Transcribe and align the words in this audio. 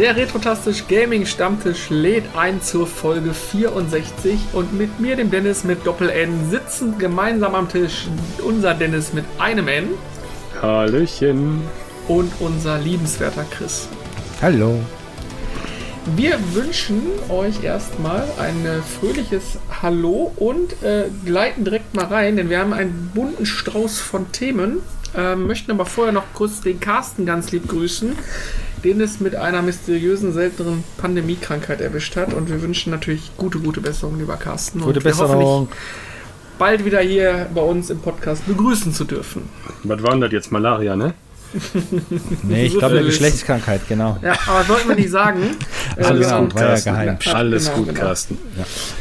Der 0.00 0.16
Retrotastisch 0.16 0.88
Gaming 0.88 1.26
Stammtisch 1.26 1.90
lädt 1.90 2.24
ein 2.34 2.62
zur 2.62 2.86
Folge 2.86 3.34
64 3.34 4.38
und 4.54 4.72
mit 4.72 4.98
mir, 4.98 5.14
dem 5.14 5.30
Dennis 5.30 5.62
mit 5.62 5.86
Doppel-N, 5.86 6.48
sitzen 6.48 6.96
gemeinsam 6.96 7.54
am 7.54 7.68
Tisch 7.68 8.06
unser 8.42 8.72
Dennis 8.72 9.12
mit 9.12 9.26
einem 9.38 9.68
N. 9.68 9.88
Hallöchen. 10.62 11.60
Und 12.08 12.32
unser 12.40 12.78
liebenswerter 12.78 13.44
Chris. 13.50 13.90
Hallo. 14.40 14.80
Wir 16.16 16.38
wünschen 16.54 17.02
euch 17.28 17.62
erstmal 17.62 18.26
ein 18.38 18.82
fröhliches 18.98 19.58
Hallo 19.82 20.32
und 20.36 20.82
äh, 20.82 21.10
gleiten 21.26 21.64
direkt 21.64 21.94
mal 21.94 22.06
rein, 22.06 22.38
denn 22.38 22.48
wir 22.48 22.58
haben 22.58 22.72
einen 22.72 23.10
bunten 23.14 23.44
Strauß 23.44 23.98
von 23.98 24.32
Themen. 24.32 24.78
Ähm, 25.14 25.46
möchten 25.46 25.72
aber 25.72 25.84
vorher 25.84 26.14
noch 26.14 26.32
kurz 26.32 26.62
den 26.62 26.80
Carsten 26.80 27.26
ganz 27.26 27.50
lieb 27.50 27.68
grüßen, 27.68 28.16
den 28.84 29.00
es 29.00 29.20
mit 29.20 29.34
einer 29.36 29.62
mysteriösen, 29.62 30.32
seltenen 30.32 30.84
Pandemiekrankheit 30.98 31.80
erwischt 31.80 32.16
hat. 32.16 32.34
Und 32.34 32.48
wir 32.48 32.62
wünschen 32.62 32.90
natürlich 32.90 33.30
gute, 33.36 33.58
gute 33.58 33.80
Besserung, 33.80 34.18
lieber 34.18 34.36
Carsten. 34.36 34.80
Gute 34.80 35.00
Besserung. 35.00 35.68
Bald 36.58 36.84
wieder 36.84 37.00
hier 37.00 37.48
bei 37.54 37.62
uns 37.62 37.88
im 37.88 38.00
Podcast 38.00 38.46
begrüßen 38.46 38.92
zu 38.92 39.04
dürfen. 39.04 39.48
Was 39.84 40.02
war 40.02 40.10
denn 40.10 40.20
das 40.20 40.32
jetzt? 40.32 40.52
Malaria, 40.52 40.94
ne? 40.94 41.14
nee, 42.44 42.66
ich 42.66 42.78
glaube, 42.78 42.96
eine 42.98 43.06
Geschlechtskrankheit, 43.06 43.80
genau. 43.88 44.18
Ja, 44.22 44.34
aber 44.46 44.62
sollten 44.64 44.88
wir 44.88 44.94
nicht 44.94 45.10
sagen. 45.10 45.56
Alles 45.96 46.28
genau, 46.28 46.42
gut, 46.42 46.54
war 46.54 46.62
ja 46.62 46.68
Carsten. 46.68 46.90
geheim. 46.92 47.18
Alles 47.34 47.64
Genau, 47.64 47.76
gut, 47.78 47.88
genau. 47.88 48.00
Carsten. 48.00 48.38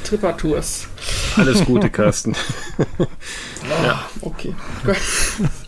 Trippertours. 0.03 0.87
Alles 1.37 1.63
Gute, 1.65 1.89
Carsten. 1.89 2.35
Ja. 3.83 4.03
Okay. 4.21 4.55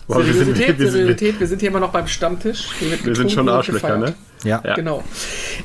Boah, 0.08 0.18
wir 0.26 0.34
sind- 0.34 0.46
Seriosität, 0.46 0.80
wir 0.80 0.86
sind- 0.92 0.92
Seriosität, 1.02 1.40
wir 1.40 1.48
sind 1.48 1.60
hier 1.60 1.70
immer 1.70 1.80
noch 1.80 1.92
beim 1.92 2.08
Stammtisch. 2.08 2.68
Wir 3.04 3.16
sind 3.16 3.32
schon 3.32 3.48
Arschlöcher, 3.50 3.98
ne? 3.98 4.14
Ja. 4.44 4.62
Ja. 4.64 4.76
Genau. 4.76 5.04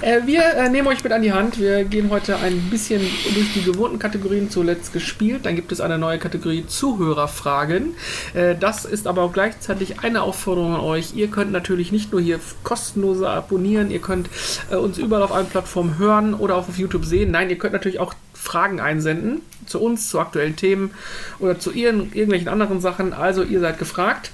Äh, 0.03 0.27
wir 0.27 0.43
äh, 0.43 0.69
nehmen 0.69 0.89
euch 0.89 1.03
mit 1.03 1.13
an 1.13 1.23
die 1.23 1.33
Hand. 1.33 1.59
Wir 1.59 1.85
gehen 1.85 2.11
heute 2.11 2.37
ein 2.37 2.69
bisschen 2.71 3.01
durch 3.01 3.53
die 3.55 3.63
gewohnten 3.63 3.99
Kategorien 3.99 4.51
zuletzt 4.51 4.93
gespielt. 4.93 5.47
Dann 5.47 5.57
gibt 5.57 5.73
es 5.73 5.81
eine 5.81 5.99
neue 5.99 6.19
Kategorie 6.19 6.67
Zuhörerfragen. 6.67 7.95
Äh, 8.35 8.55
das 8.59 8.85
ist 8.85 9.07
aber 9.07 9.23
auch 9.23 9.33
gleichzeitig 9.33 10.01
eine 10.01 10.23
Aufforderung 10.23 10.75
an 10.75 10.81
euch. 10.81 11.15
Ihr 11.15 11.29
könnt 11.29 11.53
natürlich 11.53 11.93
nicht 11.93 12.13
nur 12.13 12.21
hier 12.21 12.39
kostenlos 12.63 13.23
abonnieren, 13.23 13.91
ihr 13.91 14.01
könnt 14.01 14.29
äh, 14.71 14.77
uns 14.77 14.99
überall 14.99 15.23
auf 15.23 15.33
allen 15.33 15.47
Plattformen 15.47 15.99
hören 15.99 16.35
oder 16.35 16.57
auch 16.57 16.69
auf 16.69 16.79
YouTube 16.79 17.05
sehen. 17.05 17.31
Nein, 17.31 17.51
ihr 17.51 17.59
könnt 17.59 17.73
natürlich 17.73 18.01
auch 18.01 18.15
Fragen 18.35 18.81
einsenden 18.81 19.41
zu 19.67 19.81
uns, 19.81 20.09
zu 20.09 20.21
aktuellen 20.21 20.57
Themen 20.57 20.93
oder 21.39 21.59
zu 21.59 21.73
ihren, 21.73 22.13
irgendwelchen 22.13 22.49
anderen 22.49 22.81
Sachen. 22.81 23.13
Also 23.13 23.43
ihr 23.43 23.61
seid 23.61 23.79
gefragt. 23.79 24.31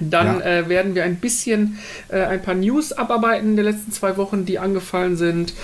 Dann 0.00 0.40
Ja. 0.40 0.44
äh, 0.44 0.68
werden 0.68 0.94
wir 0.94 1.04
ein 1.04 1.16
bisschen 1.16 1.78
äh, 2.08 2.22
ein 2.22 2.42
paar 2.42 2.54
News 2.54 2.92
abarbeiten 2.92 3.56
der 3.56 3.64
letzten 3.64 3.92
zwei 3.92 4.16
Wochen, 4.16 4.44
die 4.44 4.58
angefallen 4.58 5.16
sind. 5.16 5.54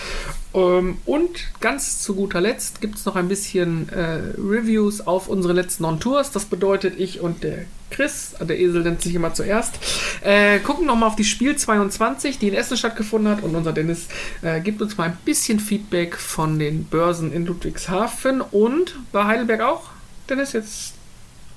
Ähm, 0.54 0.98
und 1.04 1.30
ganz 1.60 2.00
zu 2.00 2.14
guter 2.14 2.40
Letzt 2.40 2.80
gibt 2.80 2.96
es 2.96 3.05
noch 3.05 3.16
ein 3.16 3.28
bisschen 3.28 3.88
äh, 3.90 4.20
Reviews 4.38 5.00
auf 5.06 5.28
unsere 5.28 5.52
letzten 5.55 5.84
On-Tours. 5.84 6.30
Das 6.30 6.44
bedeutet, 6.44 6.98
ich 6.98 7.20
und 7.20 7.42
der 7.42 7.64
Chris, 7.90 8.34
der 8.40 8.58
Esel 8.58 8.82
nennt 8.82 9.02
sich 9.02 9.14
immer 9.14 9.34
zuerst, 9.34 9.74
äh, 10.22 10.58
gucken 10.58 10.86
nochmal 10.86 11.08
auf 11.08 11.16
die 11.16 11.24
Spiel 11.24 11.55
22, 11.55 12.38
die 12.38 12.48
in 12.48 12.55
Essen 12.55 12.77
stattgefunden 12.77 13.30
hat. 13.30 13.42
Und 13.44 13.55
unser 13.55 13.72
Dennis 13.72 14.06
äh, 14.42 14.60
gibt 14.60 14.82
uns 14.82 14.96
mal 14.96 15.05
ein 15.05 15.18
bisschen 15.24 15.60
Feedback 15.60 16.16
von 16.16 16.58
den 16.58 16.84
Börsen 16.84 17.32
in 17.32 17.46
Ludwigshafen 17.46 18.40
und 18.40 18.96
bei 19.12 19.24
Heidelberg 19.24 19.60
auch. 19.60 19.90
Dennis, 20.28 20.52
jetzt 20.52 20.94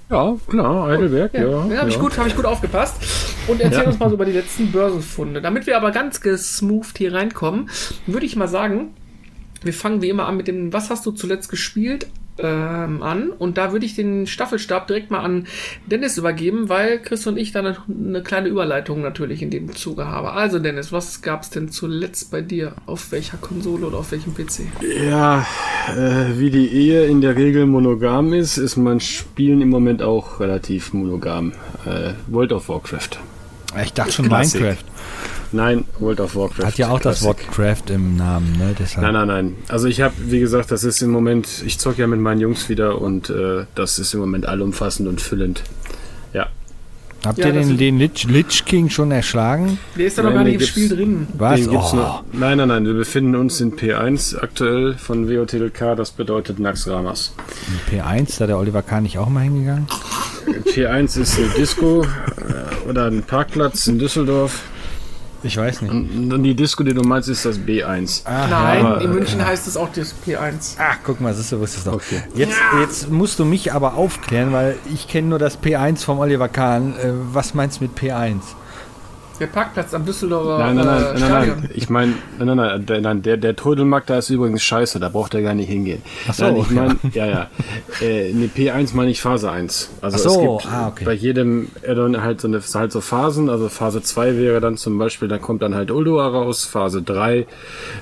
Ja, 0.09 0.37
klar, 0.47 0.87
Heidelberg, 0.87 1.33
ja. 1.33 1.41
ja, 1.41 1.67
ja, 1.67 1.77
habe 1.79 1.89
ich, 1.89 1.99
gut, 1.99 2.17
hab 2.17 2.27
ich 2.27 2.35
gut 2.35 2.45
aufgepasst. 2.45 2.95
Und 3.47 3.59
erzähl 3.59 3.85
uns 3.85 3.99
mal 3.99 4.09
so 4.09 4.15
über 4.15 4.25
die 4.25 4.31
letzten 4.31 4.71
Börsenfunde. 4.71 5.41
Damit 5.41 5.67
wir 5.67 5.75
aber 5.75 5.91
ganz 5.91 6.21
gesmooth 6.21 6.97
hier 6.97 7.13
reinkommen, 7.13 7.69
würde 8.05 8.25
ich 8.25 8.37
mal 8.37 8.47
sagen, 8.47 8.93
wir 9.63 9.73
fangen 9.73 10.01
wie 10.01 10.09
immer 10.09 10.25
an 10.25 10.37
mit 10.37 10.47
dem, 10.47 10.71
was 10.71 10.89
hast 10.89 11.05
du 11.05 11.11
zuletzt 11.11 11.49
gespielt? 11.49 12.07
Ähm, 12.39 13.01
an 13.01 13.29
und 13.29 13.57
da 13.57 13.71
würde 13.71 13.85
ich 13.85 13.95
den 13.95 14.27
Staffelstab 14.27 14.87
direkt 14.87 15.09
mal 15.09 15.21
an 15.21 15.47
Dennis 15.87 16.17
übergeben, 16.17 16.69
weil 16.69 16.99
Chris 16.99 17.25
und 17.25 17.37
ich 17.37 17.51
dann 17.51 17.65
eine, 17.65 17.77
eine 17.87 18.21
kleine 18.21 18.47
Überleitung 18.47 19.01
natürlich 19.01 19.41
in 19.41 19.49
dem 19.49 19.75
Zuge 19.75 20.07
haben. 20.07 20.27
Also 20.27 20.59
Dennis, 20.59 20.91
was 20.91 21.21
gab 21.21 21.41
es 21.41 21.49
denn 21.49 21.69
zuletzt 21.69 22.29
bei 22.29 22.41
dir? 22.41 22.73
Auf 22.85 23.11
welcher 23.11 23.37
Konsole 23.37 23.87
oder 23.87 23.97
auf 23.97 24.11
welchem 24.11 24.35
PC? 24.35 24.67
Ja, 25.09 25.47
äh, 25.95 26.37
wie 26.37 26.51
die 26.51 26.67
Ehe 26.67 27.05
in 27.05 27.21
der 27.21 27.35
Regel 27.35 27.65
monogam 27.65 28.33
ist, 28.33 28.57
ist 28.57 28.77
mein 28.77 28.99
Spielen 28.99 29.61
im 29.61 29.69
Moment 29.69 30.03
auch 30.03 30.39
relativ 30.39 30.93
monogam. 30.93 31.53
Äh, 31.85 32.13
World 32.27 32.51
of 32.53 32.69
Warcraft. 32.69 33.19
Ich 33.83 33.93
dachte 33.93 34.11
schon 34.11 34.27
Klassik. 34.27 34.61
Minecraft. 34.61 34.83
Nein, 35.51 35.85
World 35.99 36.19
of 36.19 36.35
Warcraft. 36.35 36.65
Hat 36.65 36.77
ja 36.77 36.89
auch 36.89 36.99
das 36.99 37.23
Wort. 37.23 37.37
Craft 37.51 37.89
im 37.89 38.15
Namen, 38.17 38.53
ne? 38.57 38.75
Deshalb. 38.77 39.03
Nein, 39.03 39.13
nein, 39.13 39.27
nein. 39.27 39.55
Also 39.69 39.87
ich 39.87 40.01
habe, 40.01 40.13
wie 40.27 40.39
gesagt, 40.39 40.71
das 40.71 40.83
ist 40.83 41.01
im 41.01 41.09
Moment, 41.11 41.63
ich 41.65 41.79
zocke 41.79 42.01
ja 42.01 42.07
mit 42.07 42.19
meinen 42.19 42.41
Jungs 42.41 42.67
wieder 42.69 43.01
und 43.01 43.29
äh, 43.29 43.65
das 43.75 43.99
ist 43.99 44.13
im 44.13 44.19
Moment 44.19 44.45
allumfassend 44.47 45.07
und 45.07 45.21
füllend. 45.21 45.63
Ja. 46.33 46.47
Habt 47.25 47.39
Ja, 47.39 47.47
ihr 47.47 47.53
den, 47.53 47.77
den 47.77 47.97
Lich, 47.97 48.25
Lich 48.25 48.65
King 48.65 48.89
schon 48.89 49.09
erschlagen? 49.11 49.79
Der 49.97 50.05
ist 50.07 50.17
da 50.17 50.23
noch 50.23 50.33
gar 50.33 50.43
nicht 50.43 50.61
im 50.61 50.67
Spiel 50.67 50.89
drin. 50.89 51.27
Was? 51.37 51.67
Oh. 51.67 51.71
noch. 51.71 52.23
Nein, 52.33 52.57
nein, 52.59 52.67
nein. 52.67 52.85
Wir 52.85 52.93
befinden 52.93 53.35
uns 53.35 53.59
in 53.59 53.73
P1 53.75 54.37
aktuell 54.39 54.95
von 54.95 55.27
WOTLK, 55.29 55.95
das 55.95 56.11
bedeutet 56.11 56.59
Nax 56.59 56.87
Ramas. 56.87 57.33
P1, 57.91 58.37
da 58.39 58.47
der 58.47 58.57
Oliver 58.57 58.81
Kahn 58.83 59.03
nicht 59.03 59.17
auch 59.17 59.29
mal 59.29 59.41
hingegangen? 59.43 59.87
P1 60.65 61.19
ist 61.19 61.37
eine 61.39 61.49
Disco 61.57 62.03
äh, 62.03 62.89
oder 62.89 63.05
ein 63.05 63.23
Parkplatz 63.23 63.87
in 63.87 63.97
Düsseldorf. 63.97 64.61
Ich 65.43 65.57
weiß 65.57 65.83
nicht. 65.83 65.91
Und 65.91 66.33
und 66.33 66.43
die 66.43 66.55
Disco, 66.55 66.83
die 66.83 66.93
du 66.93 67.01
meinst, 67.01 67.29
ist 67.29 67.45
das 67.45 67.59
B1. 67.59 68.21
Ah, 68.25 68.47
Nein, 68.47 68.85
aber, 68.85 69.01
in 69.01 69.11
äh, 69.11 69.13
München 69.13 69.45
heißt 69.45 69.67
es 69.67 69.77
auch 69.77 69.89
das 69.93 70.13
P1. 70.25 70.75
Ach, 70.77 70.97
guck 71.03 71.21
mal, 71.21 71.33
siehst 71.33 71.51
du, 71.51 71.59
wusstest 71.59 71.87
doch. 71.87 71.93
Okay. 71.93 72.23
Jetzt, 72.35 72.57
jetzt 72.79 73.09
musst 73.11 73.39
du 73.39 73.45
mich 73.45 73.73
aber 73.73 73.93
aufklären, 73.95 74.51
weil 74.51 74.77
ich 74.93 75.07
kenne 75.07 75.27
nur 75.27 75.39
das 75.39 75.61
P1 75.61 76.03
vom 76.03 76.19
Oliver 76.19 76.49
Kahn. 76.49 76.95
Äh, 76.97 77.11
was 77.31 77.53
meinst 77.53 77.79
du 77.79 77.83
mit 77.83 77.97
P1? 77.97 78.39
Der 79.39 79.47
Parkplatz 79.47 79.93
am 79.93 80.03
Düsseldorfer 80.03 80.57
Nein, 80.57 80.75
nein, 80.75 80.85
nein, 80.85 80.97
äh, 80.97 81.03
nein, 81.03 81.17
Stadion. 81.17 81.57
nein. 81.59 81.69
Ich 81.75 81.89
meine, 81.89 82.13
nein, 82.39 82.47
nein, 82.47 82.57
nein, 82.57 82.85
der, 82.85 83.01
nein, 83.01 83.21
der, 83.21 83.37
der 83.37 83.55
Trödelmarkt 83.55 84.09
da 84.09 84.17
ist 84.17 84.29
übrigens 84.31 84.63
scheiße, 84.63 84.99
da 84.99 85.09
braucht 85.09 85.35
er 85.35 85.43
gar 85.43 85.53
nicht 85.53 85.69
hingehen. 85.69 86.01
Ach 86.27 86.33
so, 86.33 86.45
nein, 86.45 86.57
ich 86.57 86.69
ja. 86.69 86.75
meine, 86.75 86.95
ja, 87.13 87.25
ja. 87.25 87.49
Äh, 88.01 88.33
ne, 88.33 88.49
P1 88.55 88.95
meine 88.95 89.11
ich 89.11 89.21
Phase 89.21 89.51
1. 89.51 89.91
Also 90.01 90.17
Ach 90.17 90.21
so, 90.21 90.57
es 90.57 90.63
gibt 90.63 90.73
ah, 90.73 90.87
okay. 90.87 91.05
bei 91.05 91.13
jedem 91.13 91.69
Addon 91.87 92.21
halt 92.21 92.41
so 92.41 92.47
eine 92.47 92.61
halt 92.73 92.91
so 92.91 93.01
Phasen, 93.01 93.49
also 93.49 93.69
Phase 93.69 94.01
2 94.01 94.37
wäre 94.37 94.59
dann 94.59 94.77
zum 94.77 94.97
Beispiel, 94.97 95.27
dann 95.27 95.41
kommt 95.41 95.61
dann 95.61 95.75
halt 95.75 95.91
Ulduar 95.91 96.31
raus, 96.31 96.65
Phase 96.65 97.03
3 97.03 97.37
äh, 97.37 97.45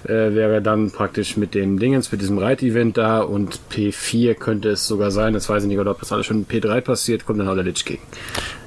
wäre 0.07 0.61
dann 0.61 0.91
praktisch 0.91 1.35
mit 1.35 1.53
dem 1.53 1.79
Dingens, 1.79 2.11
mit 2.11 2.21
diesem 2.21 2.37
Reit-Event 2.37 2.97
da 2.97 3.19
und 3.19 3.59
P4 3.71 4.35
könnte 4.35 4.69
es 4.69 4.87
sogar 4.87 5.11
sein, 5.11 5.33
das 5.33 5.49
weiß 5.49 5.63
ich 5.63 5.69
nicht, 5.69 5.79
oder 5.79 5.91
ob 5.91 5.99
das 5.99 6.11
alles 6.11 6.25
schon 6.27 6.37
in 6.37 6.47
P3 6.47 6.81
passiert, 6.81 7.25
kommt 7.25 7.39
dann 7.39 7.49
auch 7.49 7.55
der 7.55 7.63
Lich 7.63 7.83
King. 7.83 7.99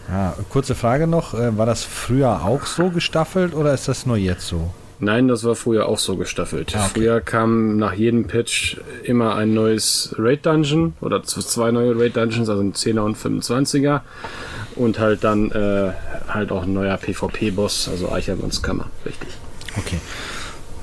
Ja, 0.08 0.34
kurze 0.48 0.74
Frage 0.74 1.06
noch. 1.06 1.34
Äh, 1.34 1.56
war 1.58 1.66
das 1.66 1.84
früher 1.84 2.44
auch 2.44 2.66
so 2.66 2.90
gestaffelt 2.90 3.54
oder 3.54 3.74
ist 3.74 3.88
das 3.88 4.06
nur 4.06 4.16
jetzt 4.16 4.46
so? 4.46 4.70
Nein, 5.00 5.28
das 5.28 5.44
war 5.44 5.54
früher 5.54 5.86
auch 5.86 5.98
so 5.98 6.16
gestaffelt. 6.16 6.74
Ah, 6.74 6.80
okay. 6.80 6.90
Früher 6.94 7.20
kam 7.20 7.76
nach 7.76 7.92
jedem 7.92 8.26
Patch 8.26 8.80
immer 9.04 9.36
ein 9.36 9.54
neues 9.54 10.14
Raid 10.18 10.44
Dungeon 10.44 10.94
oder 11.00 11.22
zwei 11.22 11.70
neue 11.70 11.96
Raid 11.96 12.16
Dungeons, 12.16 12.48
also 12.48 12.60
ein 12.62 12.72
10er 12.72 13.00
und 13.00 13.16
25er. 13.16 14.00
Und 14.74 14.98
halt 14.98 15.22
dann 15.24 15.50
äh, 15.52 15.92
halt 16.28 16.50
auch 16.50 16.64
ein 16.64 16.72
neuer 16.72 16.96
PvP-Boss, 16.96 17.88
also 17.88 18.10
Eichermanns 18.10 18.62
Kammer, 18.62 18.86
richtig. 19.06 19.28
Okay. 19.76 19.98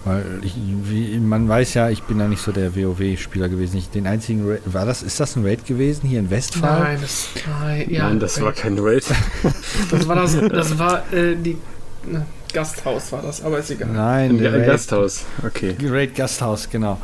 Weil 0.06 0.40
ich, 0.44 0.54
wie, 0.56 1.18
man 1.18 1.50
weiß 1.50 1.74
ja, 1.74 1.90
ich 1.90 2.04
bin 2.04 2.20
ja 2.20 2.28
nicht 2.28 2.42
so 2.42 2.52
der 2.52 2.76
WoW-Spieler 2.76 3.50
gewesen. 3.50 3.78
Ich, 3.78 3.90
den 3.90 4.06
einzigen 4.06 4.47
Raid, 4.47 4.62
war 4.66 4.85
das, 4.85 5.02
ist 5.02 5.20
das 5.20 5.35
ein 5.35 5.44
Raid 5.44 5.66
gewesen 5.66 6.08
hier 6.08 6.20
in 6.20 6.29
Westfalen? 6.29 6.84
Nein, 6.84 6.97
das, 7.02 7.29
nein, 7.59 7.90
ja, 7.90 8.08
Nein, 8.08 8.20
das 8.20 8.40
war 8.40 8.53
kein 8.53 8.78
Raid. 8.78 9.03
das 9.91 10.08
war 10.08 10.16
das, 10.16 10.38
das 10.40 10.78
war 10.78 11.12
äh, 11.12 11.35
die 11.35 11.58
ne, 12.06 12.24
Gasthaus 12.53 13.12
war 13.12 13.24
das, 13.24 13.44
aber 13.44 13.58
ist 13.58 13.72
egal. 13.72 13.90
Nein, 13.90 14.29
Ein 14.29 14.38
der 14.38 14.53
Raid, 14.53 14.68
Gasthaus, 14.68 15.26
okay. 15.44 15.76
Raid 15.82 16.14
Gasthaus, 16.16 16.70
genau. 16.70 17.02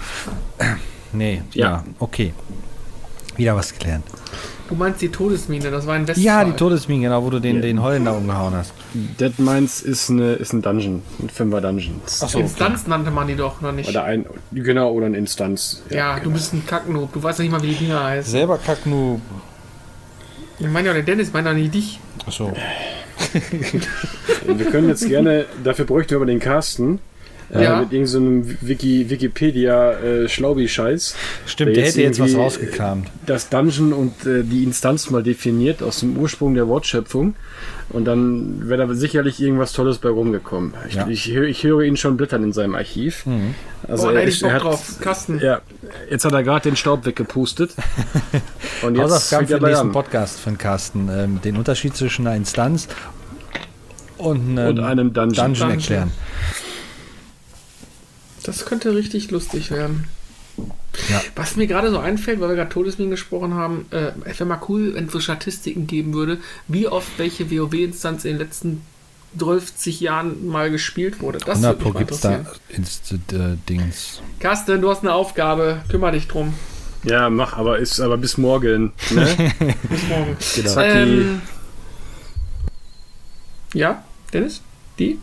Nee, 1.13 1.41
ja. 1.51 1.65
Ja. 1.65 1.83
okay. 1.99 2.33
Wieder 3.35 3.53
was 3.53 3.77
gelernt. 3.77 4.05
Du 4.71 4.77
meinst 4.77 5.01
die 5.01 5.09
Todesmine, 5.09 5.69
das 5.69 5.85
war 5.85 5.97
in 5.97 6.07
Westfalen. 6.07 6.25
Ja, 6.25 6.45
die 6.45 6.53
Todesmine, 6.53 7.01
genau, 7.03 7.23
wo 7.23 7.29
du 7.29 7.39
den, 7.41 7.57
Ja. 7.57 7.61
den 7.61 7.81
Holländer 7.83 8.15
umgehauen 8.15 8.53
hast. 8.55 8.71
Dead 8.93 9.37
Mines 9.37 9.81
ist, 9.81 10.09
eine, 10.09 10.31
ist 10.33 10.53
ein 10.53 10.61
Dungeon, 10.61 11.01
ein 11.21 11.29
Fünfer 11.29 11.59
Dungeon. 11.59 11.99
Ach 12.05 12.29
so. 12.29 12.39
Instanz 12.39 12.87
nannte 12.87 13.11
man 13.11 13.27
die 13.27 13.35
doch 13.35 13.59
noch 13.59 13.73
nicht. 13.73 13.89
Oder 13.89 14.05
ein, 14.05 14.25
genau, 14.53 14.91
oder 14.93 15.07
eine 15.07 15.17
Instanz. 15.17 15.83
ja, 15.89 16.19
du 16.21 16.31
bist 16.31 16.53
ein 16.53 16.65
Kacknoob, 16.65 17.11
du 17.11 17.21
weißt 17.21 17.39
ja 17.39 17.43
nicht 17.43 17.51
mal, 17.51 17.61
wie 17.61 17.67
die 17.67 17.75
Dinger 17.75 18.01
heißen. 18.01 18.31
Selber 18.31 18.57
Kacknu. 18.57 19.19
Ich 20.57 20.67
meine 20.67 20.87
ja, 20.87 20.93
der 20.93 21.03
Dennis 21.03 21.33
meint 21.33 21.47
doch 21.47 21.53
nicht 21.53 21.73
dich. 21.73 21.99
Achso. 22.25 22.53
Wir 24.45 24.65
können 24.71 24.87
jetzt 24.87 25.05
gerne, 25.05 25.47
dafür 25.65 25.83
bräuchten 25.83 26.11
wir 26.11 26.17
aber 26.17 26.25
den 26.27 26.39
Carsten. 26.39 26.99
Äh, 27.53 27.63
Ja. 27.63 27.79
mit 27.81 27.91
irgendeinem 27.91 28.43
so 28.43 28.49
Wiki, 28.61 29.09
Wikipedia-Schlaubi-Scheiß. 29.09 31.15
Stimmt, 31.45 31.75
der 31.75 31.85
hätte 31.85 32.01
jetzt 32.01 32.19
was 32.19 32.35
rausgekramt. 32.35 33.07
Das 33.25 33.49
Dungeon 33.49 33.93
und 33.93 34.25
äh, 34.25 34.43
die 34.43 34.63
Instanz 34.63 35.09
mal 35.09 35.23
definiert 35.23 35.83
aus 35.83 35.99
dem 35.99 36.17
Ursprung 36.17 36.53
der 36.55 36.67
Wortschöpfung. 36.67 37.35
Und 37.89 38.05
dann 38.05 38.69
wäre 38.69 38.87
da 38.87 38.93
sicherlich 38.93 39.41
irgendwas 39.41 39.73
Tolles 39.73 39.97
bei 39.97 40.07
rumgekommen. 40.09 40.73
Ich, 40.87 40.95
Ja. 40.95 41.07
ich, 41.09 41.29
ich 41.33 41.63
höre 41.63 41.81
ihn 41.81 41.97
schon 41.97 42.15
blättern 42.15 42.43
in 42.43 42.53
seinem 42.53 42.75
Archiv. 42.75 43.25
Also 43.87 44.03
Boah, 44.07 44.13
er, 44.13 44.27
ich 44.27 44.41
er 44.41 44.53
hat, 44.53 44.63
drauf. 44.63 44.95
Kasten. 45.01 45.39
Ja, 45.43 45.59
jetzt 46.09 46.23
hat 46.23 46.31
er 46.31 46.43
gerade 46.43 46.69
den 46.69 46.77
Staub 46.77 47.05
weggepustet. 47.05 47.71
Und 48.81 48.95
jetzt 48.95 49.03
Hausaufgaben 49.03 49.47
für 49.47 49.53
den 49.55 49.61
bei 49.61 49.67
nächsten 49.69 49.87
an. 49.87 49.91
Podcast 49.93 50.39
von 50.39 50.57
Carsten. 50.57 51.09
Ähm, 51.11 51.41
den 51.41 51.57
Unterschied 51.57 51.97
zwischen 51.97 52.25
einer 52.27 52.37
Instanz 52.37 52.87
und 54.17 54.57
einem, 54.57 54.67
Und 54.69 54.79
einem 54.79 55.13
Dungeon. 55.13 55.53
Dungeon 55.53 55.69
Dungeon. 55.79 56.11
Das 58.43 58.65
könnte 58.65 58.95
richtig 58.95 59.31
lustig 59.31 59.71
werden. 59.71 60.05
Ja. 61.09 61.21
Was 61.35 61.55
mir 61.55 61.67
gerade 61.67 61.89
so 61.91 61.99
einfällt, 61.99 62.39
weil 62.39 62.49
wir 62.49 62.55
gerade 62.55 62.69
Todesminen 62.69 63.11
gesprochen 63.11 63.53
haben, 63.53 63.85
äh, 63.91 64.11
es 64.25 64.39
wäre 64.39 64.45
mal 64.45 64.61
cool, 64.67 64.93
wenn 64.93 65.05
es 65.05 65.11
so 65.11 65.19
Statistiken 65.19 65.87
geben 65.87 66.13
würde, 66.13 66.37
wie 66.67 66.87
oft 66.87 67.17
welche 67.17 67.49
WoW-Instanz 67.49 68.25
in 68.25 68.31
den 68.31 68.39
letzten 68.39 68.81
30 69.37 70.01
Jahren 70.01 70.47
mal 70.47 70.69
gespielt 70.69 71.21
wurde. 71.21 71.39
Das 71.39 71.63
100 71.63 71.79
würde 71.79 71.85
mich 71.85 71.93
mal 71.93 71.99
gibt 71.99 72.11
es 72.11 72.19
da. 72.19 72.45
Inst 72.69 73.13
äh, 73.13 73.57
Dings. 73.69 74.21
Carsten, 74.39 74.81
du 74.81 74.89
hast 74.89 75.01
eine 75.01 75.13
Aufgabe, 75.13 75.81
kümmere 75.89 76.11
dich 76.13 76.27
drum. 76.27 76.53
Ja, 77.03 77.29
mach, 77.29 77.53
aber 77.53 77.79
ist 77.79 77.99
aber 77.99 78.17
bis 78.17 78.37
morgen. 78.37 78.91
Ne? 79.09 79.25
Bis 79.89 80.07
morgen. 80.07 80.37
Genau. 80.55 80.69
Zacki. 80.69 80.97
Ähm, 80.97 81.41
ja, 83.73 84.03
Dennis? 84.31 84.61
Die? 84.99 85.17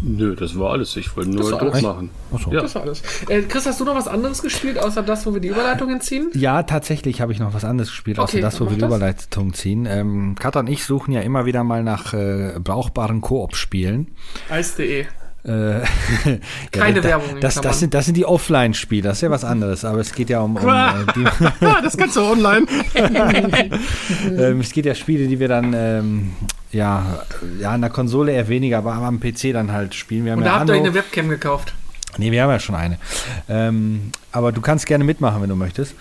Nö, 0.00 0.36
das 0.36 0.58
war 0.58 0.72
alles. 0.72 0.96
Ich 0.96 1.16
wollte 1.16 1.30
nur 1.30 1.60
alles. 1.60 1.72
durchmachen. 1.72 2.10
Achso. 2.32 2.52
Ja. 2.52 2.62
Das 2.62 2.74
war 2.74 2.82
alles. 2.82 3.02
Äh, 3.28 3.42
Chris, 3.42 3.66
hast 3.66 3.80
du 3.80 3.84
noch 3.84 3.94
was 3.94 4.08
anderes 4.08 4.42
gespielt, 4.42 4.78
außer 4.78 5.02
das, 5.02 5.26
wo 5.26 5.34
wir 5.34 5.40
die 5.40 5.48
Überleitungen 5.48 6.00
ziehen? 6.00 6.30
Ja, 6.34 6.62
tatsächlich 6.62 7.20
habe 7.20 7.32
ich 7.32 7.40
noch 7.40 7.54
was 7.54 7.64
anderes 7.64 7.90
gespielt, 7.90 8.18
außer 8.18 8.34
Okay, 8.34 8.40
das, 8.40 8.60
wo 8.60 8.70
wir 8.70 8.76
die. 8.76 8.84
Überleitung 8.84 9.52
ziehen. 9.54 9.86
Ähm, 9.86 10.34
Katha 10.38 10.60
und 10.60 10.68
ich 10.68 10.84
suchen 10.84 11.12
ja 11.12 11.20
immer 11.20 11.46
wieder 11.46 11.64
mal 11.64 11.82
nach 11.82 12.14
äh, 12.14 12.54
brauchbaren 12.62 13.20
Koop-Spielen. 13.20 14.08
Eis.de. 14.48 15.06
Äh, 15.44 15.80
Keine 16.72 17.00
da, 17.00 17.04
Werbung 17.04 17.40
Das, 17.40 17.60
das, 17.60 17.80
sind, 17.80 17.94
das 17.94 18.06
sind 18.06 18.16
die 18.16 18.24
Offline-Spiele, 18.26 19.08
das 19.08 19.18
ist 19.18 19.22
ja 19.22 19.30
was 19.30 19.44
anderes. 19.44 19.84
Aber 19.84 20.00
es 20.00 20.12
geht 20.12 20.30
ja 20.30 20.40
um, 20.40 20.56
um 20.56 20.68
äh, 20.68 20.92
die, 21.14 21.24
das 21.82 21.96
kannst 21.96 22.16
du 22.16 22.22
online. 22.22 22.66
ähm, 22.94 24.60
es 24.60 24.72
geht 24.72 24.86
ja 24.86 24.94
Spiele, 24.94 25.26
die 25.26 25.38
wir 25.38 25.48
dann 25.48 25.72
ähm, 25.74 26.32
ja, 26.72 27.24
ja 27.60 27.70
an 27.72 27.80
der 27.80 27.90
Konsole 27.90 28.32
eher 28.32 28.48
weniger, 28.48 28.78
aber 28.78 28.92
am 28.94 29.20
PC 29.20 29.52
dann 29.52 29.72
halt 29.72 29.94
spielen. 29.94 30.24
Wir 30.24 30.32
haben 30.32 30.40
Und 30.40 30.46
ja 30.46 30.52
da 30.52 30.60
habt 30.60 30.68
ihr 30.70 30.74
euch 30.74 30.80
eine 30.80 30.94
Webcam 30.94 31.28
gekauft. 31.28 31.74
Nee, 32.16 32.32
wir 32.32 32.42
haben 32.42 32.50
ja 32.50 32.58
schon 32.58 32.74
eine. 32.74 32.98
Ähm, 33.48 34.10
aber 34.32 34.50
du 34.50 34.60
kannst 34.60 34.86
gerne 34.86 35.04
mitmachen, 35.04 35.40
wenn 35.42 35.48
du 35.48 35.54
möchtest. 35.54 35.94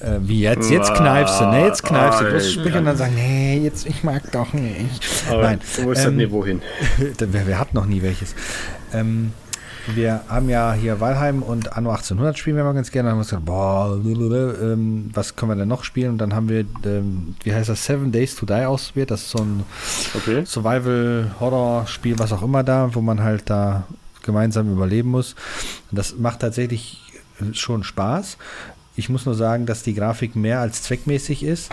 Äh, 0.00 0.18
wie 0.20 0.40
jetzt? 0.42 0.70
Jetzt 0.70 0.94
kneifst 0.94 1.40
du, 1.40 1.46
ne? 1.46 1.64
Jetzt 1.64 1.82
kneifst 1.82 2.20
du. 2.20 2.26
Du 2.26 2.32
wirst 2.32 2.52
sprechen 2.52 2.78
und 2.78 2.84
dann 2.84 2.96
sagen, 2.96 3.14
nee, 3.14 3.58
jetzt, 3.58 3.86
ich 3.86 4.04
mag 4.04 4.30
doch 4.30 4.52
nicht. 4.52 5.04
Aber 5.28 5.42
Nein. 5.42 5.60
wo 5.82 5.90
ist 5.90 6.04
das 6.04 6.08
ähm, 6.08 6.16
Niveau 6.16 6.44
hin? 6.44 6.62
wer, 7.18 7.46
wer 7.46 7.58
hat 7.58 7.74
noch 7.74 7.86
nie 7.86 8.02
welches? 8.02 8.34
Ähm, 8.92 9.32
wir 9.94 10.22
haben 10.28 10.48
ja 10.48 10.72
hier 10.72 11.00
Valheim 11.00 11.42
und 11.42 11.76
Anno 11.76 11.90
1800 11.90 12.38
spielen 12.38 12.56
wir 12.56 12.64
mal 12.64 12.74
ganz 12.74 12.90
gerne. 12.90 13.08
Dann 13.08 13.18
haben 13.18 13.24
wir 13.24 13.30
gedacht, 13.30 13.44
boah, 13.44 13.98
blablabla, 13.98 14.72
ähm, 14.72 15.10
was 15.14 15.36
können 15.36 15.52
wir 15.52 15.56
denn 15.56 15.68
noch 15.68 15.84
spielen? 15.84 16.12
Und 16.12 16.18
dann 16.18 16.34
haben 16.34 16.48
wir, 16.48 16.64
ähm, 16.84 17.36
wie 17.42 17.54
heißt 17.54 17.68
das, 17.68 17.84
Seven 17.84 18.12
Days 18.12 18.36
to 18.36 18.46
Die 18.46 18.64
ausprobiert. 18.64 19.10
Das 19.10 19.22
ist 19.22 19.30
so 19.30 19.38
ein 19.38 19.64
Okay. 20.14 20.44
Survival-Horror-Spiel, 20.44 22.18
was 22.18 22.32
auch 22.32 22.42
immer 22.42 22.62
da, 22.62 22.94
wo 22.94 23.00
man 23.00 23.22
halt 23.22 23.48
da 23.50 23.84
gemeinsam 24.22 24.70
überleben 24.70 25.10
muss. 25.10 25.34
Und 25.90 25.98
das 25.98 26.16
macht 26.16 26.40
tatsächlich 26.40 27.00
schon 27.52 27.84
Spaß. 27.84 28.36
Ich 28.96 29.08
muss 29.08 29.26
nur 29.26 29.34
sagen, 29.34 29.64
dass 29.64 29.82
die 29.82 29.94
Grafik 29.94 30.34
mehr 30.34 30.60
als 30.60 30.82
zweckmäßig 30.82 31.44
ist. 31.44 31.70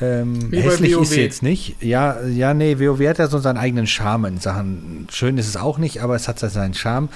Ähm, 0.00 0.50
hässlich 0.52 0.92
ist 0.92 1.10
sie 1.10 1.22
jetzt 1.22 1.42
nicht. 1.42 1.82
Ja, 1.82 2.20
ja, 2.26 2.52
nee, 2.52 2.78
WoW 2.78 3.00
hat 3.08 3.18
ja 3.18 3.28
so 3.28 3.38
seinen 3.38 3.56
eigenen 3.56 3.86
Charme 3.86 4.26
in 4.26 4.38
Sachen. 4.38 5.08
Schön 5.10 5.38
ist 5.38 5.48
es 5.48 5.56
auch 5.56 5.78
nicht, 5.78 6.02
aber 6.02 6.14
es 6.16 6.28
hat 6.28 6.38
seinen 6.38 6.74
Charme. 6.74 7.08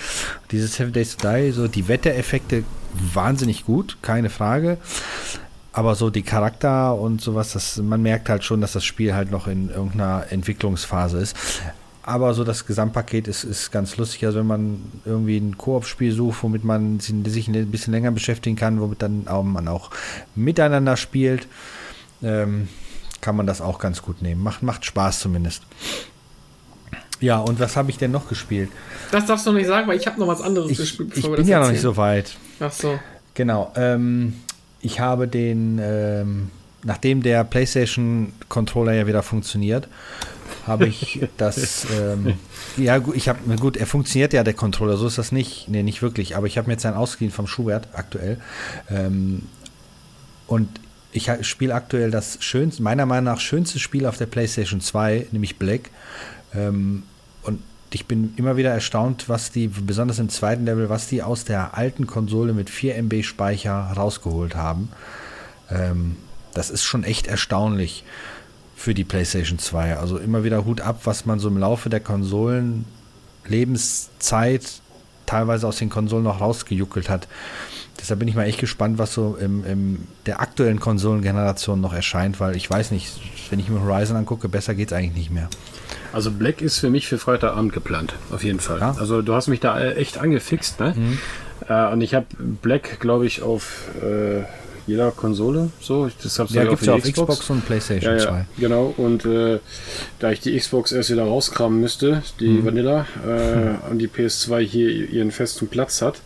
Dieses 0.50 0.74
Seven 0.74 0.92
Days 0.92 1.16
to 1.16 1.28
Die, 1.28 1.50
so 1.50 1.68
die 1.68 1.88
Wettereffekte 1.88 2.64
wahnsinnig 3.14 3.66
gut, 3.66 3.98
keine 4.00 4.30
Frage. 4.30 4.78
Aber 5.72 5.94
so 5.94 6.10
die 6.10 6.22
Charakter 6.22 6.98
und 6.98 7.20
sowas, 7.20 7.52
das, 7.52 7.76
man 7.76 8.02
merkt 8.02 8.28
halt 8.28 8.44
schon, 8.44 8.60
dass 8.60 8.72
das 8.72 8.84
Spiel 8.84 9.14
halt 9.14 9.30
noch 9.30 9.46
in 9.46 9.68
irgendeiner 9.68 10.24
Entwicklungsphase 10.30 11.18
ist. 11.18 11.36
Aber 12.02 12.34
so 12.34 12.44
das 12.44 12.66
Gesamtpaket 12.66 13.28
ist, 13.28 13.44
ist 13.44 13.70
ganz 13.70 13.96
lustig. 13.98 14.24
Also 14.24 14.38
wenn 14.38 14.46
man 14.46 14.80
irgendwie 15.04 15.36
ein 15.36 15.58
Koop-Spiel 15.58 16.12
sucht, 16.12 16.42
womit 16.42 16.64
man 16.64 16.98
sich 16.98 17.14
sich 17.26 17.46
ein 17.46 17.70
bisschen 17.70 17.92
länger 17.92 18.10
beschäftigen 18.10 18.56
kann, 18.56 18.80
womit 18.80 19.02
dann 19.02 19.28
auch, 19.28 19.44
man 19.44 19.68
auch 19.68 19.90
miteinander 20.34 20.96
spielt, 20.96 21.46
ähm, 22.22 22.68
kann 23.20 23.36
man 23.36 23.46
das 23.46 23.60
auch 23.60 23.78
ganz 23.78 24.02
gut 24.02 24.22
nehmen. 24.22 24.42
Macht, 24.42 24.62
macht 24.62 24.84
Spaß 24.84 25.20
zumindest. 25.20 25.62
Ja, 27.20 27.38
und 27.38 27.60
was 27.60 27.76
habe 27.76 27.90
ich 27.90 27.98
denn 27.98 28.10
noch 28.10 28.28
gespielt? 28.28 28.70
Das 29.10 29.26
darfst 29.26 29.46
du 29.46 29.50
noch 29.50 29.58
nicht 29.58 29.66
sagen, 29.66 29.86
weil 29.86 29.98
ich 29.98 30.06
habe 30.06 30.18
noch 30.18 30.26
was 30.26 30.40
anderes 30.40 30.70
Ich, 30.70 30.78
gespielt. 30.78 31.16
ich 31.16 31.30
bin 31.30 31.46
ja 31.46 31.60
noch 31.60 31.70
nicht 31.70 31.82
so 31.82 31.96
weit. 31.96 32.36
Ach 32.60 32.72
so. 32.72 32.98
Genau. 33.34 33.72
Ähm, 33.76 34.34
ich 34.80 35.00
habe 35.00 35.28
den, 35.28 35.78
ähm, 35.82 36.50
nachdem 36.82 37.22
der 37.22 37.44
PlayStation-Controller 37.44 38.94
ja 38.94 39.06
wieder 39.06 39.22
funktioniert, 39.22 39.88
habe 40.66 40.86
ich 40.86 41.20
das, 41.36 41.86
ähm, 42.00 42.34
ja 42.78 42.98
gut, 42.98 43.16
ich 43.16 43.28
habe, 43.28 43.38
gut, 43.56 43.76
er 43.76 43.86
funktioniert 43.86 44.32
ja, 44.32 44.42
der 44.42 44.54
Controller, 44.54 44.96
so 44.96 45.06
ist 45.06 45.18
das 45.18 45.30
nicht, 45.32 45.68
nee, 45.68 45.82
nicht 45.82 46.00
wirklich, 46.00 46.36
aber 46.36 46.46
ich 46.46 46.56
habe 46.56 46.68
mir 46.68 46.74
jetzt 46.74 46.86
einen 46.86 46.96
ausgeliehen 46.96 47.32
vom 47.32 47.46
Schubert 47.46 47.88
aktuell 47.92 48.38
ähm, 48.90 49.42
und 50.46 50.68
ich 51.12 51.30
spiele 51.42 51.74
aktuell 51.74 52.10
das 52.10 52.38
schönste, 52.40 52.82
meiner 52.82 53.06
Meinung 53.06 53.24
nach 53.32 53.40
schönste 53.40 53.78
Spiel 53.78 54.06
auf 54.06 54.16
der 54.16 54.26
PlayStation 54.26 54.80
2, 54.80 55.28
nämlich 55.32 55.56
Black 55.56 55.90
ähm, 56.54 57.04
und 57.42 57.60
ich 57.92 58.06
bin 58.06 58.34
immer 58.36 58.56
wieder 58.56 58.70
erstaunt, 58.70 59.28
was 59.28 59.50
die, 59.50 59.68
besonders 59.68 60.18
im 60.18 60.28
zweiten 60.28 60.64
Level, 60.64 60.88
was 60.88 61.08
die 61.08 61.22
aus 61.22 61.44
der 61.44 61.76
alten 61.76 62.06
Konsole 62.06 62.52
mit 62.52 62.70
4 62.70 62.96
MB 63.02 63.24
Speicher 63.24 63.92
rausgeholt 63.96 64.54
haben. 64.54 64.90
Ähm, 65.70 66.16
das 66.54 66.70
ist 66.70 66.84
schon 66.84 67.04
echt 67.04 67.26
erstaunlich 67.26 68.04
für 68.76 68.94
die 68.94 69.04
PlayStation 69.04 69.58
2. 69.58 69.96
Also 69.96 70.18
immer 70.18 70.44
wieder 70.44 70.64
Hut 70.64 70.80
ab, 70.80 71.00
was 71.04 71.26
man 71.26 71.38
so 71.38 71.48
im 71.48 71.58
Laufe 71.58 71.90
der 71.90 72.00
Konsolen 72.00 72.84
Lebenszeit 73.46 74.80
teilweise 75.26 75.66
aus 75.66 75.76
den 75.76 75.90
Konsolen 75.90 76.24
noch 76.24 76.40
rausgejuckelt 76.40 77.08
hat. 77.08 77.28
Deshalb 77.98 78.18
bin 78.20 78.28
ich 78.28 78.34
mal 78.34 78.44
echt 78.44 78.58
gespannt, 78.60 78.98
was 78.98 79.12
so 79.14 79.36
im, 79.40 79.64
im 79.64 79.98
der 80.26 80.40
aktuellen 80.40 80.80
Konsolengeneration 80.80 81.80
noch 81.80 81.92
erscheint, 81.92 82.40
weil 82.40 82.56
ich 82.56 82.68
weiß 82.70 82.90
nicht, 82.92 83.08
wenn 83.50 83.58
ich 83.58 83.68
mir 83.68 83.80
Horizon 83.82 84.16
angucke, 84.16 84.48
besser 84.48 84.74
geht's 84.74 84.92
eigentlich 84.92 85.16
nicht 85.16 85.30
mehr. 85.30 85.48
Also 86.12 86.30
Black 86.30 86.60
ist 86.62 86.78
für 86.78 86.90
mich 86.90 87.06
für 87.06 87.18
Freitagabend 87.18 87.72
geplant, 87.72 88.14
auf 88.30 88.42
jeden 88.42 88.60
Fall. 88.60 88.80
Ja. 88.80 88.92
Mhm. 88.92 88.98
Also 88.98 89.22
du 89.22 89.34
hast 89.34 89.48
mich 89.48 89.60
da 89.60 89.78
äh, 89.78 89.94
echt 89.94 90.18
angefixt, 90.18 90.80
ne? 90.80 90.94
Äh, 91.68 91.92
und 91.92 92.00
ich 92.00 92.14
habe 92.14 92.26
Black, 92.62 93.00
glaube 93.00 93.26
ich, 93.26 93.42
auf 93.42 93.88
äh, 94.02 94.42
jeder 94.86 95.10
Konsole 95.12 95.70
so. 95.80 96.06
Hab's 96.08 96.52
Ja, 96.54 96.64
gibt's 96.64 96.86
ja 96.86 96.94
auf 96.94 97.02
Xbox 97.02 97.48
und 97.50 97.64
PlayStation 97.66 98.12
Ja, 98.16 98.18
2. 98.18 98.30
ja, 98.30 98.44
genau. 98.58 98.92
Und 98.96 99.24
äh, 99.26 99.60
da 100.18 100.30
ich 100.32 100.40
die 100.40 100.56
Xbox 100.58 100.90
erst 100.90 101.10
wieder 101.10 101.24
rauskramen 101.24 101.78
müsste, 101.80 102.22
die 102.40 102.48
Mhm. 102.48 102.64
Vanilla, 102.64 103.06
äh, 103.26 103.90
und 103.90 103.98
die 103.98 104.08
PS2 104.08 104.58
hier 104.60 104.90
ihren 104.90 105.30
festen 105.30 105.68
Platz 105.68 106.02
hat, 106.02 106.16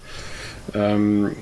ähm, 0.73 1.33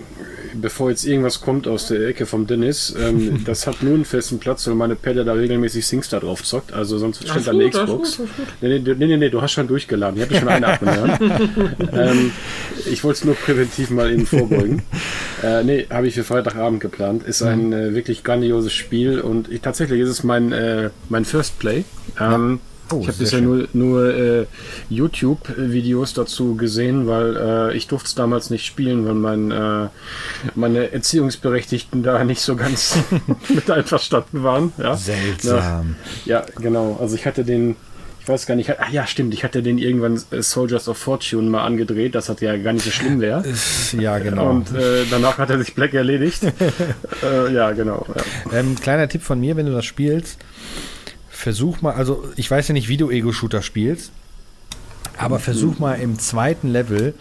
bevor 0.55 0.91
jetzt 0.91 1.05
irgendwas 1.07 1.41
kommt 1.41 1.67
aus 1.67 1.89
der 1.89 2.07
Ecke 2.07 2.27
vom 2.27 2.47
Dennis, 2.47 2.95
ähm, 2.99 3.43
das 3.47 3.67
hat 3.67 3.83
nur 3.83 3.95
einen 3.95 4.05
festen 4.05 4.39
Platz, 4.39 4.67
weil 4.67 4.75
meine 4.75 4.97
Pelle 4.97 5.25
da 5.25 5.33
regelmäßig 5.33 5.87
SingStar 5.87 6.21
drauf 6.21 6.43
zockt. 6.43 6.73
Also 6.73 6.99
sonst 6.99 7.27
steht 7.29 7.47
da 7.47 7.53
eine 7.53 7.69
Xbox. 7.71 8.19
gut, 8.19 8.29
gut. 8.37 8.47
Nee, 8.61 8.69
nee, 8.69 8.79
du- 8.81 8.95
nee, 8.95 9.17
nee, 9.17 9.31
du 9.31 9.41
hast 9.41 9.53
schon 9.53 9.69
durchgeladen. 9.69 10.21
Ich 10.21 10.27
habe 10.29 10.39
schon 10.39 10.49
eine 10.49 10.67
abgehört. 10.67 11.21
ähm, 11.93 12.33
ich 12.91 13.05
wollte 13.05 13.19
es 13.19 13.25
nur 13.25 13.35
präventiv 13.35 13.91
mal 13.91 14.11
eben 14.13 14.27
vorbeugen. 14.27 14.83
äh, 15.43 15.63
nee, 15.65 15.87
habe 15.91 16.07
ich 16.09 16.15
für 16.15 16.25
Freitagabend 16.25 16.81
geplant. 16.81 17.23
Ist 17.25 17.43
ein 17.43 17.73
äh, 17.73 17.95
wirklich 17.95 18.25
grandioses 18.25 18.73
Spiel 18.73 19.21
und 19.21 19.51
ich, 19.51 19.61
tatsächlich 19.61 20.01
ist 20.01 20.09
es 20.09 20.25
mein, 20.25 20.53
äh, 20.53 20.91
mein 21.09 21.25
First 21.25 21.59
Play. 21.59 21.85
Ähm, 22.21 22.61
Oh, 22.93 23.01
ich 23.01 23.09
habe 23.09 23.19
bisher 23.19 23.39
schön. 23.39 23.45
nur, 23.45 23.69
nur 23.73 24.15
äh, 24.15 24.47
YouTube-Videos 24.91 26.15
dazu 26.15 26.57
gesehen, 26.57 27.07
weil 27.07 27.37
äh, 27.37 27.77
ich 27.77 27.87
durfte 27.87 28.09
es 28.09 28.15
damals 28.15 28.51
nicht 28.51 28.67
spielen, 28.67 29.07
weil 29.07 29.15
mein, 29.15 29.51
äh, 29.51 29.89
meine 30.55 30.93
Erziehungsberechtigten 30.93 32.03
da 32.03 32.23
nicht 32.25 32.41
so 32.41 32.57
ganz 32.57 32.99
mit 33.49 33.71
einverstanden 33.71 34.43
waren. 34.43 34.73
Ja? 34.79 34.97
Seltsam. 34.97 35.97
Ja, 36.25 36.45
genau. 36.61 36.99
Also 37.01 37.17
ich 37.17 37.27
hatte 37.27 37.45
den, 37.45 37.77
ich 38.21 38.29
weiß 38.29 38.47
gar 38.47 38.55
nicht, 38.55 38.71
ach 38.79 38.91
ja, 38.91 39.07
stimmt, 39.07 39.35
ich 39.35 39.43
hatte 39.43 39.63
den 39.63 39.79
irgendwann 39.79 40.23
äh, 40.31 40.43
Soldiers 40.43 40.89
of 40.89 40.97
Fortune 40.97 41.51
mal 41.51 41.65
angedreht, 41.65 42.15
das 42.15 42.29
hat 42.29 42.41
ja 42.41 42.57
gar 42.57 42.73
nicht 42.73 42.85
so 42.85 42.91
schlimm 42.91 43.21
wäre. 43.21 43.43
Ja, 43.99 44.19
genau. 44.19 44.51
Und 44.51 44.75
äh, 44.75 45.05
danach 45.11 45.39
hat 45.39 45.51
er 45.51 45.59
sich 45.59 45.75
Black 45.75 45.93
erledigt. 45.93 46.43
äh, 47.23 47.53
ja, 47.53 47.73
genau. 47.73 48.07
Ja. 48.15 48.59
Ähm, 48.59 48.77
kleiner 48.81 49.09
Tipp 49.09 49.23
von 49.23 49.39
mir, 49.39 49.57
wenn 49.57 49.67
du 49.67 49.73
das 49.73 49.85
spielst, 49.85 50.39
versuch 51.43 51.83
mal, 51.83 51.95
also 51.95 52.25
ich 52.37 52.49
weiß 52.51 52.69
ja 52.69 52.73
nicht, 52.73 52.89
wie 52.89 52.97
du 52.97 53.11
Ego-Shooter 53.11 53.63
spielst, 53.63 54.11
Aber 55.19 55.39
versuch 55.39 55.79
mal 55.79 55.95
im 56.01 56.19
zweiten 56.19 56.69
Level 56.69 57.15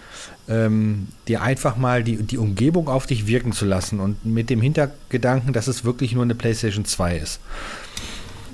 ähm, 0.47 1.07
dir 1.27 1.41
einfach 1.41 1.75
mal 1.75 2.03
die, 2.03 2.17
die 2.17 2.37
Umgebung 2.37 2.87
auf 2.87 3.05
dich 3.07 3.25
wirken 3.27 3.51
zu 3.51 3.65
lassen 3.65 3.99
und 3.99 4.23
mit 4.25 4.49
dem 4.49 4.61
Hintergedanken, 4.61 5.53
dass 5.53 5.67
es 5.67 5.83
wirklich 5.83 6.13
nur 6.13 6.23
eine 6.23 6.35
PlayStation 6.35 6.85
2 6.85 7.17
ist. 7.17 7.39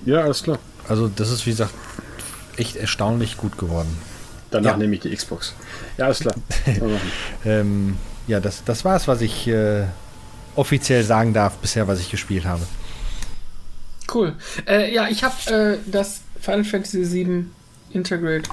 Ja, 0.05 0.21
alles 0.21 0.43
klar. 0.43 0.57
Also 0.87 1.09
das 1.13 1.29
ist, 1.31 1.45
wie 1.45 1.51
gesagt, 1.51 1.73
echt 2.55 2.75
erstaunlich 2.77 3.37
gut 3.37 3.57
geworden. 3.57 3.97
Danach 4.51 4.71
Ja. 4.71 4.77
nehme 4.77 4.95
ich 4.95 5.01
die 5.01 5.13
Xbox. 5.15 5.53
Ja, 5.97 6.05
alles 6.05 6.19
klar. 6.19 6.35
Ähm, 7.45 7.97
ja, 8.27 8.39
das, 8.39 8.63
das 8.63 8.83
war 8.85 8.95
es, 8.95 9.07
was 9.07 9.21
ich 9.21 9.47
äh, 9.47 9.83
offiziell 10.55 11.03
sagen 11.03 11.33
darf 11.33 11.57
bisher, 11.57 11.87
was 11.87 11.99
ich 11.99 12.09
gespielt 12.09 12.45
habe. 12.45 12.63
Cool. 14.13 14.33
Äh, 14.67 14.93
ja, 14.93 15.07
ich 15.09 15.23
habe 15.23 15.35
äh, 15.53 15.77
das 15.89 16.21
Final 16.39 16.63
Fantasy 16.63 17.11
VII 17.11 17.45
Integrate 17.91 18.49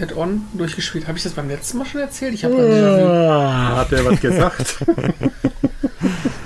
Add-on 0.00 0.46
durchgespielt. 0.54 1.06
Habe 1.06 1.18
ich 1.18 1.24
das 1.24 1.32
beim 1.32 1.48
letzten 1.48 1.78
Mal 1.78 1.84
schon 1.84 2.00
erzählt? 2.00 2.34
Ich 2.34 2.44
habe 2.44 2.56
dann 2.56 2.66
déjà 2.66 3.76
Hat 3.76 3.90
der 3.90 4.04
was 4.04 4.20
gesagt? 4.20 4.76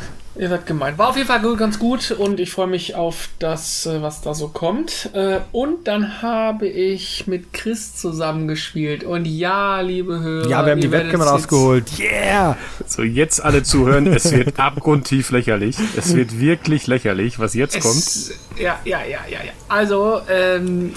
Ihr 0.45 0.51
seid 0.51 0.67
gemeint. 0.67 0.99
War 0.99 1.09
auf 1.09 1.17
jeden 1.17 1.27
Fall 1.27 1.41
ganz 1.57 1.79
gut 1.79 2.11
und 2.11 2.39
ich 2.39 2.51
freue 2.51 2.67
mich 2.67 2.95
auf 2.95 3.31
das, 3.39 3.87
äh, 3.87 4.03
was 4.03 4.21
da 4.21 4.35
so 4.35 4.49
kommt. 4.49 5.09
Äh, 5.15 5.39
Und 5.53 5.89
dann 5.89 6.21
habe 6.21 6.69
ich 6.69 7.27
mit 7.27 7.55
Chris 7.55 7.97
zusammengespielt. 7.97 9.05
Und 9.05 9.25
ja, 9.25 9.81
liebe 9.81 10.21
Hörer. 10.21 10.47
Ja, 10.47 10.67
wir 10.67 10.73
haben 10.73 10.83
die 10.83 10.93
Webcam 10.93 11.23
rausgeholt. 11.23 11.99
Yeah! 11.99 12.59
so, 12.87 13.03
jetzt 13.03 13.43
alle 13.43 13.63
zuhören. 13.63 14.07
Es 14.07 14.33
wird 14.33 14.61
abgrundtief 14.61 15.31
lächerlich. 15.31 15.79
Es 15.97 16.15
wird 16.15 16.39
wirklich 16.39 16.87
lächerlich, 16.89 17.39
was 17.39 17.55
jetzt 17.55 17.81
kommt. 17.81 17.97
Es, 17.97 18.35
ja, 18.59 18.79
ja, 18.85 19.01
ja, 19.01 19.21
ja, 19.27 19.43
ja. 19.43 19.53
Also, 19.69 20.21
ähm, 20.29 20.93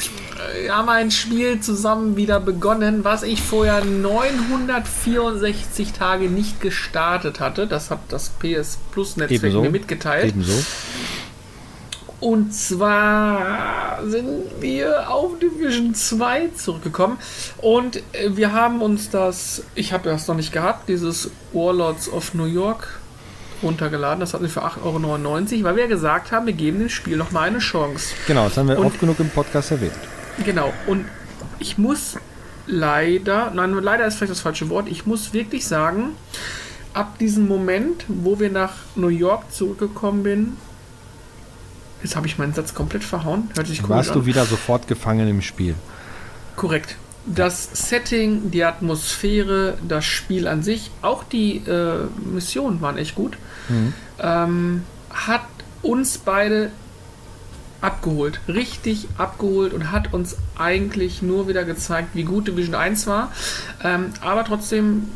wir 0.61 0.75
haben 0.75 0.89
ein 0.89 1.09
Spiel 1.11 1.59
zusammen 1.61 2.15
wieder 2.15 2.39
begonnen, 2.39 3.03
was 3.03 3.21
ich 3.23 3.41
vorher 3.41 3.83
964 3.83 5.93
Tage 5.93 6.29
nicht 6.29 6.61
gestartet 6.61 7.39
hatte. 7.39 7.65
Das 7.65 7.89
hat 7.91 7.99
das 8.09 8.29
PS 8.29 8.77
Plus 8.91 9.17
Netzwerk 9.17 9.36
Ebenso. 9.43 9.61
mir 9.61 9.69
mitgeteilt. 9.71 10.25
Ebenso. 10.25 10.53
Und 12.19 12.51
zwar 12.51 13.99
sind 14.07 14.27
wir 14.59 15.09
auf 15.11 15.37
Division 15.39 15.93
2 15.93 16.49
zurückgekommen 16.55 17.17
und 17.59 17.97
äh, 18.13 18.29
wir 18.35 18.53
haben 18.53 18.81
uns 18.81 19.11
das, 19.11 19.61
ich 19.75 19.93
habe 19.93 20.09
das 20.09 20.27
noch 20.27 20.35
nicht 20.35 20.51
gehabt, 20.51 20.89
dieses 20.89 21.29
Warlords 21.53 22.09
of 22.11 22.33
New 22.33 22.45
York 22.45 22.99
runtergeladen. 23.61 24.19
Das 24.19 24.33
hatten 24.33 24.43
wir 24.45 24.49
für 24.49 24.63
8,99 24.63 24.83
Euro, 25.57 25.63
weil 25.63 25.75
wir 25.75 25.87
gesagt 25.87 26.31
haben, 26.31 26.47
wir 26.47 26.53
geben 26.53 26.79
dem 26.79 26.89
Spiel 26.89 27.17
noch 27.17 27.31
mal 27.31 27.43
eine 27.47 27.59
Chance. 27.59 28.13
Genau, 28.25 28.45
das 28.45 28.57
haben 28.57 28.67
wir 28.67 28.79
Und- 28.79 28.87
oft 28.87 28.99
genug 28.99 29.19
im 29.19 29.29
Podcast 29.29 29.69
erwähnt. 29.71 29.93
Genau. 30.43 30.73
Und 30.87 31.05
ich 31.59 31.77
muss 31.77 32.15
leider, 32.65 33.51
nein, 33.53 33.73
leider 33.73 34.07
ist 34.07 34.15
vielleicht 34.15 34.31
das 34.31 34.41
falsche 34.41 34.69
Wort, 34.69 34.87
ich 34.89 35.05
muss 35.05 35.33
wirklich 35.33 35.67
sagen, 35.67 36.09
ab 36.97 37.19
diesem 37.19 37.47
Moment, 37.47 38.05
wo 38.07 38.39
wir 38.39 38.49
nach 38.49 38.73
New 38.95 39.09
York 39.09 39.51
zurückgekommen 39.53 40.23
bin, 40.23 40.57
jetzt 42.01 42.15
habe 42.15 42.25
ich 42.25 42.39
meinen 42.39 42.53
Satz 42.53 42.73
komplett 42.73 43.03
verhauen, 43.03 43.51
hört 43.55 43.67
sich 43.67 43.83
komisch 43.83 43.89
Warst 43.97 44.09
an. 44.11 44.19
du 44.19 44.25
wieder 44.25 44.45
sofort 44.45 44.87
gefangen 44.87 45.27
im 45.27 45.41
Spiel? 45.43 45.75
Korrekt. 46.55 46.95
Das 47.27 47.69
Setting, 47.73 48.49
die 48.51 48.63
Atmosphäre, 48.63 49.77
das 49.87 50.05
Spiel 50.05 50.47
an 50.47 50.63
sich, 50.63 50.89
auch 51.01 51.23
die 51.23 51.57
äh, 51.57 52.05
Missionen 52.33 52.81
waren 52.81 52.97
echt 52.97 53.15
gut, 53.15 53.37
ähm, 54.19 54.83
hat 55.11 55.45
uns 55.83 56.17
beide 56.17 56.71
abgeholt. 57.81 58.39
Richtig 58.47 59.07
abgeholt 59.17 59.73
und 59.73 59.91
hat 59.91 60.13
uns 60.13 60.37
eigentlich 60.57 61.21
nur 61.21 61.47
wieder 61.47 61.63
gezeigt, 61.63 62.09
wie 62.13 62.23
gut 62.23 62.47
Division 62.47 62.75
1 62.75 63.05
war. 63.07 63.31
Ähm, 63.83 64.13
aber 64.21 64.45
trotzdem 64.45 65.09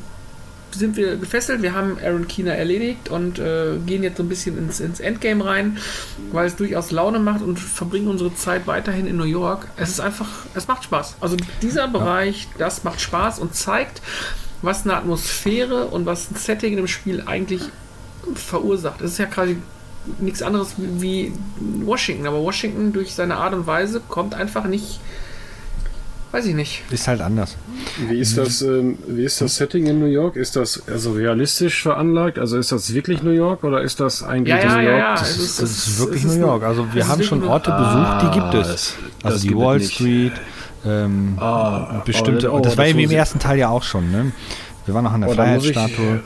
sind 0.73 0.97
wir 0.97 1.17
gefesselt. 1.17 1.61
Wir 1.61 1.73
haben 1.73 1.97
Aaron 2.03 2.27
Keener 2.27 2.55
erledigt 2.55 3.09
und 3.09 3.39
äh, 3.39 3.77
gehen 3.85 4.03
jetzt 4.03 4.17
so 4.17 4.23
ein 4.23 4.29
bisschen 4.29 4.57
ins, 4.57 4.79
ins 4.79 4.99
Endgame 4.99 5.45
rein, 5.45 5.77
weil 6.31 6.47
es 6.47 6.55
durchaus 6.55 6.91
Laune 6.91 7.19
macht 7.19 7.41
und 7.41 7.59
verbringen 7.59 8.07
unsere 8.07 8.33
Zeit 8.35 8.67
weiterhin 8.67 9.07
in 9.07 9.17
New 9.17 9.23
York. 9.23 9.67
Es 9.77 9.89
ist 9.89 9.99
einfach, 9.99 10.29
es 10.53 10.67
macht 10.67 10.83
Spaß. 10.83 11.17
Also 11.21 11.37
dieser 11.61 11.87
Bereich, 11.87 12.47
das 12.57 12.83
macht 12.83 13.01
Spaß 13.01 13.39
und 13.39 13.55
zeigt, 13.55 14.01
was 14.61 14.85
eine 14.85 14.95
Atmosphäre 14.95 15.85
und 15.87 16.05
was 16.05 16.31
ein 16.31 16.35
Setting 16.35 16.71
in 16.71 16.77
dem 16.77 16.87
Spiel 16.87 17.23
eigentlich 17.25 17.63
verursacht. 18.35 19.01
Es 19.01 19.13
ist 19.13 19.17
ja 19.17 19.25
quasi 19.25 19.57
nichts 20.19 20.41
anderes 20.41 20.73
wie 20.77 21.33
Washington, 21.59 22.27
aber 22.27 22.41
Washington 22.41 22.93
durch 22.93 23.13
seine 23.13 23.37
Art 23.37 23.53
und 23.53 23.67
Weise 23.67 24.01
kommt 24.07 24.33
einfach 24.33 24.65
nicht, 24.65 24.99
weiß 26.31 26.45
ich 26.45 26.55
nicht. 26.55 26.83
Ist 26.91 27.07
halt 27.07 27.21
anders. 27.21 27.57
Wie 28.07 28.19
ist 28.19 28.37
das, 28.37 28.61
ähm, 28.61 28.97
wie 29.07 29.23
ist 29.25 29.41
das 29.41 29.55
Setting 29.55 29.85
in 29.87 29.99
New 29.99 30.05
York? 30.05 30.35
Ist 30.35 30.55
das 30.55 30.81
also 30.87 31.11
realistisch 31.13 31.81
veranlagt? 31.83 32.39
Also 32.39 32.57
ist 32.57 32.71
das 32.71 32.93
wirklich 32.93 33.21
New 33.23 33.31
York 33.31 33.63
oder 33.63 33.81
ist 33.81 33.99
das 33.99 34.23
eigentlich 34.23 34.55
Ja, 34.55 34.59
ja, 34.63 34.75
New 34.77 34.81
ja, 34.83 34.89
York? 34.89 34.99
ja. 34.99 35.13
Das 35.15 35.29
Es 35.31 35.37
ist- 35.37 35.41
ist- 35.49 35.61
Das 35.61 35.69
ist 35.87 35.99
wirklich 35.99 36.23
ist 36.25 36.35
New 36.35 36.45
York. 36.45 36.63
Also 36.63 36.87
wir 36.93 37.07
haben 37.07 37.23
schon 37.23 37.43
Orte 37.47 37.71
besucht, 37.71 38.21
die 38.33 38.39
gibt 38.39 38.53
es. 38.53 38.67
das- 38.67 38.93
also 39.23 39.35
das 39.37 39.41
die 39.41 39.55
Wall 39.55 39.77
nicht. 39.79 39.93
Street, 39.93 40.33
ähm, 40.85 41.37
Ah, 41.39 42.01
bestimmte. 42.05 42.51
oh, 42.51 42.59
das 42.59 42.77
war 42.77 42.85
das 42.85 42.91
irgendwie 42.91 43.05
im 43.05 43.11
ersten 43.11 43.39
Teil 43.39 43.57
ja 43.59 43.69
auch 43.69 43.83
schon. 43.83 44.11
Ne? 44.11 44.31
Wir 44.85 44.93
waren 44.93 45.03
noch 45.03 45.13
an 45.13 45.21
der 45.21 45.29
Oh, 45.29 45.33
Freiheitsstatue. 45.33 46.21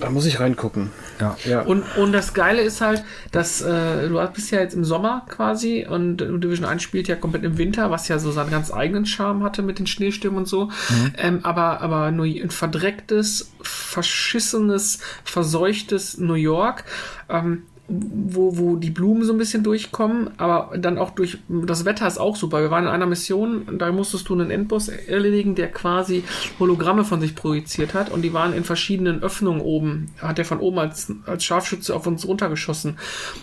Da 0.00 0.10
muss 0.10 0.26
ich 0.26 0.38
reingucken. 0.40 0.90
Ja. 1.20 1.36
Ja. 1.44 1.62
Und, 1.62 1.84
und 1.96 2.12
das 2.12 2.34
Geile 2.34 2.62
ist 2.62 2.80
halt, 2.80 3.04
dass 3.32 3.60
äh, 3.60 4.08
du 4.08 4.26
bist 4.32 4.50
ja 4.50 4.60
jetzt 4.60 4.74
im 4.74 4.84
Sommer 4.84 5.26
quasi 5.28 5.86
und 5.88 6.18
Division 6.18 6.66
1 6.66 6.82
spielt 6.82 7.08
ja 7.08 7.16
komplett 7.16 7.44
im 7.44 7.58
Winter, 7.58 7.90
was 7.90 8.08
ja 8.08 8.18
so 8.18 8.30
seinen 8.30 8.50
ganz 8.50 8.72
eigenen 8.72 9.06
Charme 9.06 9.42
hatte 9.42 9.62
mit 9.62 9.78
den 9.78 9.86
Schneestürmen 9.86 10.38
und 10.38 10.48
so. 10.48 10.70
Ähm, 11.16 11.40
aber, 11.42 11.80
aber 11.80 12.10
nur 12.10 12.26
ein 12.26 12.50
verdrecktes, 12.50 13.52
verschissenes, 13.62 15.00
verseuchtes 15.24 16.18
New 16.18 16.34
York. 16.34 16.84
Ähm, 17.28 17.64
wo, 17.88 18.58
wo 18.58 18.76
die 18.76 18.90
Blumen 18.90 19.24
so 19.24 19.32
ein 19.32 19.38
bisschen 19.38 19.62
durchkommen, 19.62 20.30
aber 20.36 20.76
dann 20.76 20.98
auch 20.98 21.10
durch, 21.10 21.38
das 21.48 21.86
Wetter 21.86 22.06
ist 22.06 22.18
auch 22.18 22.36
super. 22.36 22.60
Wir 22.60 22.70
waren 22.70 22.84
in 22.84 22.90
einer 22.90 23.06
Mission, 23.06 23.78
da 23.78 23.90
musstest 23.90 24.28
du 24.28 24.34
einen 24.34 24.50
Endboss 24.50 24.88
erledigen, 24.88 25.54
der 25.54 25.72
quasi 25.72 26.22
Hologramme 26.58 27.04
von 27.04 27.20
sich 27.20 27.34
projiziert 27.34 27.94
hat 27.94 28.10
und 28.10 28.20
die 28.22 28.34
waren 28.34 28.52
in 28.52 28.64
verschiedenen 28.64 29.22
Öffnungen 29.22 29.62
oben. 29.62 30.10
Hat 30.18 30.36
der 30.36 30.44
von 30.44 30.60
oben 30.60 30.78
als, 30.78 31.10
als 31.24 31.44
Scharfschütze 31.44 31.96
auf 31.96 32.06
uns 32.06 32.28
runtergeschossen. 32.28 32.98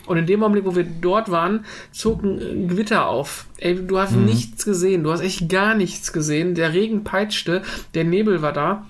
Und 0.05 0.17
in 0.17 0.27
dem 0.27 0.43
Augenblick, 0.43 0.65
wo 0.65 0.75
wir 0.75 0.85
dort 0.85 1.31
waren, 1.31 1.65
zog 1.91 2.23
ein 2.23 2.67
Gewitter 2.67 3.07
auf. 3.07 3.47
Ey, 3.57 3.87
du 3.87 3.97
hast 3.97 4.15
nichts 4.15 4.63
gesehen, 4.63 5.03
du 5.03 5.11
hast 5.11 5.21
echt 5.21 5.49
gar 5.49 5.73
nichts 5.73 6.13
gesehen. 6.13 6.53
Der 6.53 6.73
Regen 6.73 7.03
peitschte, 7.03 7.63
der 7.95 8.03
Nebel 8.03 8.43
war 8.43 8.53
da. 8.53 8.85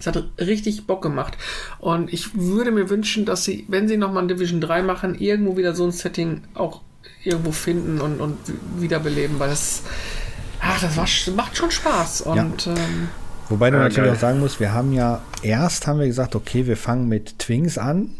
Es 0.00 0.06
hat 0.06 0.22
richtig 0.38 0.86
Bock 0.86 1.02
gemacht. 1.02 1.36
Und 1.78 2.12
ich 2.12 2.34
würde 2.36 2.70
mir 2.70 2.88
wünschen, 2.90 3.24
dass 3.24 3.44
sie, 3.44 3.64
wenn 3.68 3.88
sie 3.88 3.96
nochmal 3.96 4.24
ein 4.24 4.28
Division 4.28 4.60
3 4.60 4.82
machen, 4.82 5.14
irgendwo 5.16 5.56
wieder 5.56 5.74
so 5.74 5.84
ein 5.84 5.92
Setting 5.92 6.42
auch 6.54 6.82
irgendwo 7.24 7.50
finden 7.52 8.00
und, 8.00 8.20
und 8.20 8.36
wiederbeleben, 8.78 9.38
weil 9.38 9.50
das, 9.50 9.82
ach, 10.60 10.80
das 10.80 10.96
war, 10.96 11.34
macht 11.34 11.56
schon 11.56 11.70
Spaß. 11.70 12.22
Und 12.22 12.66
ähm, 12.68 13.08
Wobei 13.48 13.70
du 13.70 13.76
Ja, 13.78 13.84
natürlich 13.84 14.12
auch 14.12 14.18
sagen 14.20 14.40
musst, 14.40 14.60
wir 14.60 14.72
haben 14.72 14.92
ja 14.92 15.22
erst 15.42 15.86
haben 15.86 15.98
wir 15.98 16.06
gesagt, 16.06 16.36
okay, 16.36 16.66
wir 16.66 16.76
fangen 16.76 17.08
mit 17.08 17.38
Twinks 17.38 17.78
an 17.78 18.10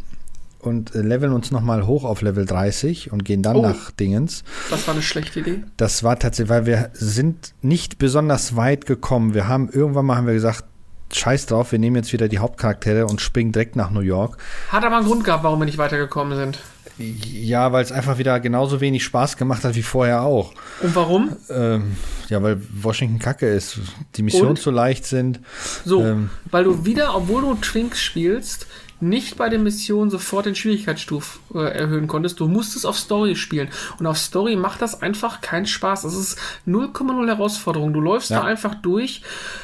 und 0.59 0.95
äh, 0.95 1.03
leveln 1.03 1.33
uns 1.33 1.51
nochmal 1.51 1.87
hoch 1.87 2.05
auf 2.05 2.23
Level 2.23 2.45
30 2.47 3.13
und 3.13 3.25
gehen 3.25 3.43
dann 3.43 3.57
Oh. 3.57 3.63
nach 3.63 3.91
Dingens. 3.93 4.43
das 4.71 4.87
war 4.89 4.95
eine 4.95 5.03
schlechte 5.03 5.41
Idee. 5.41 5.63
Das 5.77 6.03
war 6.03 6.19
tatsächlich, 6.19 6.49
weil 6.51 6.67
wir 6.67 6.91
sind 6.95 7.55
nicht 7.63 7.99
besonders 7.99 8.57
weit 8.57 8.87
gekommen. 8.87 9.35
Wir 9.35 9.47
haben 9.49 9.69
irgendwann 9.71 10.07
mal 10.07 10.17
haben 10.17 10.27
wir 10.27 10.35
gesagt, 10.35 10.65
scheiß 11.13 11.47
drauf, 11.47 11.73
wir 11.73 11.79
nehmen 11.79 11.97
jetzt 11.97 12.13
wieder 12.13 12.29
die 12.29 12.39
Hauptcharaktere 12.39 13.07
und 13.07 13.21
springen 13.21 13.53
direkt 13.53 13.77
nach 13.77 13.91
New 13.91 14.01
York. 14.01 14.39
Hat 14.71 14.85
aber 14.85 14.97
einen 14.99 15.07
Grund 15.07 15.25
gehabt, 15.25 15.45
warum 15.45 15.59
wir 15.61 15.65
nicht 15.67 15.79
weitergekommen 15.79 16.37
sind. 16.37 16.59
Ja, 16.99 17.71
weil 17.73 17.85
es 17.85 17.93
einfach 17.93 18.19
wieder 18.19 18.41
genauso 18.41 18.81
wenig 18.81 19.05
Spaß 19.05 19.37
gemacht 19.37 19.63
hat 19.65 19.77
wie 19.77 19.83
vorher 19.83 20.23
auch. 20.23 20.53
Und 20.81 20.97
warum? 20.97 21.37
Ähm, 21.49 21.97
ja, 22.29 22.43
weil 22.43 22.61
Washington 22.73 23.21
kacke 23.21 23.47
ist, 23.49 23.79
die 24.17 24.23
Missionen 24.25 24.57
zu 24.57 24.73
leicht 24.73 25.07
sind. 25.07 25.39
So, 25.85 26.03
Ähm. 26.05 26.31
weil 26.51 26.65
du 26.65 26.85
wieder, 26.85 27.15
obwohl 27.15 27.43
du 27.43 27.55
Twinks 27.55 28.03
spielst, 28.03 28.67
nicht 29.01 29.37
bei 29.37 29.49
den 29.49 29.63
Missionen 29.63 30.11
sofort 30.11 30.47
den 30.47 30.57
Schwierigkeitsstuf 30.57 31.39
äh, 31.55 31.59
erhöhen 31.61 32.09
konntest. 32.09 32.41
Du 32.41 32.49
musstest 32.49 32.85
auf 32.85 32.99
Story 32.99 33.37
spielen. 33.37 33.69
Und 34.01 34.07
auf 34.09 34.19
Story 34.19 34.57
macht 34.57 34.83
das 34.83 35.01
einfach 35.01 35.41
keinen 35.41 35.67
Spaß. 35.67 36.03
Das 36.03 36.15
ist 36.17 36.37
0,0 36.67 37.29
Herausforderung. 37.29 37.93
Du 37.93 38.01
läufst 38.01 38.31
Ja. 38.31 38.41
da 38.41 38.45
einfach 38.47 38.75
durch. 38.75 39.23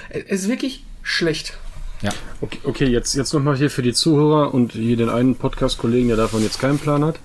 Es 0.08 0.42
ist 0.42 0.48
wirklich 0.48 0.84
schlecht. 1.04 1.58
Ja. 2.02 2.10
Okay, 2.42 2.58
okay 2.64 2.86
jetzt, 2.86 3.14
jetzt 3.14 3.32
nochmal 3.32 3.56
hier 3.56 3.70
für 3.70 3.80
die 3.80 3.94
Zuhörer 3.94 4.52
und 4.52 4.72
hier 4.72 4.96
den 4.96 5.08
einen 5.08 5.36
Podcast-Kollegen, 5.36 6.08
der 6.08 6.18
davon 6.18 6.42
jetzt 6.42 6.60
keinen 6.60 6.78
Plan 6.78 7.02
hat. 7.02 7.18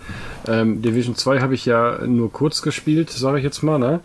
Ähm, 0.48 0.82
Division 0.82 1.16
2 1.16 1.42
habe 1.42 1.54
ich 1.54 1.66
ja 1.66 2.00
nur 2.06 2.32
kurz 2.32 2.62
gespielt, 2.62 3.10
sage 3.10 3.40
ich 3.40 3.44
jetzt 3.44 3.62
mal. 3.62 3.78
Ne? 3.78 4.00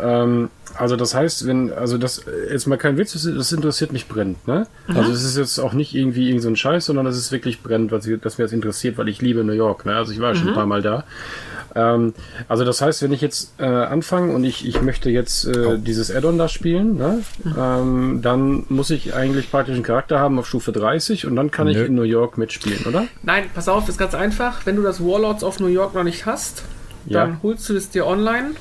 Ähm, 0.00 0.48
also 0.74 0.96
das 0.96 1.14
heißt, 1.14 1.46
wenn, 1.46 1.70
also 1.70 1.98
das, 1.98 2.24
jetzt 2.50 2.66
mal 2.66 2.78
kein 2.78 2.96
Witz, 2.96 3.12
das, 3.12 3.24
das 3.24 3.52
interessiert 3.52 3.92
mich 3.92 4.08
brennt. 4.08 4.48
Ne? 4.48 4.66
Also 4.88 5.12
es 5.12 5.22
ist 5.22 5.36
jetzt 5.36 5.58
auch 5.58 5.74
nicht 5.74 5.94
irgendwie 5.94 6.28
irgend 6.28 6.42
so 6.42 6.48
ein 6.48 6.56
Scheiß, 6.56 6.86
sondern 6.86 7.04
das 7.04 7.18
ist 7.18 7.30
wirklich 7.30 7.62
brennt, 7.62 7.92
was, 7.92 8.08
das 8.22 8.38
mir 8.38 8.44
jetzt 8.44 8.52
interessiert, 8.52 8.96
weil 8.96 9.08
ich 9.08 9.20
liebe 9.20 9.44
New 9.44 9.52
York. 9.52 9.84
Ne? 9.84 9.96
Also 9.96 10.12
ich 10.12 10.20
war 10.20 10.34
schon 10.34 10.48
ein 10.48 10.54
paar 10.54 10.66
Mal 10.66 10.80
da. 10.80 11.04
Ähm, 11.76 12.14
also 12.48 12.64
das 12.64 12.80
heißt, 12.80 13.02
wenn 13.02 13.12
ich 13.12 13.20
jetzt 13.20 13.52
äh, 13.58 13.64
anfange 13.64 14.34
und 14.34 14.44
ich, 14.44 14.66
ich 14.66 14.80
möchte 14.82 15.10
jetzt 15.10 15.44
äh, 15.44 15.58
oh. 15.58 15.76
dieses 15.76 16.10
Add-on 16.10 16.38
da 16.38 16.48
spielen, 16.48 16.96
ne? 16.96 17.22
Mhm. 17.44 17.54
Ähm, 17.58 18.18
dann 18.22 18.64
muss 18.68 18.90
ich 18.90 19.14
eigentlich 19.14 19.50
praktisch 19.50 19.74
einen 19.74 19.84
Charakter 19.84 20.18
haben 20.18 20.38
auf 20.38 20.46
Stufe 20.46 20.72
30 20.72 21.26
und 21.26 21.36
dann 21.36 21.50
kann 21.50 21.66
Nö. 21.66 21.72
ich 21.72 21.86
in 21.86 21.94
New 21.94 22.02
York 22.02 22.38
mitspielen, 22.38 22.86
oder? 22.86 23.06
Nein, 23.22 23.44
pass 23.54 23.68
auf, 23.68 23.88
ist 23.88 23.98
ganz 23.98 24.14
einfach. 24.14 24.64
Wenn 24.64 24.76
du 24.76 24.82
das 24.82 25.00
Warlords 25.00 25.44
of 25.44 25.60
New 25.60 25.66
York 25.66 25.94
noch 25.94 26.04
nicht 26.04 26.26
hast, 26.26 26.62
dann 27.08 27.30
ja. 27.30 27.38
holst 27.42 27.68
du 27.68 27.76
es 27.76 27.90
dir 27.90 28.06
online 28.06 28.52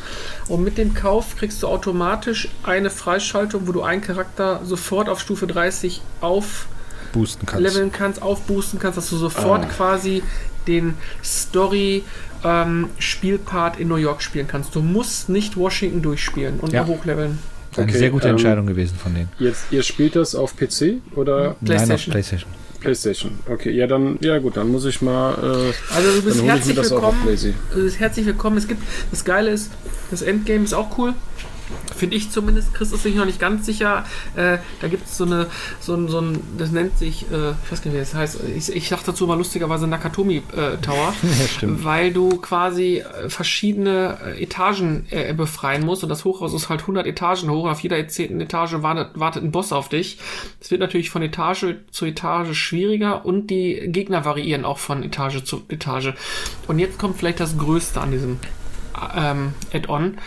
und 0.47 0.63
mit 0.63 0.77
dem 0.77 0.93
Kauf 0.93 1.35
kriegst 1.35 1.63
du 1.63 1.67
automatisch 1.67 2.49
eine 2.63 2.89
Freischaltung, 2.89 3.67
wo 3.67 3.71
du 3.71 3.81
einen 3.81 4.01
Charakter 4.01 4.61
sofort 4.63 5.09
auf 5.09 5.19
Stufe 5.19 5.47
30 5.47 6.01
auf 6.21 6.67
boosten 7.11 7.45
kannst. 7.45 7.63
leveln 7.63 7.91
kannst, 7.91 8.21
aufboosten 8.21 8.79
kannst, 8.79 8.97
dass 8.97 9.09
du 9.09 9.17
sofort 9.17 9.63
ah. 9.63 9.67
quasi 9.75 10.21
den 10.67 10.95
Story 11.23 12.03
ähm, 12.45 12.89
Spielpart 12.99 13.79
in 13.79 13.87
New 13.87 13.95
York 13.95 14.21
spielen 14.21 14.47
kannst. 14.47 14.75
Du 14.75 14.81
musst 14.81 15.29
nicht 15.29 15.57
Washington 15.57 16.01
durchspielen 16.01 16.59
und 16.59 16.71
ja. 16.71 16.85
hochleveln. 16.85 17.39
Eine 17.75 17.87
okay, 17.87 17.97
sehr 17.97 18.09
gute 18.09 18.27
ähm, 18.27 18.35
Entscheidung 18.35 18.67
gewesen 18.67 18.95
von 18.95 19.13
denen. 19.13 19.29
Jetzt, 19.39 19.65
ihr 19.71 19.83
spielt 19.83 20.15
das 20.15 20.35
auf 20.35 20.55
PC 20.55 21.01
oder? 21.15 21.55
PlayStation. 21.63 21.87
Nein, 21.87 21.91
auf 21.91 22.05
PlayStation. 22.05 22.51
PlayStation. 22.79 23.31
Okay, 23.49 23.71
ja 23.71 23.87
dann, 23.87 24.17
ja 24.21 24.37
gut, 24.37 24.57
dann 24.57 24.69
muss 24.69 24.85
ich 24.85 25.01
mal. 25.01 25.33
Äh, 25.33 25.93
also 25.93 26.11
du 26.11 26.21
bist 26.21 26.43
herzlich 26.43 26.77
willkommen. 26.77 27.17
Du 27.73 27.83
bist 27.83 27.99
herzlich 27.99 28.25
willkommen. 28.25 28.57
Es 28.57 28.67
gibt, 28.67 28.81
das 29.11 29.25
Geile 29.25 29.49
ist, 29.49 29.71
das 30.11 30.21
Endgame 30.21 30.63
ist 30.63 30.73
auch 30.73 30.97
cool. 30.97 31.15
Finde 31.95 32.15
ich 32.15 32.29
zumindest. 32.29 32.73
Chris 32.73 32.91
ist 32.91 33.03
sich 33.03 33.15
noch 33.15 33.25
nicht 33.25 33.39
ganz 33.39 33.65
sicher. 33.65 34.05
Äh, 34.35 34.57
da 34.81 34.87
gibt 34.87 35.05
es 35.05 35.17
so 35.17 35.25
eine, 35.25 35.47
so 35.79 35.95
ein, 35.95 36.07
so 36.07 36.19
ein, 36.19 36.39
das 36.57 36.71
nennt 36.71 36.97
sich, 36.97 37.23
äh, 37.31 37.51
ich 37.51 37.71
weiß 37.71 37.81
gar 37.81 37.91
nicht, 37.91 37.93
wie 37.93 37.99
das 37.99 38.13
heißt. 38.13 38.39
Ich, 38.55 38.75
ich 38.75 38.89
sag 38.89 39.03
dazu 39.03 39.25
mal 39.27 39.37
lustigerweise 39.37 39.87
Nakatomi 39.87 40.43
äh, 40.55 40.77
Tower. 40.77 41.13
ja, 41.39 41.47
stimmt. 41.47 41.83
Weil 41.83 42.11
du 42.11 42.37
quasi 42.37 42.97
äh, 42.97 43.29
verschiedene 43.29 44.17
äh, 44.23 44.43
Etagen 44.43 45.07
äh, 45.09 45.33
befreien 45.33 45.85
musst 45.85 46.03
und 46.03 46.09
das 46.09 46.25
Hochhaus 46.25 46.53
ist 46.53 46.69
halt 46.69 46.81
100 46.81 47.07
Etagen 47.07 47.49
hoch 47.49 47.67
auf 47.67 47.79
jeder 47.79 48.07
zehnten 48.07 48.41
Etage 48.41 48.81
wartet, 48.81 49.19
wartet 49.19 49.43
ein 49.43 49.51
Boss 49.51 49.71
auf 49.71 49.89
dich. 49.89 50.19
Es 50.59 50.71
wird 50.71 50.81
natürlich 50.81 51.09
von 51.09 51.21
Etage 51.21 51.75
zu 51.91 52.05
Etage 52.05 52.55
schwieriger 52.57 53.25
und 53.25 53.47
die 53.47 53.81
Gegner 53.87 54.25
variieren 54.25 54.65
auch 54.65 54.77
von 54.77 55.03
Etage 55.03 55.43
zu 55.43 55.63
Etage. 55.69 56.13
Und 56.67 56.79
jetzt 56.79 56.99
kommt 56.99 57.17
vielleicht 57.17 57.39
das 57.39 57.57
Größte 57.57 58.01
an 58.01 58.11
diesem 58.11 58.39
ähm, 59.15 59.53
Add-on 59.73 60.17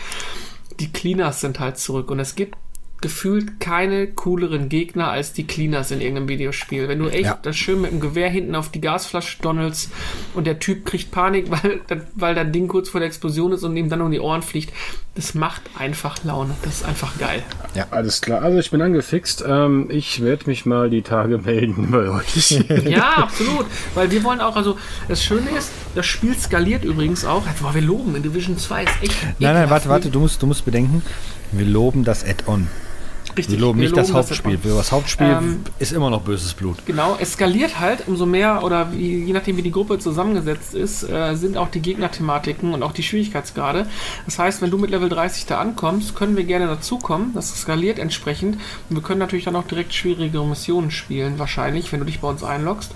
die 0.79 0.91
Cleaners 0.91 1.41
sind 1.41 1.59
halt 1.59 1.77
zurück. 1.77 2.11
Und 2.11 2.19
es 2.19 2.35
gibt 2.35 2.57
gefühlt 3.01 3.59
keine 3.59 4.07
cooleren 4.07 4.69
Gegner 4.69 5.09
als 5.09 5.33
die 5.33 5.45
Cleaners 5.45 5.91
in 5.91 6.01
irgendeinem 6.01 6.27
Videospiel. 6.27 6.87
Wenn 6.87 6.99
du 6.99 7.07
echt 7.07 7.25
ja. 7.25 7.39
das 7.41 7.55
schön 7.55 7.81
mit 7.81 7.91
dem 7.91 7.99
Gewehr 7.99 8.29
hinten 8.29 8.55
auf 8.55 8.69
die 8.69 8.81
Gasflasche 8.81 9.41
donnelst 9.41 9.91
und 10.33 10.45
der 10.45 10.59
Typ 10.59 10.85
kriegt 10.85 11.11
Panik, 11.11 11.49
weil, 11.51 11.81
weil 12.15 12.35
dein 12.35 12.51
Ding 12.51 12.67
kurz 12.67 12.89
vor 12.89 12.99
der 12.99 13.07
Explosion 13.07 13.51
ist 13.51 13.63
und 13.63 13.75
ihm 13.77 13.89
dann 13.89 14.01
um 14.01 14.11
die 14.11 14.19
Ohren 14.19 14.41
fliegt, 14.41 14.73
das 15.15 15.33
macht 15.33 15.61
einfach 15.77 16.23
Laune. 16.23 16.55
Das 16.63 16.75
ist 16.75 16.85
einfach 16.85 17.17
geil. 17.17 17.43
Ja, 17.75 17.87
alles 17.91 18.21
klar. 18.21 18.41
Also 18.41 18.57
ich 18.57 18.71
bin 18.71 18.81
angefixt. 18.81 19.43
Ähm, 19.45 19.87
ich 19.89 20.23
werde 20.23 20.45
mich 20.45 20.65
mal 20.65 20.89
die 20.89 21.01
Tage 21.01 21.39
melden 21.39 21.91
bei 21.91 22.09
euch. 22.09 22.51
ja, 22.85 23.15
absolut. 23.17 23.65
Weil 23.95 24.11
wir 24.11 24.23
wollen 24.23 24.39
auch, 24.39 24.55
also 24.55 24.77
das 25.07 25.23
Schöne 25.23 25.49
ist, 25.57 25.71
das 25.95 26.05
Spiel 26.05 26.37
skaliert 26.37 26.85
übrigens 26.85 27.25
auch. 27.25 27.43
Boah, 27.61 27.73
wir 27.73 27.81
loben, 27.81 28.15
in 28.15 28.23
Division 28.23 28.57
2 28.57 28.83
ist 28.83 28.93
echt. 29.01 29.15
Nein, 29.39 29.53
nein, 29.53 29.69
warte, 29.69 29.89
warte, 29.89 30.09
du 30.09 30.19
musst, 30.19 30.41
du 30.41 30.47
musst 30.47 30.63
bedenken, 30.63 31.01
wir 31.51 31.65
loben 31.65 32.03
das 32.03 32.23
Add-on. 32.23 32.67
Richtig. 33.39 33.55
Wir 33.55 33.61
loben 33.65 33.79
wir 33.79 33.83
nicht 33.83 33.95
loben 33.95 34.07
das 34.07 34.13
Hauptspiel. 34.13 34.59
Das, 34.61 34.75
das 34.75 34.91
Hauptspiel 34.91 35.27
ähm, 35.27 35.61
ist 35.79 35.93
immer 35.93 36.09
noch 36.09 36.21
böses 36.21 36.53
Blut. 36.53 36.85
Genau, 36.85 37.15
eskaliert 37.15 37.79
halt, 37.79 38.05
umso 38.07 38.25
mehr 38.25 38.63
oder 38.63 38.91
wie, 38.91 39.23
je 39.23 39.31
nachdem 39.31 39.55
wie 39.55 39.61
die 39.61 39.71
Gruppe 39.71 39.97
zusammengesetzt 39.97 40.73
ist, 40.73 41.03
äh, 41.03 41.35
sind 41.35 41.55
auch 41.55 41.69
die 41.69 41.81
Gegnerthematiken 41.81 42.73
und 42.73 42.83
auch 42.83 42.91
die 42.91 43.01
Schwierigkeitsgrade. 43.01 43.87
Das 44.25 44.39
heißt, 44.39 44.61
wenn 44.61 44.71
du 44.71 44.77
mit 44.77 44.89
Level 44.89 45.07
30 45.07 45.45
da 45.45 45.59
ankommst, 45.59 46.15
können 46.15 46.35
wir 46.35 46.43
gerne 46.43 46.67
dazukommen. 46.67 47.33
Das 47.33 47.57
skaliert 47.61 47.97
entsprechend. 47.97 48.57
Und 48.89 48.97
wir 48.97 49.03
können 49.03 49.19
natürlich 49.19 49.45
dann 49.45 49.55
auch 49.55 49.65
direkt 49.65 49.93
schwierigere 49.93 50.45
Missionen 50.45 50.91
spielen, 50.91 51.39
wahrscheinlich, 51.39 51.93
wenn 51.93 51.99
du 52.01 52.05
dich 52.05 52.19
bei 52.19 52.27
uns 52.27 52.43
einloggst. 52.43 52.91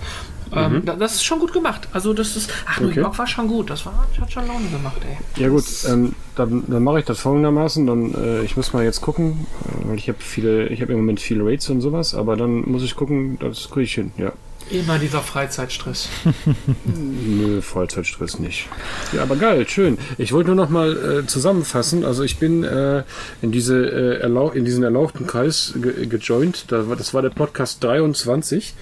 Ähm, 0.54 0.72
mhm. 0.74 0.98
das 0.98 1.14
ist 1.14 1.24
schon 1.24 1.38
gut 1.38 1.52
gemacht. 1.52 1.88
Also 1.92 2.12
das 2.12 2.36
ist, 2.36 2.50
ach, 2.66 2.80
New 2.80 2.88
okay. 2.88 3.00
York 3.00 3.18
war 3.18 3.26
schon 3.26 3.48
gut. 3.48 3.70
Das 3.70 3.84
war, 3.86 4.06
hat 4.20 4.32
schon 4.32 4.46
Laune 4.46 4.68
gemacht, 4.68 5.00
ey. 5.02 5.42
Ja 5.42 5.48
gut, 5.48 5.64
ähm, 5.88 6.14
dann, 6.36 6.64
dann 6.66 6.82
mache 6.82 7.00
ich 7.00 7.04
das 7.04 7.20
folgendermaßen. 7.20 7.86
Dann, 7.86 8.14
äh, 8.14 8.42
ich 8.42 8.56
muss 8.56 8.72
mal 8.72 8.84
jetzt 8.84 9.00
gucken, 9.00 9.46
äh, 9.64 9.88
weil 9.88 9.96
ich 9.96 10.08
habe 10.08 10.18
viele, 10.20 10.68
ich 10.68 10.80
habe 10.82 10.92
im 10.92 10.98
Moment 10.98 11.20
viele 11.20 11.44
Rates 11.44 11.68
und 11.70 11.80
sowas, 11.80 12.14
aber 12.14 12.36
dann 12.36 12.62
muss 12.70 12.82
ich 12.82 12.96
gucken, 12.96 13.38
das 13.40 13.70
kriege 13.70 13.84
ich 13.84 13.94
hin, 13.94 14.12
ja. 14.16 14.32
Immer 14.70 14.98
dieser 14.98 15.20
Freizeitstress. 15.20 16.08
Nö, 16.84 17.60
Freizeitstress 17.60 18.38
nicht. 18.38 18.66
Ja, 19.12 19.22
aber 19.22 19.36
geil, 19.36 19.68
schön. 19.68 19.98
Ich 20.16 20.32
wollte 20.32 20.48
nur 20.48 20.56
noch 20.56 20.70
mal 20.70 21.20
äh, 21.20 21.26
zusammenfassen. 21.26 22.04
Also 22.04 22.22
ich 22.22 22.38
bin 22.38 22.64
äh, 22.64 23.04
in, 23.42 23.52
diese, 23.52 24.22
äh, 24.22 24.56
in 24.56 24.64
diesen 24.64 24.82
erlauchten 24.82 25.26
Kreis 25.26 25.74
ge 25.76 26.06
gejoint. 26.06 26.64
Da, 26.68 26.82
das 26.96 27.12
war 27.12 27.20
der 27.20 27.30
Podcast 27.30 27.84
23. 27.84 28.74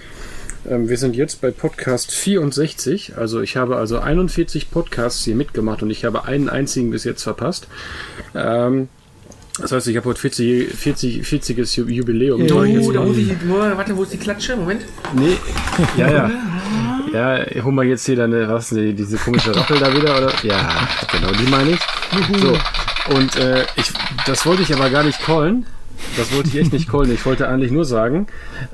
Ähm, 0.69 0.89
wir 0.89 0.97
sind 0.97 1.15
jetzt 1.15 1.41
bei 1.41 1.51
Podcast 1.51 2.11
64. 2.11 3.17
Also 3.17 3.41
ich 3.41 3.57
habe 3.57 3.77
also 3.77 3.99
41 3.99 4.71
Podcasts 4.71 5.23
hier 5.23 5.35
mitgemacht 5.35 5.83
und 5.83 5.89
ich 5.89 6.05
habe 6.05 6.25
einen 6.25 6.49
einzigen 6.49 6.91
bis 6.91 7.03
jetzt 7.03 7.23
verpasst. 7.23 7.67
Ähm, 8.35 8.87
das 9.59 9.71
heißt, 9.71 9.87
ich 9.87 9.97
habe 9.97 10.09
heute 10.09 10.19
40, 10.19 10.73
40, 10.73 11.27
40 11.27 11.77
Jubiläum. 11.77 12.41
Oh, 12.41 12.91
da 12.91 13.03
muss 13.03 13.17
ich, 13.17 13.29
warte, 13.47 13.95
wo 13.95 14.01
ist 14.03 14.13
die 14.13 14.17
Klatsche? 14.17 14.55
Moment. 14.55 14.81
Nee, 15.15 15.37
ja, 15.95 16.11
ja. 16.11 16.31
Ja, 17.13 17.63
hol 17.63 17.71
mal 17.71 17.85
jetzt 17.85 18.07
hier 18.07 18.15
deine, 18.15 18.49
was, 18.49 18.69
diese 18.69 19.17
komische 19.17 19.55
Rappel 19.55 19.77
da 19.77 19.95
wieder, 19.95 20.17
oder? 20.17 20.33
Ja, 20.41 20.87
genau, 21.11 21.31
die 21.33 21.51
meine 21.51 21.71
ich. 21.71 21.79
So, 22.41 22.57
und 23.15 23.35
äh, 23.35 23.65
ich, 23.75 23.91
das 24.25 24.43
wollte 24.47 24.63
ich 24.63 24.73
aber 24.73 24.89
gar 24.89 25.03
nicht 25.03 25.21
callen. 25.21 25.67
Das 26.17 26.33
wollte 26.33 26.49
ich 26.49 26.55
echt 26.55 26.73
nicht 26.73 26.89
callen. 26.89 27.13
Ich 27.13 27.23
wollte 27.23 27.47
eigentlich 27.47 27.71
nur 27.71 27.85
sagen, 27.85 28.25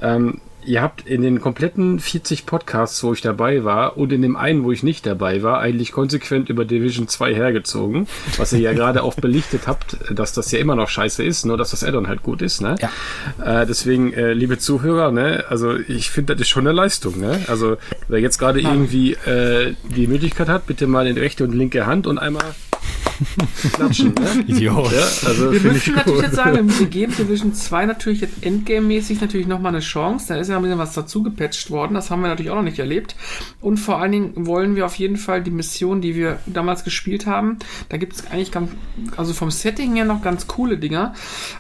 ähm, 0.02 0.39
ihr 0.65 0.82
habt 0.82 1.08
in 1.08 1.22
den 1.22 1.41
kompletten 1.41 2.00
40 2.00 2.45
Podcasts, 2.45 3.04
wo 3.04 3.13
ich 3.13 3.22
dabei 3.22 3.63
war, 3.63 3.98
und 3.98 4.12
in 4.12 4.22
dem 4.22 4.36
einen, 4.36 4.63
wo 4.63 4.72
ich 4.72 4.84
nicht 4.84 5.06
dabei 5.06 5.41
war, 5.43 5.60
eigentlich 5.60 5.91
konsequent 5.91 6.50
über 6.50 6.65
Division 6.65 7.08
2 7.08 7.34
hergezogen, 7.34 8.08
was 8.38 8.54
ihr 8.54 8.60
ja 8.60 8.74
gerade 8.74 9.04
auch 9.04 9.15
belichtet 9.15 9.67
habt, 9.67 9.98
dass 10.12 10.34
das 10.34 10.52
ja 10.52 10.60
immer 10.60 10.76
noch 10.76 10.89
scheiße 10.89 11.24
ist, 11.24 11.45
nur 11.45 11.58
dass 11.58 11.72
das 11.72 11.84
Addon 11.84 12.08
halt 12.08 12.24
gut 12.24 12.41
ist, 12.41 12.62
ne? 12.62 12.76
Ja. 12.80 13.62
Äh, 13.62 13.65
deswegen, 13.65 14.13
äh, 14.13 14.34
liebe 14.34 14.58
Zuhörer, 14.58 15.12
ne, 15.12 15.45
also 15.50 15.76
ich 15.76 16.10
finde, 16.10 16.36
das 16.36 16.41
ist 16.41 16.50
schon 16.50 16.67
eine 16.67 16.76
Leistung, 16.76 17.19
ne? 17.19 17.41
Also, 17.48 17.78
wer 18.08 18.19
jetzt 18.19 18.38
gerade 18.38 18.60
irgendwie 18.60 19.13
äh, 19.13 19.74
die 19.95 20.08
Möglichkeit 20.08 20.50
hat, 20.50 20.67
bitte 20.67 20.88
mal 20.88 21.08
in 21.08 21.17
rechte 21.17 21.43
und 21.43 21.54
linke 21.54 21.86
Hand 21.86 22.08
und 22.08 22.17
einmal 22.17 22.43
klatschen. 23.73 24.13
Ne? 24.13 24.43
Idiot. 24.47 24.91
Ja, 24.91 25.01
also 25.27 25.51
wir 25.51 25.60
müssen 25.62 25.95
natürlich 25.95 26.21
jetzt 26.21 26.36
sagen, 26.36 26.79
wir 26.79 26.88
geben 26.88 27.15
Division 27.15 27.53
2 27.53 27.86
natürlich 27.86 28.21
jetzt 28.21 28.43
Endgame-mäßig 28.43 29.21
natürlich 29.21 29.47
nochmal 29.47 29.73
eine 29.73 29.82
Chance. 29.82 30.27
Da 30.29 30.36
ist 30.39 30.49
ja 30.49 30.58
ein 30.58 30.62
bisschen 30.62 30.77
was 30.77 30.93
dazu 30.93 31.23
gepatcht 31.23 31.71
worden. 31.71 31.93
Das 31.93 32.10
haben 32.12 32.21
wir 32.21 32.29
natürlich 32.29 32.51
auch 32.51 32.55
noch 32.55 32.63
nicht 32.63 32.79
erlebt. 32.79 33.15
Und 33.62 33.77
vor 33.77 33.99
allen 33.99 34.12
Dingen 34.12 34.45
wollen 34.45 34.75
wir 34.75 34.86
auf 34.86 34.95
jeden 34.95 35.17
Fall 35.17 35.43
die 35.43 35.51
Mission, 35.51 36.01
die 36.01 36.15
wir 36.15 36.39
damals 36.45 36.84
gespielt 36.84 37.25
haben, 37.25 37.58
da 37.89 37.97
gibt 37.97 38.13
es 38.13 38.27
eigentlich 38.27 38.51
ganz, 38.51 38.71
also 39.17 39.34
vom 39.34 39.51
Setting 39.51 39.95
her 39.95 40.05
noch 40.05 40.21
ganz 40.21 40.47
coole 40.47 40.77
Dinger, 40.77 41.13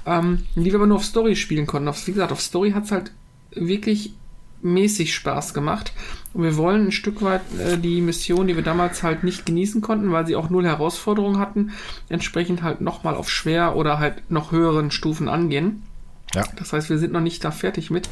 ähm, 0.05 0.43
die 0.55 0.65
wir 0.65 0.75
aber 0.75 0.87
nur 0.87 0.97
auf 0.97 1.05
Story 1.05 1.35
spielen 1.35 1.67
konnten. 1.67 1.87
Auf, 1.87 2.07
wie 2.07 2.13
gesagt, 2.13 2.31
auf 2.31 2.41
Story 2.41 2.71
hat 2.71 2.85
es 2.85 2.91
halt 2.91 3.11
wirklich 3.51 4.13
mäßig 4.61 5.13
Spaß 5.13 5.53
gemacht. 5.53 5.93
Und 6.33 6.43
wir 6.43 6.57
wollen 6.57 6.87
ein 6.87 6.91
Stück 6.91 7.21
weit 7.21 7.41
äh, 7.59 7.77
die 7.77 8.01
Mission, 8.01 8.47
die 8.47 8.55
wir 8.55 8.63
damals 8.63 9.03
halt 9.03 9.23
nicht 9.23 9.45
genießen 9.45 9.81
konnten, 9.81 10.11
weil 10.11 10.27
sie 10.27 10.35
auch 10.35 10.49
null 10.49 10.65
Herausforderungen 10.65 11.39
hatten, 11.39 11.71
entsprechend 12.07 12.61
halt 12.61 12.81
nochmal 12.81 13.15
auf 13.15 13.29
schwer 13.29 13.75
oder 13.75 13.99
halt 13.99 14.29
noch 14.29 14.51
höheren 14.51 14.91
Stufen 14.91 15.27
angehen. 15.27 15.83
Ja. 16.35 16.43
Das 16.57 16.73
heißt, 16.73 16.89
wir 16.89 16.99
sind 16.99 17.11
noch 17.11 17.21
nicht 17.21 17.43
da 17.43 17.49
fertig 17.49 17.89
mit. 17.89 18.07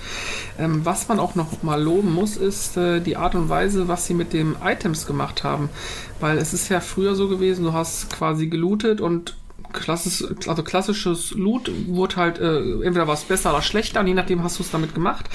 Ähm, 0.57 0.83
was 0.83 1.07
man 1.07 1.19
auch 1.19 1.35
noch 1.35 1.61
mal 1.61 1.81
loben 1.81 2.13
muss, 2.13 2.35
ist 2.35 2.75
äh, 2.75 2.99
die 2.99 3.15
Art 3.15 3.35
und 3.35 3.49
Weise, 3.49 3.87
was 3.87 4.07
sie 4.07 4.15
mit 4.15 4.33
den 4.33 4.55
Items 4.63 5.05
gemacht 5.05 5.43
haben. 5.43 5.69
Weil 6.19 6.39
es 6.39 6.53
ist 6.53 6.69
ja 6.69 6.79
früher 6.79 7.15
so 7.15 7.27
gewesen, 7.27 7.63
du 7.63 7.73
hast 7.73 8.09
quasi 8.09 8.47
gelootet 8.47 9.01
und 9.01 9.37
klassisch, 9.73 10.23
also 10.47 10.63
klassisches 10.63 11.31
Loot 11.31 11.71
wurde 11.87 12.15
halt, 12.15 12.39
äh, 12.39 12.59
entweder 12.83 13.07
war 13.07 13.13
es 13.13 13.23
besser 13.23 13.51
oder 13.51 13.61
schlechter, 13.61 13.99
und 13.99 14.07
je 14.07 14.13
nachdem 14.13 14.43
hast 14.43 14.59
du 14.59 14.63
es 14.63 14.71
damit 14.71 14.93
gemacht. 14.93 15.29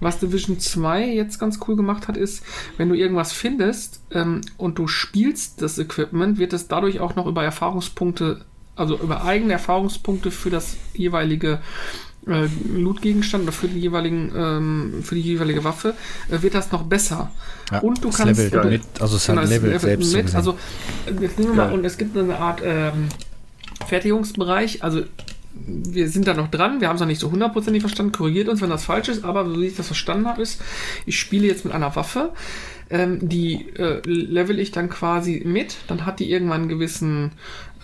Was 0.00 0.18
Division 0.18 0.58
2 0.58 1.06
jetzt 1.06 1.38
ganz 1.38 1.58
cool 1.66 1.76
gemacht 1.76 2.08
hat, 2.08 2.16
ist, 2.16 2.42
wenn 2.76 2.88
du 2.88 2.94
irgendwas 2.94 3.32
findest 3.32 4.00
ähm, 4.10 4.40
und 4.56 4.78
du 4.78 4.86
spielst 4.86 5.62
das 5.62 5.78
Equipment, 5.78 6.38
wird 6.38 6.52
es 6.52 6.68
dadurch 6.68 7.00
auch 7.00 7.16
noch 7.16 7.26
über 7.26 7.44
Erfahrungspunkte, 7.44 8.44
also 8.76 8.96
über 8.98 9.24
eigene 9.24 9.54
Erfahrungspunkte 9.54 10.30
für 10.30 10.50
das 10.50 10.76
jeweilige 10.94 11.60
äh, 12.28 12.48
Loot-Gegenstand 12.74 13.44
oder 13.44 13.52
für 13.52 13.68
die 13.68 13.80
jeweiligen, 13.80 14.32
ähm, 14.36 14.94
für 15.02 15.14
die 15.14 15.22
jeweilige 15.22 15.64
Waffe, 15.64 15.94
äh, 16.30 16.42
wird 16.42 16.54
das 16.54 16.70
noch 16.72 16.82
besser. 16.82 17.30
Ja, 17.72 17.80
und 17.80 18.04
du 18.04 18.10
kannst 18.10 18.40
Level 18.40 18.70
mit, 18.70 18.82
also 19.00 19.16
es 19.16 19.28
hat 19.28 19.36
Level, 19.48 19.70
Level 19.70 19.78
selbst 19.78 20.12
mit, 20.12 20.34
also 20.34 20.58
jetzt 21.20 21.38
nehmen 21.38 21.56
wir 21.56 21.64
mal 21.64 21.72
und 21.72 21.84
es 21.84 21.96
gibt 21.96 22.16
eine 22.16 22.38
Art 22.38 22.60
ähm, 22.64 23.08
Fertigungsbereich, 23.88 24.84
also 24.84 25.02
wir 25.66 26.08
sind 26.08 26.26
da 26.26 26.34
noch 26.34 26.48
dran, 26.48 26.80
wir 26.80 26.88
haben 26.88 26.96
es 26.96 27.00
noch 27.00 27.08
nicht 27.08 27.20
so 27.20 27.30
hundertprozentig 27.30 27.82
verstanden, 27.82 28.12
korrigiert 28.12 28.48
uns, 28.48 28.60
wenn 28.60 28.70
das 28.70 28.84
falsch 28.84 29.08
ist, 29.08 29.24
aber 29.24 29.48
so 29.48 29.60
wie 29.60 29.66
ich 29.66 29.76
das 29.76 29.86
verstanden 29.86 30.26
habe, 30.26 30.42
ist, 30.42 30.60
ich 31.06 31.18
spiele 31.18 31.46
jetzt 31.46 31.64
mit 31.64 31.74
einer 31.74 31.96
Waffe, 31.96 32.32
ähm, 32.90 33.28
die 33.28 33.68
äh, 33.76 34.00
level 34.04 34.58
ich 34.60 34.70
dann 34.70 34.88
quasi 34.88 35.42
mit, 35.44 35.76
dann 35.88 36.06
hat 36.06 36.20
die 36.20 36.30
irgendwann 36.30 36.62
einen 36.62 36.68
gewissen 36.68 37.32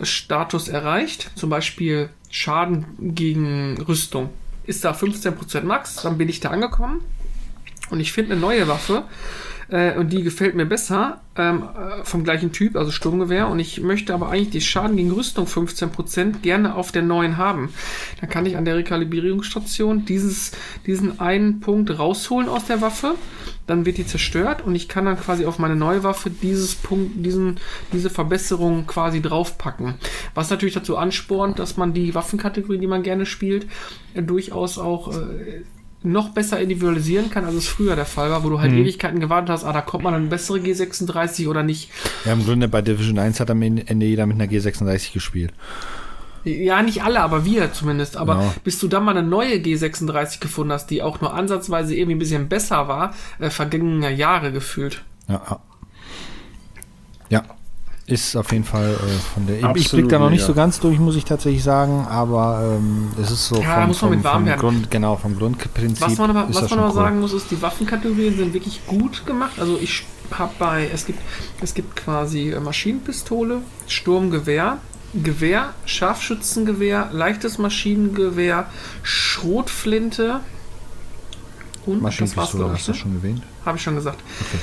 Status 0.01 0.67
erreicht, 0.67 1.31
zum 1.35 1.49
Beispiel 1.49 2.09
Schaden 2.29 2.85
gegen 2.99 3.81
Rüstung. 3.81 4.29
Ist 4.65 4.83
da 4.83 4.91
15% 4.91 5.61
Max, 5.61 5.97
dann 5.97 6.17
bin 6.17 6.29
ich 6.29 6.39
da 6.39 6.49
angekommen 6.49 7.01
und 7.89 7.99
ich 7.99 8.11
finde 8.11 8.33
eine 8.33 8.41
neue 8.41 8.67
Waffe 8.67 9.03
äh, 9.69 9.97
und 9.97 10.11
die 10.11 10.23
gefällt 10.23 10.55
mir 10.55 10.65
besser 10.65 11.21
ähm, 11.37 11.63
äh, 11.63 12.03
vom 12.03 12.23
gleichen 12.23 12.51
Typ, 12.51 12.75
also 12.75 12.91
Sturmgewehr 12.91 13.47
und 13.47 13.59
ich 13.59 13.81
möchte 13.81 14.13
aber 14.13 14.29
eigentlich 14.29 14.51
die 14.51 14.61
Schaden 14.61 14.97
gegen 14.97 15.11
Rüstung 15.11 15.45
15% 15.45 16.41
gerne 16.41 16.75
auf 16.75 16.91
der 16.91 17.01
neuen 17.01 17.37
haben. 17.37 17.73
Dann 18.21 18.29
kann 18.29 18.45
ich 18.45 18.57
an 18.57 18.65
der 18.65 18.77
Rekalibrierungsstation 18.77 20.05
dieses, 20.05 20.51
diesen 20.85 21.19
einen 21.19 21.59
Punkt 21.59 21.97
rausholen 21.97 22.49
aus 22.49 22.65
der 22.65 22.81
Waffe, 22.81 23.15
dann 23.67 23.85
wird 23.85 23.97
die 23.97 24.05
zerstört 24.05 24.63
und 24.65 24.75
ich 24.75 24.87
kann 24.87 25.05
dann 25.05 25.19
quasi 25.19 25.45
auf 25.45 25.59
meine 25.59 25.75
neue 25.75 26.03
Waffe 26.03 26.29
dieses 26.29 26.75
Punkt, 26.75 27.25
diesen, 27.25 27.59
diese 27.91 28.09
Verbesserung 28.09 28.85
quasi 28.85 29.21
draufpacken. 29.21 29.95
Was 30.35 30.49
natürlich 30.49 30.75
dazu 30.75 30.97
anspornt, 30.97 31.59
dass 31.59 31.77
man 31.77 31.93
die 31.93 32.13
Waffenkategorie, 32.13 32.77
die 32.77 32.87
man 32.87 33.03
gerne 33.03 33.25
spielt, 33.25 33.67
äh, 34.13 34.21
durchaus 34.21 34.77
auch 34.77 35.13
äh, 35.13 35.63
noch 36.03 36.29
besser 36.29 36.59
individualisieren 36.59 37.29
kann, 37.31 37.45
als 37.45 37.55
es 37.55 37.67
früher 37.67 37.95
der 37.95 38.05
Fall 38.05 38.29
war, 38.29 38.43
wo 38.43 38.49
du 38.49 38.59
halt 38.59 38.71
Mhm. 38.71 38.79
Ewigkeiten 38.79 39.19
gewartet 39.19 39.49
hast, 39.49 39.63
ah, 39.63 39.73
da 39.73 39.81
kommt 39.81 40.03
man 40.03 40.13
eine 40.13 40.27
bessere 40.27 40.59
G36 40.59 41.47
oder 41.47 41.63
nicht. 41.63 41.89
Ja, 42.25 42.33
im 42.33 42.45
Grunde 42.45 42.67
bei 42.67 42.81
Division 42.81 43.17
1 43.17 43.39
hat 43.39 43.49
am 43.49 43.61
Ende 43.61 44.05
jeder 44.05 44.25
mit 44.27 44.39
einer 44.39 44.51
G36 44.51 45.13
gespielt. 45.13 45.51
Ja, 46.43 46.83
nicht 46.83 47.03
alle, 47.03 47.21
aber 47.21 47.43
wir 47.43 47.73
zumindest. 47.73 48.17
Aber 48.17 48.35
Ja. 48.39 48.53
bis 48.63 48.77
du 48.77 48.87
dann 48.87 49.03
mal 49.03 49.17
eine 49.17 49.27
neue 49.27 49.55
G36 49.55 50.39
gefunden 50.39 50.73
hast, 50.73 50.91
die 50.91 51.01
auch 51.01 51.19
nur 51.19 51.33
ansatzweise 51.33 51.95
irgendwie 51.95 52.15
ein 52.15 52.19
bisschen 52.19 52.49
besser 52.49 52.87
war, 52.87 53.15
äh, 53.39 53.49
vergangene 53.49 54.11
Jahre 54.13 54.51
gefühlt. 54.51 55.01
Ja, 55.27 55.59
ja. 57.29 57.43
Ist 58.07 58.35
auf 58.35 58.51
jeden 58.51 58.63
Fall 58.63 58.93
äh, 58.93 59.33
von 59.33 59.47
der. 59.47 59.57
ich 59.57 59.65
Absolut, 59.65 59.91
blick 59.91 60.09
da 60.09 60.19
noch 60.19 60.29
nicht 60.29 60.41
ja. 60.41 60.45
so 60.45 60.53
ganz 60.53 60.79
durch, 60.79 60.99
muss 60.99 61.15
ich 61.15 61.25
tatsächlich 61.25 61.63
sagen, 61.63 62.05
aber 62.07 62.77
ähm, 62.77 63.11
es 63.19 63.31
ist 63.31 63.47
so 63.47 63.59
Ja, 63.59 63.79
da 63.79 63.87
muss 63.87 63.99
man 64.03 64.11
mit 64.11 64.23
warm 64.23 64.35
vom 64.35 64.45
werden. 64.45 64.59
Grund, 64.59 64.91
genau, 64.91 65.15
vom 65.15 65.35
Grundprinzip. 65.35 66.05
Was 66.05 66.17
man 66.19 66.29
aber, 66.29 66.53
was 66.53 66.69
man 66.69 66.79
aber 66.79 66.89
cool. 66.89 66.93
sagen 66.93 67.19
muss, 67.19 67.33
ist, 67.33 67.49
die 67.49 67.59
Waffenkategorien 67.63 68.37
sind 68.37 68.53
wirklich 68.53 68.85
gut 68.85 69.25
gemacht. 69.25 69.59
Also 69.59 69.79
ich 69.81 70.05
habe 70.29 70.53
bei, 70.59 70.87
es 70.93 71.07
gibt, 71.07 71.19
es 71.61 71.73
gibt 71.73 71.95
quasi 71.95 72.51
äh, 72.51 72.59
Maschinenpistole, 72.59 73.61
Sturmgewehr, 73.87 74.77
Gewehr, 75.15 75.73
Scharfschützengewehr, 75.85 77.09
leichtes 77.11 77.57
Maschinengewehr, 77.57 78.67
Schrotflinte 79.01 80.41
und 81.87 82.03
das 82.03 82.03
war's, 82.03 82.35
Maschinenpistole, 82.35 82.63
glaub 82.65 82.73
hast 82.73 82.79
ich, 82.81 82.85
du 82.85 82.91
ne? 82.91 82.93
das 82.93 83.01
schon 83.01 83.15
erwähnt? 83.15 83.43
Habe 83.65 83.77
ich 83.77 83.83
schon 83.83 83.95
gesagt. 83.95 84.19
Okay. 84.41 84.59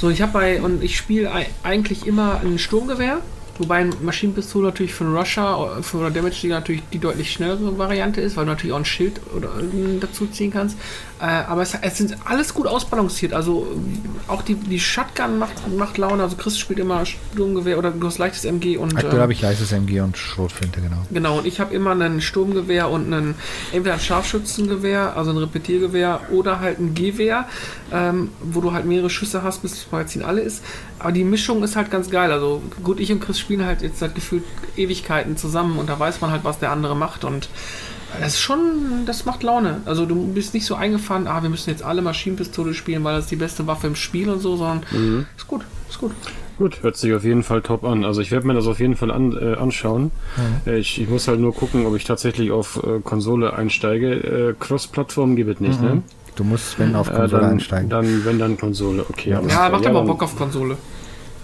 So, 0.00 0.10
ich 0.10 0.22
habe 0.22 0.32
bei, 0.32 0.62
und 0.62 0.82
ich 0.82 0.96
spiele 0.96 1.32
ei- 1.32 1.48
eigentlich 1.62 2.06
immer 2.06 2.40
ein 2.44 2.58
Sturmgewehr, 2.58 3.18
wobei 3.58 3.76
eine 3.78 3.92
Maschinenpistole 4.00 4.66
natürlich 4.66 4.94
für 4.94 5.04
einen 5.04 5.16
Rusher, 5.16 5.78
für 5.82 5.98
eine 5.98 6.12
Damage 6.12 6.40
Digger 6.40 6.54
natürlich 6.60 6.82
die 6.92 6.98
deutlich 7.00 7.32
schnellere 7.32 7.76
Variante 7.76 8.20
ist, 8.20 8.36
weil 8.36 8.44
du 8.44 8.52
natürlich 8.52 8.72
auch 8.72 8.78
ein 8.78 8.84
Schild 8.84 9.20
oder 9.36 9.48
äh, 9.58 9.98
dazu 10.00 10.26
ziehen 10.28 10.52
kannst. 10.52 10.76
Äh, 11.20 11.24
aber 11.24 11.62
es, 11.62 11.74
es 11.74 11.98
sind 11.98 12.16
alles 12.24 12.54
gut 12.54 12.66
ausbalanciert. 12.66 13.32
Also 13.32 13.66
äh, 13.66 14.30
auch 14.30 14.42
die, 14.42 14.54
die 14.54 14.78
Shotgun 14.78 15.38
macht, 15.38 15.54
macht 15.76 15.98
Laune. 15.98 16.22
Also 16.22 16.36
Chris 16.36 16.58
spielt 16.58 16.78
immer 16.78 17.04
Sturmgewehr 17.06 17.78
oder 17.78 17.90
du 17.90 18.06
hast 18.06 18.18
leichtes 18.18 18.44
MG 18.44 18.76
und. 18.76 18.94
Aktuell 18.94 19.14
ähm, 19.14 19.20
habe 19.22 19.32
ich 19.32 19.42
leichtes 19.42 19.72
MG 19.72 20.00
und 20.00 20.16
Schrotflinte, 20.16 20.80
genau. 20.80 20.96
Genau, 21.10 21.38
und 21.38 21.46
ich 21.46 21.58
habe 21.58 21.74
immer 21.74 21.92
ein 21.92 22.20
Sturmgewehr 22.20 22.88
und 22.88 23.12
einen, 23.12 23.34
entweder 23.72 23.94
ein 23.94 24.00
Scharfschützengewehr, 24.00 25.16
also 25.16 25.30
ein 25.30 25.38
Repetiergewehr 25.38 26.20
oder 26.30 26.60
halt 26.60 26.78
ein 26.78 26.94
Gewehr, 26.94 27.48
ähm, 27.92 28.30
wo 28.40 28.60
du 28.60 28.72
halt 28.72 28.84
mehrere 28.84 29.10
Schüsse 29.10 29.42
hast, 29.42 29.62
bis 29.62 29.72
das 29.72 29.90
Magazin 29.90 30.22
alle 30.22 30.40
ist. 30.40 30.62
Aber 31.00 31.12
die 31.12 31.24
Mischung 31.24 31.62
ist 31.64 31.74
halt 31.74 31.90
ganz 31.90 32.10
geil. 32.10 32.30
Also 32.30 32.62
gut, 32.84 33.00
ich 33.00 33.10
und 33.10 33.20
Chris 33.20 33.40
spielen 33.40 33.64
halt 33.64 33.82
jetzt 33.82 33.98
seit 33.98 34.14
gefühlt 34.14 34.44
Ewigkeiten 34.76 35.36
zusammen 35.36 35.78
und 35.78 35.88
da 35.88 35.98
weiß 35.98 36.20
man 36.20 36.30
halt, 36.30 36.44
was 36.44 36.60
der 36.60 36.70
andere 36.70 36.94
macht 36.94 37.24
und 37.24 37.48
das 38.20 38.34
ist 38.34 38.40
schon, 38.40 38.58
das 39.06 39.24
macht 39.24 39.42
Laune. 39.42 39.80
Also 39.84 40.06
du 40.06 40.26
bist 40.32 40.54
nicht 40.54 40.64
so 40.66 40.74
eingefahren, 40.74 41.26
ah, 41.26 41.42
wir 41.42 41.50
müssen 41.50 41.70
jetzt 41.70 41.82
alle 41.82 42.02
Maschinenpistole 42.02 42.74
spielen, 42.74 43.04
weil 43.04 43.14
das 43.16 43.24
ist 43.24 43.30
die 43.30 43.36
beste 43.36 43.66
Waffe 43.66 43.86
im 43.86 43.94
Spiel 43.94 44.28
und 44.30 44.40
so, 44.40 44.56
sondern 44.56 44.82
ist 45.36 45.46
gut, 45.46 45.62
ist 45.88 45.98
gut. 45.98 46.12
Gut, 46.58 46.82
hört 46.82 46.96
sich 46.96 47.12
auf 47.14 47.22
jeden 47.22 47.44
Fall 47.44 47.62
top 47.62 47.84
an. 47.84 48.04
Also 48.04 48.20
ich 48.20 48.32
werde 48.32 48.44
mir 48.46 48.54
das 48.54 48.66
auf 48.66 48.80
jeden 48.80 48.96
Fall 48.96 49.12
an, 49.12 49.30
äh, 49.40 49.54
anschauen. 49.56 50.10
Äh, 50.66 50.78
ich, 50.78 51.00
ich 51.00 51.08
muss 51.08 51.28
halt 51.28 51.38
nur 51.38 51.54
gucken, 51.54 51.86
ob 51.86 51.94
ich 51.94 52.02
tatsächlich 52.04 52.50
auf 52.50 52.82
äh, 52.82 52.98
Konsole 53.00 53.52
einsteige. 53.52 54.14
Äh, 54.14 54.54
Cross-Plattform 54.58 55.36
gibt 55.36 55.50
es 55.54 55.60
nicht, 55.60 55.80
ne? 55.80 56.02
Du 56.34 56.42
musst, 56.42 56.76
wenn, 56.80 56.96
auf 56.96 57.10
Äh, 57.10 57.14
Konsole 57.14 57.42
dann, 57.42 57.50
einsteigen. 57.52 57.88
dann, 57.90 58.24
wenn 58.24 58.38
dann 58.40 58.56
Konsole, 58.58 59.04
okay. 59.08 59.30
Ja, 59.30 59.40
klar. 59.40 59.70
macht 59.70 59.86
aber 59.86 59.98
dann- 59.98 60.06
Bock 60.08 60.22
auf 60.24 60.36
Konsole. 60.36 60.76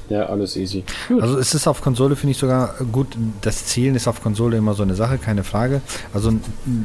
Ja, 0.08 0.26
alles 0.26 0.56
easy. 0.56 0.84
Also 1.20 1.38
es 1.38 1.54
ist 1.54 1.66
auf 1.66 1.80
Konsole, 1.80 2.16
finde 2.16 2.32
ich 2.32 2.38
sogar 2.38 2.74
gut. 2.92 3.16
Das 3.40 3.66
Zielen 3.66 3.94
ist 3.94 4.06
auf 4.06 4.22
Konsole 4.22 4.56
immer 4.56 4.74
so 4.74 4.82
eine 4.82 4.94
Sache, 4.94 5.18
keine 5.18 5.44
Frage. 5.44 5.80
Also 6.12 6.32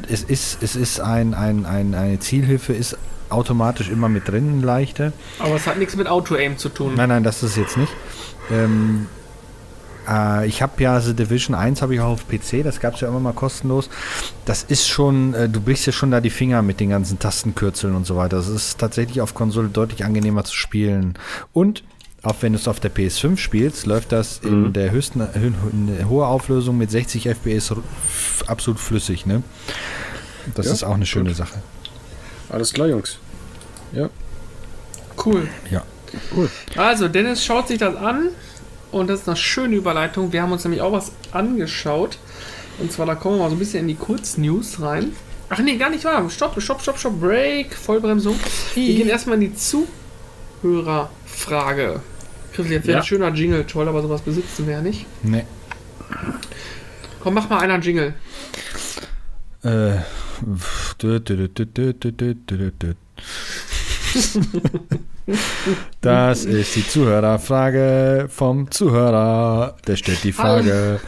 es 0.08 0.22
ist, 0.22 0.62
es 0.62 0.74
ist 0.74 1.00
ein, 1.00 1.34
ein, 1.34 1.66
ein, 1.66 1.94
eine 1.94 2.18
Zielhilfe, 2.18 2.72
ist 2.72 2.96
automatisch 3.28 3.90
immer 3.90 4.08
mit 4.08 4.28
drin, 4.28 4.54
eine 4.54 4.66
leichte. 4.66 5.12
Aber 5.38 5.54
es 5.54 5.66
hat 5.66 5.78
nichts 5.78 5.96
mit 5.96 6.08
Auto-Aim 6.08 6.56
zu 6.56 6.68
tun. 6.68 6.94
Nein, 6.96 7.10
nein, 7.10 7.22
das 7.22 7.42
ist 7.42 7.56
jetzt 7.56 7.76
nicht. 7.76 7.92
Ähm, 8.50 9.06
äh, 10.08 10.46
ich 10.46 10.62
habe 10.62 10.82
ja 10.82 11.00
The 11.00 11.14
Division 11.14 11.54
1 11.54 11.82
habe 11.82 11.94
ich 11.94 12.00
auch 12.00 12.08
auf 12.08 12.26
PC, 12.28 12.64
das 12.64 12.80
gab 12.80 12.94
es 12.94 13.00
ja 13.00 13.08
immer 13.08 13.20
mal 13.20 13.32
kostenlos. 13.32 13.88
Das 14.44 14.62
ist 14.62 14.88
schon, 14.88 15.34
äh, 15.34 15.48
du 15.48 15.60
brichst 15.60 15.86
ja 15.86 15.92
schon 15.92 16.10
da 16.10 16.20
die 16.20 16.30
Finger 16.30 16.62
mit 16.62 16.80
den 16.80 16.90
ganzen 16.90 17.18
Tastenkürzeln 17.18 17.94
und 17.94 18.06
so 18.06 18.16
weiter. 18.16 18.36
Das 18.36 18.48
ist 18.48 18.78
tatsächlich 18.78 19.20
auf 19.20 19.34
Konsole 19.34 19.68
deutlich 19.68 20.04
angenehmer 20.04 20.44
zu 20.44 20.54
spielen. 20.54 21.14
Und 21.52 21.84
auch 22.22 22.36
wenn 22.40 22.52
du 22.52 22.58
es 22.58 22.68
auf 22.68 22.80
der 22.80 22.92
PS5 22.94 23.36
spielst, 23.38 23.86
läuft 23.86 24.12
das 24.12 24.38
in 24.42 24.72
der 24.72 24.90
höchsten 24.90 25.20
in, 25.34 25.54
in 25.98 26.08
hoher 26.08 26.28
Auflösung 26.28 26.76
mit 26.76 26.90
60 26.90 27.26
FPS 27.28 27.72
absolut 28.46 28.78
flüssig, 28.80 29.24
ne? 29.26 29.42
Das 30.54 30.66
Ja, 30.66 30.72
ist 30.72 30.84
auch 30.84 30.94
eine 30.94 31.06
schöne 31.06 31.30
gut. 31.30 31.36
Sache. 31.38 31.62
Alles 32.50 32.72
klar, 32.72 32.88
Jungs. 32.88 33.18
Ja, 33.92 34.08
Cool. 35.24 35.48
Ja. 35.70 35.82
cool. 36.34 36.48
Also, 36.76 37.06
Dennis 37.08 37.44
schaut 37.44 37.68
sich 37.68 37.78
das 37.78 37.94
an 37.96 38.28
und 38.90 39.08
das 39.08 39.20
ist 39.20 39.28
eine 39.28 39.36
schöne 39.36 39.76
Überleitung. 39.76 40.32
Wir 40.32 40.40
haben 40.42 40.52
uns 40.52 40.64
nämlich 40.64 40.80
auch 40.82 40.92
was 40.92 41.12
angeschaut. 41.32 42.16
Und 42.78 42.90
zwar, 42.90 43.04
da 43.06 43.14
kommen 43.14 43.36
wir 43.36 43.42
mal 43.42 43.50
so 43.50 43.56
ein 43.56 43.58
bisschen 43.58 43.80
in 43.80 43.88
die 43.88 43.94
Kurznews 43.96 44.80
rein. 44.80 45.12
Ach 45.50 45.58
nee, 45.58 45.76
gar 45.76 45.90
nicht 45.90 46.04
wahr. 46.04 46.28
Stopp, 46.30 46.60
stopp, 46.62 46.80
stopp, 46.80 46.98
stopp, 46.98 47.20
Break, 47.20 47.74
Vollbremsung. 47.74 48.36
Wir 48.74 48.94
gehen 48.94 49.08
erstmal 49.08 49.34
in 49.42 49.52
die 49.52 49.54
Zuhörerfrage. 50.62 52.00
Christian, 52.68 52.84
wäre 52.84 52.92
ja. 52.92 52.98
ein 52.98 53.04
schöner 53.04 53.34
Jingle, 53.34 53.64
toll, 53.64 53.88
aber 53.88 54.02
sowas 54.02 54.22
besitzen 54.22 54.66
wir 54.66 54.74
ja 54.74 54.82
nicht. 54.82 55.06
Nee. 55.22 55.44
Komm, 57.20 57.34
mach 57.34 57.48
mal 57.48 57.58
einer 57.60 57.74
einen 57.74 57.82
Jingle. 57.82 58.14
Äh, 59.62 59.96
das 66.00 66.44
ist 66.44 66.76
die 66.76 66.88
Zuhörerfrage 66.88 68.26
vom 68.28 68.70
Zuhörer. 68.70 69.76
Der 69.86 69.96
stellt 69.96 70.24
die 70.24 70.32
Frage. 70.32 71.00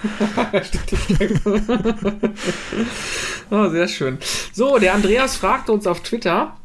oh, 3.50 3.68
sehr 3.70 3.88
schön. 3.88 4.18
So, 4.52 4.78
der 4.78 4.94
Andreas 4.94 5.36
fragt 5.36 5.70
uns 5.70 5.86
auf 5.86 6.02
Twitter, 6.02 6.56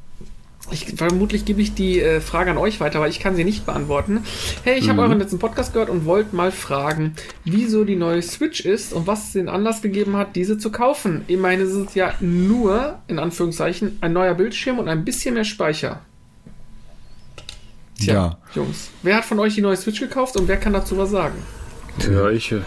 ich, 0.69 0.85
vermutlich 0.97 1.45
gebe 1.45 1.61
ich 1.61 1.73
die 1.75 2.01
äh, 2.01 2.19
Frage 2.19 2.51
an 2.51 2.57
euch 2.57 2.81
weiter, 2.81 2.99
weil 2.99 3.09
ich 3.09 3.19
kann 3.21 3.37
sie 3.37 3.45
nicht 3.45 3.65
beantworten. 3.65 4.23
Hey, 4.63 4.77
ich 4.77 4.89
habe 4.89 5.01
euren 5.01 5.17
letzten 5.17 5.39
Podcast 5.39 5.71
gehört 5.71 5.89
und 5.89 6.03
wollte 6.05 6.35
mal 6.35 6.51
fragen, 6.51 7.15
wieso 7.45 7.85
die 7.85 7.95
neue 7.95 8.21
Switch 8.21 8.61
ist 8.65 8.91
und 8.91 9.07
was 9.07 9.31
den 9.31 9.47
Anlass 9.47 9.81
gegeben 9.81 10.17
hat, 10.17 10.35
diese 10.35 10.57
zu 10.57 10.69
kaufen. 10.69 11.23
Ich 11.27 11.37
meine, 11.37 11.63
es 11.63 11.73
ist 11.73 11.95
ja 11.95 12.13
nur, 12.19 12.99
in 13.07 13.17
Anführungszeichen, 13.17 13.97
ein 14.01 14.11
neuer 14.11 14.33
Bildschirm 14.33 14.77
und 14.79 14.89
ein 14.89 15.05
bisschen 15.05 15.35
mehr 15.35 15.45
Speicher. 15.45 16.01
Tja, 17.97 18.13
Ja. 18.13 18.37
Jungs, 18.53 18.89
wer 19.03 19.15
hat 19.17 19.25
von 19.25 19.39
euch 19.39 19.55
die 19.55 19.61
neue 19.61 19.77
Switch 19.77 20.01
gekauft 20.01 20.35
und 20.35 20.49
wer 20.49 20.57
kann 20.57 20.73
dazu 20.73 20.97
was 20.97 21.11
sagen? 21.11 21.35
Ja, 22.11 22.29
ich, 22.29 22.51
äh, 22.51 22.59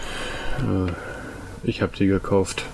ich 1.62 1.82
habe 1.82 1.92
die 1.96 2.06
gekauft. 2.06 2.64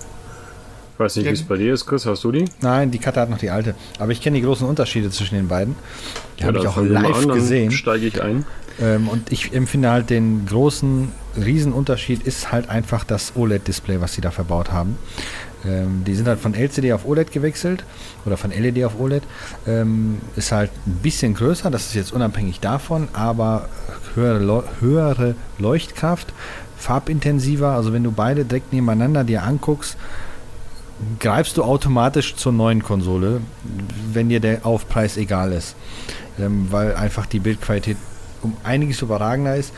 Ich 0.96 1.00
weiß 1.00 1.16
nicht, 1.16 1.26
Ja. 1.26 1.30
wie 1.32 1.34
es 1.34 1.42
bei 1.42 1.56
dir 1.58 1.74
ist, 1.74 1.84
Chris. 1.86 2.06
Hast 2.06 2.24
du 2.24 2.32
die? 2.32 2.46
Nein, 2.62 2.90
die 2.90 2.98
Katze 2.98 3.20
hat 3.20 3.28
noch 3.28 3.36
die 3.36 3.50
alte. 3.50 3.74
Aber 3.98 4.12
ich 4.12 4.22
kenne 4.22 4.38
die 4.38 4.42
großen 4.42 4.66
Unterschiede 4.66 5.10
zwischen 5.10 5.34
den 5.34 5.46
beiden. 5.46 5.74
Die 6.40 6.44
habe 6.44 6.56
ich 6.58 6.66
auch 6.66 6.78
live 6.78 7.22
an, 7.26 7.28
gesehen. 7.34 7.70
Steige 7.70 8.06
ich 8.06 8.22
ein. 8.22 8.46
Ähm, 8.80 9.08
und 9.08 9.30
ich 9.30 9.52
empfinde 9.52 9.90
halt 9.90 10.08
den 10.08 10.46
großen 10.46 11.12
Riesenunterschied 11.36 12.26
ist 12.26 12.50
halt 12.50 12.70
einfach 12.70 13.04
das 13.04 13.32
OLED-Display, 13.36 14.00
was 14.00 14.14
sie 14.14 14.22
da 14.22 14.30
verbaut 14.30 14.72
haben. 14.72 14.96
Ähm, 15.66 16.02
die 16.06 16.14
sind 16.14 16.28
halt 16.28 16.40
von 16.40 16.54
LCD 16.54 16.92
auf 16.94 17.06
OLED 17.06 17.30
gewechselt 17.30 17.84
oder 18.24 18.38
von 18.38 18.50
LED 18.50 18.82
auf 18.84 18.98
OLED. 18.98 19.22
Ähm, 19.66 20.18
ist 20.36 20.50
halt 20.52 20.70
ein 20.86 20.98
bisschen 21.02 21.34
größer, 21.34 21.70
das 21.70 21.86
ist 21.88 21.94
jetzt 21.94 22.12
unabhängig 22.12 22.60
davon, 22.60 23.08
aber 23.12 23.68
höhere, 24.14 24.38
Leu- 24.42 24.62
höhere 24.80 25.34
Leuchtkraft, 25.58 26.32
farbintensiver. 26.78 27.70
Also 27.72 27.92
wenn 27.92 28.04
du 28.04 28.12
beide 28.12 28.44
direkt 28.44 28.72
nebeneinander 28.72 29.24
dir 29.24 29.42
anguckst, 29.42 29.96
greifst 31.18 31.56
du 31.56 31.62
automatisch 31.62 32.36
zur 32.36 32.52
neuen 32.52 32.82
Konsole, 32.82 33.40
wenn 34.12 34.28
dir 34.28 34.40
der 34.40 34.64
Aufpreis 34.64 35.16
egal 35.16 35.52
ist. 35.52 35.76
Ähm, 36.38 36.68
weil 36.70 36.94
einfach 36.94 37.26
die 37.26 37.38
Bildqualität 37.38 37.96
um 38.42 38.56
einiges 38.62 39.00
überragender 39.02 39.56
ist. 39.56 39.72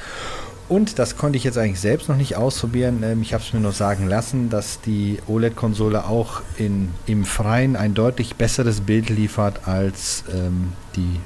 Und 0.68 0.98
das 0.98 1.16
konnte 1.16 1.38
ich 1.38 1.44
jetzt 1.44 1.56
eigentlich 1.56 1.80
selbst 1.80 2.08
noch 2.08 2.16
nicht 2.16 2.36
ausprobieren. 2.36 3.02
Ähm, 3.02 3.22
ich 3.22 3.32
habe 3.32 3.42
es 3.42 3.52
mir 3.52 3.60
nur 3.60 3.72
sagen 3.72 4.06
lassen, 4.06 4.50
dass 4.50 4.80
die 4.80 5.18
OLED-Konsole 5.26 6.04
auch 6.04 6.42
in, 6.58 6.90
im 7.06 7.24
Freien 7.24 7.74
ein 7.76 7.94
deutlich 7.94 8.36
besseres 8.36 8.82
Bild 8.82 9.08
liefert 9.08 9.66
als 9.66 10.24
ähm, 10.34 10.72
die 10.96 11.20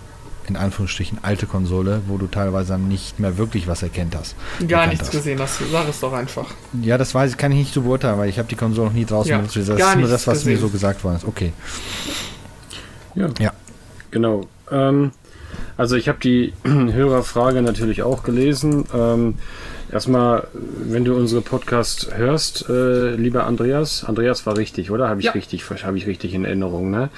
in 0.49 0.57
Anführungsstrichen 0.57 1.19
alte 1.23 1.47
Konsole, 1.47 2.03
wo 2.07 2.19
du 2.19 2.27
teilweise 2.27 2.79
nicht 2.79 3.21
mehr 3.21 3.39
wirklich 3.39 3.67
was 3.67 3.83
erkennt 3.83 4.17
hast. 4.17 4.35
Gar 4.67 4.89
nichts 4.89 5.05
hast. 5.05 5.13
gesehen 5.13 5.41
hast. 5.41 5.61
Sag 5.71 5.89
es 5.89 6.01
doch 6.01 6.13
einfach. 6.13 6.47
Ja, 6.81 6.99
das 6.99 7.15
weiß 7.15 7.33
ich, 7.33 7.37
kann 7.37 7.53
ich 7.53 7.59
nicht 7.59 7.75
so 7.75 7.83
beurteilen, 7.83 8.19
weil 8.19 8.29
ich 8.29 8.39
habe 8.39 8.49
die 8.49 8.57
Konsole 8.57 8.89
noch 8.89 8.95
nie 8.95 9.05
draußen 9.05 9.31
ja, 9.31 9.37
benutzt. 9.39 9.57
Das 9.57 9.69
ist 9.69 9.97
nur 9.97 10.09
das, 10.09 10.27
was 10.27 10.39
gesehen. 10.39 10.55
mir 10.55 10.59
so 10.59 10.69
gesagt 10.69 11.05
worden 11.05 11.17
ist. 11.17 11.27
Okay. 11.27 11.53
Ja. 13.15 13.29
ja. 13.39 13.53
Genau. 14.11 14.47
Ähm, 14.71 15.13
also 15.77 15.97
ich 15.97 16.09
habe 16.09 16.19
die 16.19 16.53
Hörerfrage 16.65 17.63
natürlich 17.63 18.03
auch 18.03 18.23
gelesen. 18.23 18.85
Ähm, 18.95 19.35
Erstmal, 19.93 20.47
wenn 20.55 21.05
du 21.05 21.15
unsere 21.15 21.43
Podcast 21.43 22.17
hörst, 22.17 22.67
äh, 22.71 23.15
lieber 23.15 23.45
Andreas, 23.45 24.05
Andreas 24.05 24.47
war 24.47 24.57
richtig, 24.57 24.91
oder? 24.91 25.11
Habe 25.11 25.21
ich 25.21 25.27
ja. 25.27 25.33
richtig, 25.33 25.69
habe 25.69 25.99
ich 25.99 26.07
richtig 26.07 26.33
in 26.33 26.47
Erinnerung, 26.47 26.91
ne? 26.91 27.11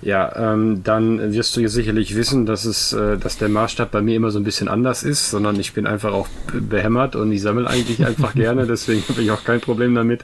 Ja, 0.00 0.54
ähm, 0.54 0.82
dann 0.82 1.34
wirst 1.34 1.54
du 1.54 1.60
jetzt 1.60 1.74
sicherlich 1.74 2.16
wissen, 2.16 2.46
dass 2.46 2.64
es, 2.64 2.94
äh, 2.94 3.18
dass 3.18 3.36
der 3.36 3.50
Maßstab 3.50 3.90
bei 3.90 4.00
mir 4.00 4.16
immer 4.16 4.30
so 4.30 4.38
ein 4.38 4.44
bisschen 4.44 4.68
anders 4.68 5.02
ist, 5.02 5.30
sondern 5.30 5.60
ich 5.60 5.74
bin 5.74 5.86
einfach 5.86 6.14
auch 6.14 6.26
behämmert 6.50 7.14
und 7.14 7.30
ich 7.30 7.42
sammle 7.42 7.68
eigentlich 7.68 8.06
einfach 8.06 8.34
gerne, 8.34 8.66
deswegen 8.66 9.02
habe 9.06 9.20
ich 9.20 9.30
auch 9.30 9.44
kein 9.44 9.60
Problem 9.60 9.94
damit, 9.94 10.22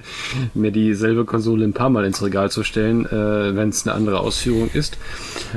mir 0.54 0.70
dieselbe 0.70 1.26
Konsole 1.26 1.64
ein 1.64 1.74
paar 1.74 1.90
Mal 1.90 2.06
ins 2.06 2.22
Regal 2.22 2.50
zu 2.50 2.64
stellen, 2.64 3.04
äh, 3.04 3.54
wenn 3.54 3.68
es 3.68 3.86
eine 3.86 3.94
andere 3.94 4.20
Ausführung 4.20 4.70
ist. 4.72 4.96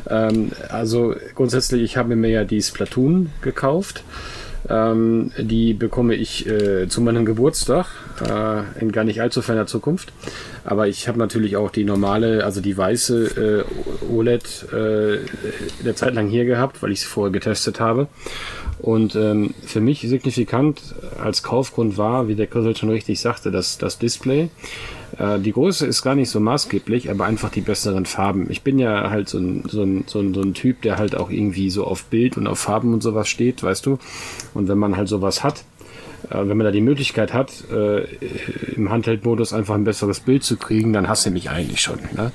Ähm, 0.10 0.52
also 0.68 1.16
grundsätzlich, 1.36 1.84
ich 1.84 1.96
habe 1.96 2.18
mir 2.18 2.30
ja 2.30 2.44
die 2.44 2.62
Splatoon 2.62 3.30
gekauft. 3.42 4.04
Ähm, 4.70 5.32
die 5.38 5.74
bekomme 5.74 6.16
ich 6.16 6.48
äh, 6.48 6.88
zu 6.88 7.02
meinem 7.02 7.26
Geburtstag 7.26 7.88
äh, 8.22 8.80
in 8.80 8.92
gar 8.92 9.04
nicht 9.04 9.22
allzu 9.22 9.42
ferner 9.42 9.68
Zukunft. 9.68 10.14
Aber 10.64 10.88
ich 10.88 11.08
habe 11.08 11.20
natürlich 11.20 11.58
auch 11.58 11.70
die 11.70 11.84
normale, 11.84 12.46
also 12.46 12.62
die 12.62 12.78
weiße 12.78 13.66
äh, 13.66 14.14
OLED 14.14 14.66
äh, 14.72 15.18
der 15.84 15.96
Zeit 15.96 16.14
lang 16.14 16.28
hier 16.28 16.46
gehabt, 16.46 16.82
weil 16.82 16.92
ich 16.92 17.02
sie 17.02 17.08
vorher 17.08 17.32
getestet 17.32 17.80
habe. 17.80 18.08
Und 18.80 19.16
ähm, 19.16 19.54
für 19.66 19.82
mich 19.82 20.02
signifikant 20.02 20.82
als 21.22 21.44
Kaufgrund 21.44 21.98
war, 21.98 22.28
wie 22.28 22.36
der 22.36 22.48
Chrisel 22.48 22.76
schon 22.76 22.90
richtig 22.90 23.20
sagte, 23.20 23.52
das, 23.52 23.78
das 23.78 23.98
Display. 23.98 24.50
Äh, 25.18 25.40
die 25.40 25.52
Größe 25.52 25.86
ist 25.86 26.02
gar 26.02 26.16
nicht 26.16 26.30
so 26.30 26.40
maßgeblich, 26.40 27.10
aber 27.10 27.26
einfach 27.26 27.50
die 27.50 27.62
besseren 27.62 28.06
Farben. 28.06 28.50
Ich 28.50 28.62
bin 28.62 28.80
ja 28.80 29.10
halt 29.10 29.30
so 29.30 29.38
ein, 29.38 29.64
so, 29.68 29.84
ein, 29.84 30.04
so, 30.08 30.20
ein, 30.20 30.34
so 30.34 30.42
ein 30.42 30.54
Typ, 30.54 30.82
der 30.82 30.98
halt 30.98 31.16
auch 31.16 31.30
irgendwie 31.30 31.70
so 31.70 31.86
auf 31.86 32.06
Bild 32.06 32.38
und 32.38 32.48
auf 32.48 32.60
Farben 32.60 32.94
und 32.94 33.04
sowas 33.04 33.28
steht, 33.28 33.64
weißt 33.64 33.86
du. 33.86 34.00
Und 34.54 34.68
wenn 34.68 34.78
man 34.78 34.98
halt 34.98 35.08
sowas 35.08 35.44
hat, 35.44 35.64
äh, 36.30 36.38
wenn 36.38 36.58
man 36.58 36.66
da 36.66 36.72
die 36.72 36.82
Möglichkeit 36.82 37.34
hat, 37.34 37.52
äh, 37.72 38.04
im 38.76 38.90
Handheldmodus 38.90 39.54
einfach 39.54 39.76
ein 39.76 39.84
besseres 39.84 40.20
Bild 40.20 40.44
zu 40.44 40.58
kriegen, 40.58 40.94
dann 40.94 41.08
hasse 41.08 41.32
mich 41.32 41.50
eigentlich 41.50 41.82
schon. 41.82 42.00
Ne? 42.16 42.32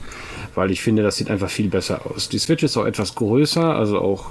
Weil 0.54 0.70
ich 0.70 0.82
finde, 0.82 1.02
das 1.02 1.16
sieht 1.16 1.30
einfach 1.30 1.50
viel 1.50 1.68
besser 1.68 2.02
aus. 2.06 2.28
Die 2.28 2.38
Switch 2.38 2.62
ist 2.62 2.76
auch 2.76 2.86
etwas 2.86 3.14
größer, 3.14 3.74
also 3.74 3.98
auch 3.98 4.30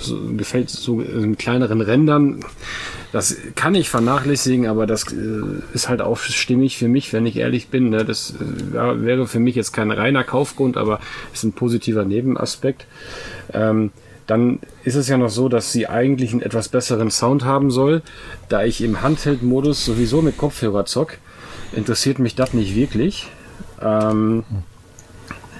so, 0.00 0.18
gefällt 0.36 0.70
so 0.70 1.00
in 1.00 1.36
kleineren 1.36 1.80
Rändern. 1.80 2.40
Das 3.12 3.36
kann 3.56 3.74
ich 3.74 3.88
vernachlässigen, 3.88 4.66
aber 4.66 4.86
das 4.86 5.12
äh, 5.12 5.42
ist 5.72 5.88
halt 5.88 6.00
auch 6.00 6.18
stimmig 6.18 6.78
für 6.78 6.88
mich, 6.88 7.12
wenn 7.12 7.26
ich 7.26 7.36
ehrlich 7.36 7.68
bin. 7.68 7.90
Ne? 7.90 8.04
Das 8.04 8.34
äh, 8.34 9.02
wäre 9.02 9.26
für 9.26 9.40
mich 9.40 9.54
jetzt 9.54 9.72
kein 9.72 9.90
reiner 9.90 10.24
Kaufgrund, 10.24 10.76
aber 10.76 11.00
ist 11.32 11.44
ein 11.44 11.52
positiver 11.52 12.04
Nebenaspekt. 12.04 12.86
Ähm, 13.52 13.90
dann 14.26 14.60
ist 14.84 14.94
es 14.94 15.08
ja 15.08 15.16
noch 15.16 15.28
so, 15.28 15.48
dass 15.48 15.72
sie 15.72 15.88
eigentlich 15.88 16.30
einen 16.30 16.42
etwas 16.42 16.68
besseren 16.68 17.10
Sound 17.10 17.44
haben 17.44 17.72
soll. 17.72 18.02
Da 18.48 18.62
ich 18.62 18.80
im 18.80 19.02
Handheld-Modus 19.02 19.84
sowieso 19.84 20.22
mit 20.22 20.38
Kopfhörer 20.38 20.86
zock, 20.86 21.18
interessiert 21.72 22.20
mich 22.20 22.36
das 22.36 22.54
nicht 22.54 22.76
wirklich. 22.76 23.26
Ähm, 23.82 24.44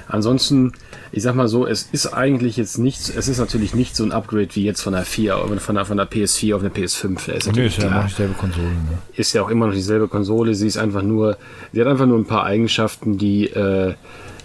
ansonsten 0.06 0.72
ich 1.12 1.22
sag 1.22 1.34
mal 1.34 1.48
so, 1.48 1.66
es 1.66 1.88
ist 1.92 2.06
eigentlich 2.06 2.56
jetzt 2.56 2.78
nichts, 2.78 3.10
es 3.10 3.28
ist 3.28 3.38
natürlich 3.38 3.74
nicht 3.74 3.96
so 3.96 4.04
ein 4.04 4.12
Upgrade 4.12 4.48
wie 4.54 4.64
jetzt 4.64 4.80
von 4.80 4.92
der 4.92 5.04
4, 5.04 5.36
von 5.58 5.74
der, 5.74 5.84
von 5.84 5.96
der 5.96 6.08
PS4 6.08 6.54
auf 6.54 6.62
eine 6.62 6.70
PS5. 6.70 7.32
Ist, 7.32 7.52
nee, 7.52 7.66
ist 7.66 7.78
ja 7.78 7.90
noch 7.90 8.06
dieselbe 8.06 8.34
Konsole. 8.34 8.68
Ne? 8.68 8.98
Ist 9.14 9.32
ja 9.32 9.42
auch 9.42 9.50
immer 9.50 9.66
noch 9.66 9.74
dieselbe 9.74 10.08
Konsole. 10.08 10.54
Sie 10.54 10.66
ist 10.66 10.76
einfach 10.76 11.02
nur, 11.02 11.36
sie 11.72 11.80
hat 11.80 11.88
einfach 11.88 12.06
nur 12.06 12.18
ein 12.18 12.26
paar 12.26 12.44
Eigenschaften, 12.44 13.18
die 13.18 13.48
äh, 13.48 13.94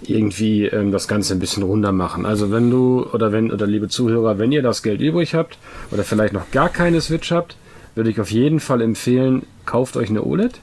irgendwie 0.04 0.65
ähm, 0.65 0.91
das 0.91 1.08
Ganze 1.08 1.34
ein 1.34 1.39
bisschen 1.39 1.63
runder 1.63 1.91
machen. 1.91 2.25
Also 2.25 2.51
wenn 2.51 2.71
du 2.71 3.06
oder 3.13 3.32
wenn 3.32 3.51
oder 3.51 3.67
liebe 3.67 3.88
Zuhörer, 3.88 4.39
wenn 4.39 4.51
ihr 4.51 4.62
das 4.62 4.82
Geld 4.82 5.01
übrig 5.01 5.36
habt 5.36 5.58
oder 5.91 6.04
vielleicht 6.04 6.34
noch 6.34 6.49
gar 6.51 6.69
keine 6.69 6.99
Switch 7.01 7.32
habt, 7.32 7.58
würde 7.93 8.10
ich 8.10 8.19
auf 8.19 8.32
jeden 8.32 8.60
Fall 8.60 8.82
empfehlen, 8.82 9.43
kauft 9.65 9.97
euch 9.97 10.10
eine 10.10 10.23
OLED. 10.23 10.60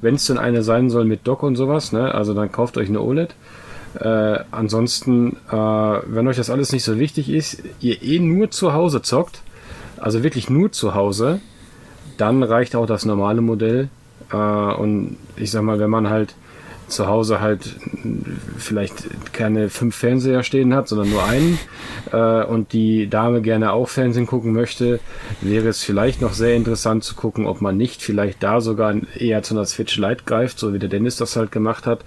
Wenn 0.00 0.16
es 0.16 0.26
denn 0.26 0.38
eine 0.38 0.62
sein 0.62 0.90
soll 0.90 1.04
mit 1.04 1.26
Dock 1.26 1.42
und 1.42 1.56
sowas, 1.56 1.92
ne? 1.92 2.14
Also 2.14 2.34
dann 2.34 2.52
kauft 2.52 2.76
euch 2.76 2.88
eine 2.88 3.00
OLED. 3.00 3.34
Äh, 3.98 4.40
ansonsten, 4.50 5.36
äh, 5.50 5.54
wenn 5.54 6.26
euch 6.26 6.36
das 6.36 6.50
alles 6.50 6.72
nicht 6.72 6.84
so 6.84 6.98
wichtig 6.98 7.28
ist, 7.28 7.62
ihr 7.80 8.02
eh 8.02 8.18
nur 8.18 8.50
zu 8.50 8.72
Hause 8.72 9.02
zockt, 9.02 9.42
also 9.98 10.22
wirklich 10.22 10.50
nur 10.50 10.72
zu 10.72 10.94
Hause, 10.94 11.40
dann 12.16 12.42
reicht 12.42 12.74
auch 12.76 12.86
das 12.86 13.04
normale 13.04 13.40
Modell. 13.40 13.88
Äh, 14.32 14.36
und 14.36 15.16
ich 15.36 15.50
sag 15.50 15.62
mal, 15.62 15.78
wenn 15.78 15.90
man 15.90 16.10
halt 16.10 16.34
zu 16.88 17.06
Hause 17.06 17.40
halt 17.40 17.76
vielleicht 18.58 19.32
keine 19.32 19.68
fünf 19.68 19.96
Fernseher 19.96 20.42
stehen 20.42 20.74
hat, 20.74 20.88
sondern 20.88 21.10
nur 21.10 21.24
einen 21.24 21.58
äh, 22.12 22.44
und 22.44 22.72
die 22.72 23.08
Dame 23.08 23.42
gerne 23.42 23.72
auch 23.72 23.88
Fernsehen 23.88 24.26
gucken 24.26 24.52
möchte, 24.52 25.00
wäre 25.40 25.68
es 25.68 25.82
vielleicht 25.82 26.20
noch 26.20 26.32
sehr 26.32 26.54
interessant 26.54 27.04
zu 27.04 27.14
gucken, 27.14 27.46
ob 27.46 27.60
man 27.60 27.76
nicht 27.76 28.02
vielleicht 28.02 28.42
da 28.42 28.60
sogar 28.60 28.94
eher 29.18 29.42
zu 29.42 29.54
einer 29.54 29.66
Switch 29.66 29.96
Lite 29.96 30.24
greift, 30.24 30.58
so 30.58 30.72
wie 30.72 30.78
der 30.78 30.88
Dennis 30.88 31.16
das 31.16 31.36
halt 31.36 31.52
gemacht 31.52 31.86
hat, 31.86 32.00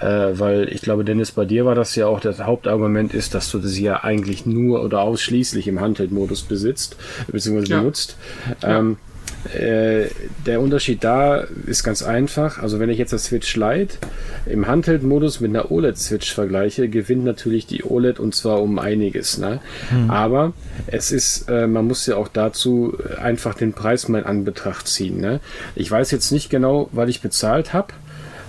äh, 0.00 0.38
weil 0.38 0.68
ich 0.72 0.82
glaube, 0.82 1.04
Dennis, 1.04 1.32
bei 1.32 1.44
dir 1.44 1.64
war 1.64 1.74
das 1.74 1.94
ja 1.96 2.06
auch 2.06 2.20
das 2.20 2.40
Hauptargument 2.40 3.14
ist, 3.14 3.34
dass 3.34 3.50
du 3.50 3.60
sie 3.60 3.84
ja 3.84 4.04
eigentlich 4.04 4.46
nur 4.46 4.82
oder 4.82 5.02
ausschließlich 5.02 5.68
im 5.68 5.80
Handheld-Modus 5.80 6.42
besitzt, 6.42 6.96
beziehungsweise 7.26 7.72
ja. 7.72 7.78
benutzt. 7.78 8.16
Ja. 8.62 8.78
Äh, 9.54 10.06
der 10.46 10.60
Unterschied 10.60 11.02
da 11.02 11.44
ist 11.66 11.82
ganz 11.82 12.02
einfach. 12.02 12.58
Also 12.58 12.78
wenn 12.78 12.90
ich 12.90 12.98
jetzt 12.98 13.12
das 13.12 13.24
Switch 13.24 13.56
Lite 13.56 13.98
im 14.46 14.66
Handheld-Modus 14.66 15.40
mit 15.40 15.50
einer 15.50 15.70
OLED-Switch 15.70 16.32
vergleiche, 16.32 16.88
gewinnt 16.88 17.24
natürlich 17.24 17.66
die 17.66 17.84
OLED 17.84 18.20
und 18.20 18.34
zwar 18.34 18.62
um 18.62 18.78
einiges. 18.78 19.38
Ne? 19.38 19.60
Hm. 19.90 20.10
Aber 20.10 20.52
es 20.86 21.10
ist, 21.10 21.48
äh, 21.48 21.66
man 21.66 21.86
muss 21.86 22.06
ja 22.06 22.16
auch 22.16 22.28
dazu 22.28 22.96
einfach 23.20 23.54
den 23.54 23.72
Preis 23.72 24.08
mal 24.08 24.20
in 24.20 24.26
Anbetracht 24.26 24.86
ziehen. 24.86 25.20
Ne? 25.20 25.40
Ich 25.74 25.90
weiß 25.90 26.10
jetzt 26.12 26.30
nicht 26.30 26.48
genau, 26.48 26.88
was 26.92 27.08
ich 27.08 27.20
bezahlt 27.20 27.72
habe. 27.72 27.88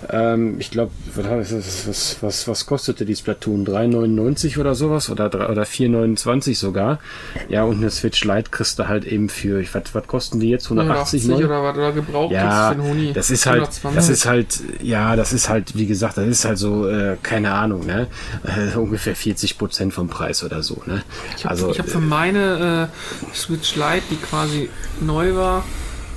Ähm, 0.09 0.55
ich 0.59 0.71
glaube, 0.71 0.91
was, 1.15 2.21
was, 2.21 2.47
was, 2.47 2.65
kostete 2.65 3.05
die 3.05 3.15
Splatoon? 3.15 3.65
3,99 3.65 4.59
oder 4.59 4.75
sowas? 4.75 5.09
Oder, 5.09 5.27
oder 5.27 5.63
4,29 5.63 6.57
sogar. 6.57 6.99
Ja, 7.49 7.63
und 7.63 7.77
eine 7.77 7.89
Switch 7.89 8.23
Lite 8.23 8.49
kriegst 8.51 8.79
du 8.79 8.87
halt 8.87 9.05
eben 9.05 9.29
für, 9.29 9.61
ich, 9.61 9.73
was, 9.73 9.83
was 9.93 10.07
kosten 10.07 10.39
die 10.39 10.49
jetzt? 10.49 10.65
180 10.65 11.23
180 11.23 11.45
oder 11.45 11.63
was 11.63 11.77
oder 11.77 11.91
gebraucht 11.91 12.31
ja, 12.31 12.73
das 13.13 13.29
ist 13.29 13.45
halt, 13.45 13.61
120. 13.61 13.95
das 13.95 14.09
ist 14.09 14.25
halt, 14.25 14.59
ja, 14.81 15.15
das 15.15 15.33
ist 15.33 15.49
halt, 15.49 15.77
wie 15.77 15.85
gesagt, 15.85 16.17
das 16.17 16.27
ist 16.27 16.45
halt 16.45 16.57
so, 16.57 16.87
äh, 16.87 17.17
keine 17.21 17.51
Ahnung, 17.53 17.85
ne? 17.85 18.07
Äh, 18.43 18.77
ungefähr 18.77 19.15
40 19.15 19.57
Prozent 19.57 19.93
vom 19.93 20.07
Preis 20.07 20.43
oder 20.43 20.63
so, 20.63 20.81
ne? 20.85 21.03
Ich 21.37 21.45
habe 21.45 21.51
also, 21.51 21.77
hab 21.77 21.87
für 21.87 21.99
meine 21.99 22.89
äh, 22.89 23.35
Switch 23.35 23.75
Lite, 23.75 24.03
die 24.09 24.17
quasi 24.17 24.69
neu 25.01 25.35
war, 25.35 25.63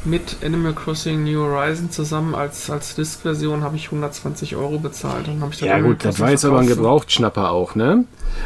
mit 0.07 0.37
Animal 0.45 0.73
Crossing 0.73 1.25
New 1.25 1.41
Horizon 1.41 1.91
zusammen 1.91 2.35
als, 2.35 2.71
als 2.71 2.95
Disk-Version 2.95 3.63
habe 3.63 3.77
ich 3.77 3.87
120 3.87 4.57
Euro 4.57 4.79
bezahlt. 4.79 5.27
Dann 5.27 5.43
ich 5.51 5.59
dann 5.59 5.69
ja 5.69 5.81
gut, 5.81 6.05
das 6.05 6.21
war 6.21 6.31
jetzt 6.31 6.45
aber 6.45 6.61
ein 6.61 6.67
Gebrauchtschnapper 6.67 7.51
auch, 7.51 7.75
ne? 7.75 8.05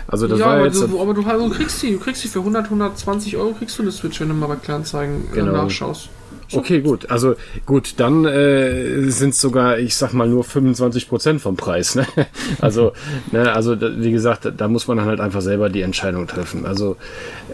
Also 0.09 0.27
das 0.27 0.41
ja, 0.41 0.47
war 0.47 0.55
aber 0.55 0.65
jetzt... 0.67 0.81
Du, 0.81 1.01
aber 1.01 1.15
du, 1.15 1.23
also, 1.23 1.49
du 1.49 1.55
kriegst 1.55 1.83
die, 1.83 1.93
du 1.93 1.99
kriegst 1.99 2.25
die 2.25 2.29
für 2.29 2.41
100, 2.41 2.65
120 2.65 3.37
Euro 3.37 3.53
kriegst 3.53 3.79
du 3.79 3.83
eine 3.83 3.93
Switch, 3.93 4.21
wenn 4.21 4.29
du 4.29 4.35
mal 4.35 4.47
bei 4.47 4.57
Kleinzeigen 4.57 5.29
äh, 5.33 5.35
genau. 5.35 5.53
nachschaust. 5.53 6.09
Okay, 6.61 6.81
gut. 6.81 7.11
Also 7.11 7.37
gut, 7.65 7.95
dann 7.99 8.25
äh, 8.25 9.09
sind 9.11 9.31
es 9.31 9.41
sogar, 9.41 9.79
ich 9.79 9.95
sag 9.95 10.13
mal, 10.13 10.29
nur 10.29 10.45
25 10.45 11.09
Prozent 11.09 11.41
vom 11.41 11.57
Preis. 11.57 11.95
Ne? 11.95 12.07
Also, 12.61 12.93
ne, 13.33 13.53
also 13.53 13.77
wie 13.81 14.11
gesagt, 14.11 14.51
da 14.57 14.69
muss 14.69 14.87
man 14.87 15.03
halt 15.03 15.21
einfach 15.21 15.41
selber 15.41 15.69
die 15.69 15.83
Entscheidung 15.83 16.27
treffen. 16.27 16.67
Also 16.67 16.97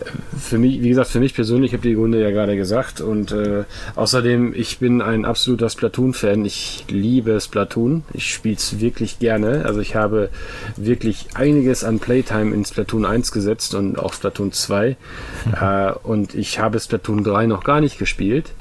äh, 0.01 0.39
für 0.39 0.59
mich, 0.59 0.83
wie 0.83 0.89
gesagt, 0.89 1.11
für 1.11 1.21
mich 1.21 1.35
persönlich, 1.35 1.73
ich 1.73 1.79
habe 1.79 1.89
die 1.89 1.95
Gründe 1.95 2.21
ja 2.21 2.31
gerade 2.31 2.57
gesagt. 2.57 3.01
Und 3.01 3.33
äh, 3.33 3.65
außerdem, 3.95 4.55
ich 4.55 4.79
bin 4.79 5.01
ein 5.01 5.25
absoluter 5.25 5.69
Splatoon-Fan. 5.69 6.45
Ich 6.45 6.85
liebe 6.89 7.41
Splatoon. 7.41 8.05
Ich 8.13 8.33
spiele 8.33 8.57
es 8.57 8.81
wirklich 8.81 9.19
gerne. 9.19 9.65
Also 9.65 9.81
ich 9.81 9.95
habe 9.95 10.31
wirklich 10.77 11.29
einiges 11.35 11.85
an 11.85 11.99
Playtime 11.99 12.55
in 12.55 12.65
Splatoon 12.65 13.05
1 13.05 13.33
gesetzt 13.33 13.75
und 13.75 13.99
auch 13.99 14.13
Splatoon 14.13 14.53
2. 14.53 14.97
Mhm. 15.45 15.55
Äh, 15.61 15.93
und 16.03 16.35
ich 16.35 16.59
habe 16.59 16.81
Splatoon 16.81 17.23
3 17.23 17.47
noch 17.47 17.65
gar 17.65 17.81
nicht 17.81 17.99
gespielt. 17.99 18.53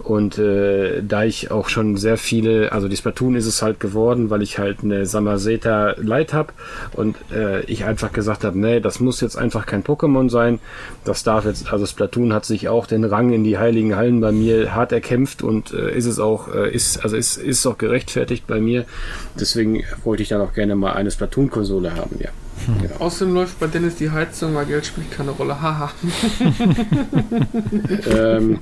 Und 0.00 0.38
äh, 0.38 1.02
da 1.02 1.24
ich 1.24 1.50
auch 1.50 1.68
schon 1.68 1.96
sehr 1.96 2.16
viele, 2.16 2.72
also 2.72 2.88
die 2.88 2.96
Splatoon 2.96 3.36
ist 3.36 3.46
es 3.46 3.62
halt 3.62 3.80
geworden, 3.80 4.30
weil 4.30 4.42
ich 4.42 4.58
halt 4.58 4.78
eine 4.82 5.06
Samaseta 5.06 5.94
Light 5.98 6.32
habe 6.32 6.52
und 6.92 7.16
äh, 7.32 7.62
ich 7.62 7.84
einfach 7.84 8.12
gesagt 8.12 8.44
habe, 8.44 8.58
nee, 8.58 8.80
das 8.80 9.00
muss 9.00 9.20
jetzt 9.20 9.36
einfach 9.36 9.66
kein 9.66 9.84
Pokémon 9.84 10.30
sein. 10.30 10.60
Das 11.04 11.22
darf 11.22 11.44
jetzt, 11.44 11.72
also 11.72 11.86
Splatoon 11.86 12.32
hat 12.32 12.44
sich 12.44 12.68
auch 12.68 12.86
den 12.86 13.04
Rang 13.04 13.32
in 13.32 13.44
die 13.44 13.58
heiligen 13.58 13.96
Hallen 13.96 14.20
bei 14.20 14.32
mir 14.32 14.74
hart 14.74 14.92
erkämpft 14.92 15.42
und 15.42 15.72
äh, 15.72 15.96
ist 15.96 16.06
es 16.06 16.18
auch, 16.18 16.54
äh, 16.54 16.70
ist, 16.70 17.02
also 17.02 17.16
ist, 17.16 17.36
ist 17.36 17.66
auch 17.66 17.78
gerechtfertigt 17.78 18.46
bei 18.46 18.60
mir. 18.60 18.84
Deswegen 19.38 19.84
wollte 20.04 20.22
ich 20.22 20.28
dann 20.28 20.40
auch 20.40 20.52
gerne 20.52 20.76
mal 20.76 20.92
eine 20.92 21.10
Splatoon-Konsole 21.10 21.94
haben, 21.94 22.16
ja. 22.20 22.30
Genau. 22.66 22.94
Außerdem 22.98 23.34
läuft 23.34 23.60
bei 23.60 23.66
Dennis 23.66 23.96
die 23.96 24.10
Heizung, 24.10 24.54
weil 24.54 24.66
Geld 24.66 24.86
spielt 24.86 25.10
keine 25.10 25.30
Rolle. 25.30 25.60
Haha. 25.60 25.90
ähm, 28.10 28.58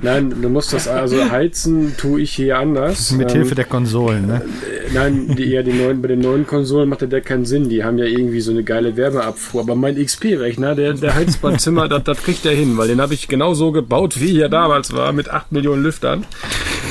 nein, 0.00 0.34
du 0.40 0.48
musst 0.48 0.72
das 0.72 0.88
also 0.88 1.30
heizen, 1.30 1.96
tue 1.96 2.22
ich 2.22 2.32
hier 2.32 2.58
anders. 2.58 3.12
Mit 3.12 3.30
ähm, 3.30 3.36
Hilfe 3.36 3.54
der 3.54 3.64
Konsolen, 3.64 4.26
ne? 4.26 4.42
Äh, 4.44 4.92
nein, 4.94 5.34
die, 5.36 5.52
eher 5.52 5.62
die 5.62 5.72
neuen, 5.72 6.00
bei 6.02 6.08
den 6.08 6.20
neuen 6.20 6.46
Konsolen 6.46 6.88
macht 6.88 7.00
der 7.10 7.20
keinen 7.20 7.44
Sinn. 7.44 7.68
Die 7.68 7.84
haben 7.84 7.98
ja 7.98 8.04
irgendwie 8.04 8.40
so 8.40 8.50
eine 8.50 8.62
geile 8.62 8.96
Werbeabfuhr. 8.96 9.62
Aber 9.62 9.74
mein 9.74 9.96
XP-Rechner, 9.96 10.74
der, 10.74 10.94
der 10.94 11.14
heizt 11.14 11.42
mein 11.42 11.58
Zimmer, 11.58 11.88
das, 11.88 12.04
das 12.04 12.22
kriegt 12.22 12.44
er 12.46 12.52
hin, 12.52 12.76
weil 12.76 12.88
den 12.88 13.00
habe 13.00 13.14
ich 13.14 13.28
genau 13.28 13.54
so 13.54 13.72
gebaut, 13.72 14.20
wie 14.20 14.38
er 14.40 14.48
damals 14.48 14.92
war, 14.92 15.12
mit 15.12 15.30
8 15.30 15.52
Millionen 15.52 15.82
Lüftern. 15.82 16.24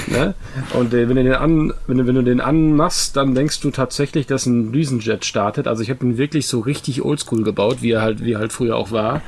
Ne? 0.07 0.33
Und 0.73 0.93
äh, 0.93 1.07
wenn, 1.07 1.15
du 1.15 1.23
den 1.23 1.33
an, 1.33 1.73
wenn, 1.87 1.97
du, 1.97 2.07
wenn 2.07 2.15
du 2.15 2.23
den 2.23 2.41
anmachst, 2.41 3.15
dann 3.15 3.35
denkst 3.35 3.59
du 3.61 3.71
tatsächlich, 3.71 4.27
dass 4.27 4.45
ein 4.45 4.71
Düsenjet 4.71 5.25
startet. 5.25 5.67
Also 5.67 5.83
ich 5.83 5.89
habe 5.89 6.05
ihn 6.05 6.17
wirklich 6.17 6.47
so 6.49 6.59
richtig 6.59 7.03
oldschool 7.03 7.43
gebaut, 7.43 7.81
wie 7.81 7.91
er 7.91 8.01
halt, 8.01 8.23
wie 8.23 8.33
er 8.33 8.39
halt 8.39 8.53
früher 8.53 8.75
auch 8.75 8.91
war. 8.91 9.21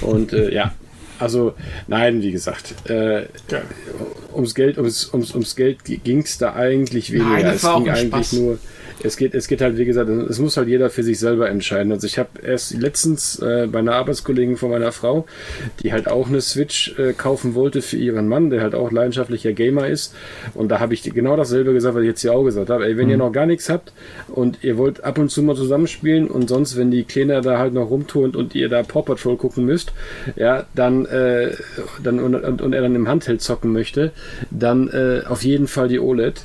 Und 0.00 0.32
äh, 0.32 0.52
ja, 0.52 0.72
also 1.18 1.54
nein, 1.86 2.22
wie 2.22 2.32
gesagt, 2.32 2.74
äh, 2.88 3.22
ja. 3.22 3.62
ums 4.34 4.54
Geld, 4.54 4.78
ums, 4.78 5.12
ums, 5.12 5.32
ums 5.32 5.56
Geld 5.56 5.78
ging 5.84 6.20
es 6.20 6.38
da 6.38 6.54
eigentlich 6.54 7.12
weniger. 7.12 7.30
Nein, 7.30 7.46
es 7.46 7.62
ging 7.62 7.88
eigentlich 7.88 8.26
Spaß. 8.26 8.32
nur 8.34 8.58
es 9.02 9.16
geht, 9.16 9.34
es 9.34 9.48
geht 9.48 9.60
halt, 9.60 9.76
wie 9.76 9.84
gesagt, 9.84 10.08
es 10.08 10.38
muss 10.38 10.56
halt 10.56 10.68
jeder 10.68 10.90
für 10.90 11.02
sich 11.02 11.18
selber 11.18 11.48
entscheiden. 11.48 11.92
Also 11.92 12.06
ich 12.06 12.18
habe 12.18 12.30
erst 12.42 12.74
letztens 12.74 13.38
äh, 13.38 13.68
bei 13.70 13.80
einer 13.80 13.94
Arbeitskollegin 13.94 14.56
von 14.56 14.70
meiner 14.70 14.92
Frau, 14.92 15.26
die 15.82 15.92
halt 15.92 16.08
auch 16.08 16.28
eine 16.28 16.40
Switch 16.40 16.98
äh, 16.98 17.12
kaufen 17.12 17.54
wollte 17.54 17.82
für 17.82 17.96
ihren 17.96 18.28
Mann, 18.28 18.50
der 18.50 18.62
halt 18.62 18.74
auch 18.74 18.90
leidenschaftlicher 18.90 19.52
Gamer 19.52 19.86
ist. 19.86 20.14
Und 20.54 20.68
da 20.68 20.80
habe 20.80 20.94
ich 20.94 21.02
genau 21.02 21.36
dasselbe 21.36 21.72
gesagt, 21.72 21.94
was 21.94 22.02
ich 22.02 22.08
jetzt 22.08 22.20
hier 22.22 22.32
auch 22.32 22.44
gesagt 22.44 22.70
habe. 22.70 22.86
Ey, 22.86 22.96
wenn 22.96 23.06
mhm. 23.06 23.12
ihr 23.12 23.16
noch 23.18 23.32
gar 23.32 23.46
nichts 23.46 23.68
habt 23.68 23.92
und 24.28 24.58
ihr 24.62 24.78
wollt 24.78 25.04
ab 25.04 25.18
und 25.18 25.30
zu 25.30 25.42
mal 25.42 25.56
zusammenspielen 25.56 26.28
und 26.28 26.48
sonst, 26.48 26.76
wenn 26.76 26.90
die 26.90 27.04
Kleiner 27.04 27.40
da 27.40 27.58
halt 27.58 27.74
noch 27.74 27.90
rumturnt 27.90 28.36
und 28.36 28.54
ihr 28.54 28.68
da 28.68 28.82
Paw 28.82 29.02
Patrol 29.02 29.36
gucken 29.36 29.64
müsst, 29.64 29.92
ja, 30.36 30.66
dann, 30.74 31.06
äh, 31.06 31.52
dann 32.02 32.20
und, 32.20 32.34
und, 32.34 32.62
und 32.62 32.72
er 32.72 32.82
dann 32.82 32.94
im 32.94 33.08
Handheld 33.08 33.42
zocken 33.42 33.72
möchte, 33.72 34.12
dann 34.50 34.88
äh, 34.88 35.22
auf 35.26 35.42
jeden 35.42 35.66
Fall 35.66 35.88
die 35.88 36.00
OLED 36.00 36.44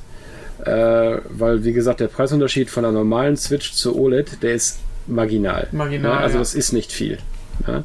äh, 0.65 1.21
weil, 1.29 1.63
wie 1.63 1.73
gesagt, 1.73 1.99
der 1.99 2.07
Preisunterschied 2.07 2.69
von 2.69 2.85
einer 2.85 2.93
normalen 2.93 3.37
Switch 3.37 3.73
zur 3.73 3.95
OLED, 3.95 4.41
der 4.43 4.53
ist 4.53 4.79
marginal. 5.07 5.67
Marginal. 5.71 6.11
Ja, 6.11 6.17
also 6.19 6.35
ja. 6.35 6.39
das 6.39 6.53
ist 6.53 6.71
nicht 6.73 6.91
viel. 6.91 7.19
Ja? 7.67 7.83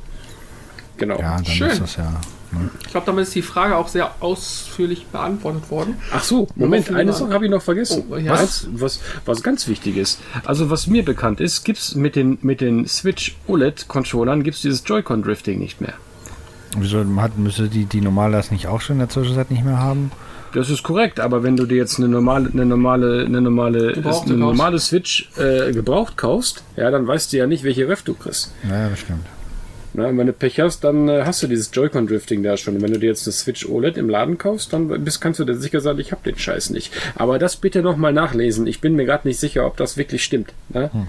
Genau. 0.96 1.18
Ja, 1.18 1.36
dann 1.36 1.44
Schön. 1.44 1.70
ist 1.70 1.80
das 1.80 1.96
ja. 1.96 2.20
Ne? 2.52 2.70
Ich 2.84 2.90
glaube, 2.90 3.06
damit 3.06 3.24
ist 3.24 3.34
die 3.34 3.42
Frage 3.42 3.76
auch 3.76 3.88
sehr 3.88 4.14
ausführlich 4.20 5.06
beantwortet 5.06 5.70
worden. 5.70 5.96
Ach 6.12 6.22
so, 6.22 6.48
Moment, 6.54 6.90
eine 6.92 7.12
Sache 7.12 7.32
habe 7.32 7.44
ich 7.44 7.50
noch 7.50 7.62
vergessen. 7.62 8.04
Oh, 8.08 8.16
ja. 8.16 8.32
was, 8.32 8.68
was, 8.72 9.00
was 9.24 9.42
ganz 9.42 9.68
wichtig 9.68 9.96
ist. 9.96 10.20
Also, 10.44 10.70
was 10.70 10.86
mir 10.86 11.04
bekannt 11.04 11.40
ist, 11.40 11.64
gibt 11.64 11.78
es 11.78 11.94
mit 11.94 12.16
den, 12.16 12.38
mit 12.42 12.60
den 12.60 12.86
Switch 12.86 13.36
OLED-Controllern 13.48 14.42
gibt's 14.42 14.62
dieses 14.62 14.82
Joy-Con-Drifting 14.86 15.58
nicht 15.58 15.80
mehr. 15.80 15.94
Wieso 16.78 17.04
hat, 17.16 17.38
müsste 17.38 17.68
die, 17.68 17.86
die 17.86 18.00
normal 18.00 18.32
das 18.32 18.50
nicht 18.50 18.66
auch 18.66 18.80
schon 18.80 18.94
in 18.96 19.00
der 19.00 19.08
Zwischenzeit 19.08 19.50
nicht 19.50 19.64
mehr 19.64 19.78
haben? 19.78 20.12
Das 20.52 20.70
ist 20.70 20.82
korrekt, 20.82 21.20
aber 21.20 21.42
wenn 21.42 21.56
du 21.56 21.66
dir 21.66 21.76
jetzt 21.76 21.98
eine 21.98 22.08
normale, 22.08 22.50
eine 22.52 22.64
normale, 22.64 23.24
eine 23.26 23.40
normale, 23.40 23.94
eine 23.94 24.36
normale 24.36 24.78
Switch 24.78 25.30
äh, 25.36 25.72
gebraucht 25.72 26.16
kaufst, 26.16 26.62
ja, 26.76 26.90
dann 26.90 27.06
weißt 27.06 27.32
du 27.32 27.36
ja 27.36 27.46
nicht, 27.46 27.64
welche 27.64 27.88
Ref 27.88 28.02
du 28.02 28.14
kriegst. 28.14 28.52
Naja, 28.62 28.88
das 28.90 29.00
stimmt. 29.00 29.26
Na, 29.98 30.14
wenn 30.14 30.26
du 30.26 30.32
Pech 30.34 30.60
hast, 30.60 30.84
dann 30.84 31.08
äh, 31.08 31.22
hast 31.24 31.42
du 31.42 31.46
dieses 31.46 31.70
Joy-Con-Drifting 31.72 32.42
da 32.42 32.58
schon. 32.58 32.76
Und 32.76 32.82
wenn 32.82 32.92
du 32.92 32.98
dir 32.98 33.06
jetzt 33.06 33.26
eine 33.26 33.32
Switch 33.32 33.66
OLED 33.66 33.96
im 33.96 34.10
Laden 34.10 34.36
kaufst, 34.36 34.74
dann 34.74 34.88
bist, 35.02 35.22
kannst 35.22 35.40
du 35.40 35.44
dir 35.44 35.56
sicher 35.56 35.80
sein, 35.80 35.98
ich 35.98 36.12
habe 36.12 36.22
den 36.22 36.38
Scheiß 36.38 36.68
nicht. 36.68 36.92
Aber 37.14 37.38
das 37.38 37.56
bitte 37.56 37.80
nochmal 37.82 38.12
nachlesen. 38.12 38.66
Ich 38.66 38.82
bin 38.82 38.94
mir 38.94 39.06
gerade 39.06 39.26
nicht 39.26 39.40
sicher, 39.40 39.66
ob 39.66 39.78
das 39.78 39.96
wirklich 39.96 40.22
stimmt. 40.22 40.52
Ne? 40.68 40.90
Hm. 40.92 41.06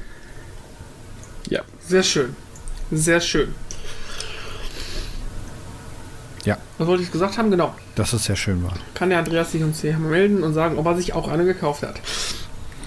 Ja. 1.50 1.64
Sehr 1.86 2.04
schön. 2.04 2.36
Sehr 2.92 3.20
schön. 3.20 3.50
Ja. 6.48 6.58
Was 6.78 6.88
wollte 6.88 7.04
ich 7.04 7.12
gesagt 7.12 7.38
haben? 7.38 7.52
Genau. 7.52 7.76
Dass 7.96 8.14
es 8.14 8.24
sehr 8.24 8.38
schön 8.38 8.64
war. 8.64 8.72
Kann 8.94 9.10
der 9.10 9.20
Andreas 9.20 9.52
sich 9.52 9.64
uns 9.64 9.82
hier 9.82 9.98
melden 9.98 10.44
und 10.44 10.54
sagen, 10.54 10.78
ob 10.78 10.86
er 10.86 10.96
sich 10.96 11.12
auch 11.12 11.28
eine 11.28 11.44
gekauft 11.44 11.84
hat. 11.84 11.96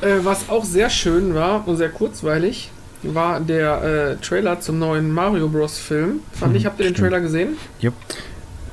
Äh, 0.00 0.24
was 0.24 0.48
auch 0.48 0.64
sehr 0.64 0.88
schön 0.88 1.34
war 1.34 1.68
und 1.68 1.76
sehr 1.76 1.90
kurzweilig, 1.90 2.70
war 3.02 3.38
der 3.38 3.82
äh, 3.82 4.16
Trailer 4.16 4.60
zum 4.60 4.78
neuen 4.78 5.12
Mario 5.12 5.48
Bros. 5.48 5.76
Film. 5.78 6.20
Fand 6.32 6.56
ich, 6.56 6.64
habt 6.64 6.80
ihr 6.80 6.86
den 6.86 6.94
Trailer 6.94 7.20
gesehen? 7.20 7.58
Jupp. 7.80 7.92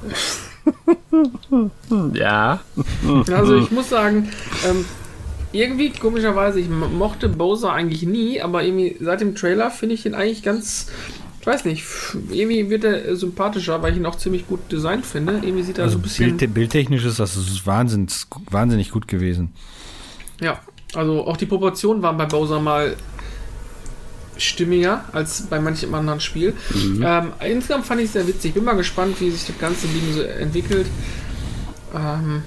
ja. 2.13 2.62
Also 3.30 3.58
ich 3.58 3.71
muss 3.71 3.89
sagen, 3.89 4.30
ähm, 4.69 4.86
irgendwie 5.52 5.89
komischerweise, 5.89 6.62
ich 6.62 6.69
mochte 6.69 7.28
Bowser 7.28 7.73
eigentlich 7.73 8.04
nie, 8.04 8.41
aber 8.41 8.63
irgendwie 8.63 8.95
seit 9.02 9.19
dem 9.19 9.36
Trailer 9.36 9.69
finde 9.69 9.95
ich 9.95 10.06
ihn 10.06 10.15
eigentlich 10.15 10.43
ganz 10.43 10.88
weiß 11.48 11.66
nicht, 11.66 11.84
irgendwie 12.30 12.70
wird 12.70 12.84
er 12.84 13.16
sympathischer, 13.16 13.82
weil 13.82 13.94
ich 13.94 13.98
ihn 13.98 14.06
auch 14.06 14.18
ziemlich 14.18 14.48
gut 14.48 14.72
designt 14.72 15.06
finde. 15.06 15.34
Irgendwie 15.42 15.64
sieht 15.64 15.78
er 15.78 15.86
also 15.86 15.94
so 15.94 16.00
ein 16.00 16.04
bisschen. 16.04 16.38
Bild, 16.38 16.54
bildtechnisch 16.54 17.06
ist 17.06 17.20
das 17.20 17.66
wahnsinnig, 17.66 18.14
wahnsinnig 18.52 18.92
gut 18.92 19.08
gewesen. 19.08 19.54
Ja, 20.42 20.60
also 20.94 21.26
auch 21.26 21.38
die 21.38 21.46
Proportionen 21.46 22.02
waren 22.02 22.18
bei 22.18 22.26
Bowser 22.26 22.60
mal 22.60 22.96
stimmiger 24.38 25.06
als 25.14 25.48
bei 25.48 25.60
manchem 25.60 25.94
anderen 25.96 26.20
Spiel. 26.20 26.54
Mhm. 26.74 27.04
Ähm, 27.04 27.34
insgesamt 27.40 27.86
fand 27.86 28.02
ich 28.02 28.08
es 28.08 28.14
sehr 28.14 28.28
witzig. 28.28 28.54
Bin 28.54 28.64
mal 28.64 28.76
gespannt, 28.76 29.20
wie 29.20 29.32
sich 29.32 29.48
das 29.48 29.58
ganze 29.58 29.88
Ding 29.88 30.14
so 30.14 30.22
entwickelt. 30.22 30.86
Ähm, 31.96 32.44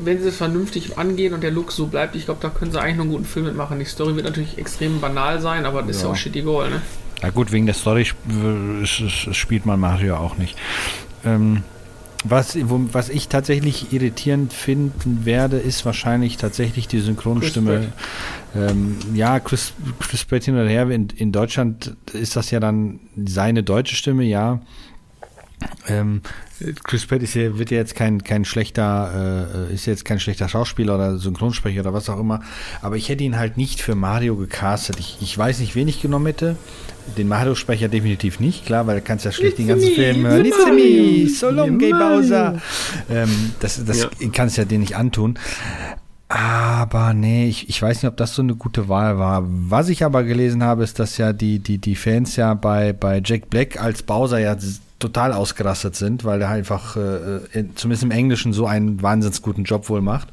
wenn 0.00 0.20
sie 0.20 0.28
es 0.28 0.36
vernünftig 0.36 0.98
angehen 0.98 1.34
und 1.34 1.42
der 1.42 1.50
Look 1.50 1.72
so 1.72 1.86
bleibt, 1.86 2.16
ich 2.16 2.24
glaube, 2.24 2.40
da 2.42 2.48
können 2.48 2.72
sie 2.72 2.80
eigentlich 2.80 2.96
noch 2.96 3.04
einen 3.04 3.12
guten 3.12 3.24
Film 3.24 3.46
mitmachen. 3.46 3.78
Die 3.78 3.84
Story 3.84 4.14
wird 4.16 4.26
natürlich 4.26 4.58
extrem 4.58 5.00
banal 5.00 5.40
sein, 5.40 5.66
aber 5.66 5.82
das 5.82 5.88
ja. 5.88 5.96
ist 5.96 6.02
ja 6.02 6.08
auch 6.10 6.16
shitty 6.16 6.42
goal, 6.42 6.70
ne? 6.70 6.82
Ja 7.22 7.30
gut, 7.30 7.52
wegen 7.52 7.66
der 7.66 7.74
Story 7.74 8.06
spielt 8.84 9.66
man 9.66 9.80
Mario 9.80 10.16
auch 10.16 10.38
nicht. 10.38 10.56
Ähm, 11.24 11.62
was, 12.24 12.56
wo, 12.68 12.80
was 12.92 13.08
ich 13.08 13.28
tatsächlich 13.28 13.92
irritierend 13.92 14.52
finden 14.52 15.24
werde, 15.24 15.56
ist 15.56 15.86
wahrscheinlich 15.86 16.36
tatsächlich 16.36 16.86
die 16.86 17.00
Synchronstimme. 17.00 17.92
Ähm, 18.54 18.98
ja, 19.14 19.40
Chris, 19.40 19.72
Chris 20.00 20.24
Pratt 20.24 20.44
hin 20.44 20.54
oder 20.54 20.68
her. 20.68 20.90
In, 20.90 21.08
in 21.16 21.32
Deutschland 21.32 21.96
ist 22.12 22.36
das 22.36 22.50
ja 22.50 22.60
dann 22.60 23.00
seine 23.24 23.62
deutsche 23.62 23.96
Stimme, 23.96 24.24
ja. 24.24 24.60
Ähm, 25.88 26.22
Chris 26.84 27.06
Pratt 27.06 27.22
ist 27.22 27.34
ja, 27.34 27.58
wird 27.58 27.70
ja 27.70 27.78
jetzt 27.78 27.94
kein, 27.94 28.22
kein 28.22 28.44
schlechter, 28.44 29.48
äh, 29.70 29.74
ist 29.74 29.86
jetzt 29.86 30.04
kein 30.04 30.20
schlechter 30.20 30.48
Schauspieler 30.48 30.94
oder 30.94 31.18
Synchronsprecher 31.18 31.80
oder 31.80 31.94
was 31.94 32.08
auch 32.08 32.20
immer. 32.20 32.40
Aber 32.82 32.96
ich 32.96 33.08
hätte 33.08 33.24
ihn 33.24 33.38
halt 33.38 33.56
nicht 33.56 33.80
für 33.80 33.94
Mario 33.94 34.36
gecastet. 34.36 34.98
Ich, 34.98 35.18
ich 35.20 35.36
weiß 35.36 35.60
nicht, 35.60 35.74
wen 35.74 35.88
ich 35.88 36.02
genommen 36.02 36.26
hätte. 36.26 36.56
Den 37.16 37.28
Mario-Sprecher 37.28 37.88
definitiv 37.88 38.40
nicht, 38.40 38.66
klar, 38.66 38.86
weil 38.86 38.96
du 38.96 39.02
kannst 39.02 39.24
ja 39.24 39.32
schlecht 39.32 39.58
den 39.58 39.68
ganzen 39.68 39.92
Film 39.94 40.24
hören. 40.26 40.44
It's 40.44 40.56
me, 40.66 41.28
so 41.28 41.50
long, 41.50 41.78
gay 41.78 41.90
Bowser. 41.90 42.60
Ähm, 43.10 43.52
das 43.58 43.84
das 43.84 44.02
ja. 44.02 44.28
kannst 44.32 44.58
ja 44.58 44.64
den 44.64 44.80
nicht 44.80 44.96
antun. 44.96 45.38
Aber 46.28 47.12
nee, 47.12 47.48
ich, 47.48 47.68
ich 47.68 47.82
weiß 47.82 48.02
nicht, 48.02 48.08
ob 48.08 48.16
das 48.16 48.36
so 48.36 48.42
eine 48.42 48.54
gute 48.54 48.88
Wahl 48.88 49.18
war. 49.18 49.42
Was 49.44 49.88
ich 49.88 50.04
aber 50.04 50.22
gelesen 50.22 50.62
habe, 50.62 50.84
ist, 50.84 51.00
dass 51.00 51.18
ja 51.18 51.32
die, 51.32 51.58
die, 51.58 51.78
die 51.78 51.96
Fans 51.96 52.36
ja 52.36 52.54
bei, 52.54 52.92
bei 52.92 53.20
Jack 53.24 53.50
Black 53.50 53.82
als 53.82 54.04
Bowser 54.04 54.38
ja 54.38 54.56
total 55.00 55.32
ausgerastet 55.32 55.96
sind, 55.96 56.24
weil 56.24 56.40
er 56.40 56.50
einfach 56.50 56.96
äh, 56.96 57.38
in, 57.52 57.76
zumindest 57.76 58.04
im 58.04 58.10
Englischen 58.12 58.52
so 58.52 58.66
einen 58.66 59.02
wahnsinnig 59.02 59.42
guten 59.42 59.64
Job 59.64 59.88
wohl 59.88 60.00
macht. 60.00 60.28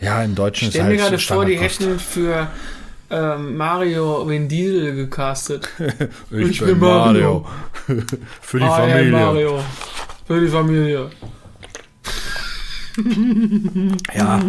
Ja, 0.00 0.22
im 0.22 0.34
Deutschen 0.34 0.68
ich 0.68 0.74
ist 0.74 0.80
halt 0.80 0.92
mir 0.92 1.02
gerade 1.02 1.18
vor, 1.18 1.44
die 1.44 1.58
hätten 1.58 1.98
für 1.98 2.48
ähm, 3.10 3.56
Mario 3.56 4.28
Vin 4.28 4.48
Diesel 4.48 4.94
gecastet. 4.94 5.68
ich, 6.30 6.50
ich, 6.50 6.60
bin 6.60 6.78
Mario. 6.78 7.46
Mario. 7.86 8.02
Für 8.40 8.58
die 8.58 8.64
I 8.64 8.68
Familie. 8.68 9.10
Mario. 9.10 9.60
Für 10.26 10.40
die 10.40 10.48
Familie. 10.48 11.10
ja, 14.14 14.40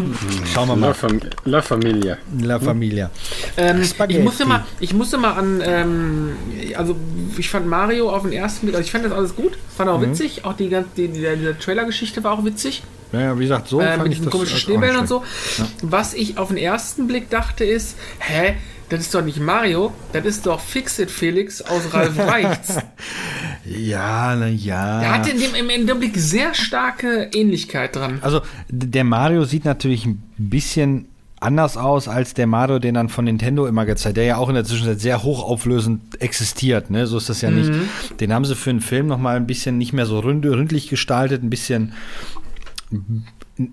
schauen 0.54 0.68
wir 0.68 0.76
mal. 0.76 0.88
La, 0.88 0.94
Fam 0.94 1.20
La 1.46 1.62
Familia. 1.62 2.18
La 2.42 2.60
Familia. 2.60 3.10
Ähm, 3.58 3.82
ich, 3.82 4.20
musste 4.20 4.46
mal, 4.46 4.64
ich 4.80 4.94
musste 4.94 5.18
mal 5.18 5.34
an, 5.34 5.62
ähm, 5.64 6.32
also 6.76 6.96
ich 7.38 7.50
fand 7.50 7.68
Mario 7.68 8.10
auf 8.10 8.24
den 8.24 8.34
ersten 8.34 8.68
Blick, 8.68 8.76
also 8.76 8.86
ich 8.86 8.92
fand 8.92 9.06
das 9.06 9.12
alles 9.14 9.36
gut, 9.36 9.58
fand 9.76 9.90
auch 9.90 10.00
mhm. 10.00 10.12
witzig, 10.12 10.46
auch 10.46 10.54
die 10.54 10.70
ganze, 10.70 10.90
die, 10.96 11.08
die, 11.08 11.22
die 11.22 11.54
Trailer-Geschichte 11.60 12.24
war 12.24 12.34
auch 12.34 12.46
witzig. 12.46 12.84
Ja, 13.12 13.38
wie 13.38 13.44
gesagt, 13.44 13.68
so 13.68 13.80
äh, 13.80 13.98
mit 13.98 14.12
diesen 14.12 14.30
komischen 14.30 14.58
Schneebällen 14.58 14.98
und 14.98 15.08
so. 15.08 15.24
Ja. 15.58 15.66
Was 15.82 16.14
ich 16.14 16.38
auf 16.38 16.50
den 16.50 16.58
ersten 16.58 17.08
Blick 17.08 17.30
dachte 17.30 17.64
ist, 17.64 17.98
hä, 18.20 18.56
das 18.90 19.02
ist 19.02 19.16
doch 19.16 19.24
nicht 19.24 19.40
Mario, 19.40 19.94
das 20.14 20.26
ist 20.26 20.46
doch 20.46 20.60
Fixit 20.60 21.10
Felix 21.10 21.62
aus 21.62 21.94
Ralf 21.94 22.18
Reichts. 22.18 22.78
Ja, 23.68 24.36
na 24.36 24.48
ja. 24.48 25.00
Der 25.00 25.12
hatte 25.12 25.32
in 25.32 25.40
dem, 25.40 25.56
im, 25.56 25.70
in 25.72 25.88
dem 25.88 25.98
Blick 25.98 26.16
sehr 26.18 26.54
starke 26.54 27.32
Ähnlichkeit 27.34 27.96
dran. 27.96 28.20
Also 28.22 28.42
der 28.70 29.04
Mario 29.04 29.44
sieht 29.44 29.66
natürlich 29.66 30.06
ein 30.06 30.22
bisschen 30.38 31.08
anders 31.40 31.76
aus 31.78 32.08
als 32.08 32.34
der 32.34 32.48
Mario, 32.48 32.80
den 32.80 32.94
dann 32.94 33.10
von 33.10 33.26
Nintendo 33.26 33.66
immer 33.66 33.86
gezeigt, 33.86 34.18
der 34.18 34.26
ja 34.26 34.38
auch 34.38 34.50
in 34.50 34.56
der 34.56 34.66
Zwischenzeit 34.66 35.00
sehr 35.00 35.24
hochauflösend 35.24 36.22
existiert. 36.22 36.90
Ne? 36.92 37.08
So 37.08 37.18
ist 37.18 37.30
das 37.30 37.42
ja 37.42 37.52
nicht. 37.52 37.72
Den 38.20 38.34
haben 38.34 38.46
sie 38.46 38.56
für 38.56 38.70
einen 38.70 38.82
Film 38.82 39.08
noch 39.08 39.18
mal 39.18 39.36
ein 39.36 39.48
bisschen 39.48 39.78
nicht 39.78 39.94
mehr 39.94 40.06
so 40.06 40.20
ründ, 40.20 40.46
ründlich 40.46 40.88
gestaltet, 40.88 41.44
ein 41.44 41.50
bisschen 41.50 41.94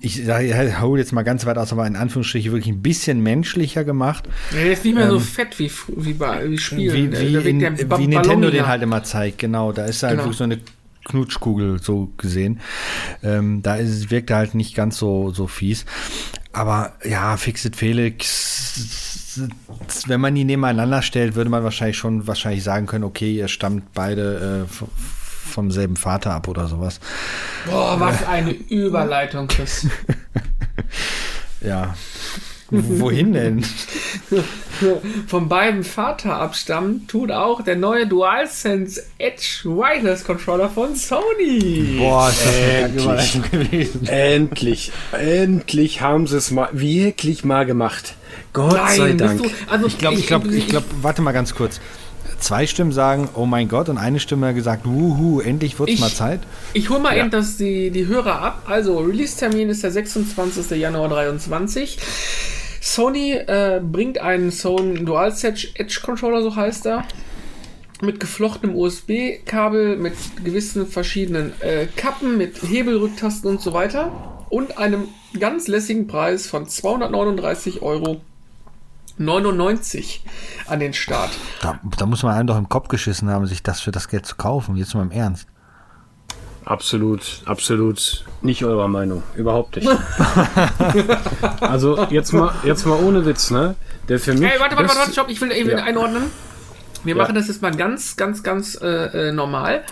ich 0.01 0.25
sage, 0.25 0.81
hol 0.81 0.99
jetzt 0.99 1.13
mal 1.13 1.23
ganz 1.23 1.45
weit 1.45 1.59
aus, 1.59 1.73
aber 1.73 1.87
in 1.87 1.97
Anführungsstrichen 1.97 2.53
wirklich 2.53 2.73
ein 2.73 2.83
bisschen 2.83 3.21
menschlicher 3.21 3.85
gemacht. 3.85 4.29
Der 4.53 4.73
ist 4.73 4.85
nicht 4.85 4.95
mehr 4.95 5.11
so 5.11 5.19
fett 5.19 5.59
wie, 5.59 5.71
wie 5.97 6.13
bei 6.13 6.49
wie 6.49 6.59
Spielen. 6.59 7.13
Wie, 7.13 7.19
wie, 7.19 7.33
Da 7.33 7.45
wirkt 7.45 7.47
in, 7.47 7.99
wie 7.99 8.07
Nintendo 8.07 8.51
den 8.51 8.67
halt 8.67 8.83
immer 8.83 9.03
zeigt, 9.03 9.39
genau. 9.39 9.73
Da 9.73 9.87
ist 9.87 10.03
halt 10.03 10.13
Genau. 10.13 10.25
wirklich 10.25 10.39
so 10.39 10.45
eine 10.45 10.61
Knutschkugel 11.05 11.83
so 11.83 12.13
gesehen. 12.17 12.61
Ähm, 13.25 13.63
da 13.63 13.75
ist, 13.75 14.11
wirkt 14.13 14.31
er 14.31 14.37
halt 14.37 14.55
nicht 14.55 14.75
ganz 14.77 14.99
so, 14.99 15.31
so 15.33 15.49
fies. 15.49 15.85
Aber 16.53 16.93
ja, 17.05 17.37
Fixit 17.37 17.75
Felix, 17.75 19.41
wenn 20.07 20.21
man 20.21 20.35
die 20.35 20.45
nebeneinander 20.45 21.03
stellt, 21.03 21.35
würde 21.35 21.51
man 21.51 21.65
wahrscheinlich 21.65 21.97
schon 21.97 22.27
wahrscheinlich 22.27 22.63
sagen 22.63 22.87
können, 22.87 23.05
okay, 23.05 23.35
ihr 23.35 23.49
stammt 23.49 23.93
beide 23.95 24.69
äh, 24.71 24.85
vom 25.53 25.71
selben 25.71 25.97
Vater 25.97 26.33
ab 26.33 26.49
oder 26.49 26.67
sowas. 26.67 27.01
Boah, 27.71 27.99
was 28.01 28.27
eine 28.27 28.51
Überleitung, 28.53 29.49
Chris. 29.49 29.87
Ja. 31.61 31.95
Wohin 32.71 33.35
denn? 33.35 33.65
Von 35.27 35.49
beiden 35.49 35.85
Vater 35.85 36.37
abstammen 36.37 37.07
tut 37.07 37.31
auch 37.31 37.63
der 37.63 37.77
neue 37.77 38.07
DualSense 38.07 39.03
Edge 39.19 39.61
Wireless 39.65 40.25
Controller 40.25 40.71
von 40.71 40.97
Sony. 40.97 41.97
Boah, 41.99 42.31
ist 42.31 42.45
das 42.47 42.55
Endlich. 42.57 43.05
Überleitung 43.05 43.43
gewesen. 43.51 44.07
Endlich, 44.07 44.93
endlich 45.13 46.01
haben 46.01 46.27
sie 46.27 46.39
es 46.39 46.51
mal 46.51 46.71
wirklich 46.73 47.45
mal 47.45 47.67
gemacht. 47.67 48.15
Gott 48.55 48.73
sei 48.73 48.99
Nein, 48.99 49.19
Dank. 49.19 49.43
bist 49.43 49.55
du, 49.55 49.71
also 49.71 49.87
Ich 49.87 49.99
glaube, 49.99 50.19
ich 50.19 50.27
glaube, 50.27 50.49
ich 50.55 50.67
glaube, 50.67 50.87
warte 51.03 51.21
mal 51.23 51.33
ganz 51.33 51.55
kurz. 51.55 51.79
Zwei 52.43 52.67
Stimmen 52.67 52.91
sagen, 52.93 53.29
oh 53.35 53.47
mein 53.47 53.69
Gott, 53.69 53.89
und 53.89 53.99
eine 53.99 54.19
Stimme 54.19 54.49
hat 54.49 54.57
gesagt, 54.57 54.85
wuhu, 54.85 55.41
endlich 55.41 55.79
wird's 55.79 55.93
Ich- 55.93 56.01
mal 56.01 56.11
Zeit. 56.11 56.41
Ich 56.75 56.91
hole 56.91 56.99
mal 57.01 57.15
Ja. 57.17 57.23
eben 57.23 57.31
das, 57.31 57.57
die, 57.57 57.91
die 57.91 58.07
Hörer 58.09 58.41
ab. 58.43 58.65
Also, 58.67 58.99
Release-Termin 58.99 59.69
ist 59.71 59.85
der 59.85 59.93
26. 59.93 60.73
Januar 60.77 61.09
23. 61.09 61.99
Sony 62.81 63.33
äh, 63.35 63.81
bringt 63.81 64.19
einen 64.19 64.51
Sony 64.51 65.05
DualSense 65.05 65.69
Edge 65.75 66.01
Controller, 66.05 66.43
so 66.43 66.57
heißt 66.57 66.87
er. 66.87 67.05
Mit 68.03 68.19
geflochtenem 68.19 68.75
USB-Kabel, 68.75 69.97
mit 69.97 70.15
gewissen 70.43 70.89
verschiedenen 70.89 71.53
äh, 71.61 71.87
Kappen, 71.95 72.37
mit 72.37 72.57
Hebelrücktasten 72.61 73.49
und 73.49 73.61
so 73.61 73.73
weiter. 73.73 74.11
Und 74.51 74.79
einem 74.79 75.07
ganz 75.39 75.69
lässigen 75.69 76.09
Preis 76.09 76.49
von 76.49 76.69
239 76.69 77.83
Euro 77.83 78.21
99 79.19 80.25
an 80.67 80.81
den 80.81 80.93
Start. 80.95 81.31
Da, 81.61 81.79
da 81.99 82.07
muss 82.07 82.23
man 82.23 82.35
einem 82.35 82.47
doch 82.47 82.59
im 82.59 82.69
Kopf 82.69 82.89
geschissen 82.89 83.29
haben, 83.31 83.47
sich 83.47 83.63
das 83.63 83.81
für 83.81 83.91
das 83.91 84.09
Geld 84.09 84.27
zu 84.27 84.37
kaufen. 84.37 84.77
Jetzt 84.77 84.95
mal 84.95 85.03
im 85.03 85.11
Ernst. 85.11 85.47
Absolut, 86.65 87.43
absolut 87.45 88.25
nicht 88.41 88.65
eurer 88.65 88.87
Meinung. 88.87 89.23
Überhaupt 89.35 89.77
nicht. 89.77 89.89
also 91.61 92.05
jetzt 92.11 92.33
mal, 92.33 92.55
jetzt 92.65 92.87
mal 92.87 92.99
ohne 93.03 93.27
Witz, 93.27 93.51
ne? 93.51 93.75
Der 94.09 94.19
für 94.21 94.33
mich. 94.35 94.43
Ey, 94.43 94.61
warte, 94.61 94.77
warte, 94.77 94.85
beste- 94.89 94.99
warte, 94.99 95.13
stopp, 95.13 95.29
ich 95.29 95.41
will 95.41 95.51
eben 95.53 95.71
Ja. 95.71 95.79
einordnen. 95.79 96.25
Wir 97.05 97.17
Ja. 97.17 97.23
machen 97.23 97.35
das 97.35 97.49
jetzt 97.49 97.63
mal 97.63 97.75
ganz, 97.75 98.17
ganz, 98.17 98.43
ganz 98.45 98.79
äh, 98.81 98.87
äh, 99.29 99.33
normal. 99.33 99.83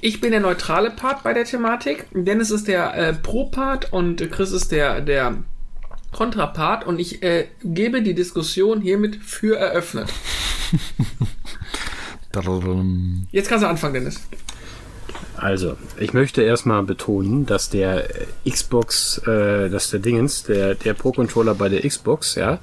Ich 0.00 0.20
bin 0.20 0.30
der 0.30 0.40
neutrale 0.40 0.90
Part 0.92 1.22
bei 1.24 1.34
der 1.34 1.44
Thematik. 1.44 2.06
Dennis 2.14 2.50
ist 2.50 2.68
der 2.68 2.94
äh, 2.94 3.12
Pro-Part 3.12 3.92
und 3.92 4.18
Chris 4.30 4.52
ist 4.52 4.70
der, 4.72 5.00
der 5.00 5.34
Kontrapart 6.12 6.86
und 6.86 6.98
ich 6.98 7.22
äh, 7.22 7.46
gebe 7.62 8.02
die 8.02 8.14
Diskussion 8.14 8.80
hiermit 8.80 9.16
für 9.16 9.56
eröffnet. 9.56 10.10
Jetzt 13.32 13.48
kannst 13.48 13.64
du 13.64 13.68
anfangen, 13.68 13.94
Dennis. 13.94 14.20
Also, 15.36 15.76
ich 15.98 16.12
möchte 16.12 16.42
erstmal 16.42 16.82
betonen, 16.82 17.46
dass 17.46 17.70
der 17.70 18.08
Xbox, 18.46 19.18
äh, 19.26 19.70
dass 19.70 19.90
der 19.90 20.00
Dingens, 20.00 20.42
der, 20.42 20.74
der 20.74 20.92
Pro-Controller 20.92 21.54
bei 21.54 21.70
der 21.70 21.80
Xbox, 21.80 22.34
ja, 22.34 22.58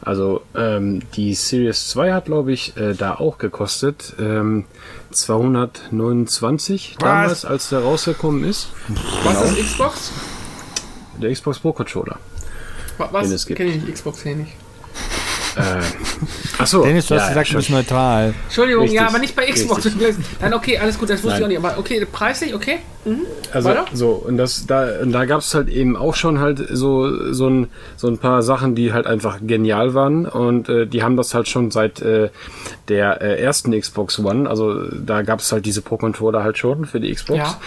also 0.00 0.42
ähm, 0.56 1.02
die 1.14 1.34
Series 1.34 1.88
2 1.90 2.12
hat, 2.12 2.24
glaube 2.24 2.52
ich, 2.52 2.76
äh, 2.76 2.94
da 2.94 3.14
auch 3.14 3.38
gekostet 3.38 4.16
ähm, 4.18 4.64
229 5.12 6.96
damals, 6.98 7.44
als 7.44 7.68
der 7.68 7.80
rausgekommen 7.80 8.42
ist. 8.42 8.70
Was 9.22 9.52
ist 9.52 9.64
Xbox? 9.64 10.12
Der 11.22 11.32
Xbox 11.32 11.60
Pro-Controller. 11.60 12.18
Wa- 12.98 13.06
Den 13.08 13.26
es 13.26 13.32
Was? 13.32 13.46
gibt. 13.46 13.58
Kenne 13.58 13.70
ich 13.72 13.94
Xbox 13.94 14.24
ich 14.24 14.36
nicht. 14.36 14.52
Achso, 16.58 16.84
Dennis, 16.84 17.06
du 17.06 17.16
hast 17.16 17.28
gesagt, 17.28 17.50
du 17.52 17.56
bist 17.56 17.70
neutral. 17.70 18.34
Entschuldigung, 18.44 18.82
Richtig, 18.82 19.00
ja, 19.00 19.08
aber 19.08 19.18
nicht 19.18 19.34
bei 19.34 19.46
Xbox. 19.46 19.88
Nein, 20.40 20.54
okay, 20.54 20.78
alles 20.78 20.98
gut, 20.98 21.10
das 21.10 21.22
wusste 21.22 21.40
Nein. 21.40 21.50
ich 21.52 21.58
auch 21.58 21.62
nicht. 21.62 21.72
Aber 21.72 21.78
okay, 21.80 22.06
preislich, 22.10 22.54
okay. 22.54 22.78
Mhm. 23.04 23.22
Also 23.52 23.68
Weiter? 23.70 23.86
so, 23.92 24.10
und 24.10 24.36
das 24.36 24.66
da 24.66 25.00
und 25.02 25.12
da 25.12 25.24
gab 25.24 25.40
es 25.40 25.54
halt 25.54 25.68
eben 25.68 25.96
auch 25.96 26.14
schon 26.14 26.38
halt 26.40 26.64
so 26.70 27.32
so 27.32 27.48
ein, 27.48 27.68
so 27.96 28.08
ein 28.08 28.18
paar 28.18 28.42
Sachen, 28.42 28.74
die 28.74 28.92
halt 28.92 29.06
einfach 29.06 29.38
genial 29.44 29.94
waren 29.94 30.26
und 30.26 30.68
äh, 30.68 30.86
die 30.86 31.02
haben 31.02 31.16
das 31.16 31.32
halt 31.34 31.48
schon 31.48 31.70
seit 31.70 32.02
äh, 32.02 32.28
der 32.88 33.20
äh, 33.22 33.40
ersten 33.40 33.78
Xbox 33.78 34.18
One, 34.18 34.48
also 34.48 34.84
da 34.90 35.22
gab 35.22 35.40
es 35.40 35.50
halt 35.52 35.64
diese 35.64 35.80
Pro 35.80 35.96
Controller 35.96 36.42
halt 36.42 36.58
schon 36.58 36.84
für 36.86 37.00
die 37.00 37.12
Xbox. 37.12 37.38
Ja. 37.38 37.60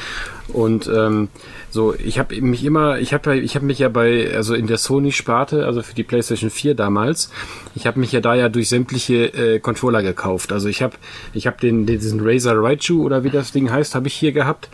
Und 0.53 0.89
ähm, 0.93 1.29
so, 1.69 1.93
ich 1.93 2.19
habe 2.19 2.39
mich 2.41 2.63
immer, 2.63 2.99
ich 2.99 3.13
habe 3.13 3.37
ich 3.37 3.55
habe 3.55 3.65
mich 3.65 3.79
ja 3.79 3.89
bei, 3.89 4.33
also 4.35 4.53
in 4.53 4.67
der 4.67 4.77
Sony-Sparte, 4.77 5.65
also 5.65 5.81
für 5.81 5.95
die 5.95 6.03
PlayStation 6.03 6.49
4 6.49 6.75
damals, 6.75 7.31
ich 7.75 7.87
habe 7.87 7.99
mich 7.99 8.11
ja 8.11 8.19
da 8.19 8.35
ja 8.35 8.49
durch 8.49 8.69
sämtliche 8.69 9.25
äh, 9.33 9.59
Controller 9.59 10.03
gekauft. 10.03 10.51
Also 10.51 10.67
ich 10.67 10.81
habe 10.81 10.95
ich 11.33 11.47
habe 11.47 11.57
den 11.61 11.85
diesen 11.85 12.19
Razer 12.21 12.55
Raichu 12.55 13.03
oder 13.03 13.23
wie 13.23 13.29
das 13.29 13.51
Ding 13.51 13.71
heißt, 13.71 13.95
habe 13.95 14.07
ich 14.07 14.13
hier 14.13 14.31
gehabt. 14.31 14.69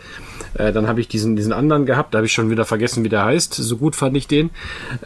Äh, 0.54 0.72
dann 0.72 0.88
habe 0.88 1.00
ich 1.00 1.08
diesen, 1.08 1.36
diesen 1.36 1.52
anderen 1.52 1.86
gehabt, 1.86 2.14
da 2.14 2.18
habe 2.18 2.26
ich 2.26 2.32
schon 2.32 2.50
wieder 2.50 2.64
vergessen, 2.64 3.04
wie 3.04 3.08
der 3.08 3.24
heißt. 3.24 3.54
So 3.54 3.76
gut 3.76 3.96
fand 3.96 4.16
ich 4.16 4.26
den. 4.26 4.50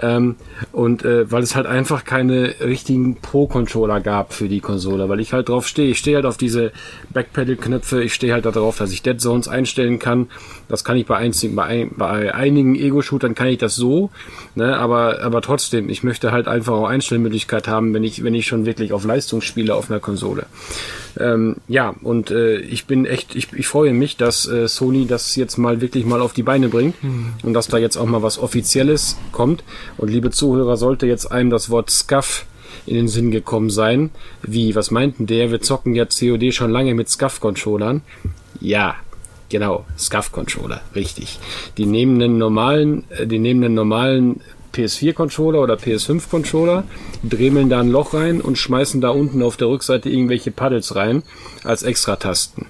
Ähm, 0.00 0.36
und 0.72 1.04
äh, 1.04 1.30
weil 1.30 1.42
es 1.42 1.54
halt 1.54 1.66
einfach 1.66 2.04
keine 2.04 2.54
richtigen 2.60 3.16
Pro-Controller 3.16 4.00
gab 4.00 4.32
für 4.32 4.48
die 4.48 4.60
Konsole, 4.60 5.08
weil 5.08 5.20
ich 5.20 5.32
halt 5.32 5.48
drauf 5.48 5.66
stehe. 5.66 5.90
Ich 5.90 5.98
stehe 5.98 6.16
halt 6.16 6.26
auf 6.26 6.36
diese 6.36 6.72
Backpedal-Knöpfe, 7.12 8.02
ich 8.02 8.14
stehe 8.14 8.32
halt 8.32 8.46
darauf, 8.46 8.78
dass 8.78 8.92
ich 8.92 9.02
Dead 9.02 9.20
Zones 9.20 9.48
einstellen 9.48 9.98
kann. 9.98 10.28
Das 10.72 10.84
kann 10.84 10.96
ich 10.96 11.04
bei, 11.04 11.18
einzigen, 11.18 11.54
bei, 11.54 11.64
ein, 11.64 11.90
bei 11.94 12.34
einigen 12.34 12.74
Ego-Shootern 12.74 13.34
kann 13.34 13.48
ich 13.48 13.58
das 13.58 13.76
so, 13.76 14.08
ne? 14.54 14.74
aber, 14.78 15.20
aber 15.20 15.42
trotzdem, 15.42 15.90
ich 15.90 16.02
möchte 16.02 16.32
halt 16.32 16.48
einfach 16.48 16.72
auch 16.72 16.86
Einstellmöglichkeit 16.86 17.68
haben, 17.68 17.92
wenn 17.92 18.02
ich, 18.04 18.24
wenn 18.24 18.34
ich 18.34 18.46
schon 18.46 18.64
wirklich 18.64 18.94
auf 18.94 19.04
Leistung 19.04 19.42
spiele 19.42 19.74
auf 19.74 19.90
einer 19.90 20.00
Konsole. 20.00 20.46
Ähm, 21.20 21.56
ja, 21.68 21.94
und 22.00 22.30
äh, 22.30 22.56
ich 22.56 22.86
bin 22.86 23.04
echt, 23.04 23.36
ich, 23.36 23.52
ich 23.52 23.68
freue 23.68 23.92
mich, 23.92 24.16
dass 24.16 24.48
äh, 24.48 24.66
Sony 24.66 25.06
das 25.06 25.36
jetzt 25.36 25.58
mal 25.58 25.82
wirklich 25.82 26.06
mal 26.06 26.22
auf 26.22 26.32
die 26.32 26.42
Beine 26.42 26.70
bringt 26.70 26.94
und 27.42 27.52
dass 27.52 27.68
da 27.68 27.76
jetzt 27.76 27.98
auch 27.98 28.06
mal 28.06 28.22
was 28.22 28.38
Offizielles 28.38 29.18
kommt. 29.30 29.62
Und 29.98 30.08
liebe 30.08 30.30
Zuhörer, 30.30 30.78
sollte 30.78 31.06
jetzt 31.06 31.30
einem 31.30 31.50
das 31.50 31.68
Wort 31.68 31.90
Scuff 31.90 32.46
in 32.86 32.94
den 32.94 33.08
Sinn 33.08 33.30
gekommen 33.30 33.68
sein, 33.68 34.08
wie, 34.42 34.74
was 34.74 34.90
meinten 34.90 35.26
der? 35.26 35.50
Wir 35.50 35.60
zocken 35.60 35.94
ja 35.94 36.06
COD 36.06 36.54
schon 36.54 36.70
lange 36.70 36.94
mit 36.94 37.10
Scuff-Controllern. 37.10 38.00
Ja, 38.58 38.96
genau, 39.52 39.84
Scuff-Controller, 39.96 40.80
richtig. 40.96 41.38
Die 41.76 41.86
nehmen 41.86 42.20
einen 42.20 42.38
normalen, 42.38 43.04
äh, 43.10 43.28
die 43.28 43.38
nehmen 43.38 43.62
einen 43.62 43.74
normalen 43.74 44.40
PS4-Controller 44.72 45.60
oder 45.60 45.74
PS5-Controller, 45.74 46.84
dremeln 47.22 47.68
da 47.68 47.78
ein 47.80 47.90
Loch 47.90 48.14
rein 48.14 48.40
und 48.40 48.56
schmeißen 48.56 49.00
da 49.00 49.10
unten 49.10 49.42
auf 49.42 49.56
der 49.56 49.68
Rückseite 49.68 50.08
irgendwelche 50.08 50.50
Paddles 50.50 50.96
rein 50.96 51.22
als 51.62 51.82
Extratasten. 51.84 52.66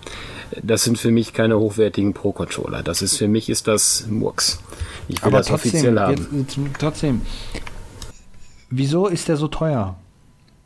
Das 0.62 0.84
sind 0.84 0.98
für 0.98 1.10
mich 1.10 1.32
keine 1.32 1.58
hochwertigen 1.58 2.12
Pro-Controller. 2.12 2.82
Das 2.82 3.00
ist 3.00 3.16
für 3.16 3.28
mich 3.28 3.48
ist 3.48 3.68
das 3.68 4.06
Murks. 4.10 4.60
Ich 5.08 5.22
will 5.22 5.28
Aber 5.28 5.38
das 5.38 5.46
trotzdem, 5.46 5.70
offiziell 5.70 5.98
haben. 5.98 6.46
jetzt, 6.46 6.58
trotzdem. 6.78 7.22
Wieso 8.68 9.06
ist 9.06 9.28
der 9.28 9.36
so 9.36 9.48
teuer? 9.48 9.96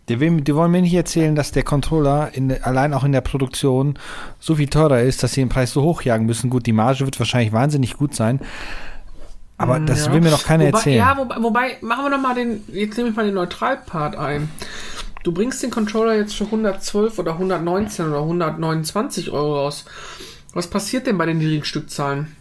Die, 0.08 0.20
will, 0.20 0.40
die 0.40 0.54
wollen 0.54 0.70
mir 0.70 0.82
nicht 0.82 0.94
erzählen, 0.94 1.34
dass 1.34 1.50
der 1.50 1.64
Controller 1.64 2.30
in, 2.32 2.52
allein 2.62 2.94
auch 2.94 3.02
in 3.04 3.12
der 3.12 3.22
Produktion 3.22 3.98
so 4.38 4.54
viel 4.54 4.68
teurer 4.68 5.00
ist, 5.00 5.22
dass 5.22 5.32
sie 5.32 5.40
den 5.40 5.48
Preis 5.48 5.72
so 5.72 5.82
hochjagen 5.82 6.26
müssen. 6.26 6.48
Gut, 6.48 6.66
die 6.66 6.72
Marge 6.72 7.00
wird 7.04 7.18
wahrscheinlich 7.18 7.52
wahnsinnig 7.52 7.94
gut 7.96 8.14
sein. 8.14 8.40
Aber 9.58 9.80
das 9.80 10.06
Ja. 10.06 10.12
will 10.12 10.20
mir 10.20 10.30
doch 10.30 10.44
keiner 10.44 10.66
wobei, 10.66 10.78
erzählen. 10.78 10.98
Ja, 10.98 11.16
wobei, 11.16 11.42
wobei, 11.42 11.76
machen 11.80 12.04
wir 12.04 12.10
noch 12.10 12.20
mal 12.20 12.34
den, 12.34 12.62
jetzt 12.68 12.96
nehme 12.96 13.10
ich 13.10 13.16
mal 13.16 13.24
den 13.24 13.34
Neutralpart 13.34 14.14
ein. 14.16 14.50
Du 15.24 15.32
bringst 15.32 15.62
den 15.62 15.70
Controller 15.70 16.14
jetzt 16.14 16.34
für 16.36 16.44
112 16.44 17.18
oder 17.18 17.32
119 17.32 18.06
oder 18.06 18.20
129 18.20 19.30
Euro 19.32 19.56
raus. 19.56 19.86
Was 20.52 20.68
passiert 20.68 21.06
denn 21.06 21.18
bei 21.18 21.26
den 21.26 21.38
niedrigen 21.38 21.64
Stückzahlen? 21.64 22.35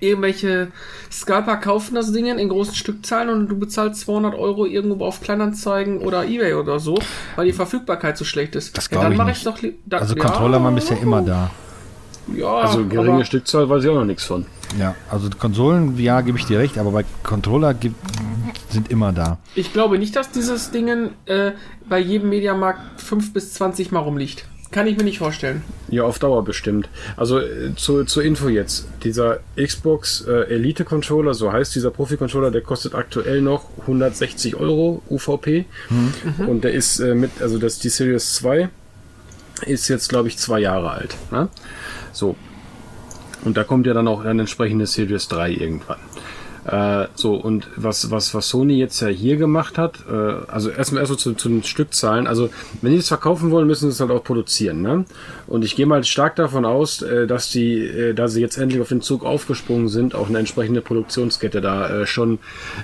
Irgendwelche 0.00 0.68
Scalper 1.10 1.56
kaufen 1.56 1.94
das 1.94 2.12
Ding 2.12 2.26
in 2.26 2.48
großen 2.48 2.74
Stückzahlen 2.74 3.28
und 3.28 3.48
du 3.48 3.58
bezahlst 3.58 4.00
200 4.02 4.34
Euro 4.34 4.66
irgendwo 4.66 5.04
auf 5.04 5.20
Kleinanzeigen 5.20 5.98
oder 5.98 6.24
Ebay 6.26 6.54
oder 6.54 6.78
so, 6.80 6.98
weil 7.36 7.46
die 7.46 7.52
Verfügbarkeit 7.52 8.18
so 8.18 8.24
schlecht 8.24 8.56
ist. 8.56 8.76
Das 8.76 8.88
ja, 8.90 9.00
dann 9.00 9.12
ich 9.12 9.18
mache 9.18 9.28
nicht. 9.28 9.38
ich 9.38 9.44
doch 9.44 9.58
da, 9.86 9.98
also 9.98 10.16
ja, 10.16 10.24
Controller 10.24 10.62
waren 10.62 10.74
bisher 10.74 11.00
immer 11.00 11.22
da. 11.22 11.50
Ja, 12.34 12.56
Also 12.56 12.86
geringe 12.86 13.14
aber 13.14 13.24
Stückzahl 13.24 13.68
weiß 13.68 13.84
ich 13.84 13.90
auch 13.90 13.94
noch 13.94 14.04
nichts 14.04 14.24
von. 14.24 14.46
Ja, 14.78 14.94
also 15.10 15.28
Konsolen, 15.38 15.98
ja, 15.98 16.20
gebe 16.22 16.38
ich 16.38 16.46
dir 16.46 16.58
recht, 16.58 16.78
aber 16.78 16.90
bei 16.90 17.04
Controller 17.22 17.74
gibt, 17.74 17.96
sind 18.70 18.90
immer 18.90 19.12
da. 19.12 19.38
ich 19.54 19.72
glaube 19.72 19.98
nicht, 19.98 20.16
dass 20.16 20.30
dieses 20.30 20.70
Ding 20.70 21.10
äh, 21.26 21.52
bei 21.88 21.98
jedem 21.98 22.30
Mediamarkt 22.30 23.00
5 23.00 23.32
bis 23.32 23.52
20 23.54 23.92
Mal 23.92 24.00
rumliegt. 24.00 24.46
Kann 24.74 24.88
ich 24.88 24.96
mir 24.96 25.04
nicht 25.04 25.18
vorstellen. 25.18 25.62
Ja, 25.88 26.02
auf 26.02 26.18
Dauer 26.18 26.44
bestimmt. 26.44 26.88
Also 27.16 27.38
äh, 27.38 27.76
zu, 27.76 28.02
zur 28.02 28.24
Info 28.24 28.48
jetzt. 28.48 28.88
Dieser 29.04 29.38
Xbox 29.56 30.22
äh, 30.22 30.52
Elite 30.52 30.84
Controller, 30.84 31.32
so 31.32 31.52
heißt 31.52 31.76
dieser 31.76 31.92
Profi-Controller, 31.92 32.50
der 32.50 32.60
kostet 32.60 32.92
aktuell 32.92 33.40
noch 33.40 33.68
160 33.82 34.56
Euro 34.56 35.00
UVP. 35.08 35.66
Und 36.48 36.64
der 36.64 36.72
ist 36.72 36.98
äh, 36.98 37.14
mit, 37.14 37.40
also 37.40 37.58
das 37.58 37.78
die 37.78 37.88
Series 37.88 38.34
2 38.34 38.68
ist 39.64 39.86
jetzt, 39.86 40.08
glaube 40.08 40.26
ich, 40.26 40.38
zwei 40.38 40.58
Jahre 40.58 40.90
alt. 40.90 41.14
Ne? 41.30 41.48
So. 42.12 42.34
Und 43.44 43.56
da 43.56 43.62
kommt 43.62 43.86
ja 43.86 43.94
dann 43.94 44.08
auch 44.08 44.24
eine 44.24 44.42
entsprechende 44.42 44.86
Series 44.86 45.28
3 45.28 45.52
irgendwann. 45.52 46.00
Äh, 46.66 47.08
so, 47.14 47.34
und 47.34 47.68
was, 47.76 48.10
was, 48.10 48.34
was 48.34 48.48
Sony 48.48 48.78
jetzt 48.78 49.00
ja 49.00 49.08
hier 49.08 49.36
gemacht 49.36 49.76
hat, 49.76 49.98
äh, 50.10 50.50
also 50.50 50.70
erstmal 50.70 51.02
erst 51.02 51.10
so 51.10 51.16
zu, 51.16 51.34
zu 51.34 51.48
den 51.48 51.62
Stückzahlen, 51.62 52.26
also 52.26 52.48
wenn 52.80 52.92
die 52.92 52.98
es 52.98 53.08
verkaufen 53.08 53.50
wollen, 53.50 53.66
müssen 53.66 53.90
sie 53.90 53.94
es 53.94 54.00
halt 54.00 54.10
auch 54.10 54.24
produzieren, 54.24 54.80
ne? 54.80 55.04
Und 55.46 55.64
ich 55.64 55.76
gehe 55.76 55.84
mal 55.84 56.02
stark 56.04 56.36
davon 56.36 56.64
aus, 56.64 57.02
äh, 57.02 57.26
dass 57.26 57.50
die, 57.50 57.80
äh, 57.84 58.14
da 58.14 58.28
sie 58.28 58.40
jetzt 58.40 58.56
endlich 58.56 58.80
auf 58.80 58.88
den 58.88 59.02
Zug 59.02 59.24
aufgesprungen 59.24 59.88
sind, 59.88 60.14
auch 60.14 60.28
eine 60.28 60.38
entsprechende 60.38 60.80
Produktionskette 60.80 61.60
da 61.60 62.02
äh, 62.02 62.06
schon 62.06 62.38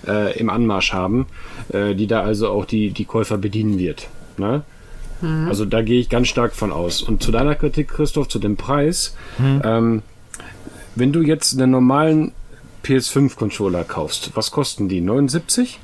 äh, 0.07 0.39
im 0.39 0.51
Anmarsch 0.51 0.93
haben, 0.93 1.27
äh, 1.73 1.95
die 1.95 2.07
da 2.07 2.23
also 2.23 2.51
auch 2.51 2.67
die, 2.67 2.91
die 2.91 3.07
Käufer 3.07 3.39
bedienen 3.39 3.79
wird. 3.79 4.09
Ne? 4.37 4.63
Also 5.49 5.67
da 5.67 5.83
gehe 5.83 6.01
ich 6.01 6.09
ganz 6.09 6.29
stark 6.29 6.55
von 6.55 6.73
aus. 6.73 7.03
Und 7.03 7.23
zu 7.23 7.31
deiner 7.31 7.55
Kritik, 7.55 7.89
Christoph, 7.89 8.29
zu 8.29 8.39
dem 8.39 8.57
Preis, 8.57 9.15
ähm, 9.39 10.01
wenn 10.95 11.13
du 11.13 11.21
jetzt 11.21 11.53
einen 11.53 11.71
normalen 11.71 12.33
PS5-Controller 12.85 13.85
kaufst, 13.85 14.33
was 14.35 14.51
kosten 14.51 14.89
die? 14.89 15.01
79? 15.01 15.81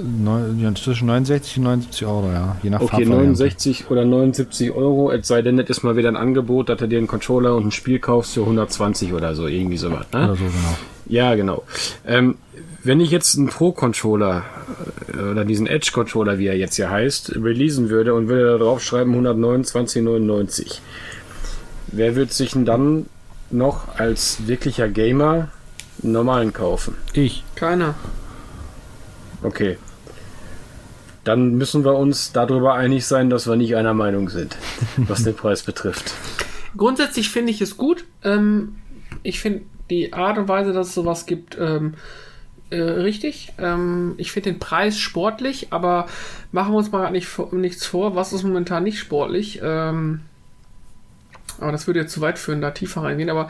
Neun, 0.00 0.60
ja, 0.60 0.74
zwischen 0.74 1.06
69 1.06 1.58
und 1.58 1.64
79 1.64 2.06
Euro, 2.06 2.30
ja. 2.30 2.56
Je 2.62 2.70
nach 2.70 2.80
Okay, 2.80 3.04
Farbvariante. 3.04 3.42
69 3.42 3.90
oder 3.90 4.04
79 4.04 4.70
Euro, 4.72 5.10
es 5.10 5.26
sei 5.26 5.42
denn, 5.42 5.56
das 5.56 5.68
ist 5.70 5.82
mal 5.82 5.96
wieder 5.96 6.08
ein 6.08 6.16
Angebot, 6.16 6.68
dass 6.68 6.78
du 6.78 6.86
dir 6.86 6.98
einen 6.98 7.06
Controller 7.06 7.56
und 7.56 7.66
ein 7.66 7.70
Spiel 7.70 7.98
kaufst 7.98 8.34
für 8.34 8.42
120 8.42 9.12
oder 9.14 9.34
so, 9.34 9.46
irgendwie 9.46 9.78
sowas. 9.78 10.06
Ne? 10.12 10.24
Oder 10.24 10.36
so, 10.36 10.44
genau. 10.44 10.78
Ja, 11.06 11.34
genau. 11.34 11.64
Ähm, 12.06 12.36
wenn 12.84 13.00
ich 13.00 13.10
jetzt 13.10 13.36
einen 13.36 13.48
Pro-Controller 13.48 14.44
äh, 15.12 15.20
oder 15.30 15.44
diesen 15.44 15.66
Edge-Controller, 15.66 16.38
wie 16.38 16.46
er 16.46 16.56
jetzt 16.56 16.76
hier 16.76 16.90
heißt, 16.90 17.36
releasen 17.36 17.88
würde 17.88 18.14
und 18.14 18.28
würde 18.28 18.52
da 18.52 18.58
drauf 18.58 18.82
schreiben 18.82 19.14
129,99, 19.26 20.80
wer 21.88 22.14
wird 22.14 22.32
sich 22.32 22.52
denn 22.52 22.66
dann 22.66 23.06
noch 23.50 23.96
als 23.96 24.46
wirklicher 24.46 24.88
Gamer 24.88 25.48
einen 26.02 26.12
normalen 26.12 26.52
kaufen? 26.52 26.96
Ich. 27.12 27.44
Keiner. 27.54 27.94
Okay. 29.42 29.78
Dann 31.24 31.56
müssen 31.56 31.84
wir 31.84 31.94
uns 31.96 32.32
darüber 32.32 32.74
einig 32.74 33.06
sein, 33.06 33.30
dass 33.30 33.46
wir 33.46 33.56
nicht 33.56 33.76
einer 33.76 33.94
Meinung 33.94 34.28
sind, 34.28 34.56
was 34.96 35.24
den 35.24 35.34
Preis 35.34 35.62
betrifft. 35.62 36.14
Grundsätzlich 36.76 37.30
finde 37.30 37.50
ich 37.50 37.60
es 37.60 37.76
gut. 37.76 38.04
Ähm, 38.24 38.76
ich 39.22 39.40
finde 39.40 39.62
die 39.90 40.12
Art 40.12 40.38
und 40.38 40.48
Weise, 40.48 40.72
dass 40.72 40.88
es 40.88 40.94
sowas 40.94 41.26
gibt, 41.26 41.56
ähm, 41.58 41.94
äh, 42.70 42.80
richtig. 42.80 43.52
Ähm, 43.58 44.14
ich 44.18 44.32
finde 44.32 44.52
den 44.52 44.58
Preis 44.58 44.98
sportlich, 44.98 45.68
aber 45.70 46.06
machen 46.52 46.72
wir 46.72 46.78
uns 46.78 46.92
mal 46.92 47.10
nicht, 47.10 47.28
nichts 47.52 47.86
vor. 47.86 48.14
Was 48.14 48.32
ist 48.32 48.42
momentan 48.42 48.82
nicht 48.84 48.98
sportlich? 48.98 49.60
Ähm, 49.62 50.20
aber 51.60 51.72
das 51.72 51.86
würde 51.86 52.00
jetzt 52.00 52.12
zu 52.12 52.20
weit 52.20 52.38
führen, 52.38 52.60
da 52.60 52.70
tiefer 52.70 53.02
reingehen. 53.02 53.30
Aber 53.30 53.48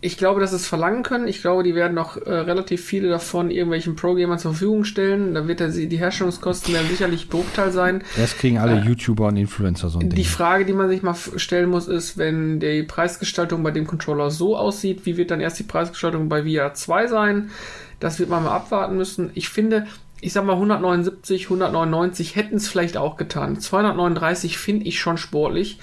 ich 0.00 0.18
glaube, 0.18 0.40
dass 0.40 0.50
sie 0.50 0.56
es 0.56 0.66
verlangen 0.66 1.02
können. 1.02 1.26
Ich 1.26 1.40
glaube, 1.40 1.62
die 1.62 1.74
werden 1.74 1.94
noch 1.94 2.16
äh, 2.16 2.30
relativ 2.30 2.84
viele 2.84 3.08
davon 3.08 3.50
irgendwelchen 3.50 3.96
Pro-Gamern 3.96 4.38
zur 4.38 4.52
Verfügung 4.52 4.84
stellen. 4.84 5.34
Da 5.34 5.48
wird 5.48 5.60
der, 5.60 5.68
die 5.68 5.96
Herstellungskosten 5.96 6.74
werden 6.74 6.88
sicherlich 6.88 7.28
Bruchteil 7.28 7.72
sein. 7.72 8.02
Erst 8.16 8.38
kriegen 8.38 8.58
alle 8.58 8.80
YouTuber 8.80 9.28
und 9.28 9.36
Influencer 9.36 9.88
so 9.88 9.98
ein 9.98 10.10
Die 10.10 10.16
Ding. 10.16 10.24
Frage, 10.24 10.64
die 10.64 10.74
man 10.74 10.88
sich 10.88 11.02
mal 11.02 11.16
stellen 11.36 11.70
muss, 11.70 11.88
ist, 11.88 12.18
wenn 12.18 12.60
die 12.60 12.82
Preisgestaltung 12.82 13.62
bei 13.62 13.70
dem 13.70 13.86
Controller 13.86 14.30
so 14.30 14.56
aussieht, 14.56 15.06
wie 15.06 15.16
wird 15.16 15.30
dann 15.30 15.40
erst 15.40 15.58
die 15.58 15.64
Preisgestaltung 15.64 16.28
bei 16.28 16.42
VR 16.44 16.74
2 16.74 17.06
sein? 17.06 17.50
Das 17.98 18.18
wird 18.18 18.28
man 18.28 18.44
mal 18.44 18.50
abwarten 18.54 18.96
müssen. 18.96 19.30
Ich 19.34 19.48
finde, 19.48 19.86
ich 20.20 20.32
sag 20.32 20.44
mal 20.44 20.54
179, 20.54 21.44
199 21.44 22.36
hätten 22.36 22.56
es 22.56 22.68
vielleicht 22.68 22.96
auch 22.96 23.16
getan. 23.16 23.60
239 23.60 24.58
finde 24.58 24.86
ich 24.86 24.98
schon 24.98 25.18
sportlich. 25.18 25.78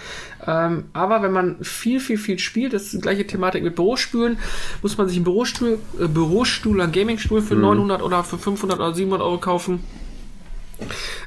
Ähm, 0.46 0.86
aber 0.94 1.22
wenn 1.22 1.32
man 1.32 1.64
viel, 1.64 2.00
viel, 2.00 2.18
viel 2.18 2.40
spielt, 2.40 2.74
das 2.74 2.84
ist 2.84 2.94
die 2.94 3.00
gleiche 3.00 3.28
Thematik 3.28 3.64
mit 3.64 3.76
Bürostühlen, 3.76 4.40
muss 4.82 4.98
man 4.98 5.08
sich 5.08 5.18
einen 5.18 5.24
Bürostuhl, 5.24 5.80
äh, 6.00 6.08
Bürostuhl, 6.08 6.82
einen 6.82 6.92
Gamingstuhl 6.92 7.42
für 7.42 7.56
900 7.56 8.02
oder 8.02 8.24
für 8.24 8.38
500 8.38 8.80
oder 8.80 8.94
700 8.94 9.22
Euro 9.26 9.38
kaufen. 9.38 9.84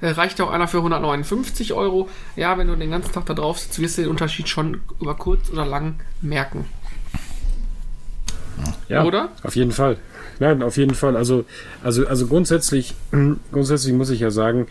Äh, 0.00 0.10
reicht 0.10 0.40
auch 0.40 0.50
einer 0.50 0.66
für 0.66 0.78
159 0.78 1.72
Euro. 1.74 2.08
Ja, 2.34 2.58
wenn 2.58 2.66
du 2.66 2.74
den 2.74 2.90
ganzen 2.90 3.12
Tag 3.12 3.26
da 3.26 3.34
drauf 3.34 3.58
sitzt, 3.58 3.78
wirst 3.78 3.98
du 3.98 4.02
den 4.02 4.10
Unterschied 4.10 4.48
schon 4.48 4.80
über 5.00 5.14
kurz 5.14 5.48
oder 5.50 5.64
lang 5.64 5.94
merken. 6.20 6.66
Ja, 8.88 9.04
Oder? 9.04 9.30
Auf 9.42 9.56
jeden 9.56 9.72
Fall. 9.72 9.96
Nein, 10.38 10.62
auf 10.62 10.76
jeden 10.76 10.94
Fall. 10.94 11.16
Also, 11.16 11.44
also, 11.82 12.06
also 12.06 12.26
grundsätzlich, 12.26 12.94
grundsätzlich 13.52 13.94
muss 13.94 14.10
ich 14.10 14.20
ja 14.20 14.30
sagen, 14.30 14.66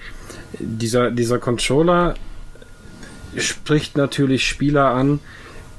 dieser, 0.59 1.11
dieser 1.11 1.39
Controller 1.39 2.15
spricht 3.37 3.97
natürlich 3.97 4.47
Spieler 4.47 4.91
an, 4.91 5.19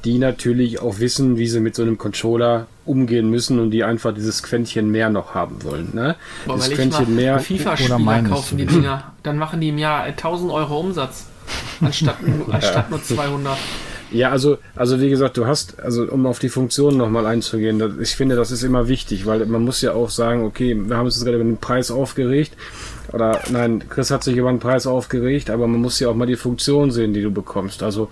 die 0.04 0.18
natürlich 0.18 0.80
auch 0.80 1.00
wissen, 1.00 1.36
wie 1.36 1.48
sie 1.48 1.60
mit 1.60 1.74
so 1.74 1.82
einem 1.82 1.98
Controller 1.98 2.66
umgehen 2.84 3.28
müssen 3.28 3.58
und 3.58 3.72
die 3.72 3.82
einfach 3.82 4.14
dieses 4.14 4.42
Quäntchen 4.42 4.90
mehr 4.90 5.10
noch 5.10 5.34
haben 5.34 5.64
wollen. 5.64 5.90
Ne? 5.94 6.14
Boah, 6.46 6.54
dieses 6.54 6.70
Quäntchen 6.70 7.14
mehr. 7.16 7.40
FIFA-Spieler 7.40 8.22
kaufen 8.22 8.58
die 8.58 8.66
Dinger. 8.66 9.12
Dann 9.22 9.36
machen 9.36 9.60
die 9.60 9.70
im 9.70 9.78
Jahr 9.78 10.04
1000 10.04 10.52
Euro 10.52 10.78
Umsatz. 10.78 11.26
Anstatt, 11.80 12.16
anstatt 12.50 12.90
nur 12.90 13.02
200. 13.02 13.56
Ja, 14.12 14.30
also, 14.30 14.58
also 14.76 15.00
wie 15.00 15.10
gesagt, 15.10 15.36
du 15.36 15.46
hast, 15.46 15.80
also 15.80 16.04
um 16.04 16.26
auf 16.26 16.38
die 16.38 16.48
Funktionen 16.48 16.96
nochmal 16.96 17.26
einzugehen, 17.26 17.78
das, 17.78 17.92
ich 18.00 18.14
finde, 18.14 18.36
das 18.36 18.52
ist 18.52 18.62
immer 18.62 18.86
wichtig, 18.86 19.26
weil 19.26 19.44
man 19.46 19.64
muss 19.64 19.80
ja 19.82 19.94
auch 19.94 20.10
sagen, 20.10 20.44
okay, 20.44 20.76
wir 20.76 20.96
haben 20.96 21.06
uns 21.06 21.16
jetzt 21.16 21.24
gerade 21.24 21.38
über 21.38 21.44
den 21.44 21.58
Preis 21.58 21.90
aufgeregt, 21.90 22.52
oder 23.12 23.40
nein, 23.50 23.84
Chris 23.88 24.10
hat 24.10 24.24
sich 24.24 24.36
über 24.36 24.50
den 24.50 24.60
Preis 24.60 24.86
aufgeregt, 24.86 25.50
aber 25.50 25.66
man 25.66 25.80
muss 25.80 26.00
ja 26.00 26.08
auch 26.08 26.14
mal 26.14 26.26
die 26.26 26.36
Funktion 26.36 26.90
sehen, 26.90 27.14
die 27.14 27.22
du 27.22 27.30
bekommst. 27.30 27.82
Also, 27.82 28.08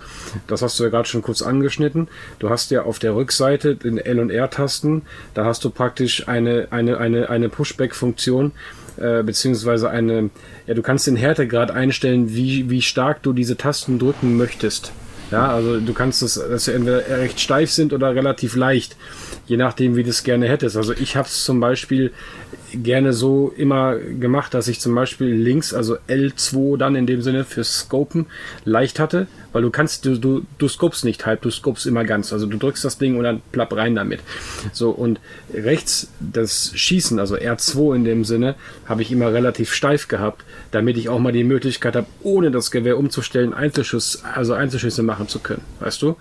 das 0.47 0.61
hast 0.61 0.79
du 0.79 0.83
ja 0.83 0.89
gerade 0.89 1.07
schon 1.07 1.21
kurz 1.21 1.41
angeschnitten. 1.41 2.07
Du 2.39 2.49
hast 2.49 2.71
ja 2.71 2.83
auf 2.83 2.99
der 2.99 3.15
Rückseite 3.15 3.75
den 3.75 3.97
L- 3.97 4.19
und 4.19 4.29
R-Tasten, 4.29 5.03
da 5.33 5.45
hast 5.45 5.63
du 5.63 5.69
praktisch 5.69 6.27
eine, 6.27 6.67
eine, 6.71 6.97
eine, 6.97 7.29
eine 7.29 7.49
Pushback-Funktion, 7.49 8.53
äh, 8.97 9.23
beziehungsweise 9.23 9.89
eine, 9.89 10.29
ja, 10.65 10.73
du 10.73 10.81
kannst 10.81 11.07
den 11.07 11.17
Härtegrad 11.17 11.71
einstellen, 11.71 12.33
wie, 12.33 12.69
wie 12.69 12.81
stark 12.81 13.21
du 13.23 13.33
diese 13.33 13.57
Tasten 13.57 13.99
drücken 13.99 14.37
möchtest. 14.37 14.91
Ja, 15.35 15.49
also 15.49 15.79
du 15.79 15.93
kannst 15.93 16.21
es, 16.23 16.35
dass 16.35 16.65
sie 16.65 16.73
entweder 16.73 17.07
recht 17.09 17.39
steif 17.39 17.69
sind 17.69 17.91
oder 17.91 18.15
relativ 18.15 18.55
leicht, 18.55 18.95
je 19.47 19.57
nachdem, 19.57 19.95
wie 19.95 20.03
du 20.03 20.09
es 20.09 20.23
gerne 20.23 20.47
hättest. 20.47 20.77
Also 20.77 20.93
ich 20.93 21.17
habe 21.17 21.27
es 21.27 21.43
zum 21.43 21.59
Beispiel 21.59 22.13
gerne 22.73 23.13
so 23.13 23.53
immer 23.55 23.97
gemacht, 23.97 24.53
dass 24.53 24.67
ich 24.67 24.79
zum 24.79 24.95
Beispiel 24.95 25.27
links, 25.27 25.73
also 25.73 25.97
L2 26.07 26.77
dann 26.77 26.95
in 26.95 27.05
dem 27.05 27.21
Sinne 27.21 27.43
für 27.43 27.63
Scopen 27.63 28.25
leicht 28.63 28.99
hatte, 28.99 29.27
weil 29.53 29.61
du 29.61 29.69
kannst, 29.69 30.05
du, 30.05 30.17
du, 30.17 30.41
du 30.57 30.67
scopest 30.67 31.05
nicht 31.05 31.25
halb, 31.25 31.41
du 31.41 31.49
scopest 31.49 31.85
immer 31.85 32.03
ganz. 32.03 32.33
Also 32.33 32.45
du 32.45 32.57
drückst 32.57 32.83
das 32.83 32.97
Ding 32.97 33.17
und 33.17 33.23
dann 33.23 33.41
plapp 33.51 33.73
rein 33.75 33.95
damit. 33.95 34.19
So, 34.73 34.89
und 34.89 35.19
rechts 35.53 36.09
das 36.19 36.71
Schießen, 36.75 37.19
also 37.19 37.35
R2 37.35 37.95
in 37.95 38.03
dem 38.03 38.25
Sinne, 38.25 38.55
habe 38.85 39.01
ich 39.01 39.11
immer 39.11 39.31
relativ 39.31 39.73
steif 39.73 40.07
gehabt, 40.07 40.43
damit 40.71 40.97
ich 40.97 41.09
auch 41.09 41.19
mal 41.19 41.31
die 41.31 41.43
Möglichkeit 41.43 41.95
habe, 41.95 42.07
ohne 42.21 42.51
das 42.51 42.71
Gewehr 42.71 42.97
umzustellen, 42.97 43.53
Einzelschuss, 43.53 44.23
also 44.23 44.53
Einzelschüsse 44.53 45.03
machen 45.03 45.27
zu 45.27 45.39
können. 45.39 45.61
Weißt 45.79 46.01
du? 46.01 46.17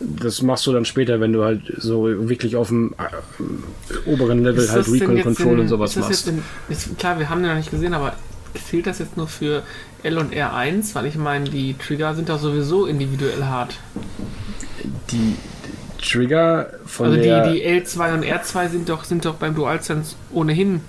Das 0.00 0.42
machst 0.42 0.66
du 0.66 0.72
dann 0.72 0.84
später, 0.84 1.20
wenn 1.20 1.32
du 1.32 1.44
halt 1.44 1.62
so 1.78 2.04
wirklich 2.28 2.56
auf 2.56 2.68
dem 2.68 2.94
äh, 2.98 4.08
oberen 4.08 4.42
Level 4.42 4.62
Ist 4.62 4.72
halt 4.72 4.88
Recon 4.90 5.22
Control 5.22 5.54
in- 5.54 5.60
und 5.60 5.68
sowas 5.68 5.96
machst. 5.96 6.28
In, 6.28 6.42
ist, 6.68 6.98
klar, 6.98 7.18
wir 7.18 7.30
haben 7.30 7.42
den 7.42 7.50
noch 7.50 7.56
nicht 7.56 7.70
gesehen, 7.70 7.94
aber 7.94 8.14
zählt 8.68 8.86
das 8.86 8.98
jetzt 8.98 9.16
nur 9.16 9.28
für 9.28 9.62
L 10.02 10.18
und 10.18 10.34
R1? 10.34 10.94
Weil 10.94 11.06
ich 11.06 11.16
meine, 11.16 11.48
die 11.48 11.74
Trigger 11.74 12.14
sind 12.14 12.28
doch 12.28 12.38
sowieso 12.38 12.86
individuell 12.86 13.44
hart. 13.44 13.78
Die 15.10 15.36
Trigger 16.02 16.70
von 16.84 17.06
Also 17.06 17.20
der 17.20 17.48
die, 17.48 17.60
die 17.60 17.66
L2 17.66 18.14
und 18.14 18.24
R2 18.24 18.68
sind 18.68 18.88
doch, 18.88 19.04
sind 19.04 19.24
doch 19.24 19.34
beim 19.34 19.54
DualSense 19.54 20.14
ohnehin 20.32 20.82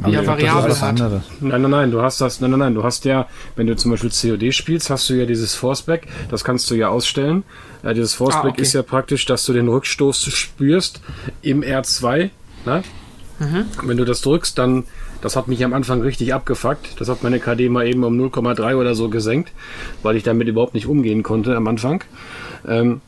Aber 0.00 0.08
ja 0.40 0.64
was 0.64 0.80
hat. 0.80 0.88
anderes. 0.90 1.22
Nein, 1.40 1.62
nein, 1.62 1.70
nein, 1.70 1.90
du 1.90 2.00
hast 2.02 2.20
das, 2.20 2.40
nein, 2.40 2.50
nein, 2.50 2.60
nein, 2.60 2.74
du 2.74 2.82
hast 2.82 3.04
ja, 3.04 3.26
wenn 3.56 3.66
du 3.66 3.76
zum 3.76 3.90
Beispiel 3.90 4.10
COD 4.10 4.52
spielst, 4.54 4.90
hast 4.90 5.08
du 5.10 5.14
ja 5.14 5.26
dieses 5.26 5.54
Forceback, 5.54 6.06
das 6.30 6.44
kannst 6.44 6.70
du 6.70 6.74
ja 6.74 6.88
ausstellen. 6.88 7.44
Ja, 7.82 7.92
dieses 7.92 8.14
Forceback 8.14 8.44
Ah, 8.44 8.48
okay. 8.54 8.62
ist 8.62 8.72
ja 8.72 8.82
praktisch, 8.82 9.26
dass 9.26 9.44
du 9.44 9.52
den 9.52 9.68
Rückstoß 9.68 10.24
spürst 10.32 11.00
im 11.42 11.62
R2. 11.62 12.30
Ne? 12.64 12.82
Mhm. 13.38 13.64
Wenn 13.82 13.96
du 13.96 14.04
das 14.04 14.20
drückst, 14.22 14.56
dann, 14.56 14.84
das 15.20 15.34
hat 15.36 15.48
mich 15.48 15.64
am 15.64 15.72
Anfang 15.74 16.00
richtig 16.00 16.32
abgefuckt. 16.32 17.00
Das 17.00 17.08
hat 17.08 17.22
meine 17.22 17.40
KD 17.40 17.68
mal 17.68 17.86
eben 17.86 18.04
um 18.04 18.14
0,3 18.18 18.76
oder 18.76 18.94
so 18.94 19.08
gesenkt, 19.08 19.52
weil 20.02 20.16
ich 20.16 20.22
damit 20.22 20.46
überhaupt 20.48 20.74
nicht 20.74 20.86
umgehen 20.86 21.22
konnte 21.22 21.56
am 21.56 21.66
Anfang. 21.66 22.04
Ähm, 22.66 23.00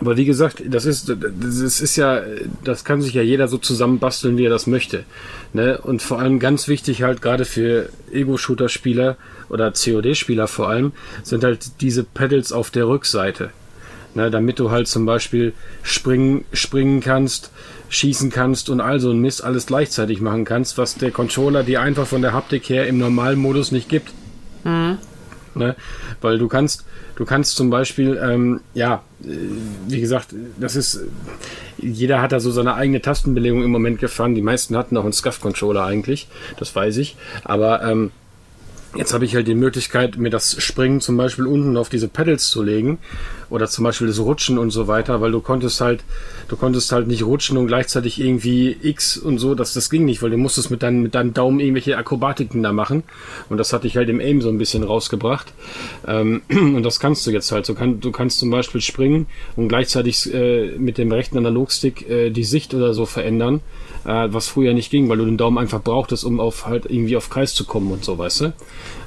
Aber 0.00 0.16
wie 0.16 0.24
gesagt, 0.24 0.62
das 0.66 0.84
ist, 0.84 1.08
das 1.10 1.80
ist 1.80 1.96
ja, 1.96 2.22
das 2.64 2.84
kann 2.84 3.02
sich 3.02 3.14
ja 3.14 3.22
jeder 3.22 3.48
so 3.48 3.58
zusammenbasteln, 3.58 4.36
wie 4.38 4.46
er 4.46 4.50
das 4.50 4.66
möchte. 4.66 5.04
Ne? 5.52 5.78
Und 5.78 6.02
vor 6.02 6.18
allem 6.18 6.38
ganz 6.38 6.68
wichtig 6.68 7.02
halt 7.02 7.22
gerade 7.22 7.44
für 7.44 7.88
Ego-Shooter-Spieler 8.12 9.16
oder 9.48 9.72
COD-Spieler 9.72 10.48
vor 10.48 10.68
allem, 10.68 10.92
sind 11.22 11.44
halt 11.44 11.80
diese 11.80 12.04
Pedals 12.04 12.52
auf 12.52 12.70
der 12.70 12.88
Rückseite. 12.88 13.50
Ne? 14.14 14.30
Damit 14.30 14.58
du 14.58 14.70
halt 14.70 14.88
zum 14.88 15.06
Beispiel 15.06 15.52
springen, 15.82 16.44
springen 16.52 17.00
kannst, 17.00 17.50
schießen 17.88 18.30
kannst 18.30 18.70
und 18.70 18.80
all 18.80 18.98
so 18.98 19.10
ein 19.10 19.20
Mist 19.20 19.44
alles 19.44 19.66
gleichzeitig 19.66 20.20
machen 20.20 20.44
kannst, 20.44 20.78
was 20.78 20.96
der 20.96 21.10
Controller 21.10 21.62
dir 21.62 21.80
einfach 21.82 22.06
von 22.06 22.22
der 22.22 22.32
Haptik 22.32 22.68
her 22.68 22.86
im 22.86 22.98
normalen 22.98 23.38
Modus 23.38 23.72
nicht 23.72 23.88
gibt. 23.88 24.10
Mhm. 24.64 24.98
Ne? 25.54 25.76
Weil 26.20 26.38
du 26.38 26.48
kannst, 26.48 26.84
du 27.16 27.24
kannst 27.24 27.56
zum 27.56 27.70
Beispiel, 27.70 28.20
ähm, 28.22 28.60
ja, 28.74 29.02
äh, 29.22 29.26
wie 29.88 30.00
gesagt, 30.00 30.28
das 30.58 30.76
ist, 30.76 31.00
jeder 31.78 32.22
hat 32.22 32.32
da 32.32 32.40
so 32.40 32.50
seine 32.50 32.74
eigene 32.74 33.00
Tastenbelegung 33.00 33.62
im 33.62 33.70
Moment 33.70 33.98
gefahren. 33.98 34.34
Die 34.34 34.42
meisten 34.42 34.76
hatten 34.76 34.96
auch 34.96 35.04
einen 35.04 35.12
Scuff-Controller 35.12 35.84
eigentlich, 35.84 36.28
das 36.58 36.74
weiß 36.74 36.96
ich. 36.98 37.16
Aber 37.44 37.82
ähm, 37.82 38.10
Jetzt 38.94 39.14
habe 39.14 39.24
ich 39.24 39.34
halt 39.34 39.48
die 39.48 39.54
Möglichkeit, 39.54 40.18
mir 40.18 40.28
das 40.28 40.62
Springen 40.62 41.00
zum 41.00 41.16
Beispiel 41.16 41.46
unten 41.46 41.78
auf 41.78 41.88
diese 41.88 42.08
Pedals 42.08 42.50
zu 42.50 42.62
legen 42.62 42.98
oder 43.48 43.66
zum 43.66 43.84
Beispiel 43.84 44.06
das 44.06 44.18
Rutschen 44.18 44.58
und 44.58 44.70
so 44.70 44.86
weiter, 44.86 45.22
weil 45.22 45.32
du 45.32 45.40
konntest 45.40 45.80
halt, 45.80 46.04
du 46.48 46.56
konntest 46.56 46.92
halt 46.92 47.06
nicht 47.06 47.24
rutschen 47.24 47.56
und 47.56 47.68
gleichzeitig 47.68 48.20
irgendwie 48.20 48.76
X 48.82 49.16
und 49.16 49.38
so, 49.38 49.54
das, 49.54 49.72
das 49.72 49.88
ging 49.88 50.04
nicht, 50.04 50.22
weil 50.22 50.28
du 50.28 50.36
musstest 50.36 50.70
mit, 50.70 50.82
deinem 50.82 51.02
mit 51.02 51.14
deinem 51.14 51.32
Daumen 51.32 51.58
irgendwelche 51.58 51.96
Akrobatiken 51.96 52.62
da 52.62 52.72
machen. 52.72 53.02
Und 53.48 53.56
das 53.56 53.72
hatte 53.72 53.86
ich 53.86 53.96
halt 53.96 54.10
im 54.10 54.20
Aim 54.20 54.42
so 54.42 54.50
ein 54.50 54.58
bisschen 54.58 54.82
rausgebracht. 54.82 55.54
Ähm, 56.06 56.42
und 56.50 56.82
das 56.82 57.00
kannst 57.00 57.26
du 57.26 57.30
jetzt 57.30 57.50
halt, 57.50 57.66
du, 57.68 57.74
kann, 57.74 58.00
du 58.00 58.12
kannst 58.12 58.40
zum 58.40 58.50
Beispiel 58.50 58.82
springen 58.82 59.26
und 59.56 59.68
gleichzeitig 59.68 60.32
äh, 60.34 60.72
mit 60.76 60.98
dem 60.98 61.10
rechten 61.10 61.38
Analogstick 61.38 62.08
äh, 62.10 62.28
die 62.28 62.44
Sicht 62.44 62.74
oder 62.74 62.92
so 62.92 63.06
verändern, 63.06 63.60
äh, 64.04 64.28
was 64.30 64.48
früher 64.48 64.74
nicht 64.74 64.90
ging, 64.90 65.08
weil 65.08 65.18
du 65.18 65.24
den 65.24 65.36
Daumen 65.36 65.58
einfach 65.58 65.82
brauchtest, 65.82 66.24
um 66.24 66.40
auf 66.40 66.66
halt 66.66 66.86
irgendwie 66.86 67.16
auf 67.16 67.30
Kreis 67.30 67.54
zu 67.54 67.64
kommen 67.64 67.90
und 67.90 68.04
so, 68.04 68.18
weißt 68.18 68.40
du? 68.42 68.52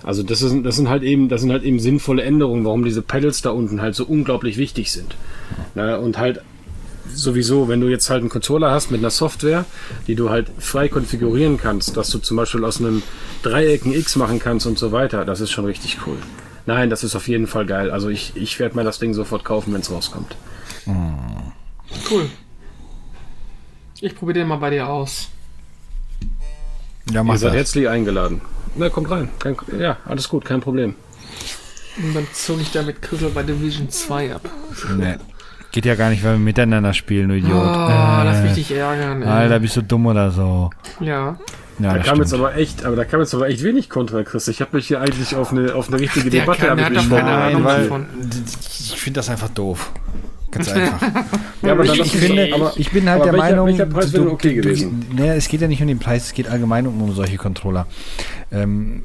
Also 0.04 0.24
das, 0.24 0.42
ist, 0.42 0.56
das 0.64 0.76
sind 0.76 0.90
halt 0.90 1.04
eben, 1.04 1.30
das 1.30 1.42
sind 1.42 1.52
halt 1.52 1.64
eben 1.64 1.80
sinnvolle 1.80 2.24
Änderungen, 2.24 2.66
warum 2.66 2.84
diese 2.84 3.02
Pedals 3.02 3.42
da 3.42 3.52
unten 3.52 3.82
halt 3.82 3.96
so 3.96 4.06
unglaublich 4.06 4.58
wichtig 4.58 4.92
sind. 4.92 5.16
Na, 5.74 5.98
und 5.98 6.18
halt 6.18 6.42
sowieso, 7.14 7.68
wenn 7.68 7.82
du 7.82 7.88
jetzt 7.88 8.10
halt 8.10 8.22
einen 8.22 8.30
Controller 8.30 8.72
hast 8.72 8.92
mit 8.92 9.00
einer 9.00 9.10
Software, 9.10 9.66
die 10.08 10.16
du 10.16 10.30
halt 10.30 10.48
frei 10.60 10.88
konfigurieren 10.88 11.58
kannst, 11.58 11.98
dass 11.98 12.10
du 12.10 12.20
zum 12.20 12.38
Beispiel 12.38 12.64
aus 12.66 12.80
einem 12.80 13.04
Dreieck 13.44 13.86
ein 13.86 13.94
X 13.94 14.16
machen 14.16 14.40
kannst 14.40 14.66
und 14.66 14.78
so 14.78 14.92
weiter, 14.92 15.26
das 15.26 15.40
ist 15.40 15.52
schon 15.52 15.66
richtig 15.66 16.00
cool. 16.08 16.18
Nein, 16.66 16.90
das 16.90 17.04
ist 17.04 17.16
auf 17.16 17.28
jeden 17.28 17.48
Fall 17.48 17.66
geil. 17.66 17.92
Also 17.92 18.10
ich, 18.10 18.34
ich 18.36 18.60
werde 18.60 18.76
mir 18.76 18.84
das 18.84 18.98
Ding 18.98 19.14
sofort 19.14 19.46
kaufen, 19.46 19.74
wenn 19.74 19.82
es 19.82 19.92
rauskommt. 19.92 20.36
Cool. 22.10 22.28
Ich 24.06 24.16
probiere 24.16 24.40
den 24.40 24.48
mal 24.48 24.58
bei 24.58 24.70
dir 24.70 24.88
aus. 24.88 25.30
Ja, 27.12 27.24
mach 27.24 27.34
Ihr 27.34 27.40
seid 27.40 27.50
das. 27.50 27.58
herzlich 27.58 27.90
eingeladen. 27.90 28.40
Na, 28.76 28.90
kommt 28.90 29.10
rein. 29.10 29.30
Kein, 29.40 29.56
ja, 29.80 29.98
alles 30.06 30.30
gut, 30.30 30.46
kein 30.46 30.62
Problem. 30.62 30.94
Und 31.98 32.14
dann 32.14 32.28
zog 32.32 32.62
ich 32.62 32.72
da 32.72 32.84
mit 32.84 33.02
Krüppel 33.02 33.32
bei 33.32 33.42
Division 33.42 33.90
2 33.90 34.36
ab. 34.36 34.48
Nee. 34.96 35.16
Geht 35.72 35.86
ja 35.86 35.96
gar 35.96 36.12
nicht, 36.12 36.24
weil 36.24 36.34
wir 36.34 36.40
miteinander 36.40 36.94
spielen, 36.94 37.30
du 37.30 37.36
Idiot. 37.36 37.52
Oh, 37.52 37.58
äh, 37.58 38.24
lass 38.26 38.44
mich 38.44 38.54
dich 38.54 38.72
ärgern, 38.72 39.24
ey. 39.24 39.28
Alter, 39.28 39.60
bist 39.60 39.76
du 39.76 39.82
dumm 39.82 40.06
oder 40.06 40.30
so. 40.30 40.70
Ja. 41.00 41.40
Ja, 41.80 41.94
da 41.96 42.00
kam 42.00 42.20
jetzt 42.20 42.34
aber 42.34 42.56
echt, 42.56 42.86
aber 42.86 42.96
da 42.96 43.06
kam 43.06 43.22
jetzt 43.22 43.34
aber 43.34 43.50
echt 43.50 43.64
wenig 43.64 43.90
Kontra, 43.90 44.22
Chris. 44.22 44.48
Ich 44.50 44.62
habe 44.62 44.78
mich 44.78 44.88
hier 44.88 45.02
eigentlich 45.02 45.36
auf 45.36 45.52
eine, 45.52 45.74
auf 45.74 45.88
eine 45.88 46.00
richtige 46.00 46.30
Debatte 46.30 46.68
kann, 46.68 46.80
abgeschlossen. 46.80 47.26
Nein, 47.26 47.64
weil 47.64 47.90
ich 48.22 49.02
finde 49.02 49.18
das 49.18 49.30
einfach 49.30 49.50
doof. 49.50 49.92
Ganz 50.56 50.70
einfach. 50.70 51.02
ja, 51.62 51.72
aber 51.74 51.84
ich, 51.84 52.00
ich 52.00 52.12
finde, 52.12 52.50
aber 52.54 52.74
ich 52.78 52.92
bin 52.92 53.10
halt 53.10 53.26
der 53.26 53.34
welcher, 53.34 53.46
Meinung, 53.46 53.68
welcher 53.68 53.86
Preis 53.86 54.12
du, 54.12 54.32
okay 54.32 54.54
gewesen? 54.54 55.06
Du, 55.10 55.18
naja, 55.18 55.34
es 55.34 55.50
geht 55.50 55.60
ja 55.60 55.68
nicht 55.68 55.82
um 55.82 55.88
den 55.88 56.00
Preis, 56.00 56.28
es 56.28 56.34
geht 56.34 56.48
allgemein 56.48 56.88
um, 56.88 57.02
um 57.02 57.14
solche 57.14 57.36
Controller. 57.38 57.88
Ähm, 58.52 59.04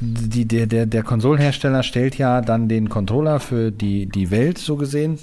die, 0.00 0.44
der, 0.44 0.66
der, 0.66 0.86
der 0.86 1.02
Konsolenhersteller 1.04 1.84
stellt 1.84 2.18
ja 2.18 2.40
dann 2.40 2.68
den 2.68 2.88
Controller 2.88 3.38
für 3.38 3.70
die, 3.70 4.06
die 4.06 4.30
Welt, 4.32 4.58
so 4.58 4.76
gesehen. 4.76 5.18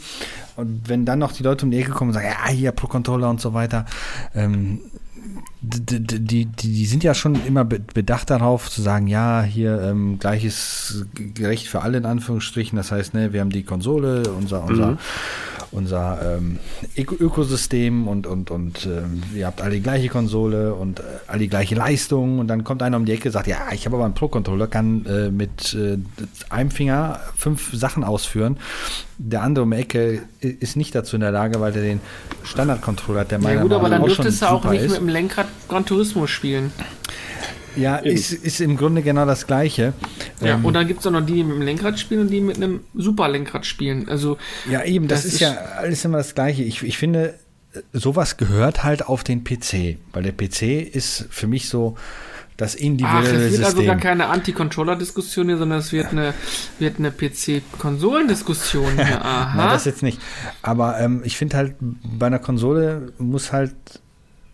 Und 0.56 0.88
wenn 0.88 1.06
dann 1.06 1.20
noch 1.20 1.34
die 1.34 1.44
Leute 1.44 1.66
um 1.66 1.72
die 1.72 1.80
Ecke 1.80 1.92
kommen 1.92 2.12
und 2.12 2.14
sagen, 2.14 2.28
ja, 2.28 2.50
hier 2.50 2.72
Pro 2.72 2.88
Controller 2.88 3.30
und 3.30 3.42
so 3.42 3.54
weiter, 3.54 3.86
ähm, 4.34 4.80
die, 5.62 6.00
die, 6.00 6.46
die, 6.46 6.86
sind 6.86 7.04
ja 7.04 7.14
schon 7.14 7.36
immer 7.46 7.66
bedacht 7.66 8.30
darauf 8.30 8.70
zu 8.70 8.82
sagen, 8.82 9.08
ja, 9.08 9.42
hier 9.44 9.82
ähm, 9.82 10.18
gleiches 10.18 11.06
gerecht 11.14 11.68
für 11.68 11.82
alle 11.82 11.98
in 11.98 12.06
Anführungsstrichen. 12.06 12.78
Das 12.78 12.92
heißt, 12.92 13.14
ne, 13.14 13.34
wir 13.34 13.42
haben 13.42 13.50
die 13.50 13.64
Konsole, 13.64 14.24
unser, 14.32 14.64
unser, 14.64 14.92
mhm. 14.92 14.98
Unser 15.72 16.38
ähm, 16.38 16.60
Ökosystem 16.96 18.08
und, 18.08 18.28
und, 18.28 18.52
und 18.52 18.86
ähm, 18.86 19.24
ihr 19.36 19.46
habt 19.48 19.62
alle 19.62 19.76
die 19.76 19.82
gleiche 19.82 20.10
Konsole 20.10 20.74
und 20.74 21.00
äh, 21.00 21.04
alle 21.28 21.40
die 21.40 21.50
gleiche 21.50 21.76
Leistung 21.76 22.40
und 22.40 22.48
dann 22.48 22.64
kommt 22.64 22.82
einer 22.84 22.98
um 22.98 23.06
die 23.06 23.12
Ecke 23.12 23.30
und 23.30 23.34
sagt, 23.34 23.48
ja, 23.48 23.68
ich 23.72 23.86
habe 23.86 23.96
aber 23.96 24.06
einen 24.06 24.14
Pro-Controller, 24.14 24.68
kann 24.68 25.06
äh, 25.06 25.30
mit 25.30 25.74
äh, 25.76 25.98
einem 26.50 26.72
Finger 26.72 27.20
fünf 27.36 27.72
Sachen 27.74 28.04
ausführen 28.04 28.58
der 29.20 29.44
andere 29.44 29.64
um 29.64 29.72
die 29.72 29.78
Ecke 29.78 30.22
ist 30.40 30.78
nicht 30.78 30.96
dazu 30.96 31.18
in 31.18 31.22
der 31.22 31.32
Lage, 31.32 31.60
weil 31.60 31.76
er 31.76 31.82
den 31.82 32.00
Standard-Controller 32.44 33.22
hat, 33.22 33.32
der 33.32 33.40
meiner 33.40 33.56
ja, 33.56 33.62
gut, 33.64 33.74
aber 33.74 33.90
dann 33.90 34.04
dürftest 34.04 34.42
du 34.42 34.46
auch 34.46 34.64
nicht 34.64 34.84
ist. 34.84 34.92
mit 34.92 35.02
dem 35.02 35.10
Lenkrad 35.10 35.48
Gran 35.68 35.86
Turismo 35.86 36.26
spielen. 36.26 36.72
Ja, 37.76 37.98
ist, 37.98 38.32
ist 38.32 38.62
im 38.62 38.78
Grunde 38.78 39.02
genau 39.02 39.26
das 39.26 39.48
Gleiche. 39.48 39.94
Ja, 40.42 40.56
ähm, 40.56 40.66
und 40.66 40.74
dann 40.74 40.88
gibt 40.88 41.02
es 41.02 41.08
auch 41.08 41.12
noch 41.12 41.26
die, 41.26 41.34
die 41.34 41.44
mit 41.44 41.56
dem 41.56 41.62
Lenkrad 41.62 42.00
spielen 42.00 42.22
und 42.22 42.30
die 42.30 42.42
mit 42.42 42.58
einem 42.58 42.82
Super-Lenkrad 42.94 43.66
spielen. 43.66 44.08
Also, 44.10 44.38
ja, 44.70 44.84
eben, 44.84 45.08
das, 45.08 45.24
das 45.24 45.34
ist, 45.34 45.40
ja 45.40 45.54
alles 45.78 46.04
immer 46.06 46.18
das 46.18 46.36
Gleiche. 46.36 46.64
Ich, 46.64 46.84
ich 46.84 46.98
finde, 46.98 47.36
sowas 47.94 48.38
gehört 48.38 48.84
halt 48.84 49.08
auf 49.08 49.24
den 49.24 49.44
PC, 49.44 49.98
weil 50.14 50.24
der 50.24 50.32
PC 50.32 50.96
ist 50.96 51.28
für 51.30 51.48
mich 51.48 51.70
so 51.70 51.96
das 52.60 52.76
individuelle 52.76 53.20
Ach, 53.20 53.24
es 53.24 53.32
wird 53.32 53.52
System. 53.52 53.66
also 53.66 53.84
gar 53.86 53.98
keine 53.98 54.28
Anti-Controller-Diskussion 54.28 55.48
hier, 55.48 55.58
sondern 55.58 55.80
es 55.80 55.94
wird 55.94 56.08
eine, 56.12 56.34
wird 56.78 57.00
eine 57.00 57.12
PC-Konsolendiskussion 57.12 58.96
hier. 58.96 59.24
Aha. 59.26 59.56
Nein, 59.56 59.70
das 59.70 59.86
jetzt 59.86 60.04
nicht. 60.04 60.20
Aber 60.62 61.00
ähm, 61.00 61.22
ich 61.24 61.38
finde 61.38 61.56
halt, 61.56 61.76
bei 61.80 62.28
einer 62.28 62.40
Konsole 62.40 63.14
muss 63.18 63.54
halt, 63.54 63.76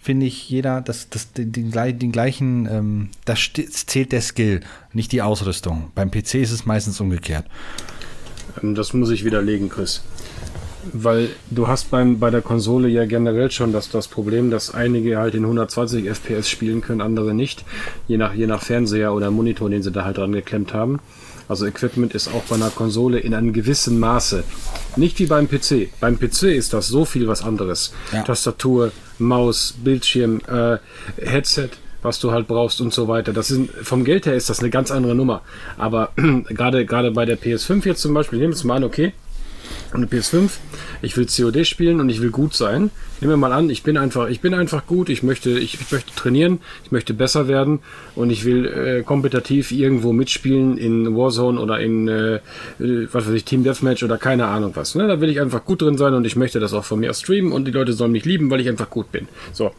finde 0.06 0.28
ich, 0.28 0.48
jeder 0.52 0.82
das, 0.82 1.10
das, 1.10 1.34
den, 1.34 1.52
den, 1.52 1.72
den 1.72 2.12
gleichen, 2.12 2.68
ähm, 2.72 3.10
das 3.26 3.50
zählt 3.54 4.12
der 4.12 4.22
Skill, 4.22 4.62
nicht 4.94 5.12
die 5.12 5.24
Ausrüstung. 5.24 5.92
Beim 5.96 6.12
PC 6.12 6.36
ist 6.36 6.52
es 6.52 6.68
meistens 6.68 7.02
umgekehrt. 7.02 7.46
Ähm, 8.62 8.76
das 8.76 8.94
muss 8.94 9.10
ich 9.10 9.26
widerlegen, 9.26 9.68
Chris. 9.70 10.04
Weil 10.94 11.30
du 11.50 11.68
hast 11.68 11.90
beim, 11.90 12.20
bei 12.20 12.30
der 12.30 12.44
Konsole 12.44 12.88
ja 12.88 13.06
generell 13.06 13.50
schon 13.50 13.74
das, 13.74 13.90
das 13.90 14.08
Problem, 14.08 14.52
dass 14.52 14.72
einige 14.72 15.18
halt 15.18 15.34
in 15.34 15.42
120 15.42 16.08
FPS 16.08 16.48
spielen 16.48 16.82
können, 16.82 17.02
andere 17.02 17.34
nicht. 17.34 17.66
Je 18.08 18.18
nach, 18.18 18.36
je 18.36 18.46
nach 18.46 18.62
Fernseher 18.62 19.12
oder 19.12 19.32
Monitor, 19.32 19.72
den 19.72 19.82
sie 19.82 19.92
da 19.92 20.06
halt 20.06 20.18
dran 20.18 20.34
geklemmt 20.34 20.76
haben. 20.76 21.00
Also 21.48 21.66
Equipment 21.66 22.14
ist 22.16 22.28
auch 22.28 22.44
bei 22.44 22.56
einer 22.56 22.70
Konsole 22.70 23.20
in 23.20 23.34
einem 23.34 23.54
gewissen 23.54 24.00
Maße. 24.00 24.44
Nicht 24.96 25.20
wie 25.20 25.26
beim 25.26 25.48
PC. 25.48 25.90
Beim 26.00 26.20
PC 26.20 26.44
ist 26.44 26.74
das 26.74 26.88
so 26.88 27.06
viel 27.06 27.28
was 27.28 27.44
anderes. 27.44 27.94
Ja. 28.12 28.24
Tastatur, 28.24 28.92
Maus, 29.20 29.76
Bildschirm, 29.84 30.42
äh, 30.48 30.78
Headset, 31.18 31.70
was 32.02 32.20
du 32.20 32.32
halt 32.32 32.48
brauchst 32.48 32.82
und 32.82 32.94
so 32.94 33.08
weiter. 33.08 33.34
Das 33.34 33.52
ist, 33.52 33.70
vom 33.84 34.04
Geld 34.04 34.26
her 34.26 34.36
ist 34.36 34.50
das 34.50 34.60
eine 34.60 34.70
ganz 34.70 34.92
andere 34.92 35.16
Nummer. 35.16 35.42
Aber 35.78 36.12
gerade 36.50 36.86
gerade 36.86 37.12
bei 37.12 37.26
der 37.26 37.38
PS5 37.38 37.86
jetzt 37.86 38.02
zum 38.02 38.14
Beispiel, 38.14 38.40
nehmen 38.40 38.54
wir 38.54 38.58
es 38.58 38.64
mal 38.64 38.78
an, 38.78 38.84
okay, 38.84 39.14
eine 39.94 40.06
PS5, 40.06 40.50
ich 41.02 41.16
will 41.18 41.26
COD 41.26 41.66
spielen 41.66 42.00
und 42.00 42.10
ich 42.10 42.22
will 42.22 42.32
gut 42.32 42.54
sein. 42.54 42.92
Nehmen 43.22 43.34
wir 43.34 43.38
mal 43.38 43.54
an, 43.54 43.70
ich 43.70 43.84
bin 43.84 43.98
einfach, 43.98 44.28
ich 44.28 44.42
bin 44.42 44.54
einfach 44.54 44.86
gut, 44.88 45.10
ich 45.10 45.24
möchte, 45.24 45.52
ich, 45.52 45.76
ich 45.80 45.92
möchte 45.92 46.14
trainieren, 46.16 46.60
ich 46.84 46.92
möchte 46.92 47.14
besser 47.14 47.48
werden 47.48 47.80
und 48.16 48.30
ich 48.30 48.46
will 48.46 48.66
äh, 48.66 49.04
kompetitiv 49.04 49.72
irgendwo 49.72 50.14
mitspielen 50.14 50.78
in 50.78 51.16
Warzone 51.16 51.60
oder 51.60 51.80
in 51.80 52.08
äh, 52.08 52.40
was 52.80 53.28
weiß 53.28 53.34
ich, 53.34 53.46
Team 53.46 53.64
Deathmatch 53.64 54.04
oder 54.04 54.18
keine 54.18 54.48
Ahnung 54.48 54.72
was. 54.76 54.96
Ne? 54.96 55.08
Da 55.08 55.22
will 55.22 55.30
ich 55.30 55.40
einfach 55.40 55.64
gut 55.66 55.82
drin 55.82 55.98
sein 55.98 56.14
und 56.14 56.26
ich 56.26 56.36
möchte 56.36 56.60
das 56.60 56.74
auch 56.74 56.86
von 56.86 57.00
mir 57.00 57.14
streamen 57.14 57.52
und 57.52 57.66
die 57.66 57.72
Leute 57.72 57.94
sollen 57.94 58.12
mich 58.12 58.26
lieben, 58.26 58.50
weil 58.50 58.60
ich 58.60 58.70
einfach 58.70 58.90
gut 58.90 59.12
bin. 59.12 59.28
So. 59.54 59.72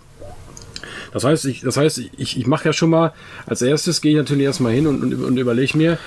Das 1.12 1.24
heißt, 1.24 1.47
ich, 1.47 1.61
das 1.62 1.76
heißt, 1.76 1.99
ich, 1.99 2.39
ich 2.39 2.47
mache 2.47 2.66
ja 2.66 2.72
schon 2.72 2.91
mal, 2.91 3.12
als 3.47 3.62
erstes 3.62 4.01
gehe 4.01 4.12
ich 4.12 4.18
natürlich 4.18 4.45
erstmal 4.45 4.72
hin 4.72 4.87
und, 4.87 5.03
und, 5.03 5.14
und 5.14 5.37
überlege 5.39 5.76
mir, 5.76 5.99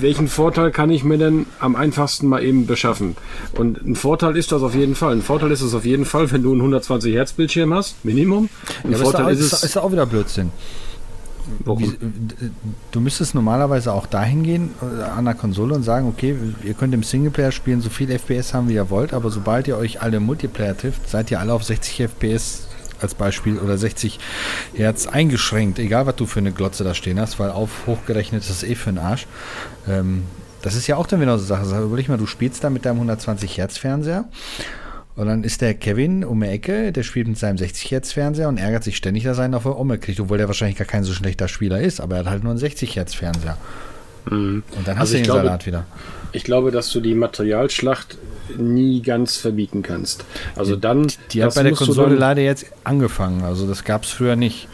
welchen 0.00 0.28
Vorteil 0.28 0.70
kann 0.70 0.90
ich 0.90 1.04
mir 1.04 1.18
denn 1.18 1.46
am 1.58 1.76
einfachsten 1.76 2.26
mal 2.26 2.42
eben 2.42 2.66
beschaffen? 2.66 3.16
Und 3.56 3.82
ein 3.84 3.96
Vorteil 3.96 4.36
ist 4.36 4.52
das 4.52 4.62
auf 4.62 4.74
jeden 4.74 4.94
Fall. 4.94 5.12
Ein 5.12 5.22
Vorteil 5.22 5.50
ist 5.50 5.62
es 5.62 5.74
auf 5.74 5.84
jeden 5.84 6.04
Fall, 6.04 6.30
wenn 6.30 6.42
du 6.42 6.52
einen 6.52 6.60
120 6.60 7.14
Hertz 7.14 7.32
Bildschirm 7.32 7.72
hast, 7.72 8.04
Minimum. 8.04 8.48
Ein 8.84 8.92
ja, 8.92 8.98
Vorteil 8.98 9.32
ist, 9.32 9.40
ist, 9.40 9.52
es, 9.52 9.62
ist 9.62 9.76
auch 9.78 9.92
wieder 9.92 10.06
Blödsinn. 10.06 10.50
Wie, 11.66 11.98
du 12.92 13.00
müsstest 13.00 13.34
normalerweise 13.34 13.92
auch 13.92 14.06
dahin 14.06 14.44
gehen 14.44 14.70
äh, 14.80 15.02
an 15.02 15.24
der 15.24 15.34
Konsole 15.34 15.74
und 15.74 15.82
sagen, 15.82 16.06
okay, 16.08 16.36
ihr 16.62 16.74
könnt 16.74 16.94
im 16.94 17.02
Singleplayer 17.02 17.50
spielen, 17.50 17.80
so 17.80 17.90
viel 17.90 18.10
FPS 18.10 18.54
haben, 18.54 18.68
wie 18.68 18.74
ihr 18.74 18.90
wollt, 18.90 19.12
aber 19.12 19.30
sobald 19.30 19.66
ihr 19.66 19.76
euch 19.76 20.00
alle 20.00 20.20
Multiplayer 20.20 20.76
trifft, 20.76 21.08
seid 21.08 21.30
ihr 21.32 21.40
alle 21.40 21.52
auf 21.52 21.64
60 21.64 22.08
FPS 22.08 22.68
als 23.02 23.14
Beispiel 23.14 23.58
oder 23.58 23.78
60 23.78 24.18
Hertz 24.74 25.06
eingeschränkt, 25.06 25.78
egal 25.78 26.06
was 26.06 26.16
du 26.16 26.26
für 26.26 26.40
eine 26.40 26.52
Glotze 26.52 26.84
da 26.84 26.94
stehen 26.94 27.20
hast, 27.20 27.38
weil 27.38 27.50
auf 27.50 27.86
hochgerechnet 27.86 28.42
ist 28.42 28.50
das 28.50 28.62
eh 28.62 28.74
für 28.74 28.90
den 28.90 28.98
Arsch. 28.98 29.26
Ähm, 29.88 30.24
das 30.62 30.76
ist 30.76 30.86
ja 30.86 30.96
auch 30.96 31.06
dann 31.06 31.20
wieder 31.20 31.38
so 31.38 31.54
eine 31.54 31.64
Sache. 31.64 31.82
Überleg 31.82 32.08
mal, 32.08 32.18
du 32.18 32.26
spielst 32.26 32.62
da 32.62 32.70
mit 32.70 32.84
deinem 32.84 32.96
120 32.96 33.58
Hertz 33.58 33.78
Fernseher 33.78 34.26
und 35.14 35.26
dann 35.26 35.44
ist 35.44 35.60
der 35.60 35.74
Kevin 35.74 36.24
um 36.24 36.40
die 36.40 36.46
Ecke, 36.46 36.92
der 36.92 37.02
spielt 37.02 37.28
mit 37.28 37.36
seinem 37.36 37.58
60 37.58 37.90
Hertz 37.90 38.12
Fernseher 38.12 38.48
und 38.48 38.58
ärgert 38.58 38.84
sich 38.84 38.96
ständig, 38.96 39.24
dass 39.24 39.38
er 39.38 39.44
einen 39.44 39.54
auf 39.54 39.64
der 39.64 39.78
Omme 39.78 39.98
kriegt, 39.98 40.20
obwohl 40.20 40.38
der 40.38 40.46
wahrscheinlich 40.46 40.78
gar 40.78 40.86
kein 40.86 41.04
so 41.04 41.12
schlechter 41.12 41.48
Spieler 41.48 41.80
ist, 41.80 42.00
aber 42.00 42.16
er 42.16 42.20
hat 42.20 42.30
halt 42.30 42.42
nur 42.44 42.52
einen 42.52 42.58
60 42.58 42.96
Hertz 42.96 43.14
Fernseher. 43.14 43.58
Mhm. 44.30 44.62
Und 44.76 44.88
dann 44.88 44.96
hast 44.96 45.00
Also 45.00 45.12
du 45.14 45.16
ich 45.18 45.22
den 45.22 45.32
glaube- 45.32 45.46
Salat 45.46 45.66
wieder. 45.66 45.84
Ich 46.32 46.44
glaube, 46.44 46.70
dass 46.70 46.90
du 46.90 47.00
die 47.00 47.14
Materialschlacht 47.14 48.16
nie 48.56 49.02
ganz 49.02 49.36
verbieten 49.36 49.82
kannst. 49.82 50.24
Also 50.56 50.76
dann. 50.76 51.06
Die 51.32 51.42
hat 51.42 51.54
bei 51.54 51.62
der 51.62 51.72
Konsole 51.72 52.14
leider 52.14 52.42
jetzt 52.42 52.66
angefangen. 52.84 53.42
Also 53.44 53.66
das 53.66 53.84
gab 53.84 54.04
es 54.04 54.10
früher 54.10 54.36
nicht. 54.36 54.68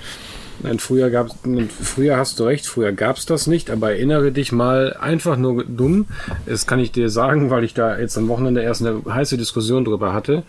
Nein, 0.61 0.79
früher 0.81 1.11
gab's, 1.11 1.37
früher 1.81 2.17
hast 2.17 2.41
du 2.41 2.45
recht, 2.45 2.67
früher 2.67 2.93
gab's 2.93 3.27
das 3.27 3.47
nicht, 3.47 3.71
aber 3.71 3.93
erinnere 3.93 4.33
dich 4.33 4.51
mal 4.51 4.97
einfach 4.99 5.37
nur 5.37 5.65
dumm. 5.65 6.07
Das 6.47 6.67
kann 6.67 6.81
ich 6.81 6.91
dir 6.91 7.11
sagen, 7.11 7.51
weil 7.51 7.63
ich 7.63 7.75
da 7.75 7.99
jetzt 7.99 8.19
am 8.19 8.29
Wochenende 8.29 8.63
erst 8.63 8.85
eine 8.85 9.03
heiße 9.09 9.37
Diskussion 9.37 9.85
drüber 9.85 10.13
hatte. 10.13 10.43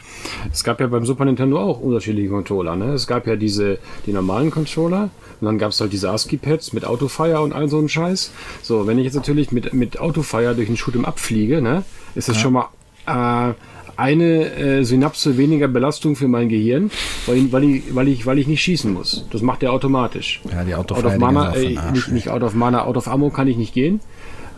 Es 0.51 0.63
gab 0.63 0.79
ja 0.79 0.87
beim 0.87 1.05
Super 1.05 1.25
Nintendo 1.25 1.59
auch 1.59 1.79
unterschiedliche 1.79 2.29
Controller. 2.29 2.75
Ne? 2.75 2.93
Es 2.93 3.05
gab 3.05 3.27
ja 3.27 3.35
diese, 3.35 3.77
die 4.07 4.13
normalen 4.13 4.49
Controller 4.49 5.11
und 5.41 5.45
dann 5.45 5.59
gab's 5.59 5.79
halt 5.79 5.93
diese 5.93 6.09
ASCII-Pads 6.09 6.73
mit 6.73 6.85
Autofire 6.85 7.41
und 7.41 7.53
all 7.53 7.69
so 7.69 7.79
ein 7.79 7.87
Scheiß. 7.87 8.31
So, 8.63 8.87
wenn 8.87 8.97
ich 8.97 9.05
jetzt 9.05 9.15
natürlich 9.15 9.51
mit, 9.51 9.73
mit 9.73 9.99
Autofire 9.99 10.55
durch 10.55 10.67
den 10.67 10.77
Shoot'em 10.77 11.05
abfliege, 11.05 11.61
ne, 11.61 11.83
ist 12.15 12.29
das 12.29 12.37
schon 12.37 12.53
mal 12.53 12.69
äh, 13.05 13.53
eine 13.99 14.51
äh, 14.55 14.83
Synapse 14.83 15.37
weniger 15.37 15.67
Belastung 15.67 16.15
für 16.15 16.27
mein 16.27 16.49
Gehirn, 16.49 16.89
weil, 17.27 17.37
ich- 17.37 17.51
weil, 17.51 17.63
ich, 17.65 17.83
weil, 17.95 18.07
ich, 18.07 18.25
weil 18.25 18.39
ich 18.39 18.47
nicht 18.47 18.61
schießen 18.61 18.91
muss. 18.93 19.25
Das 19.31 19.41
macht 19.41 19.61
der 19.61 19.71
automatisch. 19.73 20.41
Ja, 20.51 20.63
die 20.63 20.73
Out 20.73 20.91
of 20.91 21.03
die 21.13 21.19
Mana, 21.19 21.51
gehen 21.51 21.71
äh, 21.71 21.73
so 21.75 21.79
Arsch, 21.81 21.91
nicht, 21.93 22.11
nicht 22.11 22.29
out 22.29 22.41
of 22.43 22.53
Mana, 22.55 22.85
out 22.85 22.97
of 22.97 23.07
Ammo 23.07 23.29
kann 23.29 23.47
ich 23.47 23.57
nicht 23.57 23.73
gehen. 23.73 23.99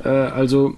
Äh, 0.04 0.10
also 0.10 0.76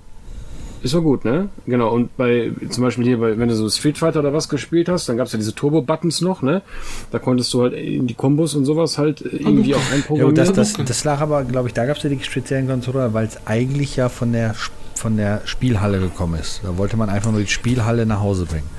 ist 0.82 0.94
doch 0.94 1.02
gut, 1.02 1.24
ne? 1.24 1.48
Genau, 1.66 1.94
und 1.94 2.18
bei, 2.18 2.52
zum 2.70 2.84
Beispiel 2.84 3.06
hier, 3.06 3.18
bei, 3.18 3.38
wenn 3.38 3.48
du 3.48 3.56
so 3.56 3.70
Street 3.70 3.98
Fighter 3.98 4.20
oder 4.20 4.34
was 4.34 4.50
gespielt 4.50 4.90
hast, 4.90 5.08
dann 5.08 5.16
gab 5.16 5.28
es 5.28 5.32
ja 5.34 5.40
diese 5.40 5.56
Turbo-Buttons 5.56 6.20
noch, 6.20 6.42
ne? 6.42 6.62
Da 7.12 7.20
konntest 7.20 7.54
du 7.54 7.62
halt 7.62 7.72
in 7.74 8.06
die 8.08 8.16
Kombos 8.16 8.54
und 8.54 8.66
sowas 8.66 8.98
halt 8.98 9.22
äh, 9.22 9.38
irgendwie 9.38 9.76
auch 9.76 9.80
Ja, 9.90 9.96
einprogrammieren. 9.96 10.30
und 10.30 10.38
das, 10.38 10.52
das, 10.52 10.74
das 10.86 11.04
lag 11.06 11.22
aber, 11.22 11.46
glaube 11.46 11.70
ich, 11.70 11.74
da 11.74 11.86
gab 11.86 11.96
es 11.96 12.04
ja 12.04 12.10
die 12.10 12.20
speziellen 12.22 12.68
Controller, 12.68 13.14
weil 13.14 13.28
es 13.28 13.38
eigentlich 13.48 13.96
ja 13.96 14.10
von 14.10 14.34
der, 14.34 14.52
Sp- 14.60 14.76
von 14.96 15.18
der 15.18 15.42
Spielhalle 15.46 16.00
gekommen 16.00 16.40
ist. 16.40 16.62
Da 16.64 16.78
wollte 16.78 16.98
man 16.98 17.10
einfach 17.10 17.32
nur 17.32 17.42
die 17.42 17.48
Spielhalle 17.48 18.06
nach 18.06 18.22
Hause 18.22 18.46
bringen. 18.46 18.70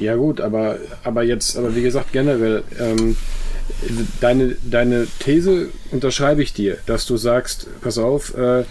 Ja 0.00 0.14
gut, 0.14 0.40
aber, 0.40 0.76
aber 1.02 1.22
jetzt, 1.24 1.56
aber 1.56 1.74
wie 1.74 1.82
gesagt, 1.82 2.12
generell, 2.12 2.62
ähm, 2.78 3.16
deine, 4.20 4.56
deine 4.62 5.06
These 5.18 5.68
unterschreibe 5.90 6.42
ich 6.42 6.52
dir, 6.52 6.78
dass 6.86 7.06
du 7.06 7.16
sagst, 7.16 7.68
pass 7.80 7.98
auf, 7.98 8.36
äh, 8.36 8.64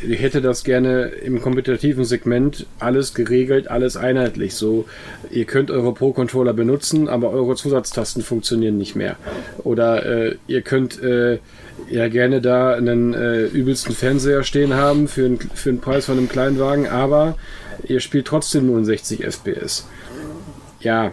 ich 0.00 0.20
hätte 0.20 0.40
das 0.40 0.64
gerne 0.64 1.04
im 1.04 1.40
kompetitiven 1.40 2.04
Segment 2.04 2.66
alles 2.78 3.14
geregelt, 3.14 3.68
alles 3.68 3.96
einheitlich. 3.96 4.54
So, 4.54 4.86
ihr 5.30 5.44
könnt 5.44 5.70
eure 5.70 5.92
Pro-Controller 5.92 6.54
benutzen, 6.54 7.08
aber 7.08 7.30
eure 7.30 7.54
Zusatztasten 7.54 8.22
funktionieren 8.22 8.78
nicht 8.78 8.96
mehr. 8.96 9.16
Oder 9.58 10.06
äh, 10.06 10.36
ihr 10.46 10.62
könnt 10.62 11.02
äh, 11.02 11.38
ja 11.90 12.08
gerne 12.08 12.40
da 12.40 12.74
einen 12.74 13.14
äh, 13.14 13.44
übelsten 13.46 13.94
Fernseher 13.94 14.42
stehen 14.44 14.74
haben 14.74 15.08
für, 15.08 15.26
einen- 15.26 15.38
für 15.38 15.70
den 15.70 15.80
Preis 15.80 16.06
von 16.06 16.18
einem 16.18 16.28
Kleinwagen, 16.28 16.88
aber 16.88 17.36
ihr 17.86 18.00
spielt 18.00 18.26
trotzdem 18.26 18.66
nur 18.66 18.78
in 18.78 18.84
60 18.84 19.22
FPS. 19.24 19.86
Ja, 20.80 21.12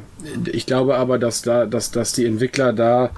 ich 0.52 0.66
glaube 0.66 0.98
aber, 0.98 1.18
dass 1.18 1.42
da, 1.42 1.66
dass, 1.66 1.92
dass 1.92 2.12
die 2.14 2.26
Entwickler 2.26 2.74
da, 2.74 3.12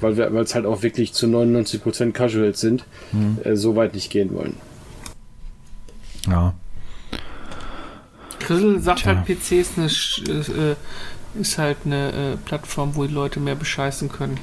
weil 0.00 0.16
wir, 0.16 0.32
weil 0.32 0.44
es 0.44 0.54
halt 0.54 0.64
auch 0.66 0.82
wirklich 0.82 1.12
zu 1.12 1.26
99% 1.26 2.12
Casuals 2.12 2.60
sind, 2.60 2.84
äh, 3.44 3.54
so 3.56 3.76
weit 3.76 3.94
nicht 3.94 4.10
gehen 4.10 4.32
wollen. 4.34 4.54
Ja. 6.26 6.54
Grizzle 8.40 8.80
sagt 8.80 9.00
Tja. 9.00 9.16
halt, 9.16 9.26
PC 9.26 9.52
ist, 9.52 9.78
eine, 9.78 9.88
Sch- 9.88 10.28
äh, 10.72 10.76
ist 11.40 11.58
halt 11.58 11.78
eine 11.84 12.08
äh, 12.08 12.36
Plattform, 12.44 12.94
wo 12.94 13.04
die 13.04 13.12
Leute 13.12 13.40
mehr 13.40 13.54
bescheißen 13.56 14.10
können. 14.10 14.38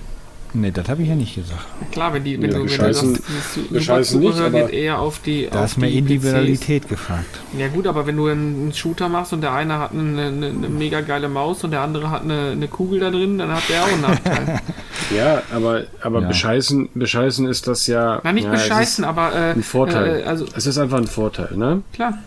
Nee, 0.58 0.72
das 0.72 0.88
habe 0.88 1.02
ich 1.02 1.10
ja 1.10 1.16
nicht 1.16 1.36
gesagt. 1.36 1.66
Klar, 1.92 2.14
wenn, 2.14 2.24
die, 2.24 2.42
wenn 2.42 2.50
Ja, 2.50 2.58
du, 2.60 2.64
wenn 2.64 2.68
du 2.68 2.74
bescheißen- 2.74 2.94
sagst, 3.12 3.24
dieses 3.28 3.68
bescheißen 3.70 4.20
nicht, 4.22 4.40
aber- 4.40 4.62
geht 4.64 4.70
eher 4.74 5.00
auf 5.00 5.20
die 5.20 5.50
Da 5.52 5.60
auf 5.60 5.66
ist 5.72 5.78
mehr 5.78 5.90
Individualität 5.92 6.88
gefragt. 6.88 7.26
PCs. 7.52 7.60
Ja 7.60 7.68
gut, 7.68 7.88
aber 7.88 8.08
wenn 8.08 8.16
du 8.16 8.28
einen 8.28 8.72
Shooter 8.74 9.10
machst 9.10 9.34
und 9.34 9.42
der 9.42 9.52
eine 9.52 9.78
hat 9.80 9.92
eine, 9.92 10.28
eine, 10.28 10.48
eine 10.48 10.70
mega 10.70 11.02
geile 11.02 11.28
Maus 11.28 11.64
und 11.66 11.72
der 11.72 11.82
andere 11.82 12.10
hat 12.10 12.22
eine, 12.22 12.52
eine 12.52 12.68
Kugel 12.70 13.02
da 13.02 13.10
drin, 13.12 13.38
dann 13.38 13.52
hat 13.52 13.64
der 13.68 13.84
auch 13.84 13.92
einen 13.92 14.02
Nachteil. 14.02 14.60
Ja, 15.16 15.44
aber, 15.54 15.84
aber 16.02 16.22
Ja. 16.22 16.28
bescheißen, 16.30 16.90
bescheißen 16.96 17.46
ist 17.48 17.68
das 17.68 17.86
ja. 17.86 18.22
Na, 18.24 18.32
nicht 18.32 18.46
ja, 18.46 18.52
bescheißen, 18.52 19.04
Es 19.04 19.08
aber 19.08 19.36
äh, 19.36 19.52
ist 19.52 19.58
ein 19.58 19.64
Vorteil. 19.64 20.22
Äh, 20.22 20.24
also 20.24 20.46
es 20.56 20.66
ist 20.66 20.78
einfach 20.80 20.98
ein 20.98 21.06
Vorteil, 21.08 21.50
ne? 21.56 21.84
klar, 21.94 22.18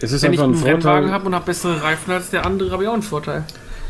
Es 0.00 0.12
ist 0.12 0.22
wenn 0.22 0.32
ich 0.32 0.38
einfach 0.38 0.44
einen 0.52 0.62
ein 0.62 0.62
Rennwagen 0.62 0.82
Vorteil. 1.08 1.10
habe 1.12 1.26
und 1.26 1.34
habe 1.34 1.46
bessere 1.46 1.82
Reifen 1.82 2.12
als 2.12 2.30
der 2.30 2.46
andere, 2.46 2.70
habe 2.70 2.82
ich 2.84 2.88
auch 2.88 2.92
einen 2.94 3.02
Vorteil. 3.02 3.44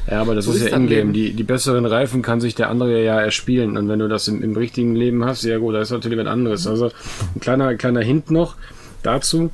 Ja, 0.09 0.21
aber 0.21 0.35
das 0.35 0.45
So 0.45 0.53
ist, 0.53 0.63
ist 0.63 0.71
ja 0.71 0.77
Ingame. 0.77 1.13
Die, 1.13 1.33
die 1.33 1.43
besseren 1.43 1.87
Reifen 1.87 2.23
kann 2.23 2.41
sich 2.41 2.55
der 2.55 2.71
andere 2.71 3.03
ja 3.03 3.21
erspielen. 3.21 3.77
Und 3.77 3.89
wenn 3.89 3.99
du 3.99 4.09
das 4.09 4.29
im, 4.29 4.43
im 4.43 4.57
richtigen 4.57 4.95
Leben 4.95 5.25
hast, 5.25 5.45
ja 5.45 5.59
gut, 5.59 5.75
das 5.75 5.89
ist 5.89 5.93
natürlich 5.93 6.19
was 6.19 6.27
anderes. 6.27 6.67
Also 6.67 6.91
ein 7.35 7.41
kleiner, 7.41 7.75
kleiner 7.75 8.01
Hint 8.01 8.31
noch 8.31 8.57
dazu. 9.03 9.51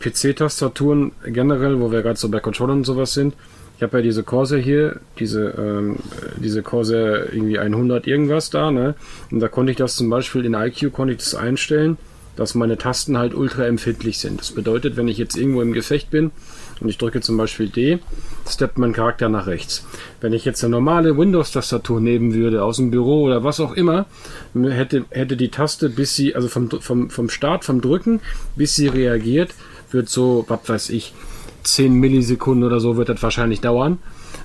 PC-Tastaturen 0.00 1.12
generell, 1.26 1.80
wo 1.80 1.90
wir 1.90 2.02
gerade 2.02 2.18
so 2.18 2.28
bei 2.28 2.40
Controllern 2.40 2.78
und 2.78 2.84
sowas 2.84 3.14
sind. 3.14 3.34
Ich 3.76 3.82
habe 3.82 3.98
ja 3.98 4.02
diese 4.02 4.22
Corsair 4.22 4.58
hier, 4.58 5.00
diese, 5.18 5.48
ähm, 5.58 5.96
diese 6.36 6.62
Corsair 6.62 7.32
irgendwie 7.32 7.58
100 7.58 8.06
irgendwas 8.06 8.48
da, 8.48 8.70
ne? 8.70 8.94
Und 9.30 9.40
da 9.40 9.48
konnte 9.48 9.70
ich 9.70 9.76
das 9.76 9.96
zum 9.96 10.08
Beispiel 10.08 10.46
in 10.46 10.54
IQ 10.54 10.92
konnte 10.92 11.12
ich 11.12 11.18
das 11.18 11.34
einstellen, 11.34 11.98
dass 12.36 12.54
meine 12.54 12.78
Tasten 12.78 13.18
halt 13.18 13.34
ultra 13.34 13.66
empfindlich 13.66 14.18
sind. 14.18 14.40
Das 14.40 14.52
bedeutet, 14.52 14.96
wenn 14.96 15.08
ich 15.08 15.18
jetzt 15.18 15.36
irgendwo 15.36 15.60
im 15.60 15.72
Gefecht 15.74 16.10
bin 16.10 16.30
und 16.80 16.88
ich 16.88 16.96
drücke 16.96 17.20
zum 17.20 17.36
Beispiel 17.36 17.68
D, 17.68 17.98
steppt 18.48 18.78
mein 18.78 18.92
Charakter 18.92 19.28
nach 19.28 19.46
rechts. 19.46 19.86
Wenn 20.20 20.32
ich 20.32 20.44
jetzt 20.44 20.62
eine 20.64 20.72
normale 20.72 21.16
Windows-Tastatur 21.16 22.00
nehmen 22.00 22.34
würde, 22.34 22.62
aus 22.62 22.76
dem 22.76 22.90
Büro 22.90 23.22
oder 23.22 23.44
was 23.44 23.60
auch 23.60 23.72
immer, 23.72 24.06
hätte, 24.54 25.04
hätte 25.10 25.36
die 25.36 25.50
Taste, 25.50 25.88
bis 25.88 26.14
sie, 26.14 26.34
also 26.34 26.48
vom, 26.48 26.70
vom, 26.70 27.10
vom 27.10 27.28
Start, 27.28 27.64
vom 27.64 27.80
Drücken, 27.80 28.20
bis 28.54 28.74
sie 28.74 28.88
reagiert, 28.88 29.54
wird 29.90 30.08
so, 30.08 30.44
was 30.48 30.60
weiß 30.66 30.90
ich, 30.90 31.14
10 31.64 31.94
Millisekunden 31.94 32.64
oder 32.64 32.80
so 32.80 32.96
wird 32.96 33.08
das 33.08 33.22
wahrscheinlich 33.22 33.60
dauern, 33.60 33.98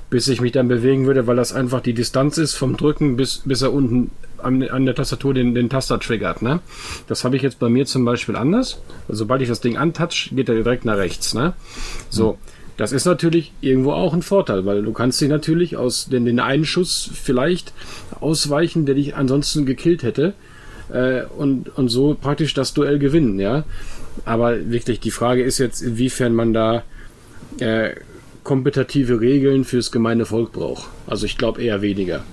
bis 0.09 0.27
ich 0.27 0.41
mich 0.41 0.51
dann 0.51 0.67
bewegen 0.67 1.05
würde, 1.05 1.27
weil 1.27 1.35
das 1.35 1.53
einfach 1.53 1.81
die 1.81 1.93
Distanz 1.93 2.37
ist 2.37 2.55
vom 2.55 2.77
Drücken, 2.77 3.15
bis, 3.15 3.43
bis 3.45 3.61
er 3.61 3.71
unten 3.73 4.11
an, 4.43 4.63
an 4.63 4.85
der 4.85 4.95
Tastatur 4.95 5.33
den, 5.33 5.53
den 5.53 5.69
Taster 5.69 5.99
triggert. 5.99 6.41
Ne? 6.41 6.59
Das 7.07 7.23
habe 7.23 7.35
ich 7.35 7.41
jetzt 7.41 7.59
bei 7.59 7.69
mir 7.69 7.85
zum 7.85 8.05
Beispiel 8.05 8.35
anders. 8.35 8.81
Sobald 9.07 9.41
ich 9.41 9.47
das 9.47 9.61
Ding 9.61 9.77
antouch, 9.77 10.29
geht 10.31 10.49
er 10.49 10.55
direkt 10.55 10.85
nach 10.85 10.97
rechts. 10.97 11.33
Ne? 11.33 11.53
So, 12.09 12.37
das 12.77 12.91
ist 12.91 13.05
natürlich 13.05 13.51
irgendwo 13.61 13.91
auch 13.91 14.13
ein 14.13 14.21
Vorteil, 14.21 14.65
weil 14.65 14.83
du 14.83 14.93
kannst 14.93 15.21
dich 15.21 15.29
natürlich 15.29 15.77
aus 15.77 16.07
den, 16.07 16.25
den 16.25 16.39
einen 16.39 16.65
Schuss 16.65 17.09
vielleicht 17.13 17.73
ausweichen, 18.19 18.85
der 18.85 18.95
dich 18.95 19.15
ansonsten 19.15 19.65
gekillt 19.65 20.03
hätte. 20.03 20.33
Äh, 20.91 21.23
und, 21.37 21.77
und 21.77 21.89
so 21.89 22.17
praktisch 22.19 22.53
das 22.53 22.73
Duell 22.73 22.99
gewinnen, 22.99 23.39
ja. 23.39 23.63
Aber 24.25 24.69
wirklich, 24.69 24.99
die 24.99 25.11
Frage 25.11 25.43
ist 25.43 25.57
jetzt, 25.57 25.81
inwiefern 25.81 26.33
man 26.33 26.53
da 26.53 26.83
äh, 27.59 27.91
kompetitive 28.43 29.21
Regeln 29.21 29.63
fürs 29.63 29.91
gemeine 29.91 30.25
Volk 30.25 30.51
braucht. 30.51 30.89
Also 31.07 31.25
ich 31.25 31.37
glaube 31.37 31.61
eher 31.61 31.81
weniger. 31.81 32.23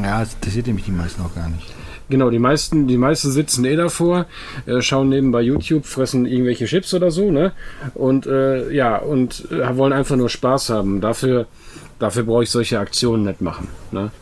Ja, 0.00 0.20
das 0.20 0.34
interessiert 0.34 0.66
nämlich 0.66 0.84
die 0.84 0.92
meisten 0.92 1.22
auch 1.22 1.34
gar 1.34 1.48
nicht. 1.48 1.72
Genau, 2.14 2.30
die 2.30 2.38
meisten, 2.38 2.86
die 2.86 2.96
meisten 2.96 3.32
sitzen 3.32 3.64
eh 3.64 3.74
davor, 3.74 4.26
äh, 4.66 4.80
schauen 4.80 5.08
nebenbei 5.08 5.40
YouTube, 5.42 5.84
fressen 5.84 6.26
irgendwelche 6.26 6.66
Chips 6.66 6.94
oder 6.94 7.10
so, 7.10 7.32
ne? 7.32 7.50
Und 7.92 8.24
äh, 8.28 8.70
ja, 8.70 8.98
und 8.98 9.50
äh, 9.50 9.76
wollen 9.76 9.92
einfach 9.92 10.14
nur 10.14 10.28
Spaß 10.28 10.70
haben. 10.70 11.00
Dafür, 11.00 11.46
dafür 11.98 12.22
brauche 12.22 12.44
ich 12.44 12.50
solche 12.52 12.78
Aktionen 12.78 13.24
nicht 13.24 13.40
machen. 13.40 13.66
Ne? 13.90 14.12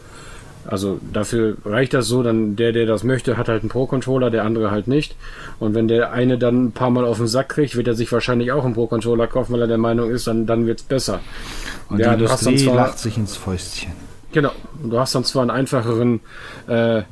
Also 0.64 1.00
dafür 1.12 1.58
reicht 1.66 1.92
das 1.92 2.06
so, 2.06 2.22
dann 2.22 2.56
der, 2.56 2.72
der 2.72 2.86
das 2.86 3.04
möchte, 3.04 3.36
hat 3.36 3.48
halt 3.48 3.60
einen 3.60 3.68
Pro-Controller, 3.68 4.30
der 4.30 4.44
andere 4.44 4.70
halt 4.70 4.88
nicht. 4.88 5.14
Und 5.60 5.74
wenn 5.74 5.86
der 5.86 6.12
eine 6.12 6.38
dann 6.38 6.64
ein 6.68 6.72
paar 6.72 6.88
Mal 6.88 7.04
auf 7.04 7.18
den 7.18 7.26
Sack 7.26 7.50
kriegt, 7.50 7.76
wird 7.76 7.88
er 7.88 7.94
sich 7.94 8.10
wahrscheinlich 8.10 8.52
auch 8.52 8.64
einen 8.64 8.72
Pro-Controller 8.72 9.26
kaufen, 9.26 9.52
weil 9.52 9.60
er 9.60 9.66
der 9.66 9.76
Meinung 9.76 10.10
ist, 10.10 10.26
dann, 10.28 10.46
dann 10.46 10.66
wird's 10.66 10.82
besser. 10.84 11.20
Und 11.90 11.98
Ja, 11.98 12.14
die 12.16 12.22
Industrie 12.24 12.56
zwar- 12.56 12.74
lacht 12.76 12.98
sich 12.98 13.18
ins 13.18 13.36
Fäustchen. 13.36 13.92
Genau. 14.32 14.52
Du 14.82 14.98
hast 14.98 15.14
dann 15.14 15.24
zwar 15.24 15.42
einen 15.42 15.50
einfacheren, 15.50 16.20
äh, 16.68 17.02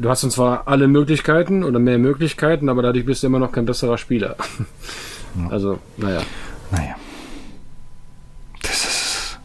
du 0.00 0.08
hast 0.08 0.22
dann 0.22 0.30
zwar 0.30 0.66
alle 0.68 0.88
Möglichkeiten 0.88 1.64
oder 1.64 1.78
mehr 1.78 1.98
Möglichkeiten, 1.98 2.68
aber 2.68 2.82
dadurch 2.82 3.04
bist 3.06 3.22
du 3.22 3.28
immer 3.28 3.38
noch 3.38 3.52
kein 3.52 3.66
besserer 3.66 3.98
Spieler. 3.98 4.36
Also, 5.50 5.78
naja. 5.98 6.22
Naja. 6.70 6.94
Das 8.62 8.70
ist. 8.86 9.38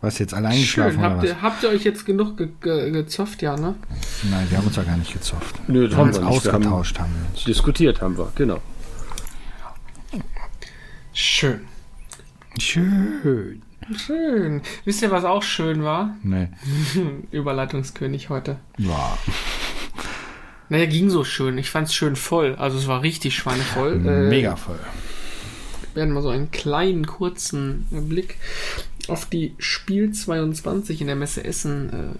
Was 0.00 0.20
jetzt 0.20 0.32
alle 0.32 0.46
eingeschlafen 0.46 0.92
Schön. 0.92 1.00
oder 1.00 1.10
Habt 1.10 1.24
ihr, 1.24 1.42
habt 1.42 1.62
ihr 1.64 1.68
euch 1.70 1.82
jetzt 1.82 2.06
genug 2.06 2.36
ge 2.36 2.50
ge 2.60 2.92
gezofft, 2.92 3.42
ja, 3.42 3.56
ne? 3.56 3.74
Nein, 4.30 4.46
wir 4.48 4.58
haben 4.58 4.66
uns 4.68 4.76
ja 4.76 4.84
gar 4.84 4.96
nicht 4.96 5.12
gezofft. 5.12 5.56
Nö, 5.66 5.88
das 5.88 5.90
Wir 5.90 5.96
haben 5.96 6.02
haben 6.02 6.08
uns 6.08 6.18
wir 6.20 6.30
nicht. 6.30 6.44
Wir 6.44 6.52
haben 6.52 6.62
ausgetauscht, 6.62 6.98
haben 7.00 7.12
wir 7.20 7.30
uns. 7.34 7.44
diskutiert 7.44 8.00
haben 8.00 8.16
wir, 8.16 8.30
genau. 8.36 8.58
Schön. 11.12 11.60
Schön. 12.60 13.62
Schön. 13.96 14.62
Wisst 14.84 15.02
ihr, 15.02 15.10
was 15.10 15.24
auch 15.24 15.42
schön 15.42 15.82
war? 15.82 16.16
Nee. 16.22 16.48
Überleitungskönig 17.30 18.28
heute. 18.28 18.56
Ja. 18.78 19.18
Naja, 20.68 20.86
ging 20.86 21.10
so 21.10 21.24
schön. 21.24 21.58
Ich 21.58 21.70
fand 21.70 21.88
es 21.88 21.94
schön 21.94 22.16
voll. 22.16 22.54
Also 22.54 22.78
es 22.78 22.86
war 22.86 23.02
richtig 23.02 23.34
schweinevoll. 23.34 23.96
Mega 23.96 24.56
voll. 24.56 24.78
Wir 25.92 26.02
werden 26.02 26.14
mal 26.14 26.22
so 26.22 26.28
einen 26.28 26.52
kleinen, 26.52 27.06
kurzen 27.06 27.86
Blick 27.90 28.36
auf 29.08 29.26
die 29.26 29.54
Spiel 29.58 30.12
22 30.12 31.00
in 31.00 31.08
der 31.08 31.16
Messe 31.16 31.42
Essen 31.44 32.14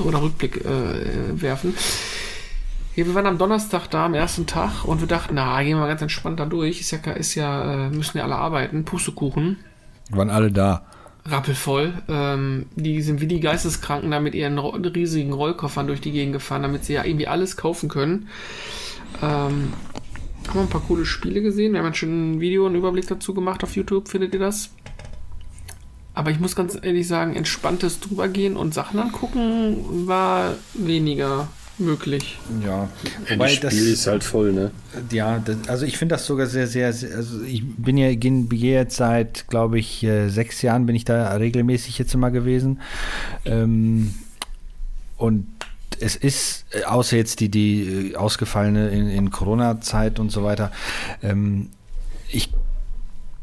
oder 0.00 0.22
Rückblick 0.22 0.64
äh, 0.64 1.40
werfen. 1.40 1.74
Ja, 2.96 3.06
wir 3.06 3.14
waren 3.14 3.26
am 3.26 3.38
Donnerstag 3.38 3.88
da 3.88 4.06
am 4.06 4.14
ersten 4.14 4.46
Tag 4.46 4.84
und 4.84 5.00
wir 5.00 5.06
dachten, 5.06 5.34
na, 5.34 5.62
gehen 5.62 5.76
wir 5.76 5.82
mal 5.82 5.86
ganz 5.86 6.02
entspannt 6.02 6.40
da 6.40 6.46
durch. 6.46 6.80
Ist 6.80 6.90
ja, 6.90 6.98
ist 7.12 7.34
ja, 7.34 7.86
äh, 7.86 7.90
müssen 7.90 8.18
ja 8.18 8.24
alle 8.24 8.36
arbeiten. 8.36 8.84
Pustekuchen. 8.84 9.58
Waren 10.10 10.30
alle 10.30 10.50
da. 10.50 10.86
Rappelvoll. 11.24 11.94
Ähm, 12.08 12.66
die 12.76 13.02
sind 13.02 13.20
wie 13.20 13.26
die 13.26 13.40
Geisteskranken 13.40 14.10
da 14.10 14.20
mit 14.20 14.34
ihren 14.34 14.58
riesigen 14.58 15.32
Rollkoffern 15.32 15.86
durch 15.86 16.00
die 16.00 16.12
Gegend 16.12 16.32
gefahren, 16.34 16.62
damit 16.62 16.84
sie 16.84 16.94
ja 16.94 17.04
irgendwie 17.04 17.26
alles 17.26 17.56
kaufen 17.56 17.88
können. 17.88 18.28
Ähm, 19.22 19.72
haben 20.48 20.54
wir 20.54 20.60
ein 20.60 20.68
paar 20.68 20.82
coole 20.82 21.04
Spiele 21.04 21.42
gesehen. 21.42 21.72
Wir 21.72 21.82
haben 21.82 21.94
schon 21.94 22.36
ein 22.36 22.40
Video, 22.40 22.66
einen 22.66 22.76
Überblick 22.76 23.08
dazu 23.08 23.34
gemacht 23.34 23.64
auf 23.64 23.74
YouTube. 23.74 24.08
Findet 24.08 24.34
ihr 24.34 24.40
das? 24.40 24.70
Aber 26.14 26.30
ich 26.30 26.40
muss 26.40 26.56
ganz 26.56 26.78
ehrlich 26.80 27.06
sagen, 27.08 27.34
entspanntes 27.34 28.00
drübergehen 28.00 28.56
und 28.56 28.72
Sachen 28.72 29.00
angucken 29.00 30.06
war 30.06 30.54
weniger 30.72 31.48
möglich. 31.78 32.38
Ja, 32.64 32.88
Ja, 33.28 33.60
das 33.60 33.74
Spiel 33.74 33.92
ist 33.92 34.06
halt 34.06 34.24
voll, 34.24 34.52
ne? 34.52 34.70
Ja, 35.10 35.38
das, 35.38 35.68
also 35.68 35.86
ich 35.86 35.98
finde 35.98 36.14
das 36.14 36.26
sogar 36.26 36.46
sehr, 36.46 36.66
sehr, 36.66 36.92
sehr, 36.92 37.16
also 37.16 37.42
ich 37.42 37.62
bin 37.76 37.96
ja 37.96 38.12
bin 38.14 38.48
jetzt 38.50 38.96
seit, 38.96 39.48
glaube 39.48 39.78
ich, 39.78 40.02
äh, 40.02 40.28
sechs 40.28 40.62
Jahren 40.62 40.86
bin 40.86 40.96
ich 40.96 41.04
da 41.04 41.34
regelmäßig 41.34 41.98
jetzt 41.98 42.14
immer 42.14 42.30
gewesen. 42.30 42.80
Ähm, 43.44 44.14
und 45.16 45.46
es 46.00 46.16
ist, 46.16 46.66
äh, 46.70 46.84
außer 46.84 47.16
jetzt 47.16 47.40
die, 47.40 47.48
die 47.48 48.12
äh, 48.12 48.16
ausgefallene 48.16 48.88
in, 48.88 49.08
in 49.08 49.30
Corona-Zeit 49.30 50.18
und 50.18 50.30
so 50.30 50.42
weiter, 50.42 50.72
ähm, 51.22 51.70
ich 52.28 52.50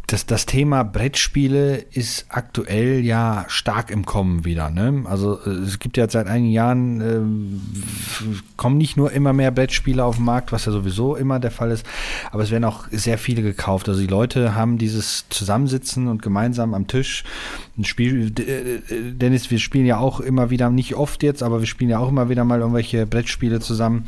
das, 0.08 0.26
das 0.26 0.46
Thema 0.46 0.84
Brettspiele 0.84 1.78
ist 1.78 2.26
aktuell 2.30 3.06
ja 3.06 3.46
stark 3.48 3.90
im 3.90 4.06
Kommen 4.06 4.44
wieder. 4.44 4.70
Ne? 4.70 5.04
Also 5.06 5.40
es 5.40 5.80
gibt 5.80 5.96
ja 5.96 6.10
seit 6.10 6.28
einigen 6.28 6.52
Jahren, 6.52 7.02
äh, 7.02 8.26
kommen 8.58 8.78
nicht 8.78 8.98
nur 8.98 9.12
immer 9.12 9.32
mehr 9.32 9.52
Brettspiele 9.52 10.04
auf 10.04 10.18
den 10.18 10.26
Markt, 10.26 10.52
was 10.52 10.66
ja 10.66 10.72
sowieso 10.72 11.16
immer 11.16 11.40
der 11.40 11.52
Fall 11.52 11.72
ist, 11.72 11.86
aber 12.32 12.44
es 12.44 12.52
werden 12.52 12.66
auch 12.66 12.86
sehr 12.92 13.18
viele 13.18 13.42
gekauft. 13.42 13.88
Also 13.88 14.02
die 14.02 14.08
Leute 14.08 14.56
haben 14.56 14.78
dieses 14.78 15.26
Zusammensitzen 15.30 16.08
und 16.08 16.22
gemeinsam 16.22 16.74
am 16.74 16.88
Tisch 16.88 17.24
ein 17.78 17.86
Spiel. 17.86 18.30
Dennis, 18.32 19.52
wir 19.52 19.60
spielen 19.60 19.86
ja 19.86 19.98
auch 19.98 20.20
immer 20.20 20.50
wieder, 20.50 20.70
nicht 20.70 20.96
oft 20.96 21.24
jetzt, 21.24 21.42
aber 21.42 21.62
wir 21.62 21.68
spielen 21.68 21.90
ja 21.90 22.00
auch 22.00 22.10
immer 22.10 22.30
wieder 22.30 22.44
mal 22.44 22.60
irgendwelche 22.60 23.06
Brettspiele 23.06 23.62
zusammen. 23.62 24.06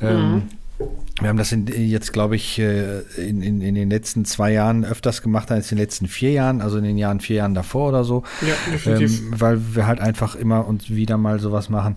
Mhm. 0.00 0.06
Ähm, 0.06 0.42
wir 0.78 1.28
haben 1.30 1.38
das 1.38 1.50
in, 1.50 1.66
jetzt, 1.66 2.12
glaube 2.12 2.36
ich, 2.36 2.58
äh, 2.58 3.00
in, 3.16 3.40
in, 3.40 3.62
in 3.62 3.74
den 3.74 3.88
letzten 3.88 4.26
zwei 4.26 4.52
Jahren 4.52 4.84
öfters 4.84 5.22
gemacht 5.22 5.50
als 5.50 5.72
in 5.72 5.76
den 5.76 5.82
letzten 5.82 6.08
vier 6.08 6.32
Jahren, 6.32 6.60
also 6.60 6.76
in 6.76 6.84
den 6.84 6.98
Jahren 6.98 7.20
vier 7.20 7.36
Jahren 7.36 7.54
davor 7.54 7.88
oder 7.88 8.04
so. 8.04 8.22
Ja, 8.42 8.72
definitiv. 8.72 9.20
Ähm, 9.20 9.40
weil 9.40 9.74
wir 9.74 9.86
halt 9.86 10.00
einfach 10.00 10.34
immer 10.34 10.66
und 10.66 10.90
wieder 10.90 11.16
mal 11.16 11.40
sowas 11.40 11.70
machen. 11.70 11.94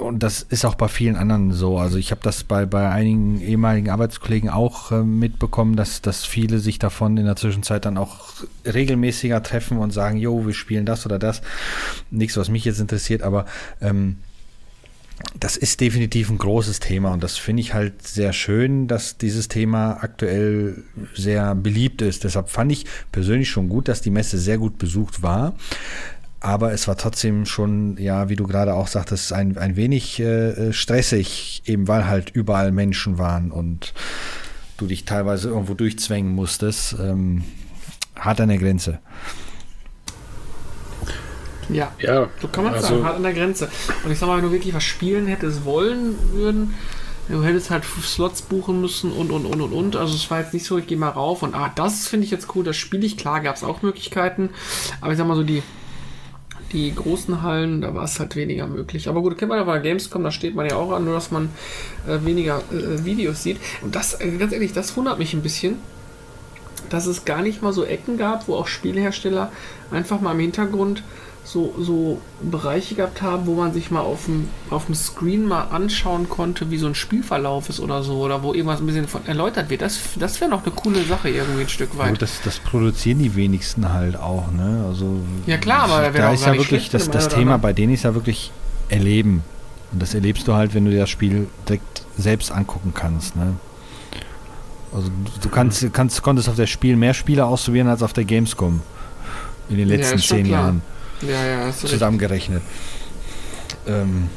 Und 0.00 0.22
das 0.22 0.42
ist 0.42 0.64
auch 0.64 0.74
bei 0.74 0.88
vielen 0.88 1.16
anderen 1.16 1.52
so. 1.52 1.76
Also 1.76 1.98
ich 1.98 2.10
habe 2.10 2.22
das 2.22 2.44
bei, 2.44 2.64
bei 2.64 2.88
einigen 2.88 3.42
ehemaligen 3.42 3.90
Arbeitskollegen 3.90 4.48
auch 4.48 4.90
äh, 4.90 5.02
mitbekommen, 5.02 5.76
dass, 5.76 6.00
dass 6.00 6.24
viele 6.24 6.58
sich 6.58 6.78
davon 6.78 7.18
in 7.18 7.26
der 7.26 7.36
Zwischenzeit 7.36 7.84
dann 7.84 7.98
auch 7.98 8.32
regelmäßiger 8.64 9.42
treffen 9.42 9.76
und 9.76 9.90
sagen, 9.92 10.16
jo, 10.16 10.46
wir 10.46 10.54
spielen 10.54 10.86
das 10.86 11.04
oder 11.04 11.18
das. 11.18 11.42
Nichts, 12.10 12.38
was 12.38 12.48
mich 12.48 12.64
jetzt 12.64 12.80
interessiert, 12.80 13.22
aber 13.22 13.44
ähm, 13.82 14.16
das 15.38 15.56
ist 15.56 15.80
definitiv 15.80 16.30
ein 16.30 16.38
großes 16.38 16.80
Thema 16.80 17.12
und 17.12 17.22
das 17.22 17.36
finde 17.36 17.60
ich 17.60 17.74
halt 17.74 18.06
sehr 18.06 18.32
schön, 18.32 18.86
dass 18.86 19.16
dieses 19.16 19.48
Thema 19.48 19.98
aktuell 20.02 20.84
sehr 21.14 21.54
beliebt 21.54 22.02
ist. 22.02 22.24
Deshalb 22.24 22.48
fand 22.48 22.72
ich 22.72 22.86
persönlich 23.12 23.48
schon 23.50 23.68
gut, 23.68 23.88
dass 23.88 24.02
die 24.02 24.10
Messe 24.10 24.38
sehr 24.38 24.58
gut 24.58 24.78
besucht 24.78 25.22
war. 25.22 25.54
Aber 26.40 26.72
es 26.72 26.86
war 26.86 26.96
trotzdem 26.96 27.46
schon, 27.46 27.96
ja, 27.98 28.28
wie 28.28 28.36
du 28.36 28.46
gerade 28.46 28.74
auch 28.74 28.88
sagtest, 28.88 29.32
ein, 29.32 29.56
ein 29.56 29.74
wenig 29.76 30.20
äh, 30.20 30.72
stressig, 30.72 31.62
eben 31.64 31.88
weil 31.88 32.06
halt 32.06 32.30
überall 32.30 32.72
Menschen 32.72 33.18
waren 33.18 33.50
und 33.50 33.94
du 34.76 34.86
dich 34.86 35.06
teilweise 35.06 35.48
irgendwo 35.48 35.74
durchzwängen 35.74 36.32
musstest. 36.34 36.94
Ähm, 37.00 37.42
hart 38.14 38.40
an 38.40 38.48
der 38.48 38.58
Grenze. 38.58 38.98
Ja, 41.68 41.92
Ja, 41.98 42.28
so 42.40 42.48
kann 42.48 42.64
man 42.64 42.74
es 42.74 42.84
also- 42.84 42.94
sagen, 42.96 43.04
hart 43.04 43.16
an 43.16 43.22
der 43.22 43.32
Grenze. 43.32 43.68
Und 44.04 44.12
ich 44.12 44.18
sag 44.18 44.26
mal, 44.28 44.36
wenn 44.36 44.44
du 44.44 44.52
wirklich 44.52 44.74
was 44.74 44.84
spielen 44.84 45.26
hättest 45.26 45.64
wollen 45.64 46.16
würden, 46.32 46.74
du 47.28 47.42
hättest 47.42 47.70
halt 47.70 47.84
Slots 47.84 48.42
buchen 48.42 48.80
müssen 48.80 49.10
und 49.12 49.30
und 49.32 49.46
und 49.46 49.60
und 49.60 49.72
und. 49.72 49.96
Also 49.96 50.14
es 50.14 50.30
war 50.30 50.40
jetzt 50.40 50.54
nicht 50.54 50.64
so, 50.64 50.78
ich 50.78 50.86
gehe 50.86 50.96
mal 50.98 51.08
rauf 51.08 51.42
und 51.42 51.54
ah, 51.54 51.72
das 51.74 52.06
finde 52.06 52.24
ich 52.24 52.30
jetzt 52.30 52.54
cool, 52.54 52.62
das 52.64 52.76
spiele 52.76 53.04
ich. 53.04 53.16
Klar 53.16 53.40
gab 53.40 53.56
es 53.56 53.64
auch 53.64 53.82
Möglichkeiten, 53.82 54.50
aber 55.00 55.12
ich 55.12 55.18
sag 55.18 55.26
mal 55.26 55.34
so, 55.36 55.42
die, 55.42 55.62
die 56.72 56.94
großen 56.94 57.42
Hallen, 57.42 57.80
da 57.80 57.94
war 57.94 58.04
es 58.04 58.20
halt 58.20 58.36
weniger 58.36 58.66
möglich. 58.68 59.08
Aber 59.08 59.22
gut, 59.22 59.36
kennt 59.38 59.48
man 59.48 59.58
ja 59.58 59.64
bei 59.64 59.78
Gamescom, 59.80 60.22
da 60.22 60.30
steht 60.30 60.54
man 60.54 60.66
ja 60.68 60.76
auch 60.76 60.92
an, 60.92 61.04
nur 61.04 61.14
dass 61.14 61.30
man 61.32 61.48
äh, 62.06 62.24
weniger 62.24 62.62
äh, 62.70 63.04
Videos 63.04 63.42
sieht. 63.42 63.58
Und 63.82 63.96
das, 63.96 64.20
äh, 64.20 64.30
ganz 64.38 64.52
ehrlich, 64.52 64.72
das 64.72 64.96
wundert 64.96 65.18
mich 65.18 65.32
ein 65.34 65.42
bisschen, 65.42 65.76
dass 66.90 67.06
es 67.06 67.24
gar 67.24 67.42
nicht 67.42 67.60
mal 67.62 67.72
so 67.72 67.84
Ecken 67.84 68.18
gab, 68.18 68.46
wo 68.46 68.54
auch 68.54 68.68
Spielhersteller 68.68 69.50
einfach 69.90 70.20
mal 70.20 70.32
im 70.32 70.40
Hintergrund 70.40 71.02
so, 71.46 71.72
so 71.78 72.20
Bereiche 72.42 72.96
gehabt 72.96 73.22
haben, 73.22 73.46
wo 73.46 73.54
man 73.54 73.72
sich 73.72 73.90
mal 73.90 74.00
auf 74.00 74.24
dem, 74.24 74.48
auf 74.68 74.86
dem 74.86 74.94
Screen 74.96 75.46
mal 75.46 75.62
anschauen 75.70 76.28
konnte, 76.28 76.70
wie 76.70 76.76
so 76.76 76.86
ein 76.88 76.94
Spielverlauf 76.96 77.68
ist 77.68 77.78
oder 77.78 78.02
so, 78.02 78.18
oder 78.18 78.42
wo 78.42 78.52
irgendwas 78.52 78.80
ein 78.80 78.86
bisschen 78.86 79.06
von 79.06 79.24
erläutert 79.26 79.70
wird. 79.70 79.80
Das, 79.82 79.98
das 80.18 80.40
wäre 80.40 80.50
noch 80.50 80.64
eine 80.64 80.74
coole 80.74 81.04
Sache 81.04 81.28
irgendwie 81.28 81.62
ein 81.62 81.68
Stück 81.68 81.96
weit. 81.98 82.20
das, 82.20 82.40
das 82.42 82.58
produzieren 82.58 83.20
die 83.20 83.36
wenigsten 83.36 83.92
halt 83.92 84.16
auch, 84.16 84.50
ne? 84.50 84.84
Also 84.88 85.20
Ja, 85.46 85.56
klar, 85.56 85.84
aber 85.84 86.02
da 86.02 86.14
wäre 86.14 86.28
auch 86.28 86.34
ist 86.34 86.44
ja 86.46 86.56
wirklich 86.56 86.90
das, 86.90 87.08
das 87.10 87.28
da 87.28 87.36
Thema 87.36 87.58
bei 87.58 87.72
denen 87.72 87.94
ist 87.94 88.02
ja 88.02 88.14
wirklich 88.14 88.50
erleben. 88.88 89.44
Und 89.92 90.02
das 90.02 90.14
erlebst 90.14 90.48
du 90.48 90.54
halt, 90.54 90.74
wenn 90.74 90.84
du 90.84 90.90
dir 90.90 91.00
das 91.00 91.10
Spiel 91.10 91.46
direkt 91.68 92.02
selbst 92.18 92.50
angucken 92.50 92.92
kannst, 92.92 93.36
ne? 93.36 93.54
Also 94.92 95.10
du 95.42 95.48
kannst, 95.48 95.92
kannst 95.92 96.22
konntest 96.22 96.48
auf 96.48 96.56
der 96.56 96.66
Spiel 96.66 96.96
mehr 96.96 97.14
Spiele 97.14 97.44
ausprobieren 97.44 97.86
als 97.88 98.02
auf 98.02 98.12
der 98.12 98.24
Gamescom 98.24 98.80
in 99.68 99.76
den 99.76 99.88
Ja, 99.88 99.96
letzten 99.96 100.18
schon 100.18 100.38
zehn 100.38 100.46
klar. 100.46 100.60
Jahren 100.62 100.82
Ja, 101.22 101.44
ja, 101.46 101.72
zusammengerechnet. 101.72 102.62
Ähm, 103.86 104.28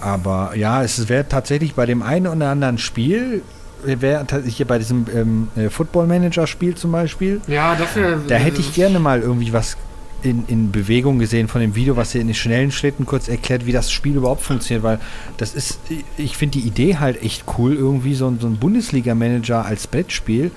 aber 0.00 0.52
ja, 0.56 0.82
es 0.82 1.08
wäre 1.08 1.26
tatsächlich 1.28 1.74
bei 1.74 1.86
dem 1.86 2.02
einen 2.02 2.26
oder 2.26 2.50
anderen 2.50 2.78
Spiel, 2.78 3.42
wäre 3.84 4.26
hier 4.46 4.66
bei 4.66 4.78
diesem 4.78 5.06
ähm, 5.14 5.48
äh, 5.56 5.70
Football 5.70 6.06
Manager 6.06 6.46
Spiel 6.46 6.74
zum 6.74 6.92
Beispiel, 6.92 7.40
Ja, 7.46 7.74
dafür. 7.74 8.20
da 8.26 8.34
hätte 8.36 8.60
ich 8.60 8.74
gerne 8.74 8.98
mal 8.98 9.20
irgendwie 9.20 9.52
was 9.52 9.76
in, 10.22 10.44
in 10.48 10.72
Bewegung 10.72 11.18
gesehen 11.18 11.46
von 11.46 11.60
dem 11.60 11.74
Video, 11.76 11.96
was 11.96 12.14
ihr 12.14 12.20
in 12.20 12.26
den 12.26 12.34
schnellen 12.34 12.72
Schritten 12.72 13.06
kurz 13.06 13.28
erklärt, 13.28 13.64
wie 13.66 13.72
das 13.72 13.92
Spiel 13.92 14.16
überhaupt 14.16 14.42
funktioniert, 14.42 14.82
weil 14.82 14.98
das 15.36 15.54
ist, 15.54 15.78
ich 16.16 16.36
finde 16.36 16.58
die 16.58 16.66
Idee 16.66 16.96
halt 16.96 17.22
echt 17.22 17.44
cool, 17.58 17.74
irgendwie 17.74 18.14
so, 18.14 18.26
ein- 18.28 18.38
so 18.40 18.46
ein 18.48 18.56
Bundesliga-Manager 18.56 19.64
als 19.64 19.86
Brettspiel 19.86 20.50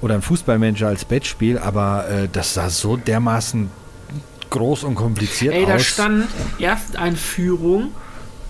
oder 0.00 0.14
ein 0.14 0.22
Fußballmanager 0.22 0.88
als 0.88 1.04
Brettspiel, 1.04 1.58
aber 1.58 2.08
äh, 2.08 2.28
das 2.32 2.54
sah 2.54 2.70
so 2.70 2.96
dermaßen 2.96 3.70
groß 4.50 4.84
und 4.84 4.94
kompliziert 4.94 5.54
Ey, 5.54 5.64
aus. 5.64 5.68
da 5.68 5.78
stand 5.78 6.28
Ersteinführung 6.58 7.92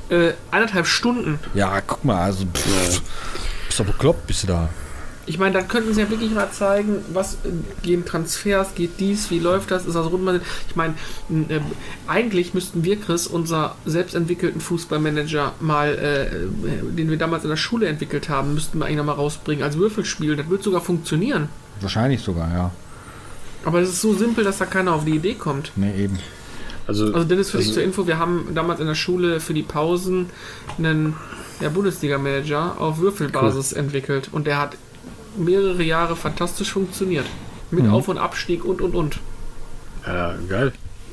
äh, 0.09 0.33
anderthalb 0.51 0.87
Stunden. 0.87 1.39
ja, 1.55 1.81
guck 1.81 2.05
mal, 2.05 2.23
also 2.23 2.45
pff, 2.45 3.03
bist 3.67 3.81
doch 3.81 3.87
bekloppt, 3.87 4.27
bist 4.27 4.45
du 4.45 4.47
da. 4.49 4.69
Ich 5.29 5.39
meine, 5.41 5.55
da 5.55 5.63
könnten 5.63 5.93
sie 5.93 6.03
ja 6.03 6.09
wirklich 6.09 6.31
mal 6.31 6.53
zeigen, 6.53 6.99
was 7.13 7.35
äh, 7.35 7.49
gehen 7.83 8.05
Transfers, 8.05 8.77
geht 8.77 9.01
dies, 9.01 9.29
wie 9.33 9.41
läuft 9.41 9.73
das, 9.73 9.85
ist 9.85 9.95
das 9.95 10.07
rund. 10.07 10.41
Ich 10.69 10.77
meine, 10.77 10.95
äh, 11.49 11.59
eigentlich 12.07 12.55
müssten 12.55 12.85
wir, 12.85 13.01
Chris, 13.01 13.27
unser 13.27 13.75
selbstentwickelten 13.85 14.61
Fußballmanager 14.61 15.55
mal, 15.59 15.89
äh, 15.89 16.27
äh, 16.27 16.93
den 16.93 17.11
wir 17.11 17.19
damals 17.19 17.43
in 17.43 17.51
der 17.51 17.57
Schule 17.57 17.89
entwickelt 17.89 18.29
haben, 18.29 18.55
müssten 18.55 18.79
wir 18.79 18.85
eigentlich 18.85 18.99
noch 18.99 19.05
mal 19.05 19.13
rausbringen 19.15 19.65
als 19.65 19.77
Würfelspiel. 19.77 20.37
Das 20.37 20.49
wird 20.49 20.63
sogar 20.63 20.81
funktionieren. 20.81 21.49
Wahrscheinlich 21.81 22.21
sogar, 22.23 22.49
ja. 22.53 22.71
Aber 23.67 23.81
es 23.81 23.91
ist 23.91 24.01
so 24.01 24.15
simpel, 24.15 24.45
dass 24.45 24.59
da 24.59 24.65
keiner 24.65 24.93
auf 24.95 25.05
die 25.05 25.17
Idee 25.17 25.35
kommt. 25.35 25.73
Ne, 25.77 25.95
eben. 25.97 26.19
Also, 26.87 27.13
Also 27.13 27.25
Dennis, 27.25 27.51
für 27.51 27.59
dich 27.59 27.67
also- 27.67 27.75
zur 27.81 27.83
Info, 27.83 28.07
wir 28.07 28.19
haben 28.19 28.49
damals 28.55 28.81
in 28.81 28.87
der 28.87 28.95
Schule 28.95 29.41
für 29.41 29.53
die 29.55 29.65
Pausen 29.65 30.31
einen 30.79 31.17
ja, 31.61 31.69
Bundesliga-Manager 31.69 32.77
auf 32.81 32.99
Würfelbasis 32.99 33.73
entwickelt 33.73 34.29
und 34.33 34.47
der 34.47 34.59
hat 34.61 34.77
mehrere 35.37 35.83
Jahre 35.83 36.15
fantastisch 36.17 36.71
funktioniert. 36.73 37.27
Mit 37.73 37.85
Mhm. 37.85 37.91
Auf- 37.93 38.09
und 38.09 38.19
Abstieg 38.19 38.65
und 38.65 38.81
und 38.81 38.95
und. 38.95 39.19
Ja, 40.07 40.35
geil. 40.49 40.73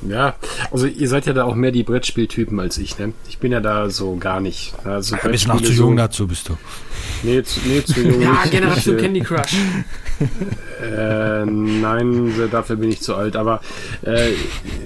Ja, 0.10 0.36
also 0.72 0.86
ihr 0.88 1.08
seid 1.08 1.26
ja 1.26 1.34
da 1.34 1.44
auch 1.46 1.56
mehr 1.56 1.72
die 1.72 1.84
Brettspieltypen 1.84 2.60
als 2.60 2.78
ich, 2.78 2.98
ne? 3.00 3.14
Ich 3.30 3.38
bin 3.38 3.52
ja 3.52 3.60
da 3.62 3.90
so 3.90 4.16
gar 4.18 4.40
nicht. 4.42 4.74
Also 4.84 5.16
Du 5.22 5.30
bist 5.30 5.48
noch 5.48 5.62
zu 5.62 5.72
jung 5.72 5.92
so, 5.92 5.98
dazu, 5.98 6.28
bist 6.28 6.50
du. 6.50 6.58
Nee, 7.24 7.42
zu, 7.44 7.60
nee, 7.66 7.84
zu 7.84 8.02
jung. 8.02 8.22
Ja. 8.22 8.44
Generation 8.50 8.96
ich, 8.98 9.02
äh, 9.02 9.06
Candy 9.06 9.20
Crush. 9.22 9.56
Äh, 10.82 11.46
nein, 11.46 12.34
dafür 12.52 12.76
bin 12.76 12.90
ich 12.90 13.02
zu 13.02 13.16
alt. 13.16 13.36
Aber 13.36 13.62
äh, 14.04 14.32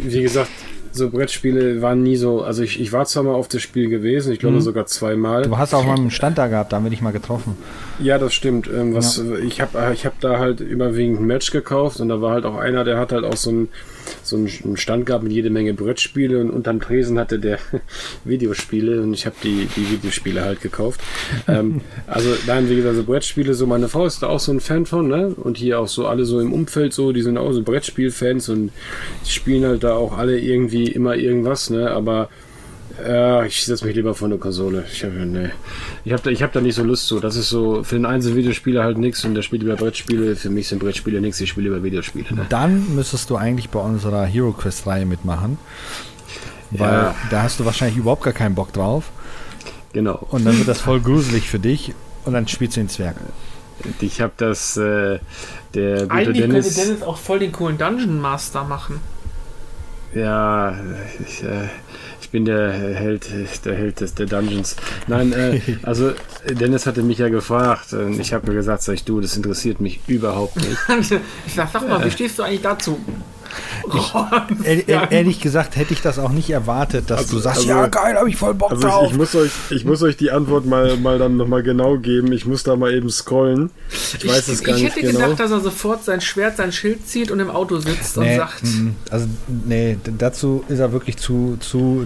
wie 0.01 0.21
gesagt, 0.21 0.49
so 0.91 1.09
Brettspiele 1.09 1.81
waren 1.81 2.01
nie 2.01 2.15
so, 2.15 2.41
also 2.43 2.63
ich, 2.63 2.79
ich 2.79 2.91
war 2.91 3.05
zwar 3.05 3.23
mal 3.23 3.33
auf 3.35 3.47
das 3.47 3.61
Spiel 3.61 3.87
gewesen, 3.89 4.31
ich 4.33 4.39
glaube 4.39 4.55
Mhm. 4.55 4.61
sogar 4.61 4.85
zweimal. 4.87 5.43
Du 5.43 5.57
hast 5.57 5.73
auch 5.73 5.85
mal 5.85 5.95
einen 5.95 6.09
Stand 6.11 6.37
da 6.37 6.47
gehabt, 6.47 6.71
da 6.71 6.77
haben 6.77 6.85
wir 6.85 6.89
dich 6.89 7.01
mal 7.01 7.11
getroffen. 7.11 7.55
Ja, 7.99 8.17
das 8.17 8.33
stimmt. 8.33 8.67
Ähm, 8.67 8.93
was, 8.95 9.21
Ich 9.43 9.61
habe 9.61 9.93
ich 9.93 10.05
hab 10.05 10.19
da 10.21 10.39
halt 10.39 10.59
überwiegend 10.59 11.19
ein 11.19 11.25
Match 11.27 11.51
gekauft 11.51 11.99
und 11.99 12.09
da 12.09 12.19
war 12.21 12.31
halt 12.31 12.45
auch 12.45 12.57
einer, 12.57 12.83
der 12.83 12.97
hat 12.97 13.11
halt 13.11 13.25
auch 13.25 13.35
so 13.37 13.49
einen 13.51 13.69
so 14.23 14.35
einen 14.35 14.77
Stand 14.77 15.05
gehabt 15.05 15.23
mit 15.23 15.33
jede 15.33 15.49
Menge 15.49 15.73
Brettspiele 15.73 16.39
und 16.39 16.49
unterm 16.49 16.79
Tresen 16.79 17.19
hatte 17.19 17.39
der 17.39 17.59
Videospiele 18.23 19.01
und 19.01 19.13
ich 19.13 19.25
habe 19.25 19.35
die, 19.43 19.67
die 19.75 19.91
Videospiele 19.91 20.43
halt 20.43 20.61
gekauft. 20.61 21.01
ähm, 21.47 21.81
also 22.07 22.29
nein, 22.45 22.69
wie 22.69 22.75
gesagt, 22.75 22.95
so 22.95 23.03
Brettspiele, 23.03 23.53
so 23.53 23.65
meine 23.65 23.87
Frau 23.87 24.05
ist 24.05 24.23
da 24.23 24.27
auch 24.27 24.39
so 24.39 24.51
ein 24.51 24.59
Fan 24.59 24.85
von, 24.85 25.07
ne? 25.07 25.33
Und 25.35 25.57
hier 25.57 25.79
auch 25.79 25.87
so 25.87 26.07
alle 26.07 26.25
so 26.25 26.39
im 26.39 26.53
Umfeld 26.53 26.93
so, 26.93 27.11
die 27.11 27.21
sind 27.21 27.37
auch 27.37 27.51
so 27.51 27.61
Brettspielfans 27.63 28.49
und 28.49 28.71
die 29.25 29.31
spielen 29.31 29.65
halt 29.65 29.83
da 29.83 29.95
auch 29.95 30.17
alle 30.17 30.39
irgendwie 30.39 30.87
immer 30.87 31.15
irgendwas, 31.15 31.69
ne? 31.69 31.91
Aber 31.91 32.29
ja, 33.05 33.43
ich 33.43 33.65
setze 33.65 33.85
mich 33.85 33.95
lieber 33.95 34.15
vor 34.15 34.27
eine 34.27 34.37
Konsole. 34.37 34.85
Ich 34.91 35.03
habe 35.03 35.13
nee. 35.25 35.49
ich 36.03 36.13
hab 36.13 36.23
da, 36.23 36.29
ich 36.29 36.41
hab 36.41 36.51
da 36.53 36.61
nicht 36.61 36.75
so 36.75 36.83
Lust 36.83 37.07
zu. 37.07 37.19
Das 37.19 37.35
ist 37.35 37.49
so 37.49 37.83
für 37.83 37.95
den 37.95 38.05
einzelnen 38.05 38.37
Videospieler 38.37 38.83
halt 38.83 38.97
nichts 38.97 39.23
und 39.25 39.35
der 39.35 39.41
spielt 39.41 39.63
über 39.63 39.75
Brettspiele. 39.75 40.35
Für 40.35 40.49
mich 40.49 40.67
sind 40.67 40.79
Brettspiele 40.79 41.21
nichts, 41.21 41.39
ich 41.41 41.49
spiele 41.49 41.69
über 41.69 41.83
Videospiele. 41.83 42.33
Ne? 42.33 42.45
Dann 42.49 42.95
müsstest 42.95 43.29
du 43.29 43.35
eigentlich 43.35 43.69
bei 43.69 43.79
unserer 43.79 44.25
Hero 44.25 44.51
Quest 44.51 44.87
Reihe 44.87 45.05
mitmachen. 45.05 45.57
Weil 46.71 46.91
Ja. 46.91 47.15
da 47.29 47.43
hast 47.43 47.59
du 47.59 47.65
wahrscheinlich 47.65 47.97
überhaupt 47.97 48.23
gar 48.23 48.33
keinen 48.33 48.55
Bock 48.55 48.73
drauf. 48.73 49.11
Genau. 49.93 50.25
Und 50.29 50.45
dann 50.45 50.57
wird 50.57 50.67
das 50.67 50.81
voll 50.81 50.99
gruselig 50.99 51.49
für 51.49 51.59
dich. 51.59 51.93
Und 52.25 52.33
dann 52.33 52.47
spielst 52.47 52.75
du 52.75 52.81
den 52.81 52.89
Zwerg. 52.89 53.15
Ich 54.01 54.21
habe 54.21 54.33
das, 54.37 54.75
äh, 54.75 55.19
der 55.73 56.01
gute 56.01 56.11
Eigentlich 56.11 56.41
Dennis, 56.41 56.75
könnte 56.75 56.89
Dennis 56.89 57.03
auch 57.03 57.17
voll 57.17 57.39
den 57.39 57.51
coolen 57.51 57.77
Dungeon 57.77 58.19
Master 58.19 58.63
machen. 58.63 58.99
Ja, 60.13 60.75
ich, 61.25 61.43
äh, 61.43 61.67
ich 62.27 62.31
bin 62.31 62.43
der 62.43 62.73
Held, 62.73 63.29
der 63.63 63.73
Held 63.73 64.01
des 64.01 64.13
der 64.13 64.25
Dungeons. 64.25 64.75
Nein, 65.07 65.31
äh, 65.31 65.61
also 65.83 66.11
Dennis 66.49 66.85
hatte 66.85 67.01
mich 67.01 67.19
ja 67.19 67.29
gefragt 67.29 67.93
und 67.93 68.19
ich 68.19 68.33
habe 68.33 68.47
mir 68.49 68.53
gesagt, 68.53 68.81
sag 68.81 68.95
ich 68.95 69.05
du, 69.05 69.21
das 69.21 69.37
interessiert 69.37 69.79
mich 69.79 70.01
überhaupt 70.07 70.57
nicht. 70.57 70.77
Ich 71.47 71.53
sag, 71.53 71.69
sag 71.71 71.87
mal, 71.87 72.03
wie 72.03 72.11
stehst 72.11 72.37
du 72.37 72.43
eigentlich 72.43 72.61
dazu? 72.61 72.99
Ehr, 74.63 74.87
ehr, 74.87 75.11
ehrlich 75.11 75.39
gesagt 75.39 75.75
hätte 75.75 75.93
ich 75.93 76.01
das 76.01 76.19
auch 76.19 76.31
nicht 76.31 76.49
erwartet, 76.49 77.09
dass 77.09 77.19
Also- 77.19 77.35
du 77.37 77.41
sagst, 77.41 77.57
also- 77.59 77.69
ja 77.69 77.87
geil, 77.87 78.15
habe 78.17 78.29
ich 78.29 78.35
voll 78.35 78.53
Bock 78.53 78.71
Also 78.71 78.87
drauf. 78.87 79.05
ich, 79.05 79.11
ich, 79.11 79.17
muss 79.17 79.35
euch, 79.35 79.51
ich 79.69 79.85
muss 79.85 80.01
euch 80.03 80.17
die 80.17 80.31
Antwort 80.31 80.65
mal, 80.65 80.97
mal 80.97 81.17
dann 81.19 81.37
nochmal 81.37 81.63
genau 81.63 81.97
geben. 81.97 82.31
Ich 82.31 82.45
muss 82.45 82.63
da 82.63 82.75
mal 82.75 82.93
eben 82.93 83.09
scrollen. 83.09 83.69
Ich 83.89 84.27
weiß 84.27 84.47
es 84.49 84.63
gar 84.63 84.75
ich 84.75 84.83
nicht 84.83 84.95
hätte 84.95 85.07
genau. 85.07 85.19
gedacht, 85.19 85.39
dass 85.39 85.51
er 85.51 85.59
sofort 85.61 86.03
sein 86.03 86.21
Schwert, 86.21 86.57
sein 86.57 86.71
Schild 86.71 87.07
zieht 87.07 87.31
und 87.31 87.39
im 87.39 87.49
Auto 87.49 87.77
sitzt 87.79 88.17
und 88.17 88.25
nee, 88.25 88.37
sagt, 88.37 88.63
mm, 88.63 88.89
also 89.09 89.27
nee, 89.65 89.97
dazu 90.17 90.63
ist 90.67 90.79
er 90.79 90.91
wirklich 90.91 91.17
zu 91.17 91.57
zu 91.59 92.05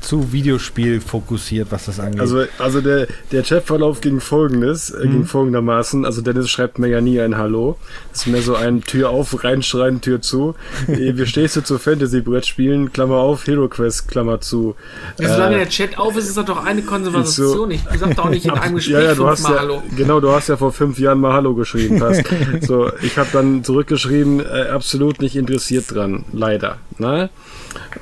zu 0.00 0.32
Videospiel 0.32 1.00
fokussiert, 1.00 1.68
was 1.70 1.86
das 1.86 2.00
angeht. 2.00 2.20
Also, 2.20 2.44
also 2.58 2.80
der, 2.80 3.06
der 3.32 3.42
Chatverlauf 3.42 4.00
ging 4.00 4.20
folgendes, 4.20 4.90
äh, 4.90 5.06
Mhm. 5.06 5.10
ging 5.12 5.24
folgendermaßen. 5.26 6.04
Also 6.04 6.22
Dennis 6.22 6.48
schreibt 6.50 6.78
mir 6.78 6.88
ja 6.88 7.00
nie 7.00 7.20
ein 7.20 7.36
Hallo. 7.36 7.76
Das 8.12 8.22
ist 8.22 8.26
mehr 8.26 8.42
so 8.42 8.54
ein 8.56 8.82
Tür 8.82 9.10
auf, 9.10 9.44
reinschreien, 9.44 10.00
Tür 10.00 10.20
zu. 10.20 10.54
Äh, 10.86 11.16
Wie 11.16 11.26
stehst 11.26 11.56
du 11.56 11.62
zu 11.62 11.78
Fantasy-Brettspielen? 11.78 12.92
Klammer 12.92 13.16
auf, 13.16 13.46
Hero 13.46 13.68
Quest, 13.68 14.08
Klammer 14.08 14.40
zu. 14.40 14.74
ja, 15.18 15.28
solange 15.28 15.56
Äh, 15.56 15.58
der 15.60 15.68
Chat 15.68 15.98
auf 15.98 16.16
ist, 16.16 16.28
ist 16.28 16.36
das 16.36 16.44
doch 16.44 16.64
eine 16.64 16.82
Konversation. 16.82 17.70
Ich 17.70 17.82
sag 17.98 18.14
doch 18.16 18.26
auch 18.26 18.30
nicht 18.30 18.44
in 18.44 18.52
einem 18.52 18.76
Gespräch 18.76 18.94
ja, 18.94 19.02
ja, 19.02 19.14
du 19.14 19.26
hast 19.26 19.48
ja, 19.48 19.58
Hallo. 19.60 19.82
genau, 19.96 20.20
du 20.20 20.30
hast 20.30 20.48
ja 20.48 20.56
vor 20.56 20.72
fünf 20.72 20.98
Jahren 20.98 21.20
mal 21.20 21.32
Hallo 21.32 21.54
geschrieben, 21.54 21.98
passt. 21.98 22.24
so, 22.62 22.90
ich 23.02 23.16
habe 23.18 23.28
dann 23.32 23.64
zurückgeschrieben, 23.64 24.40
äh, 24.40 24.68
absolut 24.70 25.20
nicht 25.20 25.36
interessiert 25.36 25.94
dran, 25.94 26.24
leider. 26.32 26.78
Ne? 26.98 27.30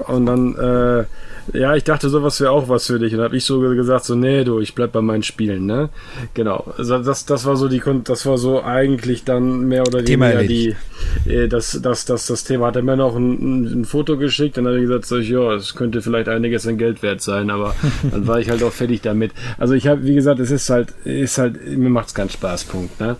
Und 0.07 0.26
dann, 0.26 0.54
äh, 0.57 1.04
ja, 1.53 1.76
ich 1.76 1.84
dachte, 1.84 2.09
sowas 2.09 2.40
wäre 2.40 2.51
auch 2.51 2.68
was 2.68 2.86
für 2.86 2.99
dich. 2.99 3.14
Und 3.14 3.20
habe 3.20 3.36
ich 3.36 3.44
so 3.44 3.61
gesagt, 3.61 4.05
so, 4.05 4.14
nee, 4.14 4.44
du, 4.44 4.61
ich 4.61 4.74
bleib 4.74 4.92
bei 4.92 5.01
meinen 5.01 5.22
Spielen, 5.22 5.66
ne? 5.66 5.90
Genau. 6.34 6.72
Also 6.76 6.99
das, 6.99 7.24
das 7.26 7.44
war 7.44 7.57
so 7.57 7.68
die, 7.68 7.82
das 8.05 8.26
war 8.26 8.38
so 8.38 8.62
eigentlich 8.62 9.24
dann 9.24 9.66
mehr 9.68 9.82
oder 9.82 10.05
Thema 10.05 10.30
weniger 10.30 10.49
die, 10.49 11.30
äh, 11.30 11.49
das, 11.49 11.78
das, 11.82 12.05
das, 12.05 12.26
das 12.26 12.44
Thema. 12.44 12.66
Hat 12.66 12.76
er 12.76 12.82
mir 12.82 12.97
noch 12.97 13.16
ein, 13.16 13.80
ein, 13.80 13.84
Foto 13.84 14.16
geschickt, 14.16 14.57
dann 14.57 14.66
hat 14.66 14.74
er 14.74 14.80
gesagt, 14.80 15.07
so, 15.07 15.18
ja, 15.18 15.55
es 15.55 15.74
könnte 15.74 16.03
vielleicht 16.03 16.28
einiges 16.28 16.66
an 16.66 16.78
Geld 16.78 17.03
wert 17.03 17.20
sein, 17.20 17.51
aber 17.51 17.74
dann 18.11 18.26
war 18.26 18.40
ich 18.40 18.51
halt 18.51 18.62
auch 18.62 18.72
fertig 18.72 19.03
damit. 19.03 19.32
Also 19.59 19.74
ich 19.74 19.86
habe, 19.86 20.05
wie 20.05 20.14
gesagt, 20.14 20.40
es 20.40 20.51
ist 20.51 20.68
halt, 20.70 20.94
ist 21.05 21.38
halt, 21.38 21.64
mir 21.66 21.90
macht's 21.90 22.14
keinen 22.14 22.30
Spaß, 22.30 22.64
Punkt, 22.64 22.99
ne? 23.01 23.16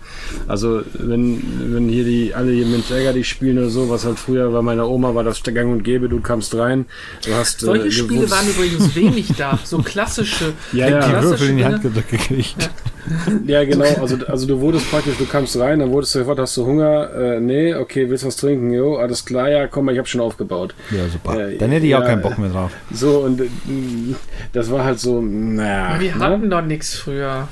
Also 0.47 0.81
wenn, 0.93 1.41
wenn 1.73 1.87
hier 1.87 2.03
die, 2.03 2.33
alle 2.33 2.51
hier 2.51 2.65
Mensch 2.65 2.91
ärger 2.91 3.13
dich 3.13 3.29
spielen 3.29 3.57
oder 3.57 3.69
so, 3.69 3.89
was 3.89 4.05
halt 4.05 4.19
früher 4.19 4.49
bei 4.51 4.61
meiner 4.61 4.89
Oma 4.89 5.15
war 5.15 5.23
das 5.23 5.41
gang 5.43 5.71
und 5.71 5.83
gäbe, 5.83 6.09
du 6.09 6.19
kamst 6.19 6.55
rein, 6.55 6.85
du 7.25 7.33
hast 7.33 7.61
Solche 7.61 7.87
äh, 7.87 7.91
Spiele 8.17 8.31
waren 8.31 8.47
übrigens 8.47 8.95
wenig 8.95 9.33
da. 9.37 9.59
So 9.63 9.79
klassische. 9.79 10.53
Ja, 10.73 10.89
ja. 10.89 10.99
die 10.99 11.09
klassische 11.09 11.29
Würfel 11.31 11.49
in 11.49 11.57
die. 11.57 11.65
Hand 11.65 11.81
gedrückt 11.81 12.09
gekriegt. 12.09 12.69
Ja, 13.45 13.63
genau. 13.63 13.85
Also, 14.01 14.17
also 14.27 14.47
du 14.47 14.59
wurdest 14.59 14.89
praktisch, 14.89 15.17
du 15.17 15.25
kamst 15.25 15.57
rein, 15.57 15.79
dann 15.79 15.91
wurdest 15.91 16.15
du 16.15 16.19
gefragt, 16.19 16.39
hast 16.39 16.57
du 16.57 16.65
Hunger? 16.65 17.09
Äh, 17.13 17.39
nee, 17.39 17.73
okay, 17.73 18.09
willst 18.09 18.23
du 18.23 18.27
was 18.27 18.35
trinken? 18.35 18.73
Jo, 18.73 18.97
alles 18.97 19.23
klar, 19.23 19.49
ja, 19.49 19.67
komm 19.67 19.85
mal, 19.85 19.93
ich 19.93 19.97
habe 19.97 20.07
schon 20.07 20.21
aufgebaut. 20.21 20.75
Ja, 20.91 21.07
super. 21.07 21.49
Äh, 21.49 21.57
Dann 21.57 21.71
hätte 21.71 21.85
ich 21.85 21.95
auch 21.95 22.01
ja, 22.01 22.07
keinen 22.07 22.21
Bock 22.21 22.37
mehr 22.37 22.49
drauf. 22.49 22.71
So, 22.91 23.19
und 23.19 23.41
äh, 23.41 23.47
das 24.51 24.69
war 24.71 24.83
halt 24.83 24.99
so, 24.99 25.21
naja. 25.21 25.99
Wir 25.99 26.15
ne? 26.15 26.19
hatten 26.19 26.49
doch 26.49 26.61
nichts 26.61 26.95
früher. 26.95 27.47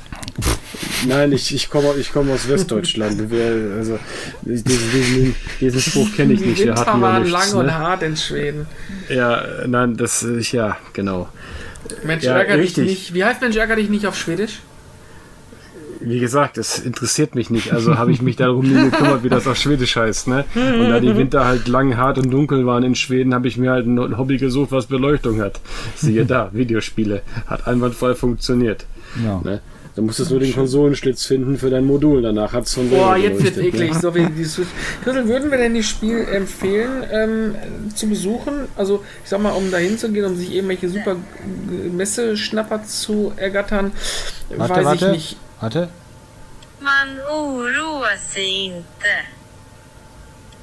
Nein, 1.06 1.32
ich, 1.32 1.54
ich 1.54 1.70
komme 1.70 1.94
ich 1.98 2.12
komm 2.12 2.30
aus 2.30 2.48
Westdeutschland. 2.48 3.30
Wir, 3.30 3.76
also, 3.78 3.98
diesen, 4.42 4.64
diesen, 4.92 5.34
diesen 5.60 5.80
Spruch 5.80 6.14
kenne 6.14 6.34
ich 6.34 6.40
Die 6.40 6.46
nicht. 6.46 6.58
Wir 6.58 6.68
Winter 6.68 6.80
hatten 6.80 7.00
ja 7.00 7.06
waren 7.06 7.22
nichts, 7.22 7.52
lang 7.52 7.60
und 7.60 7.66
ne? 7.66 7.78
hart 7.78 8.02
in 8.02 8.16
Schweden. 8.16 8.66
Ja, 9.08 9.42
nein, 9.66 9.96
das, 9.96 10.22
äh, 10.22 10.38
ja, 10.56 10.76
genau. 10.94 11.28
Mensch, 12.04 12.24
Ja, 12.24 12.38
ärger 12.38 12.56
dich 12.56 12.76
nicht. 12.76 13.14
Wie 13.14 13.24
heißt 13.24 13.40
Mensch, 13.42 13.56
ärger 13.56 13.76
dich 13.76 13.90
nicht 13.90 14.06
auf 14.06 14.16
Schwedisch? 14.16 14.60
Wie 16.00 16.18
gesagt, 16.18 16.56
es 16.56 16.78
interessiert 16.78 17.34
mich 17.34 17.50
nicht. 17.50 17.72
Also 17.72 17.98
habe 17.98 18.12
ich 18.12 18.22
mich 18.22 18.36
darum 18.36 18.66
nie 18.66 18.90
gekümmert, 18.90 19.22
wie 19.22 19.28
das 19.28 19.46
auf 19.46 19.56
Schwedisch 19.56 19.96
heißt. 19.96 20.28
Ne? 20.28 20.44
Und 20.54 20.90
da 20.90 21.00
die 21.00 21.16
Winter 21.16 21.44
halt 21.44 21.68
lang, 21.68 21.96
hart 21.96 22.18
und 22.18 22.30
dunkel 22.30 22.64
waren 22.66 22.84
in 22.84 22.94
Schweden, 22.94 23.34
habe 23.34 23.48
ich 23.48 23.56
mir 23.56 23.70
halt 23.70 23.86
ein 23.86 24.16
Hobby 24.16 24.38
gesucht, 24.38 24.72
was 24.72 24.86
Beleuchtung 24.86 25.40
hat. 25.40 25.60
Siehe 25.94 26.24
da, 26.24 26.50
Videospiele. 26.52 27.22
Hat 27.46 27.66
einwandfrei 27.66 28.14
funktioniert. 28.14 28.86
Ja. 29.22 29.40
Ne? 29.42 29.60
Du 29.96 30.02
musstest 30.02 30.30
nur 30.30 30.40
den 30.40 30.54
Konsolenschlitz 30.54 31.24
finden 31.24 31.56
für 31.56 31.70
dein 31.70 31.84
Modul. 31.86 32.20
Danach 32.20 32.52
hat 32.52 32.64
es 32.64 32.74
von 32.74 32.90
Boah, 32.90 33.16
jetzt 33.16 33.42
wird's 33.42 33.56
geleuchtet, 33.56 33.80
eklig. 33.80 33.94
ne? 33.94 34.00
So 34.00 34.14
wie 34.14 34.26
die 34.26 34.44
Switch. 34.44 34.68
Christel, 35.02 35.26
würden 35.26 35.50
wir 35.50 35.56
denn 35.56 35.74
das 35.74 35.86
Spiel 35.86 36.18
empfehlen, 36.30 37.02
ähm, 37.10 37.54
zu 37.94 38.06
besuchen? 38.06 38.68
Also, 38.76 39.02
ich 39.24 39.30
sag 39.30 39.40
mal, 39.40 39.52
um 39.52 39.70
da 39.70 39.78
hinzugehen, 39.78 40.26
um 40.26 40.36
sich 40.36 40.54
irgendwelche 40.54 40.90
super 40.90 41.16
Messeschnapper 41.92 42.84
zu 42.84 43.32
ergattern, 43.36 43.92
Warte, 44.54 44.74
weiß 44.74 44.84
warte. 44.84 45.06
ich 45.06 45.12
nicht. 45.12 45.36
Warte. 45.60 45.88
Man 46.80 47.18
oroar 47.30 48.16
sig 48.18 48.66
inte. 48.66 48.84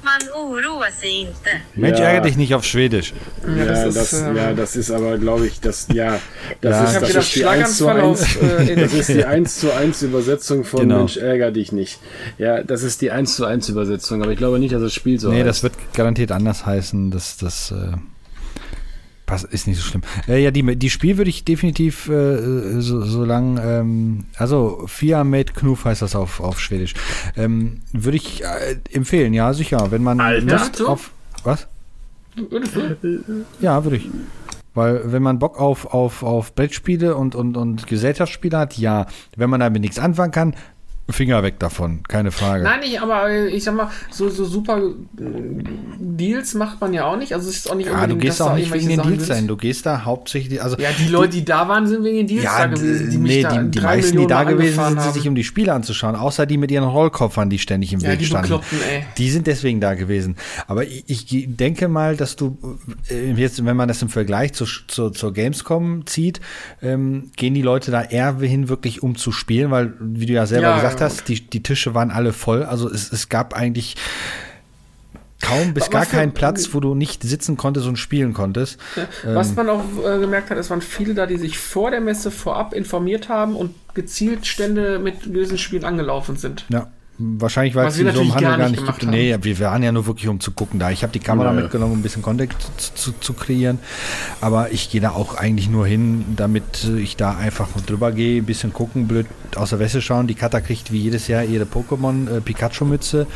Man 0.04 0.28
oroar 0.34 0.90
sig 0.92 1.22
inte. 1.22 1.50
Mensch, 1.74 1.98
Ja. 1.98 2.04
ärgere 2.06 2.22
dich 2.28 2.36
nicht 2.36 2.54
auf 2.54 2.64
Schwedisch. 2.64 3.14
Ja, 3.56 3.64
das 3.64 3.78
Ja, 3.80 3.86
ist, 3.86 3.96
das, 3.96 4.12
ähm, 4.20 4.36
ja, 4.36 4.52
das 4.52 4.76
ist 4.76 4.90
aber, 4.90 5.16
glaube 5.18 5.46
ich, 5.46 5.60
das, 5.60 5.86
ja, 5.92 6.20
das 6.60 6.72
Ja, 6.72 6.84
ist, 6.84 6.94
habe 6.96 7.06
das 7.12 7.26
ist 7.26 7.34
die 7.36 7.44
1 7.46 7.76
zu 7.78 7.84
Schlaganfall 7.84 8.00
1. 8.10 8.22
auf. 8.22 8.42
Äh, 8.68 8.76
Das 8.76 8.92
ist 8.92 9.08
die 9.08 9.24
1 9.24 9.58
zu 9.60 9.72
1 9.74 10.02
Übersetzung 10.02 10.64
von 10.64 10.80
Genau. 10.80 10.98
Mensch, 10.98 11.16
ärger 11.16 11.50
dich 11.50 11.72
nicht. 11.72 11.98
Ja, 12.38 12.62
das 12.62 12.82
ist 12.82 13.00
die 13.00 13.10
1 13.10 13.34
zu 13.36 13.46
1 13.46 13.68
Übersetzung, 13.70 14.22
aber 14.22 14.32
ich 14.32 14.38
glaube 14.38 14.58
nicht, 14.58 14.74
dass 14.74 14.82
das 14.82 14.92
Spiel 14.92 15.18
so 15.18 15.30
nee, 15.30 15.38
heißt. 15.38 15.46
das 15.48 15.62
wird 15.62 15.72
garantiert 15.94 16.32
anders 16.32 16.66
heißen. 16.66 17.10
Das, 17.10 17.36
das 17.38 17.70
äh, 17.72 17.96
pass- 19.34 19.44
ist 19.44 19.66
nicht 19.66 19.78
so 19.78 19.82
schlimm. 19.82 20.02
Äh, 20.28 20.42
ja, 20.42 20.50
die, 20.50 20.76
die 20.76 20.90
Spiel 20.90 21.16
würde 21.16 21.30
ich 21.30 21.44
definitiv 21.44 22.08
äh, 22.08 22.80
so, 22.80 23.02
so 23.02 23.24
lang, 23.24 23.58
ähm, 23.62 24.24
also 24.36 24.84
Fia 24.86 25.24
Made 25.24 25.52
Knuf 25.52 25.84
heißt 25.84 26.02
das 26.02 26.14
auf, 26.14 26.40
auf 26.40 26.60
Schwedisch. 26.60 26.94
Ähm, 27.36 27.80
würde 27.92 28.16
ich 28.16 28.44
äh, 28.44 28.76
empfehlen, 28.92 29.34
ja, 29.34 29.52
sicher. 29.52 29.90
Wenn 29.90 30.02
man 30.02 30.20
Alter. 30.20 30.46
Lust 30.46 30.76
so? 30.76 30.88
auf. 30.88 31.10
Was? 31.42 31.66
Ja, 33.60 33.84
würde 33.84 33.96
ich. 33.96 34.08
Weil 34.74 35.12
wenn 35.12 35.22
man 35.22 35.38
Bock 35.38 35.60
auf, 35.60 35.86
auf, 35.86 36.22
auf 36.24 36.54
Brettspiele 36.54 37.14
und, 37.16 37.34
und, 37.36 37.56
und 37.56 37.86
Gesellschaftsspiele 37.86 38.58
hat, 38.58 38.76
ja. 38.76 39.06
Wenn 39.36 39.50
man 39.50 39.60
damit 39.60 39.82
nichts 39.82 39.98
anfangen 40.00 40.32
kann, 40.32 40.54
Finger 41.10 41.42
weg 41.42 41.58
davon, 41.58 42.02
keine 42.08 42.30
Frage. 42.30 42.64
Nein, 42.64 42.80
nicht, 42.80 43.00
aber 43.02 43.30
ich 43.30 43.62
sag 43.62 43.74
mal, 43.74 43.90
so, 44.10 44.30
so 44.30 44.44
super 44.44 44.78
äh, 44.78 45.22
Deals 45.98 46.54
macht 46.54 46.80
man 46.80 46.94
ja 46.94 47.04
auch 47.04 47.16
nicht. 47.16 47.34
Also 47.34 47.50
es 47.50 47.56
ist 47.56 47.70
auch 47.70 47.74
nicht 47.74 47.88
ja, 47.88 48.06
du 48.06 48.16
gehst 48.16 48.40
auch 48.40 48.48
da 48.50 48.54
nicht 48.56 48.72
wegen 48.72 48.88
den 48.88 48.96
Sachen 48.96 49.12
Deals 49.12 49.28
dahin. 49.28 49.46
Du 49.48 49.56
gehst 49.56 49.84
da 49.84 50.04
hauptsächlich, 50.04 50.62
also 50.62 50.76
Ja, 50.78 50.88
die 50.98 51.08
Leute, 51.08 51.32
die 51.32 51.44
da 51.44 51.68
waren, 51.68 51.86
sind 51.86 52.04
wegen 52.04 52.16
den 52.18 52.26
Deals 52.26 52.44
da 52.44 52.66
gewesen. 52.66 53.10
Die 53.10 53.18
nee, 53.18 53.42
da 53.42 53.62
die, 53.62 53.70
die 53.70 53.80
meisten, 53.80 54.12
die 54.12 54.16
Millionen 54.18 54.28
da 54.28 54.44
Mal 54.44 54.54
gewesen 54.54 54.84
sind, 54.84 55.00
sind 55.02 55.14
sich 55.14 55.28
um 55.28 55.34
die 55.34 55.44
Spiele 55.44 55.72
anzuschauen, 55.74 56.16
außer 56.16 56.46
die 56.46 56.56
mit 56.56 56.70
ihren 56.70 56.84
Rollkoffern, 56.84 57.50
die 57.50 57.58
ständig 57.58 57.92
im 57.92 58.00
Ja, 58.00 58.10
Weg 58.10 58.20
die 58.20 58.26
standen. 58.26 58.60
Ey. 58.90 59.04
Die 59.18 59.30
sind 59.30 59.46
deswegen 59.46 59.80
da 59.80 59.94
gewesen. 59.94 60.36
Aber 60.66 60.84
ich, 60.84 61.04
ich 61.06 61.46
denke 61.56 61.88
mal, 61.88 62.16
dass 62.16 62.36
du 62.36 62.56
äh, 63.10 63.32
jetzt, 63.32 63.64
wenn 63.64 63.76
man 63.76 63.88
das 63.88 64.00
im 64.00 64.08
Vergleich 64.08 64.54
zu, 64.54 64.64
zu, 64.64 65.10
zur 65.10 65.32
Gamescom 65.34 66.06
zieht, 66.06 66.40
ähm, 66.82 67.30
gehen 67.36 67.52
die 67.54 67.62
Leute 67.62 67.90
da 67.90 68.02
eher 68.02 68.36
hin, 68.38 68.68
wirklich 68.68 69.02
um 69.02 69.16
zu 69.16 69.32
spielen, 69.32 69.70
weil, 69.70 69.92
wie 70.00 70.26
du 70.26 70.32
ja 70.32 70.46
selber 70.46 70.68
Ja, 70.68 70.74
gesagt 70.76 70.93
ja. 71.00 71.06
hast, 71.06 71.28
die, 71.28 71.40
die 71.40 71.62
Tische 71.62 71.94
waren 71.94 72.10
alle 72.10 72.32
voll. 72.32 72.62
Also 72.62 72.90
es, 72.90 73.12
es 73.12 73.28
gab 73.28 73.54
eigentlich 73.54 73.96
kaum 75.40 75.74
bis 75.74 75.84
Was 75.84 75.90
gar 75.90 76.06
keinen 76.06 76.32
Platz, 76.32 76.72
wo 76.72 76.80
du 76.80 76.94
nicht 76.94 77.22
sitzen 77.22 77.56
konntest 77.56 77.86
und 77.86 77.96
spielen 77.96 78.32
konntest. 78.32 78.78
Was 79.24 79.50
Ähm, 79.50 79.54
man 79.56 79.68
auch 79.68 79.84
äh, 80.04 80.18
gemerkt 80.18 80.50
hat, 80.50 80.58
es 80.58 80.70
waren 80.70 80.80
viele 80.80 81.14
da, 81.14 81.26
die 81.26 81.36
sich 81.36 81.58
vor 81.58 81.90
der 81.90 82.00
Messe 82.00 82.30
vorab 82.30 82.72
informiert 82.72 83.28
haben 83.28 83.54
und 83.56 83.74
gezielt 83.94 84.46
Stände 84.46 84.98
mit 84.98 85.22
gewissen 85.22 85.58
Spielen 85.58 85.84
angelaufen 85.84 86.36
sind. 86.36 86.64
Ja. 86.70 86.88
Wahrscheinlich, 87.16 87.76
weil 87.76 87.86
es 87.86 87.94
die 87.94 88.04
wir 88.04 88.12
so 88.12 88.22
im 88.22 88.34
Handel 88.34 88.48
gar 88.48 88.58
gar 88.58 88.64
nicht 88.64 88.72
nicht 88.72 88.80
gemacht 88.80 88.98
gibt. 88.98 89.12
Nee, 89.12 89.36
wir 89.40 89.60
waren 89.60 89.82
ja 89.84 89.92
nur 89.92 90.06
wirklich, 90.06 90.26
um 90.28 90.40
zu 90.40 90.50
gucken 90.50 90.80
da. 90.80 90.90
Ich 90.90 91.02
habe 91.04 91.12
die 91.12 91.20
Kamera 91.20 91.54
ja. 91.54 91.60
mitgenommen, 91.60 91.92
um 91.92 91.98
ein 92.00 92.02
bisschen 92.02 92.22
Kontext 92.22 92.58
zu, 92.76 92.94
zu, 92.94 93.12
zu 93.20 93.34
kreieren. 93.34 93.78
Aber 94.40 94.72
ich 94.72 94.90
gehe 94.90 95.00
da 95.00 95.10
auch 95.10 95.36
eigentlich 95.36 95.68
nur 95.68 95.86
hin, 95.86 96.24
damit 96.34 96.84
äh, 96.84 96.98
ich 96.98 97.16
da 97.16 97.36
einfach 97.36 97.68
drüber 97.86 98.10
gehe, 98.10 98.42
ein 98.42 98.46
bisschen 98.46 98.72
gucken, 98.72 99.06
blöd 99.06 99.26
aus 99.54 99.70
der 99.70 99.78
Wäsche 99.78 100.02
schauen. 100.02 100.26
Die 100.26 100.34
Kata 100.34 100.60
kriegt 100.60 100.90
wie 100.90 100.98
jedes 100.98 101.28
Jahr 101.28 101.44
ihre 101.44 101.64
Pokémon 101.64 102.28
äh, 102.28 103.26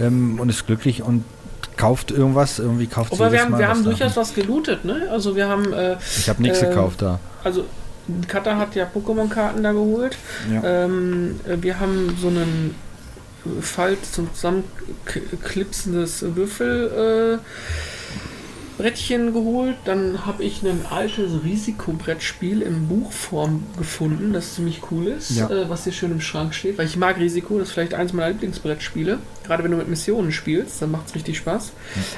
ähm, 0.00 0.40
und 0.40 0.48
ist 0.48 0.66
glücklich 0.66 1.02
und 1.02 1.22
kauft 1.76 2.10
irgendwas. 2.10 2.58
Irgendwie 2.58 2.88
kauft 2.88 3.14
sie 3.14 3.22
Aber 3.22 3.30
wir 3.30 3.42
haben, 3.42 3.52
wir 3.52 3.60
was 3.60 3.68
haben 3.68 3.84
da. 3.84 3.90
durchaus 3.90 4.16
was 4.16 4.34
gelootet, 4.34 4.84
ne? 4.84 5.08
Also 5.10 5.36
wir 5.36 5.48
haben, 5.48 5.72
äh, 5.72 5.96
Ich 6.18 6.28
habe 6.28 6.42
nichts 6.42 6.62
ähm, 6.62 6.70
gekauft 6.70 7.02
da. 7.02 7.20
also 7.44 7.64
Kata 8.26 8.56
hat 8.56 8.74
ja 8.74 8.86
Pokémon-Karten 8.92 9.62
da 9.62 9.70
geholt. 9.72 10.18
Ja. 10.52 10.84
Ähm, 10.84 11.38
äh, 11.46 11.56
wir 11.60 11.78
haben 11.78 12.16
so 12.20 12.26
einen 12.28 12.74
äh, 12.74 12.89
Falt 13.62 14.04
zum 14.04 14.32
zusammenklipsendes 14.34 16.22
Würfel 16.36 17.38
äh, 17.38 18.80
geholt. 19.32 19.76
Dann 19.84 20.24
habe 20.24 20.42
ich 20.42 20.62
ein 20.62 20.86
altes 20.88 21.44
Risikobrettspiel 21.44 22.62
in 22.62 22.88
Buchform 22.88 23.62
gefunden, 23.76 24.32
das 24.32 24.54
ziemlich 24.54 24.80
cool 24.90 25.08
ist, 25.08 25.32
Ja. 25.36 25.50
äh, 25.50 25.68
was 25.68 25.84
hier 25.84 25.92
schön 25.92 26.10
im 26.10 26.20
Schrank 26.22 26.54
steht. 26.54 26.78
Weil 26.78 26.86
ich 26.86 26.96
mag 26.96 27.18
Risiko, 27.18 27.58
das 27.58 27.68
ist 27.68 27.74
vielleicht 27.74 27.92
eins 27.94 28.14
meiner 28.14 28.30
Lieblingsbrettspiele. 28.30 29.18
Gerade 29.44 29.64
wenn 29.64 29.70
du 29.70 29.76
mit 29.76 29.88
Missionen 29.88 30.32
spielst, 30.32 30.80
dann 30.80 30.92
macht 30.92 31.08
es 31.08 31.14
richtig 31.14 31.36
Spaß. 31.38 31.72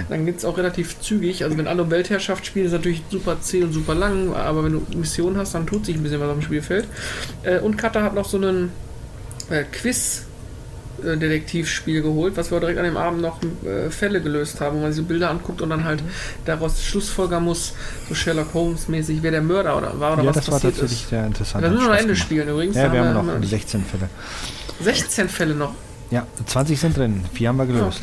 Dann 0.08 0.24
geht 0.24 0.38
es 0.38 0.44
auch 0.44 0.56
relativ 0.56 1.00
zügig. 1.00 1.42
Also 1.44 1.56
wenn 1.58 1.66
alle 1.66 1.82
um 1.82 1.90
Weltherrschaft 1.90 2.46
spielen, 2.46 2.66
ist 2.66 2.72
natürlich 2.72 3.02
super 3.10 3.40
zäh 3.40 3.64
und 3.64 3.72
super 3.72 3.94
lang, 3.94 4.32
aber 4.34 4.64
wenn 4.64 4.72
du 4.72 4.86
Missionen 4.96 5.36
hast, 5.38 5.54
dann 5.54 5.66
tut 5.66 5.84
sich 5.86 5.96
ein 5.96 6.02
bisschen 6.04 6.20
was 6.20 6.28
auf 6.28 6.34
dem 6.38 6.42
Spielfeld. 6.42 6.86
Äh, 7.42 7.58
und 7.58 7.76
Kata 7.76 8.02
hat 8.02 8.14
noch 8.14 8.28
so 8.28 8.36
einen 8.36 8.70
äh, 9.50 9.64
Quiz. 9.64 10.26
Äh, 11.04 11.16
Detektivspiel 11.16 12.02
geholt, 12.02 12.36
was 12.36 12.50
wir 12.50 12.60
direkt 12.60 12.78
an 12.78 12.84
dem 12.84 12.96
Abend 12.96 13.20
noch 13.22 13.38
äh, 13.64 13.90
Fälle 13.90 14.20
gelöst 14.20 14.60
haben, 14.60 14.78
wo 14.78 14.82
man 14.82 14.92
sich 14.92 15.04
Bilder 15.04 15.30
anguckt 15.30 15.60
und 15.62 15.70
dann 15.70 15.84
halt 15.84 16.02
daraus 16.44 16.82
Schlussfolgern 16.84 17.44
muss, 17.44 17.74
so 18.08 18.14
Sherlock 18.14 18.54
Holmes 18.54 18.88
mäßig, 18.88 19.18
wer 19.22 19.30
der 19.30 19.42
Mörder 19.42 19.76
oder 19.78 19.98
war 20.00 20.14
oder 20.14 20.22
Ja, 20.22 20.28
was 20.30 20.36
das 20.36 20.48
war 20.48 20.54
passiert 20.54 20.74
tatsächlich 20.74 21.02
ist. 21.02 21.10
sehr 21.10 21.26
interessant. 21.26 21.64
Hat 21.64 21.70
müssen 21.72 21.82
wir 21.82 21.88
noch 21.88 21.94
Spaß 21.94 22.02
Ende 22.02 22.16
spielen 22.16 22.48
übrigens. 22.48 22.76
Ja, 22.76 22.92
wir 22.92 23.04
haben 23.04 23.26
noch 23.26 23.40
wir 23.40 23.48
16 23.48 23.84
Fälle. 23.84 24.08
16 24.80 25.28
Fälle 25.28 25.54
noch. 25.54 25.74
Ja, 26.10 26.26
20 26.46 26.78
sind 26.78 26.96
drin. 26.96 27.24
Vier 27.32 27.48
haben 27.48 27.56
wir 27.56 27.66
gelöst. 27.66 28.02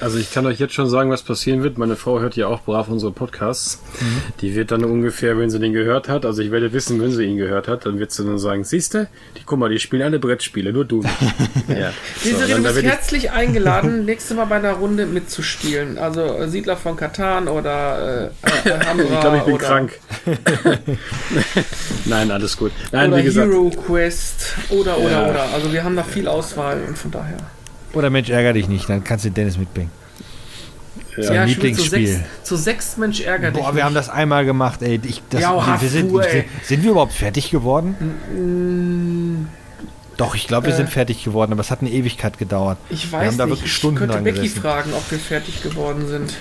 Also 0.00 0.18
ich 0.18 0.32
kann 0.32 0.46
euch 0.46 0.58
jetzt 0.60 0.74
schon 0.74 0.88
sagen, 0.88 1.10
was 1.10 1.22
passieren 1.22 1.62
wird. 1.62 1.76
Meine 1.78 1.96
Frau 1.96 2.20
hört 2.20 2.36
ja 2.36 2.46
auch 2.46 2.62
brav 2.62 2.88
unsere 2.88 3.10
Podcasts. 3.12 3.80
Die 4.40 4.54
wird 4.54 4.70
dann 4.70 4.84
ungefähr, 4.84 5.38
wenn 5.38 5.50
sie 5.50 5.58
den 5.58 5.72
gehört 5.72 6.08
hat, 6.08 6.24
also 6.24 6.40
ich 6.42 6.50
werde 6.50 6.72
wissen, 6.72 7.00
wenn 7.00 7.10
sie 7.12 7.24
ihn 7.24 7.36
gehört 7.36 7.66
hat, 7.68 7.84
dann 7.86 7.98
wird 7.98 8.12
sie 8.12 8.24
dann 8.24 8.38
sagen, 8.38 8.64
siehste, 8.64 9.08
die 9.36 9.42
guck 9.44 9.58
mal, 9.58 9.68
die 9.68 9.78
spielen 9.78 10.02
alle 10.02 10.18
Brettspiele, 10.18 10.72
nur 10.72 10.84
du 10.84 11.02
nicht. 11.02 11.14
ja. 11.68 11.92
Diese 12.24 12.36
So, 12.36 12.42
Rede, 12.42 12.54
du 12.54 12.62
bist 12.62 12.74
werd 12.76 12.84
ich, 12.84 12.90
herzlich 12.90 13.30
eingeladen, 13.32 14.04
nächste 14.04 14.34
Mal 14.34 14.44
bei 14.46 14.56
einer 14.56 14.74
Runde 14.74 15.06
mitzuspielen. 15.06 15.98
Also 15.98 16.22
äh, 16.22 16.48
Siedler 16.48 16.76
von 16.76 16.96
Katan 16.96 17.48
oder 17.48 18.30
äh, 18.44 18.68
äh, 18.68 18.80
Hamra 18.86 19.02
ich 19.14 19.20
glaube, 19.20 19.36
ich 19.38 19.42
bin 19.44 19.54
oder, 19.54 19.66
krank. 19.66 19.98
Nein, 22.04 22.30
alles 22.30 22.56
gut. 22.56 22.72
Nein, 22.92 23.08
oder 23.12 23.18
wie 23.20 23.24
gesagt, 23.24 23.48
Hero 23.50 23.70
Quest 23.70 24.54
oder 24.70 24.98
oder 24.98 25.10
Ja. 25.10 25.30
oder. 25.30 25.42
Also 25.54 25.72
wir 25.72 25.82
haben 25.84 25.96
da 25.96 26.02
viel 26.04 26.28
Auswahl 26.28 26.82
und 26.86 26.96
von 26.96 27.10
daher. 27.10 27.38
Oder 27.94 28.10
Mensch, 28.10 28.28
ärger 28.30 28.52
dich 28.52 28.68
nicht, 28.68 28.88
dann 28.88 29.02
kannst 29.04 29.24
du 29.24 29.30
Dennis 29.30 29.56
mitbringen. 29.58 29.90
ja. 31.16 31.22
Sein 31.24 31.48
stimmt, 31.48 31.62
Lieblingsspiel. 31.64 32.06
Zu 32.06 32.12
sechs, 32.14 32.28
zu 32.44 32.56
sechs 32.56 32.96
Mensch 32.96 33.20
ärgert 33.20 33.54
Boah, 33.54 33.74
wir 33.74 33.84
haben 33.84 33.94
das 33.94 34.08
einmal 34.08 34.44
gemacht, 34.44 34.82
ey. 34.82 35.00
Ich, 35.04 35.22
das, 35.30 35.40
Ja, 35.40 35.54
wir, 35.56 35.80
wir 35.80 35.88
sind, 35.88 36.08
Hafu, 36.08 36.18
ey. 36.20 36.30
sind, 36.30 36.44
sind 36.64 36.82
wir 36.84 36.90
überhaupt 36.92 37.12
fertig 37.14 37.50
geworden? 37.50 39.48
Doch, 40.16 40.34
ich 40.34 40.48
glaube, 40.48 40.66
wir 40.66 40.74
Äh. 40.74 40.76
sind 40.76 40.90
fertig 40.90 41.22
geworden, 41.24 41.52
aber 41.52 41.60
es 41.60 41.70
hat 41.70 41.80
eine 41.80 41.90
Ewigkeit 41.90 42.38
gedauert. 42.38 42.78
Ich 42.90 43.10
Wir 43.12 43.18
weiß 43.18 43.28
haben 43.28 43.38
da 43.38 43.44
nicht. 43.46 43.52
wirklich 43.54 43.70
ich 43.70 43.76
Stunden 43.76 43.98
könnte 43.98 44.14
dran 44.14 44.24
Becky 44.24 44.40
gesessen. 44.42 44.60
fragen, 44.62 44.92
ob 44.92 45.08
wir 45.10 45.18
fertig 45.18 45.62
geworden 45.62 46.08
sind. 46.08 46.34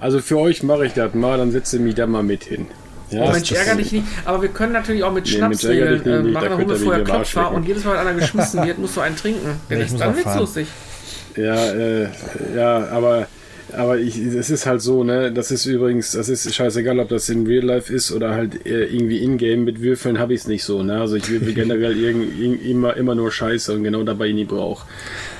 Also 0.00 0.20
für 0.20 0.38
euch 0.38 0.62
mache 0.62 0.86
ich 0.86 0.92
das 0.94 1.14
mal, 1.14 1.38
dann 1.38 1.52
setze 1.52 1.78
mich 1.78 1.94
da 1.94 2.06
mal 2.06 2.22
mit 2.24 2.44
hin. 2.44 2.66
Ja, 3.10 3.22
oh 3.22 3.30
Mensch, 3.32 3.48
das- 3.48 3.58
ärger 3.58 3.76
dich 3.76 3.92
nicht. 3.92 4.04
Aber 4.24 4.42
wir 4.42 4.48
können 4.50 4.72
natürlich 4.72 5.02
auch 5.04 5.12
mit 5.12 5.24
Nee, 5.26 5.32
ärger 5.34 5.46
Schnapsregeln 5.46 6.04
dich 6.04 6.12
äh, 6.12 6.22
machen. 6.22 6.48
Da 6.48 6.56
holen 6.56 6.68
wir 6.68 6.76
vorher 6.76 7.04
Klopfer 7.04 7.50
und 7.52 7.66
jedes 7.66 7.84
Mal, 7.84 7.92
wenn 7.94 8.00
einer 8.06 8.14
geschmissen 8.14 8.64
wird, 8.64 8.78
musst 8.78 8.96
du 8.96 9.00
einen 9.00 9.16
trinken. 9.16 9.60
Dennis, 9.68 9.92
ich 9.92 9.98
dann 9.98 10.16
wird's 10.16 10.36
lustig. 10.36 10.66
Ja, 11.36 11.72
äh, 11.72 12.08
ja, 12.56 12.88
aber, 12.88 13.26
aber 13.72 13.98
ich, 13.98 14.18
es 14.18 14.50
ist 14.50 14.66
halt 14.66 14.80
so, 14.82 15.04
ne, 15.04 15.30
das 15.32 15.50
ist 15.50 15.64
übrigens, 15.66 16.12
das 16.12 16.28
ist 16.28 16.52
scheißegal, 16.54 16.98
ob 16.98 17.08
das 17.08 17.28
in 17.28 17.46
Real 17.46 17.64
Life 17.64 17.92
ist 17.92 18.10
oder 18.10 18.34
halt 18.34 18.66
äh, 18.66 18.84
irgendwie 18.86 19.18
in-game 19.18 19.64
mit 19.64 19.80
Würfeln 19.80 20.18
habe 20.18 20.34
ich 20.34 20.40
es 20.40 20.46
nicht 20.48 20.64
so, 20.64 20.82
ne, 20.82 21.00
also 21.00 21.14
ich 21.16 21.28
würfel 21.30 21.54
generell 21.54 21.96
irgend, 21.96 22.36
irgend, 22.38 22.64
immer, 22.66 22.96
immer 22.96 23.14
nur 23.14 23.30
Scheiße 23.30 23.72
und 23.72 23.84
genau 23.84 24.02
dabei 24.02 24.32
nie 24.32 24.44
brauch. 24.44 24.84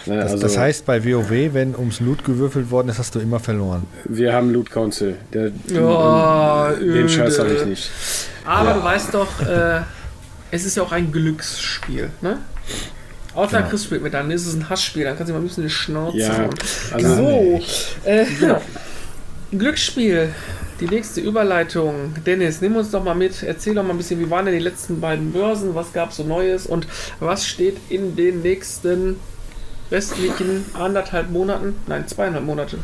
Ne, 0.06 0.16
Das, 0.16 0.32
also, 0.32 0.42
das 0.42 0.58
heißt, 0.58 0.86
bei 0.86 1.04
WoW, 1.04 1.30
wenn 1.54 1.74
ums 1.74 2.00
Loot 2.00 2.24
gewürfelt 2.24 2.70
worden 2.70 2.88
ist, 2.88 2.98
hast 2.98 3.14
du 3.16 3.18
immer 3.18 3.40
verloren. 3.40 3.84
wir 4.04 4.32
haben 4.32 4.52
Loot 4.52 4.70
Council, 4.70 5.16
der, 5.32 5.50
Ja, 5.68 6.72
den 6.72 7.08
Scheiß 7.08 7.38
habe 7.40 7.52
ich 7.52 7.64
nicht. 7.66 7.90
Aber 8.44 8.70
Ja. 8.70 8.74
du 8.74 8.84
weißt 8.84 9.14
doch, 9.14 9.40
äh, 9.46 9.80
es 10.52 10.64
ist 10.64 10.76
ja 10.76 10.82
auch 10.84 10.92
ein 10.92 11.10
Glücksspiel, 11.12 12.10
ne? 12.22 12.38
Außer 13.34 13.58
Genau. 13.58 13.68
Chris 13.70 13.84
spielt 13.84 14.02
mit, 14.02 14.12
dann 14.14 14.30
ist 14.30 14.46
es 14.46 14.54
ein 14.54 14.68
Hassspiel, 14.68 15.04
dann 15.04 15.16
kannst 15.16 15.30
du 15.30 15.34
mal 15.34 15.40
ein 15.40 15.46
bisschen 15.46 15.62
die 15.64 15.70
Schnauze 15.70 16.18
Ja, 16.18 16.36
hauen. 16.38 16.50
also- 16.92 17.14
so, 17.16 17.60
äh, 18.04 18.26
Glücksspiel, 19.52 20.28
die 20.80 20.86
nächste 20.86 21.20
Überleitung. 21.20 22.14
Dennis, 22.24 22.60
nimm 22.60 22.76
uns 22.76 22.90
doch 22.90 23.02
mal 23.02 23.14
mit, 23.14 23.42
erzähl 23.42 23.74
doch 23.74 23.82
mal 23.82 23.90
ein 23.90 23.96
bisschen, 23.98 24.20
wie 24.20 24.30
waren 24.30 24.44
denn 24.46 24.54
die 24.54 24.60
letzten 24.60 25.00
beiden 25.00 25.32
Börsen, 25.32 25.74
was 25.74 25.92
gab 25.92 26.10
es 26.10 26.16
so 26.16 26.24
Neues 26.24 26.66
und 26.66 26.86
was 27.18 27.46
steht 27.46 27.76
in 27.88 28.14
den 28.16 28.42
nächsten 28.42 29.16
restlichen 29.90 30.64
anderthalb 30.74 31.30
Monaten, 31.30 31.74
nein, 31.88 32.06
zweieinhalb 32.06 32.44
Monate 32.44 32.78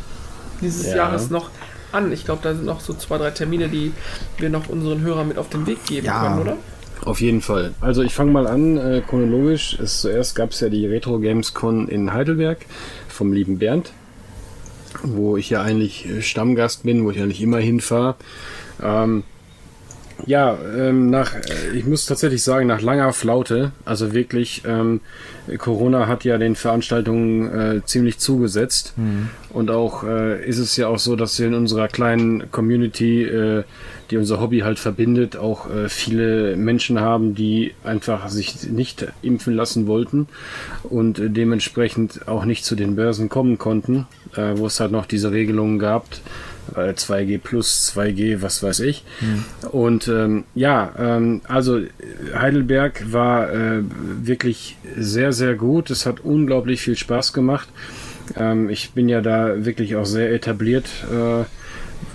dieses 0.61 0.87
Ja. 0.89 0.97
Jahres 0.97 1.31
noch 1.31 1.51
an. 1.93 2.11
Ich 2.11 2.25
glaube, 2.25 2.41
da 2.43 2.53
sind 2.53 2.65
noch 2.65 2.81
so 2.81 2.95
zwei, 2.95 3.19
drei 3.19 3.31
Termine, 3.31 3.69
die 3.69 3.93
wir 4.39 4.51
noch 4.51 4.69
unseren 4.69 5.01
Hörern 5.03 5.29
mit 5.29 5.39
auf 5.39 5.49
den 5.49 5.67
Weg 5.67 5.85
geben 5.87 6.07
Ja. 6.07 6.21
können, 6.23 6.41
oder? 6.41 6.57
Auf 7.05 7.21
jeden 7.21 7.41
Fall. 7.41 7.75
Also 7.81 8.03
ich 8.03 8.15
fange 8.15 8.33
mal 8.33 8.47
an, 8.47 8.77
äh, 8.77 9.03
chronologisch. 9.07 9.79
Es, 9.81 10.01
zuerst 10.01 10.35
gab 10.35 10.51
es 10.51 10.61
ja 10.61 10.69
die 10.69 10.87
Retro 10.87 11.19
Games 11.19 11.55
Con 11.55 11.89
in 11.89 12.13
Heidelberg 12.13 12.59
vom 13.09 13.33
lieben 13.33 13.59
Bernd, 13.59 13.93
wo 15.03 15.37
ich 15.37 15.51
ja 15.51 15.63
eigentlich 15.63 16.09
äh, 16.09 16.23
Stammgast 16.23 16.83
bin, 16.83 17.05
wo 17.05 17.11
ich 17.11 17.21
eigentlich 17.21 17.43
immer 17.43 17.59
hinfahre. 17.59 18.17
Ähm, 18.83 19.23
ja, 20.25 20.57
ähm, 20.77 21.11
nach, 21.11 21.35
äh, 21.35 21.77
ich 21.77 21.85
muss 21.85 22.07
tatsächlich 22.07 22.43
sagen, 22.43 22.67
nach 22.67 22.81
langer 22.81 23.13
Flaute, 23.13 23.73
also 23.85 24.15
wirklich, 24.15 24.63
ähm, 24.67 25.01
Corona 25.59 26.07
hat 26.07 26.25
ja 26.25 26.39
den 26.39 26.57
Veranstaltungen 26.57 27.77
äh, 27.77 27.85
ziemlich 27.85 28.19
zugesetzt. 28.19 28.95
Und 29.51 29.71
auch 29.71 30.05
äh, 30.05 30.45
ist 30.45 30.59
es 30.59 30.77
ja 30.77 30.89
auch 30.89 30.99
so, 30.99 31.17
dass 31.17 31.39
wir 31.39 31.47
in 31.47 31.55
unserer 31.55 31.89
kleinen 31.89 32.51
Community, 32.51 33.25
äh, 33.25 33.65
die 34.11 34.17
unser 34.17 34.41
Hobby 34.41 34.61
halt 34.61 34.79
verbindet, 34.79 35.37
auch 35.37 35.71
äh, 35.71 35.89
viele 35.89 36.57
Menschen 36.57 37.01
haben, 37.01 37.35
die 37.35 37.75
einfach 37.85 38.29
sich 38.29 38.69
nicht 38.71 39.07
impfen 39.23 39.55
lassen 39.55 39.87
wollten 39.87 40.29
und 40.85 41.19
äh, 41.19 41.31
dementsprechend 41.31 42.29
auch 42.29 42.45
nicht 42.45 42.65
zu 42.65 42.75
den 42.77 42.97
Börsen 42.97 43.29
kommen 43.29 43.59
konnten, 43.59 44.07
äh, 44.37 44.53
wo 44.57 44.67
es 44.67 44.81
halt 44.81 44.93
noch 44.93 45.07
diese 45.07 45.33
Regelungen 45.33 45.79
gab. 45.79 46.07
äh, 46.75 46.93
2G 46.95 47.39
plus 47.39 47.93
2G, 47.95 48.43
was 48.43 48.63
weiß 48.63 48.81
ich. 48.81 49.05
Und 49.71 50.09
ähm, 50.09 50.45
ja, 50.55 50.93
ähm, 50.99 51.43
also 51.49 51.79
äh, 51.79 51.89
Heidelberg 52.35 53.13
war 53.13 53.53
äh, 53.53 53.83
wirklich 54.23 54.77
sehr, 54.97 55.33
sehr 55.33 55.55
gut. 55.55 55.91
Es 55.91 56.07
hat 56.07 56.21
unglaublich 56.21 56.81
viel 56.81 56.97
Spaß 56.97 57.33
gemacht. 57.33 57.69
Ähm, 58.37 58.69
ich 58.71 58.91
bin 58.93 59.09
ja 59.09 59.21
da 59.21 59.65
wirklich 59.65 59.97
auch 59.97 60.07
sehr 60.07 60.33
etabliert 60.33 60.89
äh, 61.13 61.45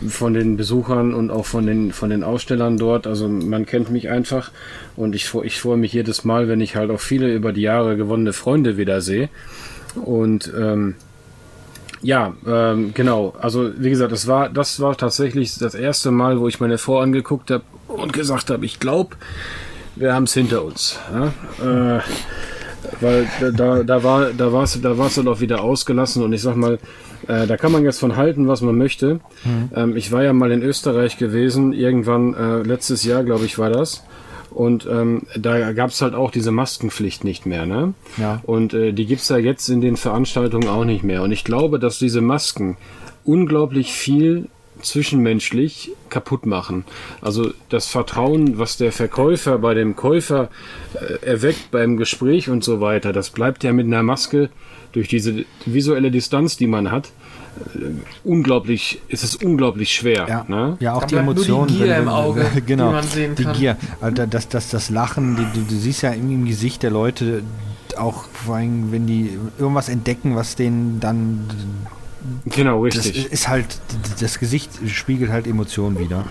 von 0.08 0.34
den 0.34 0.58
Besuchern 0.58 1.14
und 1.14 1.32
auch 1.32 1.46
von 1.46 1.66
den, 1.66 1.92
von 1.92 2.10
den 2.10 2.24
Ausstellern 2.24 2.78
dort. 2.78 3.08
Also 3.08 3.28
man 3.28 3.66
kennt 3.66 3.92
mich 3.92 4.10
einfach 4.10 4.52
und 4.96 5.16
ich, 5.16 5.34
ich 5.44 5.60
freue 5.60 5.78
mich 5.78 5.94
jedes 5.94 6.24
Mal, 6.24 6.48
wenn 6.48 6.62
ich 6.62 6.76
halt 6.76 6.92
auch 6.92 7.00
viele 7.00 7.34
über 7.34 7.54
die 7.54 7.62
Jahre 7.62 7.98
gewonnene 7.98 8.34
Freunde 8.34 8.78
wieder 8.78 9.02
sehe. 9.02 9.30
Und 9.96 10.52
ähm, 10.58 10.96
ja, 12.02 12.34
ähm, 12.48 12.94
genau. 12.94 13.36
Also 13.40 13.72
wie 13.78 13.90
gesagt, 13.90 14.12
das 14.12 14.28
war 14.28 14.50
das 14.50 14.80
war 14.80 14.98
tatsächlich 14.98 15.56
das 15.58 15.76
erste 15.76 16.12
Mal, 16.12 16.40
wo 16.40 16.48
ich 16.48 16.60
meine 16.60 16.78
Frau 16.78 17.00
angeguckt 17.00 17.52
habe 17.52 17.64
und 17.88 18.14
gesagt 18.14 18.50
habe, 18.50 18.66
ich 18.66 18.80
glaube, 18.80 19.16
wir 19.96 20.14
haben 20.14 20.24
es 20.24 20.34
hinter 20.34 20.64
uns. 20.64 20.98
Ja? 21.14 21.98
Äh, 21.98 22.02
weil 23.00 23.28
da- 23.56 23.84
da, 23.84 24.04
war 24.04 24.32
da 24.32 24.52
war's 24.52 24.80
da 24.82 24.98
war's 24.98 25.16
dann 25.16 25.28
auch 25.28 25.40
wieder 25.40 25.64
ausgelassen 25.64 26.24
und 26.24 26.34
ich 26.34 26.42
sag 26.42 26.56
mal 26.56 26.80
äh, 27.28 27.48
da 27.48 27.58
kann 27.58 27.72
man 27.72 27.84
jetzt 27.84 28.00
von 28.00 28.16
halten 28.18 28.48
was 28.48 28.62
man 28.62 28.78
möchte 28.78 29.20
ähm, 29.76 29.96
ich 29.96 30.12
war 30.12 30.24
ja 30.24 30.34
mal 30.34 30.52
in 30.52 30.62
Österreich 30.64 31.18
gewesen 31.18 31.72
irgendwann 31.74 32.34
äh, 32.34 32.62
letztes 32.64 33.04
Jahr 33.04 33.24
glaube 33.24 33.46
ich 33.46 33.58
war 33.58 33.70
das 33.70 34.04
Und 34.54 34.86
ähm, 34.86 35.22
da 35.40 35.72
gab 35.72 35.92
es 35.92 36.02
halt 36.02 36.14
auch 36.14 36.30
diese 36.30 36.52
Maskenpflicht 36.52 37.24
nicht 37.24 37.46
mehr, 37.46 37.66
ne? 37.66 37.94
Ja. 38.18 38.42
Und 38.44 38.74
äh, 38.74 38.92
die 38.92 39.06
gibt's 39.06 39.30
ja 39.30 39.38
jetzt 39.38 39.70
in 39.70 39.80
den 39.80 39.96
Veranstaltungen 39.96 40.68
auch 40.68 40.84
nicht 40.84 41.04
mehr. 41.06 41.22
Und 41.24 41.32
ich 41.32 41.46
glaube, 41.46 41.80
dass 41.80 42.00
diese 42.00 42.20
Masken 42.20 42.76
unglaublich 43.24 43.94
viel 43.94 44.50
zwischenmenschlich 44.82 45.92
kaputt 46.10 46.46
machen. 46.46 46.86
Also 47.22 47.52
das 47.70 47.88
Vertrauen, 47.88 48.58
was 48.58 48.78
der 48.78 48.92
Verkäufer 48.92 49.58
bei 49.60 49.74
dem 49.74 49.96
Käufer 49.96 50.50
äh, 50.94 51.26
erweckt 51.26 51.72
beim 51.72 51.98
Gespräch 51.98 52.50
und 52.50 52.64
so 52.64 52.82
weiter, 52.82 53.14
das 53.14 53.30
bleibt 53.30 53.64
ja 53.64 53.74
mit 53.74 53.86
einer 53.88 54.04
Maske 54.04 54.50
durch 54.92 55.08
diese 55.08 55.46
visuelle 55.66 56.12
Distanz, 56.12 56.58
die 56.58 56.68
man 56.68 56.92
hat, 56.92 57.08
äh, 57.76 57.80
unglaublich, 58.24 59.02
ist 59.08 59.24
es 59.24 59.36
unglaublich 59.36 59.94
schwer. 59.94 60.26
Ja, 60.28 60.46
Ne? 60.48 60.78
ja 60.80 60.94
auch 60.94 61.02
Da 61.02 61.08
die 61.08 61.16
nur 61.16 61.24
die 61.24 61.30
Emotionen. 61.42 61.68
Gier 61.78 61.98
im 61.98 62.08
Auge, 62.10 62.46
die 62.56 62.62
genau, 62.62 62.92
man 62.92 63.04
sehen 63.04 63.36
die 63.36 63.44
kann. 63.44 63.54
Gier. 63.54 63.78
Also 64.02 64.26
das, 64.26 64.50
das, 64.50 64.70
das 64.70 64.90
Lachen, 64.90 65.36
die, 65.36 65.60
du, 65.60 65.66
du 65.66 65.76
siehst 65.76 66.02
ja 66.02 66.12
im, 66.12 66.32
im 66.32 66.46
Gesicht 66.46 66.84
der 66.84 66.92
Leute, 66.92 67.44
auch 67.98 68.24
vor 68.26 68.56
allem, 68.56 68.92
wenn 68.92 69.06
die 69.06 69.38
irgendwas 69.60 69.90
entdecken, 69.90 70.36
was 70.36 70.56
denen 70.56 71.00
dann. 71.00 71.48
Genau, 72.46 72.86
Das 72.86 72.98
richtig. 73.06 73.32
ist 73.32 73.48
halt, 73.48 73.66
das 74.20 74.40
Gesicht 74.40 74.70
spiegelt 74.88 75.32
halt 75.32 75.48
Emotionen 75.48 75.98
wieder. 76.00 76.26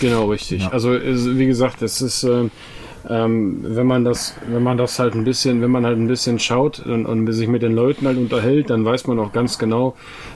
Genau, 0.00 0.26
richtig. 0.30 0.62
Ja. 0.62 0.68
Also 0.70 0.92
wie 0.92 1.46
gesagt, 1.46 1.82
es 1.82 2.00
ist, 2.00 2.26
ähm, 3.08 3.58
wenn 3.62 3.86
man 3.86 4.04
das, 4.04 4.34
wenn 4.46 4.62
man 4.62 4.78
das 4.78 4.98
halt 4.98 5.14
ein 5.14 5.24
bisschen, 5.24 5.60
wenn 5.60 5.70
man 5.70 5.84
halt 5.84 5.98
ein 5.98 6.08
bisschen 6.08 6.38
schaut 6.38 6.80
und, 6.80 7.06
und 7.06 7.30
sich 7.32 7.48
mit 7.48 7.62
den 7.62 7.74
Leuten 7.74 8.06
halt 8.06 8.16
unterhält, 8.16 8.70
dann 8.70 8.84
weiß 8.84 9.06
man 9.06 9.18
auch 9.18 9.32
ganz 9.32 9.58
genau, 9.58 9.94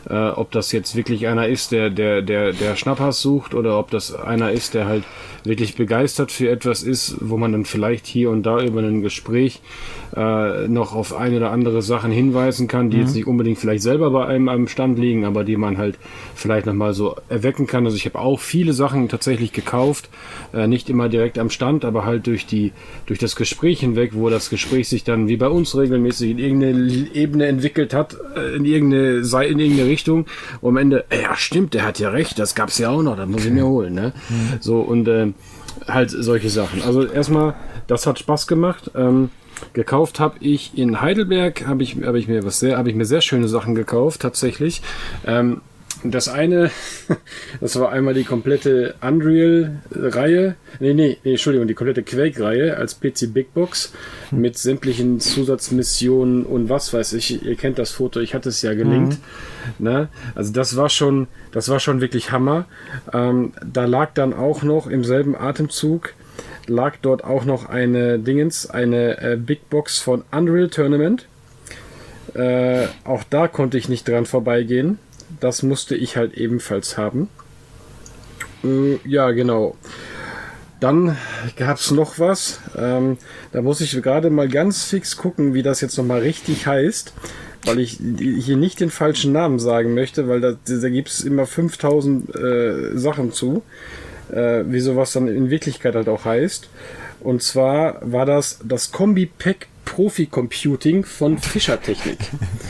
äh, 0.09 0.29
ob 0.31 0.51
das 0.51 0.73
jetzt 0.73 0.95
wirklich 0.95 1.27
einer 1.27 1.49
ist, 1.49 1.73
der, 1.73 1.91
der, 1.91 2.23
der, 2.23 2.53
der 2.53 2.77
Schnapphass 2.77 3.21
sucht 3.21 3.55
oder 3.55 3.79
ob 3.79 3.91
das 3.91 4.15
einer 4.15 4.53
ist, 4.53 4.75
der 4.75 4.87
halt 4.87 5.05
wirklich 5.45 5.77
begeistert 5.77 6.31
für 6.31 6.51
etwas 6.51 6.83
ist, 6.83 7.17
wo 7.21 7.37
man 7.37 7.53
dann 7.53 7.65
vielleicht 7.65 8.07
hier 8.07 8.31
und 8.31 8.43
da 8.43 8.61
über 8.61 8.81
ein 8.81 9.03
Gespräch 9.03 9.61
äh, 10.15 10.69
noch 10.69 10.95
auf 10.95 11.15
ein 11.15 11.35
oder 11.35 11.51
andere 11.51 11.81
Sachen 11.81 12.11
hinweisen 12.11 12.69
kann, 12.69 12.91
die 12.91 12.99
jetzt 12.99 13.15
nicht 13.15 13.27
unbedingt 13.27 13.59
vielleicht 13.59 13.83
selber 13.83 14.11
bei 14.11 14.27
einem 14.27 14.49
am 14.49 14.69
Stand 14.69 14.99
liegen, 14.99 15.25
aber 15.25 15.45
die 15.45 15.57
man 15.57 15.79
halt 15.79 15.99
vielleicht 16.35 16.67
nochmal 16.67 16.93
so 16.93 17.17
erwecken 17.29 17.67
kann. 17.67 17.85
Also 17.85 17.97
ich 17.97 18.05
habe 18.05 18.19
auch 18.19 18.41
viele 18.41 18.73
Sachen 18.73 19.09
tatsächlich 19.09 19.53
gekauft, 19.53 20.11
äh, 20.53 20.67
nicht 20.67 20.91
immer 20.91 21.09
direkt 21.09 21.39
am 21.39 21.51
Stand, 21.51 21.85
aber 21.85 22.05
halt 22.05 22.27
durch 22.27 22.47
die 22.47 22.58
durch 23.07 23.19
das 23.19 23.37
Gespräch 23.37 23.81
hinweg, 23.81 24.11
wo 24.15 24.29
das 24.31 24.51
Gespräch 24.51 24.89
sich 24.89 25.05
dann 25.05 25.29
wie 25.29 25.37
bei 25.37 25.49
uns 25.49 25.77
regelmäßig 25.77 26.31
in 26.31 26.39
irgendeine 26.39 27.15
Ebene 27.15 27.47
entwickelt 27.47 27.95
hat, 27.95 28.17
äh, 28.37 28.57
in 28.57 28.65
irgendeine 28.65 29.25
Sei- 29.25 29.49
in 29.49 29.59
irgendeine 29.59 29.89
Richtung, 29.89 30.27
wo 30.61 30.69
am 30.69 30.77
Ende, 30.77 31.05
äh, 31.11 31.23
ja 31.23 31.37
stimmt, 31.37 31.75
der 31.75 31.85
hat 31.87 31.99
ja 31.99 32.11
recht, 32.11 32.39
das 32.39 32.55
gab's 32.55 32.79
ja 32.79 32.91
auch 32.91 33.03
noch, 33.03 33.17
das 33.17 33.29
muss 33.29 33.45
ich 33.45 33.53
mir 33.53 33.67
holen, 33.67 33.95
ne? 33.95 34.13
So 34.61 34.81
und 34.81 35.07
äh, 35.09 35.33
halt 35.87 36.11
solche 36.11 36.51
Sachen. 36.51 36.83
Also 36.83 37.05
erstmal, 37.05 37.55
das 37.87 38.07
hat 38.07 38.19
Spaß 38.19 38.47
gemacht. 38.47 38.91
Ähm, 38.95 39.31
gekauft 39.73 40.21
habe 40.21 40.37
ich 40.41 40.79
in 40.79 41.01
Heidelberg, 41.01 41.67
habe 41.67 41.83
ich, 41.83 41.97
habe 42.05 42.19
ich 42.19 42.29
mir 42.29 42.45
was 42.45 42.61
sehr, 42.61 42.79
habe 42.79 42.91
ich 42.91 42.95
mir 42.97 43.05
sehr 43.05 43.21
schöne 43.21 43.49
Sachen 43.49 43.75
gekauft 43.75 44.21
tatsächlich. 44.21 44.83
Ähm, 45.27 45.61
das 46.05 46.29
eine, 46.29 46.71
das 47.61 47.79
war 47.79 47.91
einmal 47.91 48.15
die 48.15 48.25
komplette 48.25 48.95
Unreal-Reihe, 49.01 50.55
nee, 50.81 50.95
nee, 50.95 51.19
nee, 51.23 51.31
Entschuldigung, 51.31 51.69
die 51.69 51.75
komplette 51.75 52.03
Quake-Reihe 52.03 52.77
als 52.77 53.01
PC 53.01 53.33
Big 53.33 53.55
Box 53.55 53.93
mit 54.31 54.57
sämtlichen 54.59 55.21
Zusatzmissionen 55.21 56.45
und 56.45 56.69
was 56.69 56.93
weiß 56.93 57.15
ich. 57.15 57.45
Ihr 57.45 57.57
kennt 57.57 57.79
das 57.79 57.91
Foto, 57.91 58.21
ich 58.21 58.35
hatte 58.35 58.49
es 58.49 58.63
ja 58.63 58.75
gelinkt. 58.75 59.19
Ne? 59.79 60.09
Also 60.35 60.53
das 60.53 60.77
war 60.77 60.89
schon, 60.89 61.27
das 61.53 61.69
war 61.69 61.81
schon 61.81 62.01
wirklich 62.01 62.31
Hammer. 62.31 62.67
Ähm, 63.13 63.53
da 63.65 63.85
lag 63.85 64.13
dann 64.15 64.33
auch 64.33 64.63
noch 64.63 64.87
im 64.87 65.05
selben 65.05 65.37
Atemzug 65.37 66.15
lag 66.69 66.97
dort 67.03 67.25
auch 67.25 67.45
noch 67.45 67.69
eine 67.69 68.19
Dingens, 68.19 68.69
eine 68.69 69.21
äh, 69.21 69.37
Big 69.37 69.71
Box 69.71 69.99
von 69.99 70.23
Unreal 70.31 70.69
Tournament. 70.69 71.27
Äh, 72.35 72.87
auch 73.05 73.25
da 73.29 73.49
konnte 73.49 73.79
ich 73.79 73.89
nicht 73.89 74.07
dran 74.07 74.27
vorbeigehen. 74.27 74.99
Das 75.41 75.63
musste 75.63 75.95
ich 75.95 76.17
halt 76.17 76.35
ebenfalls 76.35 76.97
haben. 76.97 77.29
Äh, 78.65 78.99
ja, 79.05 79.31
genau. 79.31 79.77
Dann 80.81 81.17
gab 81.57 81.79
es 81.79 81.91
noch 81.91 82.19
was. 82.19 82.61
Ähm, 82.77 83.19
da 83.53 83.63
muss 83.63 83.81
ich 83.81 84.01
gerade 84.01 84.31
mal 84.31 84.49
ganz 84.49 84.85
fix 84.85 85.17
gucken, 85.17 85.55
wie 85.55 85.63
das 85.63 85.81
jetzt 85.81 85.97
nochmal 85.99 86.21
richtig 86.21 86.67
heißt, 86.67 87.13
weil 87.65 87.81
ich 87.81 87.99
hier 88.19 88.57
nicht 88.57 88.79
den 88.79 88.91
falschen 88.91 89.33
Namen 89.33 89.59
sagen 89.59 89.95
möchte, 89.95 90.29
weil 90.29 90.41
da, 90.41 90.55
da 90.65 90.89
gibt 90.89 91.09
es 91.09 91.21
immer 91.21 91.47
5000 91.47 92.35
äh, 92.35 92.97
Sachen 92.97 93.33
zu, 93.33 93.63
äh, 94.31 94.63
wie 94.67 94.81
sowas 94.81 95.13
dann 95.13 95.27
in 95.27 95.51
Wirklichkeit 95.51 95.97
halt 95.97 96.09
auch 96.09 96.25
heißt. 96.25 96.69
Und 97.21 97.43
zwar 97.43 97.99
war 98.01 98.27
das 98.27 98.61
das 98.63 98.93
Kombi-Pack 98.93 99.67
Profi 99.89 100.27
Computing 100.27 101.03
von 101.03 101.39
Fischer 101.39 101.81
Technik. 101.81 102.19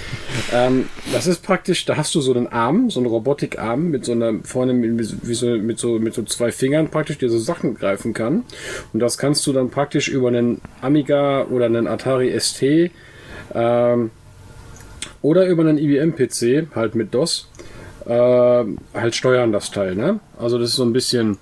ähm, 0.52 0.88
das 1.12 1.26
ist 1.26 1.42
praktisch, 1.42 1.84
da 1.84 1.96
hast 1.96 2.14
du 2.14 2.20
so 2.20 2.32
einen 2.32 2.46
Arm, 2.46 2.90
so 2.90 3.00
einen 3.00 3.08
Robotikarm 3.08 3.90
mit 3.90 4.04
so 4.04 4.12
einer 4.12 4.34
vorne 4.44 4.72
mit, 4.72 5.26
wie 5.26 5.34
so, 5.34 5.46
mit, 5.48 5.80
so, 5.80 5.98
mit 5.98 6.14
so 6.14 6.22
zwei 6.22 6.52
Fingern 6.52 6.88
praktisch, 6.88 7.18
der 7.18 7.28
so 7.28 7.38
Sachen 7.38 7.74
greifen 7.74 8.14
kann. 8.14 8.44
Und 8.92 9.00
das 9.00 9.18
kannst 9.18 9.44
du 9.48 9.52
dann 9.52 9.68
praktisch 9.70 10.08
über 10.08 10.28
einen 10.28 10.60
Amiga 10.80 11.44
oder 11.50 11.66
einen 11.66 11.88
Atari 11.88 12.38
ST 12.38 12.92
ähm, 13.52 14.10
oder 15.20 15.46
über 15.46 15.62
einen 15.62 15.76
IBM-PC, 15.76 16.68
halt 16.76 16.94
mit 16.94 17.12
DOS, 17.14 17.50
äh, 18.06 18.12
halt 18.94 19.14
steuern 19.16 19.50
das 19.50 19.72
Teil. 19.72 19.96
Ne? 19.96 20.20
Also 20.38 20.56
das 20.58 20.70
ist 20.70 20.76
so 20.76 20.84
ein 20.84 20.92
bisschen 20.92 21.36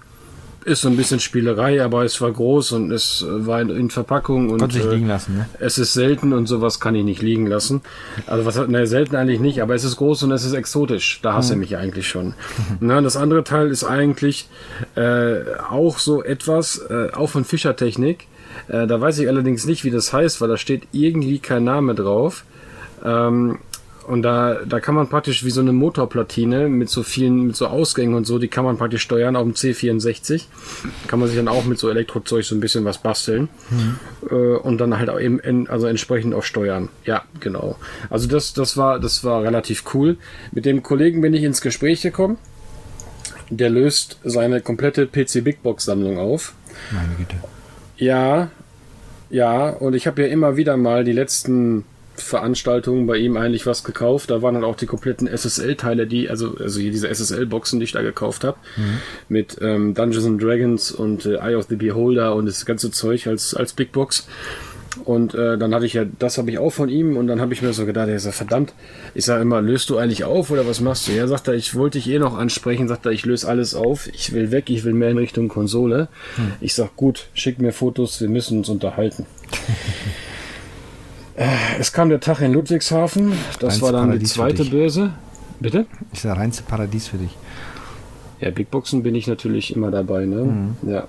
ist 0.66 0.80
so 0.80 0.88
ein 0.88 0.96
bisschen 0.96 1.20
Spielerei, 1.20 1.82
aber 1.82 2.04
es 2.04 2.20
war 2.20 2.32
groß 2.32 2.72
und 2.72 2.90
es 2.90 3.24
war 3.28 3.60
in, 3.60 3.70
in 3.70 3.88
Verpackung 3.88 4.50
und 4.50 4.58
Konnte 4.58 4.74
sich 4.74 4.84
äh, 4.84 4.94
liegen 4.94 5.06
lassen, 5.06 5.36
ne? 5.36 5.48
es 5.60 5.78
ist 5.78 5.92
selten 5.92 6.32
und 6.32 6.46
sowas 6.46 6.80
kann 6.80 6.96
ich 6.96 7.04
nicht 7.04 7.22
liegen 7.22 7.46
lassen. 7.46 7.82
Also 8.26 8.44
was 8.44 8.58
hat, 8.58 8.68
ne, 8.68 8.84
selten 8.88 9.14
eigentlich 9.14 9.38
nicht, 9.38 9.62
aber 9.62 9.76
es 9.76 9.84
ist 9.84 9.96
groß 9.96 10.24
und 10.24 10.32
es 10.32 10.44
ist 10.44 10.54
exotisch. 10.54 11.20
Da 11.22 11.34
hasse 11.34 11.52
ich 11.52 11.60
mich 11.60 11.76
eigentlich 11.76 12.08
schon. 12.08 12.34
Na, 12.80 13.00
das 13.00 13.16
andere 13.16 13.44
Teil 13.44 13.68
ist 13.68 13.84
eigentlich 13.84 14.48
äh, 14.96 15.36
auch 15.70 16.00
so 16.00 16.24
etwas, 16.24 16.78
äh, 16.90 17.12
auch 17.12 17.30
von 17.30 17.44
Fischertechnik. 17.44 18.26
Äh, 18.66 18.88
da 18.88 19.00
weiß 19.00 19.20
ich 19.20 19.28
allerdings 19.28 19.66
nicht, 19.66 19.84
wie 19.84 19.90
das 19.92 20.12
heißt, 20.12 20.40
weil 20.40 20.48
da 20.48 20.56
steht 20.56 20.88
irgendwie 20.90 21.38
kein 21.38 21.62
Name 21.62 21.94
drauf. 21.94 22.44
Ähm, 23.04 23.58
und 24.06 24.22
da, 24.22 24.60
da 24.64 24.80
kann 24.80 24.94
man 24.94 25.08
praktisch 25.08 25.44
wie 25.44 25.50
so 25.50 25.60
eine 25.60 25.72
Motorplatine 25.72 26.68
mit 26.68 26.88
so 26.88 27.02
vielen, 27.02 27.48
mit 27.48 27.56
so 27.56 27.66
Ausgängen 27.66 28.14
und 28.14 28.24
so, 28.26 28.38
die 28.38 28.48
kann 28.48 28.64
man 28.64 28.78
praktisch 28.78 29.02
steuern 29.02 29.34
auf 29.34 29.42
dem 29.42 29.54
C64. 29.54 30.44
Kann 31.08 31.18
man 31.18 31.28
sich 31.28 31.36
dann 31.36 31.48
auch 31.48 31.64
mit 31.64 31.78
so 31.78 31.90
Elektrozeug 31.90 32.44
so 32.44 32.54
ein 32.54 32.60
bisschen 32.60 32.84
was 32.84 32.98
basteln. 32.98 33.48
Äh, 34.30 34.34
und 34.34 34.78
dann 34.78 34.98
halt 34.98 35.10
auch 35.10 35.18
eben, 35.18 35.40
in, 35.40 35.68
also 35.68 35.86
entsprechend 35.86 36.34
auch 36.34 36.44
steuern. 36.44 36.88
Ja, 37.04 37.24
genau. 37.40 37.76
Also 38.08 38.28
das, 38.28 38.54
das 38.54 38.76
war, 38.76 39.00
das 39.00 39.24
war 39.24 39.42
relativ 39.42 39.84
cool. 39.94 40.18
Mit 40.52 40.66
dem 40.66 40.82
Kollegen 40.82 41.20
bin 41.20 41.34
ich 41.34 41.42
ins 41.42 41.60
Gespräch 41.60 42.02
gekommen. 42.02 42.38
Der 43.50 43.70
löst 43.70 44.18
seine 44.24 44.60
komplette 44.60 45.06
PC 45.06 45.42
Big 45.42 45.62
Box 45.62 45.84
Sammlung 45.84 46.18
auf. 46.18 46.54
Meine 46.92 47.14
Güte. 47.16 47.36
Ja, 47.96 48.50
ja, 49.30 49.70
und 49.70 49.94
ich 49.94 50.06
habe 50.06 50.22
ja 50.22 50.28
immer 50.28 50.56
wieder 50.56 50.76
mal 50.76 51.04
die 51.04 51.12
letzten 51.12 51.84
Veranstaltungen 52.20 53.06
bei 53.06 53.16
ihm 53.16 53.36
eigentlich 53.36 53.66
was 53.66 53.84
gekauft. 53.84 54.30
Da 54.30 54.42
waren 54.42 54.54
dann 54.54 54.64
auch 54.64 54.76
die 54.76 54.86
kompletten 54.86 55.28
SSL-Teile, 55.28 56.06
die, 56.06 56.28
also, 56.28 56.56
also 56.58 56.80
hier 56.80 56.90
diese 56.90 57.08
SSL-Boxen, 57.08 57.80
die 57.80 57.84
ich 57.84 57.92
da 57.92 58.02
gekauft 58.02 58.44
habe, 58.44 58.58
mit 59.28 59.58
ähm, 59.60 59.94
Dungeons 59.94 60.26
and 60.26 60.42
Dragons 60.42 60.92
und 60.92 61.26
äh, 61.26 61.36
Eye 61.36 61.56
of 61.56 61.66
the 61.68 61.76
Beholder 61.76 62.34
und 62.34 62.46
das 62.46 62.64
ganze 62.66 62.90
Zeug 62.90 63.26
als, 63.26 63.54
als 63.54 63.72
Big 63.72 63.92
Box. 63.92 64.26
Und 65.04 65.34
äh, 65.34 65.58
dann 65.58 65.74
hatte 65.74 65.86
ich 65.86 65.92
ja, 65.92 66.04
das 66.18 66.38
habe 66.38 66.50
ich 66.50 66.58
auch 66.58 66.70
von 66.70 66.88
ihm 66.88 67.16
und 67.16 67.26
dann 67.26 67.40
habe 67.40 67.52
ich 67.52 67.62
mir 67.62 67.72
so 67.72 67.84
gedacht, 67.84 68.08
er 68.08 68.18
sagt, 68.18 68.36
verdammt, 68.36 68.72
ich 69.14 69.24
sage 69.24 69.42
immer, 69.42 69.60
löst 69.60 69.90
du 69.90 69.98
eigentlich 69.98 70.24
auf 70.24 70.50
oder 70.50 70.66
was 70.66 70.80
machst 70.80 71.08
du? 71.08 71.12
Ja, 71.12 71.26
sagt 71.26 71.48
er, 71.48 71.54
ich 71.54 71.74
wollte 71.74 71.98
dich 71.98 72.08
eh 72.08 72.18
noch 72.18 72.36
ansprechen, 72.36 72.88
sagt 72.88 73.06
er, 73.06 73.12
ich 73.12 73.26
löse 73.26 73.46
alles 73.46 73.74
auf, 73.74 74.08
ich 74.08 74.32
will 74.32 74.50
weg, 74.50 74.70
ich 74.70 74.84
will 74.84 74.94
mehr 74.94 75.10
in 75.10 75.18
Richtung 75.18 75.48
Konsole. 75.48 76.08
Ich 76.60 76.74
sag, 76.74 76.96
gut, 76.96 77.26
schick 77.34 77.60
mir 77.60 77.72
Fotos, 77.72 78.20
wir 78.20 78.28
müssen 78.28 78.58
uns 78.58 78.68
unterhalten. 78.68 79.26
Äh, 81.36 81.46
es 81.78 81.92
kam 81.92 82.08
der 82.08 82.20
Tag 82.20 82.40
in 82.40 82.52
Ludwigshafen, 82.52 83.32
das 83.60 83.74
Eins 83.74 83.82
war 83.82 83.92
dann 83.92 84.18
die 84.18 84.26
Paradies 84.26 84.32
für 84.32 84.38
zweite. 84.38 84.64
Börse. 84.64 85.10
Bitte? 85.60 85.86
Ist 86.12 86.24
das 86.24 86.36
reinste 86.36 86.62
Paradies 86.62 87.08
für 87.08 87.18
dich. 87.18 87.36
Ja, 88.40 88.50
Big 88.50 88.70
Boxen 88.70 89.02
bin 89.02 89.14
ich 89.14 89.26
natürlich 89.26 89.74
immer 89.74 89.90
dabei, 89.90 90.26
ne? 90.26 90.36
Mhm. 90.36 90.76
Ja. 90.90 91.08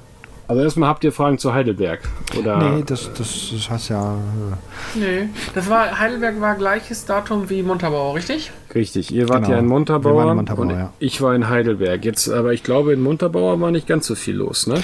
Also 0.49 0.61
erstmal 0.64 0.88
habt 0.88 1.03
ihr 1.03 1.11
Fragen 1.11 1.38
zu 1.38 1.53
Heidelberg? 1.53 1.99
Oder? 2.40 2.57
Nee, 2.57 2.84
das, 2.86 3.10
das, 3.18 3.49
das 3.52 3.69
hast 3.69 3.90
ja. 3.90 4.14
äh, 4.15 4.98
Nee, 4.98 5.30
das 5.53 5.69
war, 5.69 5.99
Heidelberg 5.99 6.40
war 6.40 6.56
gleiches 6.56 7.03
Datum 7.06 7.49
wie 7.49 7.64
Montabaur, 7.64 8.15
richtig? 8.15 8.52
Richtig, 8.74 9.14
ihr 9.14 9.28
wart 9.28 9.44
Genau. 9.44 9.56
ja 9.56 9.60
in 9.60 9.65
Montabaur, 9.68 10.14
Wir 10.14 10.18
waren 10.19 10.30
in 10.30 10.36
Montabaur, 10.38 10.65
und 10.65 10.69
ja. 10.72 10.94
ich 10.99 11.22
war 11.22 11.36
in 11.36 11.49
Heidelberg. 11.49 12.06
Jetzt, 12.06 12.30
aber 12.30 12.53
ich 12.53 12.64
glaube, 12.64 12.94
in 12.94 13.02
Montabaur 13.02 13.60
war 13.60 13.72
nicht 13.72 13.88
ganz 13.88 14.07
so 14.07 14.15
viel 14.15 14.36
los, 14.36 14.68
ne? 14.68 14.82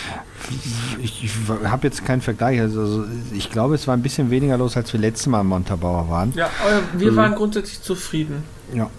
Ich, 1.01 1.23
ich 1.23 1.31
habe 1.63 1.87
jetzt 1.87 2.05
keinen 2.05 2.21
Vergleich. 2.21 2.59
Also, 2.59 2.81
also 2.81 3.03
ich 3.31 3.49
glaube, 3.49 3.75
es 3.75 3.87
war 3.87 3.95
ein 3.95 4.01
bisschen 4.01 4.29
weniger 4.31 4.57
los, 4.57 4.75
als 4.75 4.91
wir 4.91 4.99
letztes 4.99 5.27
Mal 5.27 5.41
in 5.41 5.47
Montabaur 5.47 6.09
waren. 6.09 6.33
Ja, 6.35 6.49
aber 6.61 6.81
wir 6.99 7.15
waren 7.15 7.35
grundsätzlich 7.35 7.81
zufrieden. 7.81 8.43
Ja. 8.73 8.89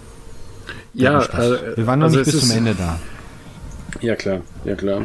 Ja, 0.95 1.21
Spaß. 1.21 1.45
äh, 1.45 1.77
wir 1.77 1.87
waren 1.87 1.99
noch 1.99 2.07
also 2.07 2.21
nicht 2.21 2.33
bis 2.33 2.41
zum 2.49 2.57
Ende 2.57 2.75
da. 2.75 2.99
Ja, 4.01 4.17
klar, 4.17 4.41
ja, 4.65 4.75
klar. 4.77 5.03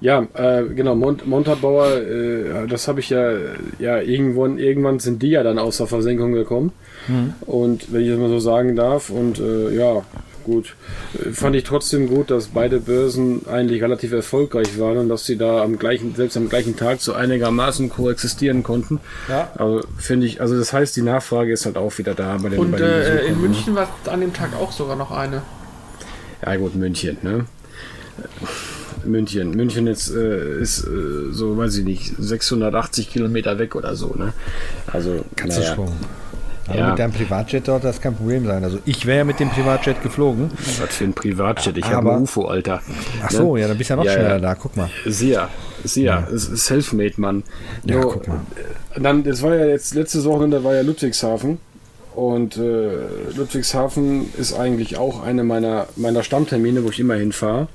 Ja, 0.00 0.26
äh, 0.34 0.64
genau, 0.64 0.94
Mont 0.94 1.26
Montabaur, 1.26 1.96
äh, 1.96 2.66
das 2.68 2.86
habe 2.86 3.00
ich 3.00 3.10
ja, 3.10 3.32
ja, 3.78 4.00
irgendwann, 4.00 4.58
irgendwann 4.58 5.00
sind 5.00 5.22
die 5.22 5.30
ja 5.30 5.42
dann 5.42 5.58
aus 5.58 5.78
der 5.78 5.86
Versenkung 5.86 6.32
gekommen. 6.32 6.72
Und 7.46 7.92
wenn 7.92 8.02
ich 8.02 8.10
das 8.10 8.18
mal 8.18 8.28
so 8.28 8.38
sagen 8.38 8.76
darf, 8.76 9.10
und 9.10 9.38
äh, 9.38 9.74
ja, 9.74 10.02
gut, 10.44 10.74
äh, 11.14 11.30
fand 11.30 11.56
ich 11.56 11.64
trotzdem 11.64 12.08
gut, 12.08 12.30
dass 12.30 12.48
beide 12.48 12.80
Börsen 12.80 13.46
eigentlich 13.46 13.82
relativ 13.82 14.12
erfolgreich 14.12 14.78
waren 14.78 14.98
und 14.98 15.08
dass 15.08 15.24
sie 15.24 15.36
da 15.36 15.62
am 15.62 15.78
gleichen, 15.78 16.14
selbst 16.14 16.36
am 16.36 16.48
gleichen 16.48 16.76
Tag 16.76 17.00
so 17.00 17.12
einigermaßen 17.12 17.88
koexistieren 17.88 18.62
konnten. 18.62 19.00
Ja. 19.28 19.50
Also 19.56 19.82
finde 19.98 20.26
ich, 20.26 20.40
also 20.40 20.58
das 20.58 20.72
heißt, 20.72 20.96
die 20.96 21.02
Nachfrage 21.02 21.52
ist 21.52 21.66
halt 21.66 21.76
auch 21.76 21.96
wieder 21.98 22.14
da 22.14 22.36
bei 22.38 22.50
den, 22.50 22.58
Und 22.58 22.72
bei 22.72 22.78
den 22.78 22.88
äh, 22.88 23.26
in 23.26 23.34
ne? 23.34 23.48
München 23.48 23.74
war 23.74 23.88
an 24.06 24.20
dem 24.20 24.32
Tag 24.32 24.54
auch 24.54 24.72
sogar 24.72 24.96
noch 24.96 25.10
eine. 25.10 25.42
Ja 26.44 26.56
gut, 26.56 26.74
München, 26.74 27.18
ne? 27.22 27.46
München. 29.08 29.50
München 29.52 29.86
ist, 29.86 30.10
äh, 30.10 30.60
ist 30.60 30.84
äh, 30.84 31.32
so, 31.32 31.56
weiß 31.56 31.76
ich 31.78 31.84
nicht, 31.84 32.12
680 32.18 33.10
Kilometer 33.10 33.58
weg 33.58 33.74
oder 33.74 33.94
so, 33.96 34.14
ne? 34.16 34.32
Also, 34.86 35.24
naja. 35.44 35.74
schon. 35.74 35.88
Aber 36.66 36.78
Ja. 36.78 36.90
mit 36.90 36.98
deinem 36.98 37.12
Privatjet 37.12 37.66
dort, 37.66 37.82
das 37.84 37.98
kann 38.00 38.12
kein 38.12 38.18
Problem 38.18 38.44
sein. 38.46 38.62
Also 38.62 38.78
ich 38.84 39.06
wäre 39.06 39.18
ja 39.18 39.24
mit 39.24 39.40
dem 39.40 39.48
Privatjet 39.48 40.02
geflogen. 40.02 40.50
Was 40.80 40.94
für 40.96 41.04
ein 41.04 41.14
Privatjet. 41.14 41.78
Ich 41.78 41.86
habe 41.86 42.12
ein 42.12 42.22
UFO, 42.22 42.44
Alter. 42.44 42.82
Ach 43.24 43.30
so, 43.30 43.56
ja, 43.56 43.68
dann 43.68 43.78
bist 43.78 43.88
du 43.88 43.94
ja 43.94 43.96
noch 43.96 44.04
Ja, 44.04 44.12
schneller 44.12 44.28
ja. 44.34 44.38
da. 44.38 44.54
Guck 44.54 44.76
mal. 44.76 44.90
Sia, 45.06 45.48
Sia, 45.84 46.18
ist 46.30 46.54
Selfmade, 46.66 47.14
Mann. 47.16 47.42
Ja, 47.86 47.94
Nur, 48.00 48.12
guck 48.12 48.28
mal. 48.28 48.40
äh, 48.94 49.00
Dann, 49.00 49.24
das 49.24 49.40
war 49.42 49.54
ja 49.56 49.64
jetzt 49.64 49.94
letztes 49.94 50.26
Wochenende 50.26 50.62
war 50.62 50.74
ja 50.74 50.82
Ludwigshafen. 50.82 51.56
Und 52.14 52.58
äh, 52.58 52.90
Ludwigshafen 53.34 54.26
ist 54.36 54.52
eigentlich 54.52 54.98
auch 54.98 55.22
eine 55.22 55.44
meiner, 55.44 55.86
meiner 55.96 56.22
Stammtermine, 56.22 56.84
wo 56.84 56.90
ich 56.90 57.00
immer 57.00 57.14
hinfahre. 57.14 57.68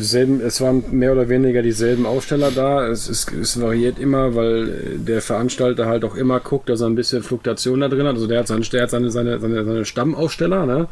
Selben, 0.00 0.40
es 0.40 0.60
waren 0.60 0.82
mehr 0.90 1.12
oder 1.12 1.28
weniger 1.28 1.62
dieselben 1.62 2.06
Aussteller 2.06 2.50
da. 2.50 2.86
Es, 2.86 3.08
ist, 3.08 3.32
es 3.32 3.60
variiert 3.60 3.98
immer, 3.98 4.34
weil 4.34 4.98
der 4.98 5.20
Veranstalter 5.20 5.86
halt 5.86 6.04
auch 6.04 6.14
immer 6.14 6.40
guckt, 6.40 6.68
dass 6.68 6.80
er 6.80 6.86
ein 6.88 6.94
bisschen 6.94 7.22
Fluktuation 7.22 7.80
da 7.80 7.88
drin 7.88 8.06
hat. 8.06 8.14
Also 8.14 8.26
der 8.26 8.40
hat, 8.40 8.48
seinen, 8.48 8.62
der 8.62 8.82
hat 8.82 8.90
seine, 8.90 9.10
seine, 9.10 9.38
seine, 9.40 9.64
seine 9.64 9.84
Stammaussteller, 9.84 10.66
ne? 10.66 10.88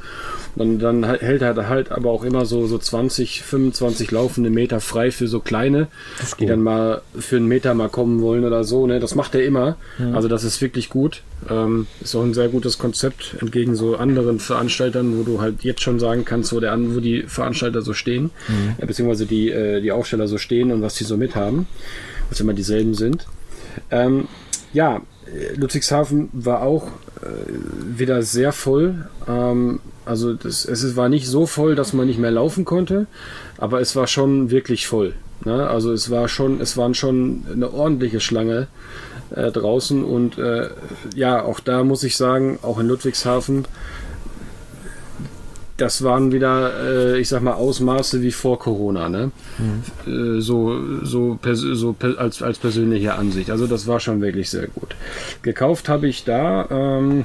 Und 0.56 0.78
dann 0.78 1.04
hält 1.04 1.42
er 1.42 1.68
halt 1.68 1.92
aber 1.92 2.10
auch 2.10 2.24
immer 2.24 2.46
so, 2.46 2.66
so 2.66 2.78
20, 2.78 3.42
25 3.42 4.10
laufende 4.10 4.48
Meter 4.48 4.80
frei 4.80 5.10
für 5.10 5.28
so 5.28 5.40
kleine, 5.40 5.88
die 6.40 6.46
dann 6.46 6.62
mal 6.62 7.02
für 7.18 7.36
einen 7.36 7.46
Meter 7.46 7.74
mal 7.74 7.90
kommen 7.90 8.22
wollen 8.22 8.44
oder 8.44 8.64
so. 8.64 8.86
Ne? 8.86 8.98
Das 8.98 9.14
macht 9.14 9.34
er 9.34 9.44
immer. 9.44 9.76
Also 10.14 10.28
das 10.28 10.44
ist 10.44 10.60
wirklich 10.62 10.88
gut. 10.88 11.22
Ähm, 11.50 11.86
ist 12.00 12.16
auch 12.16 12.22
ein 12.22 12.32
sehr 12.32 12.48
gutes 12.48 12.78
Konzept 12.78 13.36
entgegen 13.40 13.76
so 13.76 13.96
anderen 13.96 14.38
Veranstaltern, 14.40 15.18
wo 15.18 15.22
du 15.22 15.40
halt 15.40 15.62
jetzt 15.62 15.82
schon 15.82 15.98
sagen 15.98 16.24
kannst, 16.24 16.54
wo, 16.54 16.60
der, 16.60 16.76
wo 16.78 17.00
die 17.00 17.24
Veranstalter 17.24 17.82
so 17.82 17.92
stehen, 17.92 18.30
äh, 18.78 18.86
beziehungsweise 18.86 19.26
die, 19.26 19.50
äh, 19.50 19.82
die 19.82 19.92
Aussteller 19.92 20.26
so 20.26 20.38
stehen 20.38 20.72
und 20.72 20.80
was 20.80 20.94
die 20.94 21.04
so 21.04 21.18
mithaben, 21.18 21.66
was 22.30 22.40
immer 22.40 22.54
dieselben 22.54 22.94
sind. 22.94 23.26
Ähm, 23.90 24.28
ja, 24.72 25.02
Ludwigshafen 25.56 26.28
war 26.32 26.62
auch 26.62 26.88
äh, 27.22 27.28
wieder 27.98 28.22
sehr 28.22 28.52
voll. 28.52 29.06
Ähm, 29.26 29.80
also 30.04 30.34
das, 30.34 30.64
es 30.64 30.96
war 30.96 31.08
nicht 31.08 31.26
so 31.26 31.46
voll, 31.46 31.74
dass 31.74 31.92
man 31.92 32.06
nicht 32.06 32.18
mehr 32.18 32.30
laufen 32.30 32.64
konnte, 32.64 33.06
aber 33.58 33.80
es 33.80 33.96
war 33.96 34.06
schon 34.06 34.50
wirklich 34.50 34.86
voll. 34.86 35.14
Ne? 35.44 35.68
Also 35.68 35.92
es 35.92 36.10
war 36.10 36.28
schon, 36.28 36.60
es 36.60 36.76
waren 36.76 36.94
schon 36.94 37.44
eine 37.52 37.72
ordentliche 37.72 38.20
Schlange 38.20 38.68
äh, 39.34 39.50
draußen 39.50 40.04
und 40.04 40.38
äh, 40.38 40.68
ja, 41.14 41.42
auch 41.42 41.60
da 41.60 41.82
muss 41.84 42.04
ich 42.04 42.16
sagen, 42.16 42.58
auch 42.62 42.78
in 42.78 42.86
Ludwigshafen, 42.86 43.66
das 45.76 46.02
waren 46.02 46.32
wieder, 46.32 46.72
äh, 47.14 47.18
ich 47.20 47.28
sag 47.28 47.42
mal, 47.42 47.52
Ausmaße 47.54 48.22
wie 48.22 48.32
vor 48.32 48.58
Corona, 48.58 49.08
ne? 49.08 49.30
Äh, 50.06 50.40
so 50.40 51.02
so, 51.04 51.38
so 51.42 51.96
als, 52.16 52.42
als 52.42 52.58
persönliche 52.58 53.14
Ansicht. 53.14 53.50
Also 53.50 53.66
das 53.66 53.86
war 53.86 54.00
schon 54.00 54.20
wirklich 54.20 54.50
sehr 54.50 54.68
gut. 54.68 54.96
Gekauft 55.42 55.88
habe 55.88 56.08
ich 56.08 56.24
da 56.24 56.66
ähm, 56.70 57.24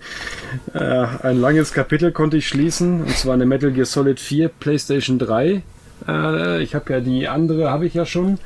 äh, 0.74 1.06
ein 1.22 1.40
langes 1.40 1.72
Kapitel 1.72 2.12
konnte 2.12 2.36
ich 2.36 2.48
schließen, 2.48 3.02
und 3.02 3.16
zwar 3.16 3.34
eine 3.34 3.46
Metal 3.46 3.70
Gear 3.72 3.86
Solid 3.86 4.18
4 4.18 4.48
PlayStation 4.48 5.18
3. 5.18 5.62
Äh, 6.08 6.62
ich 6.62 6.74
habe 6.74 6.92
ja 6.92 7.00
die 7.00 7.28
andere, 7.28 7.70
habe 7.70 7.86
ich 7.86 7.94
ja 7.94 8.04
schon, 8.04 8.38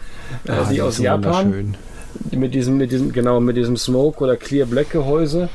äh, 0.47 0.53
Ah, 0.53 0.69
die 0.71 0.83
aus 0.83 0.99
Japan 0.99 1.47
wunderschön. 1.47 1.75
Mit 2.31 2.55
diesem, 2.55 2.77
mit 2.77 2.93
diesem, 2.93 3.13
genau, 3.13 3.41
mit 3.41 3.57
diesem 3.57 3.77
Smoke 3.77 4.23
oder 4.23 4.37
Clear 4.37 4.67
Black 4.67 4.91
Gehäuse. 4.91 5.49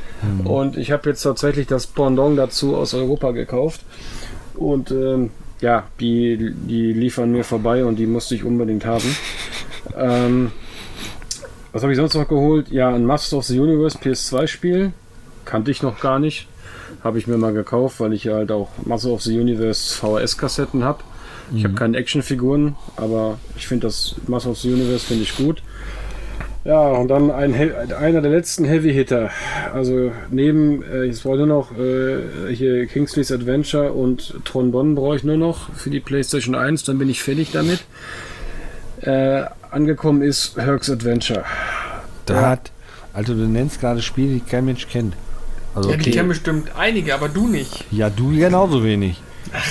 Und 0.44 0.78
ich 0.78 0.92
habe 0.92 1.10
jetzt 1.10 1.22
tatsächlich 1.22 1.68
das 1.68 1.88
Pendant 1.88 2.38
dazu 2.38 2.76
aus 2.76 2.94
Europa 2.94 3.32
gekauft. 3.32 3.82
Und 4.56 4.92
ähm, 4.92 5.32
ja, 5.62 5.84
die, 6.00 6.54
die 6.54 6.94
liefern 6.94 7.32
mir 7.32 7.44
vorbei 7.44 7.86
und 7.86 7.98
die 7.98 8.06
musste 8.06 8.36
ich 8.36 8.44
unbedingt 8.44 8.86
haben. 8.86 9.16
Ähm, 9.96 10.52
was 11.72 11.84
habe 11.84 11.94
ich 11.94 11.98
sonst 11.98 12.16
noch 12.16 12.28
geholt? 12.28 12.70
Ja, 12.70 12.90
ein 12.90 13.06
Masters 13.06 13.34
of 13.34 13.46
the 13.46 13.60
Universe 13.60 14.00
PS2 14.00 14.48
Spiel. 14.48 14.94
Kannte 15.46 15.70
ich 15.70 15.84
noch 15.84 16.00
gar 16.00 16.18
nicht. 16.18 16.48
Habe 17.04 17.20
ich 17.20 17.28
mir 17.28 17.38
mal 17.38 17.54
gekauft, 17.54 18.00
weil 18.00 18.12
ich 18.14 18.28
halt 18.28 18.52
auch 18.52 18.70
Masters 18.84 19.12
of 19.12 19.22
the 19.22 19.40
Universe 19.40 19.94
VHS-Kassetten 19.94 20.84
habe. 20.84 21.04
Ich 21.54 21.64
habe 21.64 21.76
keine 21.76 21.98
Actionfiguren, 21.98 22.76
aber 22.96 23.38
ich 23.56 23.68
finde 23.68 23.88
das 23.88 24.16
Masters 24.26 24.52
of 24.54 24.58
the 24.60 24.74
Universe 24.74 25.06
finde 25.06 25.24
ich 25.24 25.36
gut. 25.36 25.62
Ja, 26.66 26.82
und 26.94 27.10
dann 27.10 27.30
ein, 27.30 27.54
He- 27.54 27.72
einer 27.94 28.22
der 28.22 28.32
letzten 28.32 28.66
Heavy 28.66 28.92
Hitter. 28.92 29.30
Also 29.74 30.12
neben, 30.32 30.82
äh, 30.84 31.04
jetzt 31.04 31.22
brauche 31.22 31.36
ich 31.36 31.40
nur 31.46 31.48
noch 31.48 31.72
äh, 31.78 32.54
hier 32.56 32.88
Kingsley's 32.88 33.32
Adventure 33.32 33.94
und 33.94 34.34
Tron 34.46 34.72
Bonn 34.72 34.96
brauche 34.96 35.16
ich 35.16 35.24
nur 35.24 35.38
noch 35.38 35.72
für 35.74 35.92
die 35.92 36.00
PlayStation 36.00 36.56
1, 36.56 36.84
dann 36.84 36.98
bin 36.98 37.08
ich 37.08 37.22
fertig 37.22 37.52
damit. 37.52 37.86
Äh, 39.02 39.44
angekommen 39.70 40.24
ist 40.24 40.58
Herc's 40.58 40.90
Adventure. 40.90 41.44
Da 42.26 42.50
hat, 42.50 42.72
also 43.14 43.36
du 43.36 43.42
nennst 43.42 43.80
gerade 43.80 44.02
Spiele, 44.02 44.34
die 44.34 44.40
kein 44.40 44.66
Mensch 44.66 44.88
kennt. 44.88 45.14
Also 45.76 45.92
Ja, 45.92 45.98
die 45.98 46.02
okay. 46.02 46.12
kennen 46.12 46.30
bestimmt 46.30 46.72
einige, 46.76 47.14
aber 47.14 47.30
du 47.30 47.48
nicht. 47.48 47.86
Ja, 47.92 48.10
du 48.10 48.30
genauso 48.36 48.84
wenig. 48.84 49.22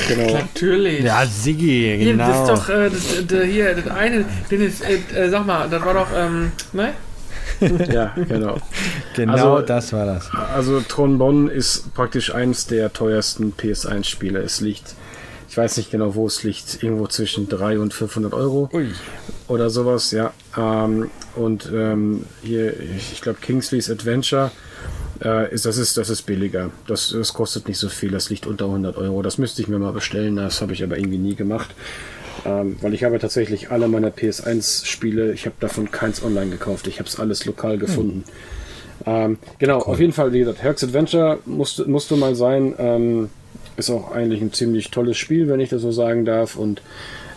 Genau. 0.09 0.32
Natürlich. 0.34 1.05
Ja, 1.05 1.26
Siggi, 1.26 1.96
Hier, 1.98 2.12
genau. 2.12 2.28
das 2.28 2.40
ist 2.40 2.68
doch, 2.68 2.74
äh, 2.74 2.90
das, 2.90 3.32
äh, 3.32 3.46
hier, 3.46 3.74
das 3.74 3.88
eine, 3.88 4.24
den 4.51 4.62
ist, 4.62 4.82
äh, 4.82 4.98
äh, 5.14 5.28
sag 5.28 5.46
mal, 5.46 5.68
das 5.68 5.84
war 5.84 5.94
doch, 5.94 6.09
ähm, 6.16 6.52
ne? 6.72 6.92
Ja, 7.92 8.14
genau. 8.28 8.59
genau 9.14 9.32
also- 9.55 9.66
das 9.66 9.92
war 9.92 10.06
das. 10.06 10.30
Also 10.55 10.80
Tron 10.80 11.18
Bonn 11.18 11.48
ist 11.48 11.92
praktisch 11.94 12.34
eines 12.34 12.66
der 12.66 12.92
teuersten 12.92 13.52
PS1-Spiele. 13.52 14.40
Es 14.40 14.60
liegt, 14.60 14.94
ich 15.48 15.56
weiß 15.56 15.76
nicht 15.76 15.90
genau, 15.90 16.14
wo 16.14 16.26
es 16.26 16.42
liegt, 16.42 16.82
irgendwo 16.82 17.06
zwischen 17.06 17.48
300 17.48 17.78
und 17.78 17.94
500 17.94 18.32
Euro. 18.34 18.68
Ui. 18.72 18.88
oder 19.48 19.70
sowas, 19.70 20.10
ja. 20.10 20.32
Ähm, 20.56 21.10
und 21.36 21.70
ähm, 21.72 22.24
hier, 22.42 22.74
ich 22.80 23.20
glaube, 23.20 23.38
Kingsley's 23.40 23.90
Adventure 23.90 24.51
äh, 25.24 25.52
ist, 25.52 25.66
das 25.66 25.78
ist, 25.78 25.96
das 25.96 26.10
ist 26.10 26.22
billiger. 26.22 26.70
Das, 26.86 27.10
das 27.10 27.32
kostet 27.32 27.68
nicht 27.68 27.78
so 27.78 27.88
viel, 27.88 28.10
das 28.10 28.30
liegt 28.30 28.46
unter 28.46 28.66
100 28.66 28.96
Euro. 28.96 29.22
Das 29.22 29.38
müsste 29.38 29.62
ich 29.62 29.68
mir 29.68 29.78
mal 29.78 29.92
bestellen, 29.92 30.36
das 30.36 30.60
habe 30.60 30.72
ich 30.72 30.82
aber 30.82 30.98
irgendwie 30.98 31.18
nie 31.18 31.34
gemacht. 31.34 31.74
Ähm, 32.44 32.76
weil 32.80 32.94
ich 32.94 33.05
habe 33.05 33.18
tatsächlich 33.18 33.70
alle 33.70 33.88
meiner 33.88 34.10
PS1-Spiele, 34.10 35.32
ich 35.32 35.46
habe 35.46 35.56
davon 35.60 35.90
keins 35.90 36.22
online 36.22 36.51
gekauft. 36.51 36.86
Ich 36.86 36.98
habe 36.98 37.09
es 37.09 37.18
alles 37.18 37.46
lokal 37.46 37.78
gefunden. 37.78 38.24
Ähm, 39.06 39.38
genau, 39.59 39.78
auf 39.80 39.98
jeden 39.98 40.12
Fall, 40.12 40.32
wie 40.32 40.40
gesagt, 40.40 40.62
Herc's 40.62 40.84
Adventure 40.84 41.38
musste, 41.46 41.88
musste 41.88 42.16
mal 42.16 42.34
sein. 42.34 42.74
Ähm, 42.78 43.30
ist 43.76 43.90
auch 43.90 44.12
eigentlich 44.12 44.40
ein 44.40 44.52
ziemlich 44.52 44.90
tolles 44.90 45.16
Spiel, 45.16 45.48
wenn 45.48 45.60
ich 45.60 45.68
das 45.68 45.82
so 45.82 45.90
sagen 45.90 46.24
darf. 46.24 46.56
Und 46.56 46.80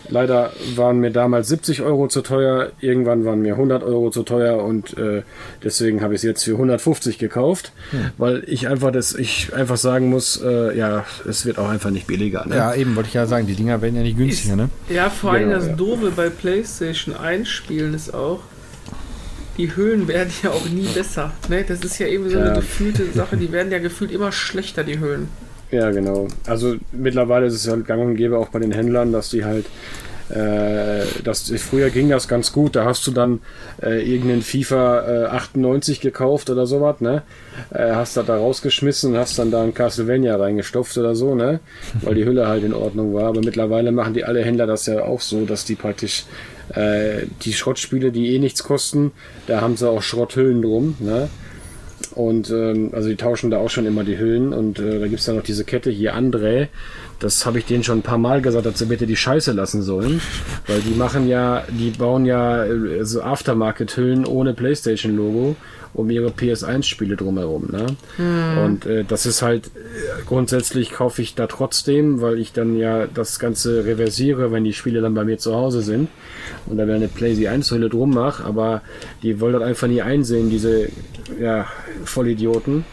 leider 0.08 0.52
waren 0.76 0.98
mir 0.98 1.10
damals 1.10 1.48
70 1.48 1.82
Euro 1.82 2.08
zu 2.08 2.22
teuer. 2.22 2.70
Irgendwann 2.80 3.24
waren 3.24 3.40
mir 3.40 3.54
100 3.54 3.82
Euro 3.82 4.10
zu 4.10 4.22
teuer 4.22 4.62
und 4.62 4.96
äh, 4.98 5.22
deswegen 5.62 6.02
habe 6.02 6.14
ich 6.14 6.18
es 6.18 6.22
jetzt 6.24 6.44
für 6.44 6.52
150 6.52 7.18
gekauft, 7.18 7.72
weil 8.16 8.42
ich 8.46 8.68
einfach 8.68 8.90
das, 8.92 9.14
ich 9.14 9.52
einfach 9.54 9.76
sagen 9.76 10.10
muss, 10.10 10.40
äh, 10.42 10.76
ja, 10.76 11.04
es 11.28 11.44
wird 11.46 11.58
auch 11.58 11.68
einfach 11.68 11.90
nicht 11.90 12.06
billiger. 12.06 12.46
Ne? 12.46 12.56
Ja, 12.56 12.74
eben, 12.74 12.96
wollte 12.96 13.08
ich 13.08 13.14
ja 13.14 13.26
sagen, 13.26 13.46
die 13.46 13.54
Dinger 13.54 13.80
werden 13.82 13.96
ja 13.96 14.02
nicht 14.02 14.16
günstiger, 14.16 14.56
ne? 14.56 14.68
Ja, 14.88 15.10
vor 15.10 15.32
allem 15.32 15.48
Genau, 15.48 15.54
das 15.58 15.66
ja. 15.68 15.72
Doofe 15.74 16.10
bei 16.10 16.28
PlayStation 16.30 17.14
1 17.16 17.48
Spielen 17.48 17.94
ist 17.94 18.12
auch, 18.14 18.40
die 19.56 19.74
Höhlen 19.74 20.06
werden 20.06 20.32
ja 20.42 20.50
auch 20.50 20.68
nie 20.68 20.86
besser. 20.94 21.32
Ne? 21.48 21.64
Das 21.66 21.80
ist 21.80 21.98
ja 21.98 22.06
eben 22.06 22.30
so 22.30 22.38
eine 22.38 22.48
Ja. 22.50 22.54
gefühlte 22.54 23.10
Sache, 23.12 23.36
die 23.36 23.50
werden 23.50 23.72
ja 23.72 23.78
gefühlt 23.80 24.12
immer 24.12 24.30
schlechter, 24.32 24.84
die 24.84 24.98
Höhlen. 25.00 25.28
Ja, 25.70 25.90
genau. 25.90 26.28
Also 26.46 26.76
mittlerweile 26.92 27.46
ist 27.46 27.54
es 27.54 27.68
halt 27.68 27.86
gang 27.86 28.02
und 28.02 28.16
gäbe 28.16 28.38
auch 28.38 28.48
bei 28.48 28.58
den 28.58 28.72
Händlern, 28.72 29.12
dass 29.12 29.28
die 29.28 29.44
halt, 29.44 29.66
äh, 30.30 31.04
das, 31.24 31.50
früher 31.58 31.90
ging 31.90 32.08
das 32.08 32.26
ganz 32.26 32.52
gut, 32.52 32.74
da 32.74 32.86
hast 32.86 33.06
du 33.06 33.10
dann 33.10 33.40
äh, 33.82 34.00
irgendeinen 34.00 34.40
FIFA 34.42 35.26
äh, 35.26 35.26
98 35.26 36.00
gekauft 36.00 36.48
oder 36.48 36.66
sowas, 36.66 37.00
ne? 37.00 37.22
Äh, 37.70 37.92
hast 37.92 38.16
das 38.16 38.24
da 38.24 38.36
rausgeschmissen 38.36 39.12
und 39.12 39.18
hast 39.18 39.38
dann 39.38 39.50
da 39.50 39.62
ein 39.62 39.74
Castlevania 39.74 40.36
reingestopft 40.36 40.96
oder 40.96 41.14
so, 41.14 41.34
ne? 41.34 41.60
Weil 42.00 42.14
die 42.14 42.24
Hülle 42.24 42.48
halt 42.48 42.64
in 42.64 42.72
Ordnung 42.72 43.12
war. 43.12 43.24
Aber 43.24 43.40
mittlerweile 43.40 43.92
machen 43.92 44.14
die 44.14 44.24
alle 44.24 44.42
Händler 44.42 44.66
das 44.66 44.86
ja 44.86 45.02
auch 45.02 45.20
so, 45.20 45.44
dass 45.44 45.66
die 45.66 45.74
praktisch 45.74 46.24
äh, 46.74 47.26
die 47.42 47.52
Schrottspiele, 47.52 48.10
die 48.10 48.34
eh 48.34 48.38
nichts 48.38 48.64
kosten, 48.64 49.12
da 49.46 49.60
haben 49.60 49.76
sie 49.76 49.88
auch 49.88 50.02
Schrotthüllen 50.02 50.62
drum, 50.62 50.96
ne? 50.98 51.28
Und 52.14 52.50
ähm, 52.50 52.90
also 52.92 53.08
die 53.08 53.16
tauschen 53.16 53.50
da 53.50 53.58
auch 53.58 53.70
schon 53.70 53.86
immer 53.86 54.04
die 54.04 54.18
Hüllen. 54.18 54.52
Und 54.52 54.78
äh, 54.78 55.00
da 55.00 55.06
gibt 55.06 55.20
es 55.20 55.26
dann 55.26 55.36
noch 55.36 55.42
diese 55.42 55.64
Kette 55.64 55.90
hier 55.90 56.16
André, 56.16 56.68
das 57.20 57.44
habe 57.46 57.58
ich 57.58 57.64
denen 57.66 57.82
schon 57.82 57.98
ein 57.98 58.02
paar 58.02 58.18
Mal 58.18 58.40
gesagt, 58.40 58.66
dass 58.66 58.78
sie 58.78 58.86
bitte 58.86 59.06
die 59.06 59.16
Scheiße 59.16 59.52
lassen 59.52 59.82
sollen. 59.82 60.20
Weil 60.66 60.80
die 60.80 60.94
machen 60.94 61.28
ja, 61.28 61.64
die 61.68 61.90
bauen 61.90 62.26
ja 62.26 62.64
äh, 62.64 63.04
so 63.04 63.22
Aftermarket-Hüllen 63.22 64.24
ohne 64.24 64.54
Playstation-Logo 64.54 65.56
um 65.94 66.10
ihre 66.10 66.28
PS1-Spiele 66.28 67.16
drumherum. 67.16 67.68
Ne? 67.70 67.86
Und 68.64 68.86
äh, 68.86 69.04
das 69.04 69.26
ist 69.26 69.42
halt, 69.42 69.68
äh, 69.68 69.70
grundsätzlich 70.26 70.92
kaufe 70.92 71.22
ich 71.22 71.34
da 71.34 71.46
trotzdem, 71.46 72.20
weil 72.20 72.38
ich 72.38 72.52
dann 72.52 72.76
ja 72.76 73.06
das 73.06 73.38
Ganze 73.38 73.84
reversiere, 73.84 74.52
wenn 74.52 74.64
die 74.64 74.72
Spiele 74.72 75.00
dann 75.00 75.14
bei 75.14 75.24
mir 75.24 75.38
zu 75.38 75.54
Hause 75.54 75.82
sind 75.82 76.08
und 76.66 76.76
da 76.78 76.84
wieder 76.84 76.96
eine 76.96 77.08
PlayStation 77.08 77.62
1-Hülle 77.62 77.88
drum 77.88 78.10
mache, 78.10 78.44
aber 78.44 78.82
die 79.22 79.40
wollen 79.40 79.54
das 79.54 79.62
einfach 79.62 79.88
nie 79.88 80.02
einsehen, 80.02 80.50
diese 80.50 80.88
ja, 81.40 81.66
Vollidioten. 82.04 82.84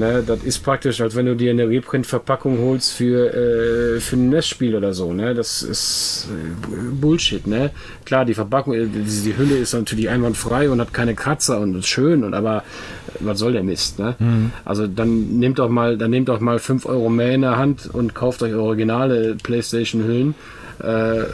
Ne, 0.00 0.24
das 0.26 0.42
ist 0.44 0.60
praktisch, 0.60 1.02
als 1.02 1.14
wenn 1.14 1.26
du 1.26 1.36
dir 1.36 1.50
eine 1.50 1.68
Reprint-Verpackung 1.68 2.58
holst 2.60 2.94
für, 2.94 3.34
äh, 3.34 4.00
für 4.00 4.16
ein 4.16 4.30
NES-Spiel 4.30 4.74
oder 4.74 4.94
so. 4.94 5.12
Ne? 5.12 5.34
Das 5.34 5.62
ist 5.62 6.26
äh, 6.30 6.94
Bullshit. 6.98 7.46
Ne? 7.46 7.70
Klar, 8.06 8.24
die 8.24 8.32
Verpackung, 8.32 8.72
äh, 8.72 8.86
die, 8.86 9.02
die 9.02 9.36
Hülle 9.36 9.58
ist 9.58 9.74
natürlich 9.74 10.08
einwandfrei 10.08 10.70
und 10.70 10.80
hat 10.80 10.94
keine 10.94 11.14
Kratzer 11.14 11.60
und 11.60 11.76
ist 11.76 11.88
schön, 11.88 12.24
und 12.24 12.32
aber 12.32 12.64
äh, 13.08 13.18
was 13.20 13.38
soll 13.40 13.52
der 13.52 13.62
Mist? 13.62 13.98
Ne? 13.98 14.16
Also 14.64 14.86
dann 14.86 15.38
nehmt 15.38 15.58
doch 15.58 15.68
mal, 15.68 15.98
dann 15.98 16.10
nehmt 16.10 16.30
doch 16.30 16.40
mal 16.40 16.58
5 16.58 16.86
Euro 16.86 17.10
mehr 17.10 17.32
in 17.32 17.42
der 17.42 17.58
Hand 17.58 17.86
und 17.92 18.14
kauft 18.14 18.42
euch 18.42 18.54
originale 18.54 19.36
PlayStation-Hüllen 19.42 20.34
äh, 20.82 21.24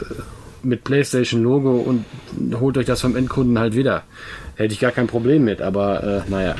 mit 0.61 0.83
PlayStation-Logo 0.83 1.71
und 1.71 2.03
holt 2.59 2.77
euch 2.77 2.85
das 2.85 2.99
vom 2.99 3.15
Endkunden 3.15 3.57
halt 3.59 3.77
wieder. 3.77 4.03
Hätte 4.55 4.73
ich 4.73 4.81
gar 4.81 4.91
kein 4.91 5.07
Problem 5.07 5.45
mit, 5.45 5.61
aber 5.61 6.03
äh, 6.03 6.29
naja. 6.29 6.55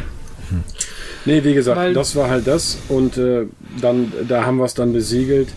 Nee, 1.27 1.43
wie 1.43 1.53
gesagt, 1.53 1.77
Weil- 1.77 1.93
das 1.93 2.15
war 2.15 2.29
halt 2.29 2.47
das 2.47 2.77
und 2.89 3.17
äh, 3.17 3.45
dann, 3.81 4.11
da 4.27 4.45
haben 4.45 4.57
wir 4.57 4.65
es 4.65 4.73
dann 4.73 4.93
besiegelt 4.93 5.49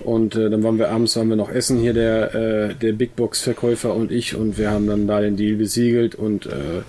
und 0.00 0.36
äh, 0.36 0.48
dann 0.50 0.62
waren 0.62 0.78
wir 0.78 0.90
abends, 0.90 1.16
waren 1.16 1.28
wir 1.28 1.36
noch 1.36 1.50
essen 1.50 1.78
hier, 1.78 1.94
der, 1.94 2.34
äh, 2.34 2.74
der 2.74 2.92
Big 2.92 3.16
Box 3.16 3.40
Verkäufer 3.40 3.94
und 3.94 4.12
ich 4.12 4.36
und 4.36 4.56
wir 4.58 4.70
haben 4.70 4.86
dann 4.86 5.06
da 5.08 5.20
den 5.20 5.36
Deal 5.36 5.56
besiegelt 5.56 6.14
und 6.14 6.46
äh, 6.46 6.82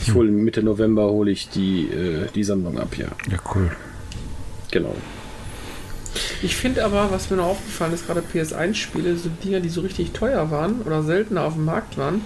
ich 0.00 0.12
hole 0.14 0.30
Mitte 0.30 0.62
November 0.62 1.04
hole 1.10 1.30
ich 1.30 1.48
die, 1.50 1.82
äh, 1.84 2.26
die 2.34 2.44
Sammlung 2.44 2.78
ab, 2.78 2.96
ja, 2.96 3.06
Ja, 3.30 3.38
cool. 3.54 3.70
genau. 4.70 4.94
Ich 6.42 6.56
finde 6.56 6.82
aber, 6.84 7.10
was 7.10 7.30
mir 7.30 7.36
noch 7.36 7.46
aufgefallen 7.46 7.92
ist, 7.92 8.06
gerade 8.06 8.22
PS1-Spiele, 8.32 9.16
so 9.16 9.28
Dinger, 9.44 9.60
die 9.60 9.68
so 9.68 9.82
richtig 9.82 10.12
teuer 10.12 10.50
waren 10.50 10.80
oder 10.84 11.02
seltener 11.02 11.42
auf 11.44 11.54
dem 11.54 11.66
Markt 11.66 11.98
waren, 11.98 12.22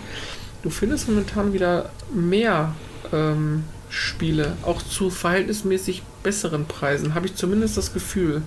du 0.62 0.70
findest 0.70 1.08
momentan 1.08 1.52
wieder 1.52 1.90
mehr 2.14 2.74
ähm, 3.12 3.64
Spiele, 3.90 4.56
auch 4.62 4.82
zu 4.82 5.10
verhältnismäßig 5.10 6.02
besseren 6.22 6.66
Preisen, 6.66 7.14
habe 7.14 7.26
ich 7.26 7.34
zumindest 7.34 7.76
das 7.76 7.92
Gefühl. 7.92 8.42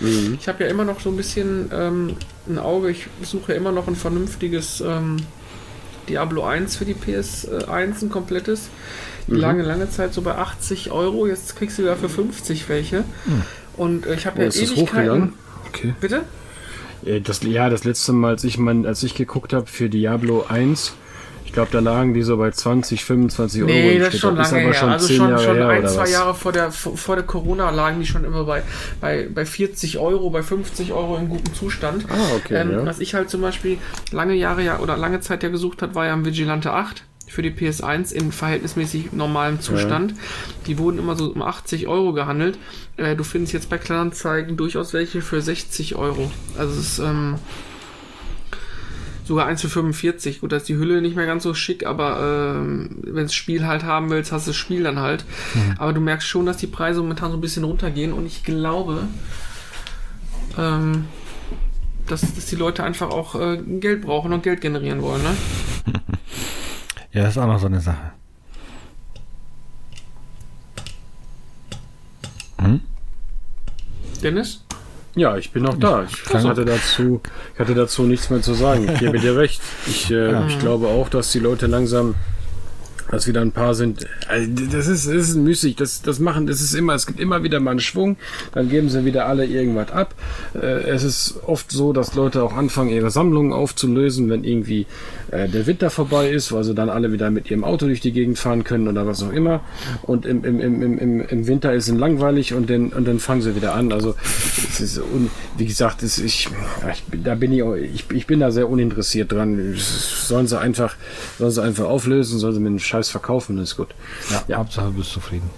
Mhm. 0.00 0.36
Ich 0.40 0.46
habe 0.48 0.64
ja 0.64 0.70
immer 0.70 0.84
noch 0.84 1.00
so 1.00 1.08
ein 1.10 1.16
bisschen 1.16 1.70
ähm, 1.72 2.16
ein 2.48 2.58
Auge, 2.58 2.90
ich 2.90 3.06
suche 3.22 3.52
ja 3.52 3.58
immer 3.58 3.72
noch 3.72 3.88
ein 3.88 3.96
vernünftiges 3.96 4.80
ähm, 4.86 5.16
Diablo 6.08 6.44
1 6.44 6.76
für 6.76 6.84
die 6.84 6.94
PS1, 6.94 8.02
ein 8.02 8.10
komplettes. 8.10 8.68
Die 9.26 9.32
Mhm. 9.32 9.38
lange, 9.38 9.62
lange 9.62 9.88
Zeit 9.88 10.12
so 10.12 10.20
bei 10.20 10.34
80 10.36 10.90
Euro, 10.90 11.26
jetzt 11.26 11.56
kriegst 11.56 11.78
du 11.78 11.82
ja 11.82 11.96
für 11.96 12.10
50 12.10 12.68
welche. 12.68 13.04
Und 13.76 14.04
äh, 14.06 14.14
ich 14.14 14.26
habe 14.26 14.36
Oh, 14.38 14.42
ja 14.42 14.48
ist 14.48 14.60
das 14.60 14.72
Ewigkeiten. 14.72 14.86
hochgegangen? 14.98 15.32
Okay. 15.68 15.94
Bitte? 16.00 16.24
Äh, 17.06 17.20
Das, 17.22 17.42
ja, 17.42 17.70
das 17.70 17.84
letzte 17.84 18.12
Mal, 18.12 18.32
als 18.32 18.44
ich, 18.44 18.58
mein, 18.58 18.84
als 18.84 19.02
ich 19.02 19.14
geguckt 19.14 19.54
habe 19.54 19.66
für 19.66 19.88
Diablo 19.88 20.44
1, 20.46 20.88
ich 20.88 21.03
glaube, 21.54 21.70
da 21.72 21.80
lagen 21.80 22.12
die 22.14 22.22
so 22.22 22.36
bei 22.36 22.50
20, 22.50 23.04
25 23.04 23.62
Euro. 23.62 23.70
Nee, 23.72 23.98
das 23.98 24.14
ist 24.14 24.20
schon 24.20 24.36
lange 24.36 24.48
aber 24.48 24.58
her. 24.58 24.74
schon 24.74 24.88
also 24.90 25.06
10 25.06 25.16
schon, 25.16 25.30
Jahre 25.30 25.42
schon 25.42 25.56
her, 25.56 25.68
ein, 25.68 25.88
zwei 25.88 26.02
was? 26.02 26.12
Jahre 26.12 26.34
vor 26.34 26.52
der, 26.52 26.70
vor 26.70 27.16
der 27.16 27.24
Corona 27.24 27.70
lagen 27.70 28.00
die 28.00 28.06
schon 28.06 28.24
immer 28.24 28.44
bei, 28.44 28.62
bei, 29.00 29.28
bei 29.32 29.46
40 29.46 29.98
Euro, 29.98 30.30
bei 30.30 30.42
50 30.42 30.92
Euro 30.92 31.16
in 31.16 31.28
gutem 31.28 31.54
Zustand. 31.54 32.04
Ah, 32.10 32.36
okay, 32.36 32.56
ähm, 32.56 32.72
ja. 32.72 32.86
Was 32.86 33.00
ich 33.00 33.14
halt 33.14 33.30
zum 33.30 33.40
Beispiel 33.40 33.78
lange 34.12 34.34
Jahre 34.34 34.62
ja 34.62 34.80
oder 34.80 34.96
lange 34.96 35.20
Zeit 35.20 35.42
ja 35.42 35.48
gesucht 35.48 35.80
hat, 35.80 35.94
war 35.94 36.06
ja 36.06 36.12
ein 36.12 36.24
Vigilante 36.24 36.72
8 36.72 37.04
für 37.26 37.42
die 37.42 37.50
PS1 37.50 38.12
in 38.12 38.32
verhältnismäßig 38.32 39.12
normalem 39.12 39.60
Zustand. 39.60 40.14
Die 40.66 40.78
wurden 40.78 40.98
immer 40.98 41.16
so 41.16 41.32
um 41.32 41.42
80 41.42 41.88
Euro 41.88 42.12
gehandelt. 42.12 42.58
Äh, 42.96 43.16
du 43.16 43.24
findest 43.24 43.52
jetzt 43.52 43.70
bei 43.70 43.78
Kleinanzeigen 43.78 44.56
durchaus 44.56 44.92
welche 44.92 45.22
für 45.22 45.40
60 45.40 45.96
Euro. 45.96 46.30
Also 46.58 46.78
es 46.78 46.98
ist 46.98 46.98
ähm, 47.00 47.36
sogar 49.24 49.46
eins 49.46 49.62
für 49.62 49.68
45. 49.68 50.40
Gut, 50.40 50.52
da 50.52 50.56
ist 50.56 50.68
die 50.68 50.76
Hülle 50.76 51.00
nicht 51.00 51.16
mehr 51.16 51.26
ganz 51.26 51.42
so 51.42 51.54
schick, 51.54 51.86
aber 51.86 52.54
ähm, 52.56 52.98
wenn 53.02 53.24
das 53.24 53.34
Spiel 53.34 53.66
halt 53.66 53.84
haben 53.84 54.10
willst, 54.10 54.32
hast 54.32 54.46
du 54.46 54.50
das 54.50 54.56
Spiel 54.56 54.82
dann 54.82 54.98
halt. 54.98 55.24
Aber 55.78 55.92
du 55.92 56.00
merkst 56.00 56.28
schon, 56.28 56.46
dass 56.46 56.56
die 56.58 56.66
Preise 56.66 57.00
momentan 57.00 57.30
so 57.30 57.36
ein 57.38 57.40
bisschen 57.40 57.64
runtergehen 57.64 58.12
und 58.12 58.26
ich 58.26 58.44
glaube, 58.44 59.08
ähm, 60.58 61.06
dass, 62.06 62.20
dass 62.20 62.46
die 62.46 62.56
Leute 62.56 62.84
einfach 62.84 63.10
auch 63.10 63.34
äh, 63.34 63.56
Geld 63.56 64.02
brauchen 64.02 64.32
und 64.32 64.42
Geld 64.42 64.60
generieren 64.60 65.02
wollen, 65.02 65.22
ne? 65.22 65.34
Ja, 67.12 67.22
das 67.22 67.36
ist 67.36 67.38
auch 67.38 67.46
noch 67.46 67.60
so 67.60 67.66
eine 67.66 67.80
Sache. 67.80 68.10
Dennis? 74.24 74.64
Ja, 75.16 75.36
ich 75.36 75.52
bin 75.52 75.62
noch 75.62 75.78
da. 75.78 76.04
Ich 76.04 76.34
hatte 76.34 76.64
dazu, 76.64 77.20
ich 77.54 77.60
hatte 77.60 77.74
dazu 77.74 78.02
nichts 78.02 78.30
mehr 78.30 78.42
zu 78.42 78.54
sagen. 78.54 78.88
Ich 78.92 78.98
gebe 78.98 79.18
dir 79.18 79.36
recht. 79.36 79.60
Ich, 79.86 80.10
äh, 80.10 80.46
ich 80.48 80.58
glaube 80.58 80.88
auch, 80.88 81.08
dass 81.08 81.30
die 81.30 81.38
Leute 81.38 81.66
langsam, 81.66 82.14
dass 83.10 83.26
wieder 83.26 83.40
ein 83.40 83.52
paar 83.52 83.74
sind. 83.74 84.06
Also, 84.28 84.48
das 84.72 84.86
ist, 84.86 85.06
das 85.06 85.14
ist 85.30 85.36
müßig. 85.36 85.76
Das, 85.76 86.02
das 86.02 86.18
machen, 86.18 86.46
das 86.46 86.60
ist 86.60 86.74
immer, 86.74 86.94
es 86.94 87.06
gibt 87.06 87.20
immer 87.20 87.42
wieder 87.42 87.60
mal 87.60 87.72
einen 87.72 87.80
Schwung. 87.80 88.16
Dann 88.52 88.68
geben 88.68 88.88
sie 88.88 89.04
wieder 89.04 89.26
alle 89.26 89.44
irgendwas 89.46 89.90
ab. 89.92 90.14
Äh, 90.54 90.82
es 90.88 91.02
ist 91.04 91.40
oft 91.46 91.70
so, 91.70 91.92
dass 91.92 92.14
Leute 92.14 92.42
auch 92.42 92.54
anfangen, 92.54 92.90
ihre 92.90 93.10
Sammlungen 93.10 93.52
aufzulösen, 93.52 94.30
wenn 94.30 94.44
irgendwie 94.44 94.86
äh, 95.30 95.48
der 95.48 95.66
Winter 95.66 95.90
vorbei 95.90 96.30
ist, 96.30 96.52
weil 96.52 96.64
sie 96.64 96.74
dann 96.74 96.88
alle 96.88 97.12
wieder 97.12 97.30
mit 97.30 97.50
ihrem 97.50 97.64
Auto 97.64 97.86
durch 97.86 98.00
die 98.00 98.12
Gegend 98.12 98.38
fahren 98.38 98.64
können 98.64 98.88
oder 98.88 99.06
was 99.06 99.22
auch 99.22 99.32
immer. 99.32 99.60
Und 100.02 100.26
im, 100.26 100.44
im, 100.44 100.60
im, 100.60 100.98
im- 100.98 101.20
im, 101.20 101.46
Winter 101.46 101.72
ist 101.74 101.88
es 101.88 101.94
langweilig 101.94 102.54
und 102.54 102.70
dann, 102.70 102.88
und 102.88 103.06
dann 103.06 103.18
fangen 103.18 103.42
sie 103.42 103.54
wieder 103.54 103.74
an. 103.74 103.92
Also 103.92 104.14
es 104.70 104.80
ist 104.80 104.98
un, 104.98 105.30
wie 105.58 105.66
gesagt, 105.66 106.02
es, 106.02 106.18
ich, 106.18 106.48
ich, 106.92 107.22
da 107.22 107.34
bin 107.34 107.52
ich, 107.52 107.62
ich, 107.94 108.04
ich 108.12 108.26
bin 108.26 108.40
da 108.40 108.50
sehr 108.50 108.68
uninteressiert 108.68 109.32
dran. 109.32 109.74
Sollen 109.76 110.46
sie 110.46 110.58
einfach, 110.58 110.96
sollen 111.38 111.50
sie 111.50 111.62
einfach 111.62 111.84
auflösen, 111.84 112.38
sollen 112.38 112.54
sie 112.54 112.60
mit 112.60 112.70
dem 112.70 112.78
Scheiß 112.94 113.10
verkaufen, 113.10 113.56
das 113.56 113.70
ist 113.70 113.76
gut. 113.76 113.88
Ja, 114.46 114.58
Hauptsache 114.58 114.86
du 114.86 114.92
bist 114.92 115.10
zufrieden. 115.10 115.50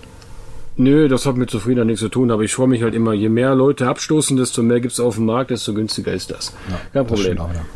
Nö, 0.79 1.09
das 1.09 1.27
hat 1.27 1.37
mit 1.37 1.51
Zufriedenheit 1.51 1.87
nichts 1.87 2.01
zu 2.01 2.09
tun, 2.09 2.31
aber 2.31 2.43
ich 2.43 2.55
freue 2.55 2.69
mich 2.69 2.83
halt 2.83 2.95
immer, 2.95 3.13
je 3.13 3.29
mehr 3.29 3.55
Leute 3.55 3.89
abstoßen, 3.89 4.37
desto 4.37 4.63
mehr 4.63 4.81
gibt's 4.81 5.01
auf 5.01 5.17
dem 5.17 5.27
Markt, 5.27 5.51
desto 5.51 5.75
günstiger 5.75 6.13
ist 6.13 6.31
das. 6.31 6.55
Kein 6.93 7.07
Das 7.07 7.07
Problem. 7.07 7.33
wieder. 7.35 7.67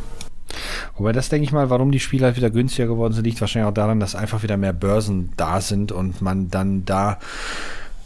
Wobei 0.97 1.13
das, 1.13 1.29
denke 1.29 1.45
ich 1.45 1.53
mal, 1.53 1.71
warum 1.71 1.93
die 1.93 2.01
Spiele 2.01 2.27
halt 2.27 2.37
wieder 2.37 2.51
günstiger 2.51 2.89
geworden 2.89 3.13
sind, 3.13 3.25
liegt 3.25 3.41
wahrscheinlich 3.41 3.69
auch 3.69 3.75
daran, 3.75 4.01
dass 4.01 4.15
einfach 4.15 4.43
wieder 4.43 4.57
mehr 4.57 4.73
Börsen 4.73 5.33
da 5.37 5.61
sind 5.61 5.93
und 5.93 6.21
man 6.21 6.49
dann 6.51 6.85
da 6.85 7.19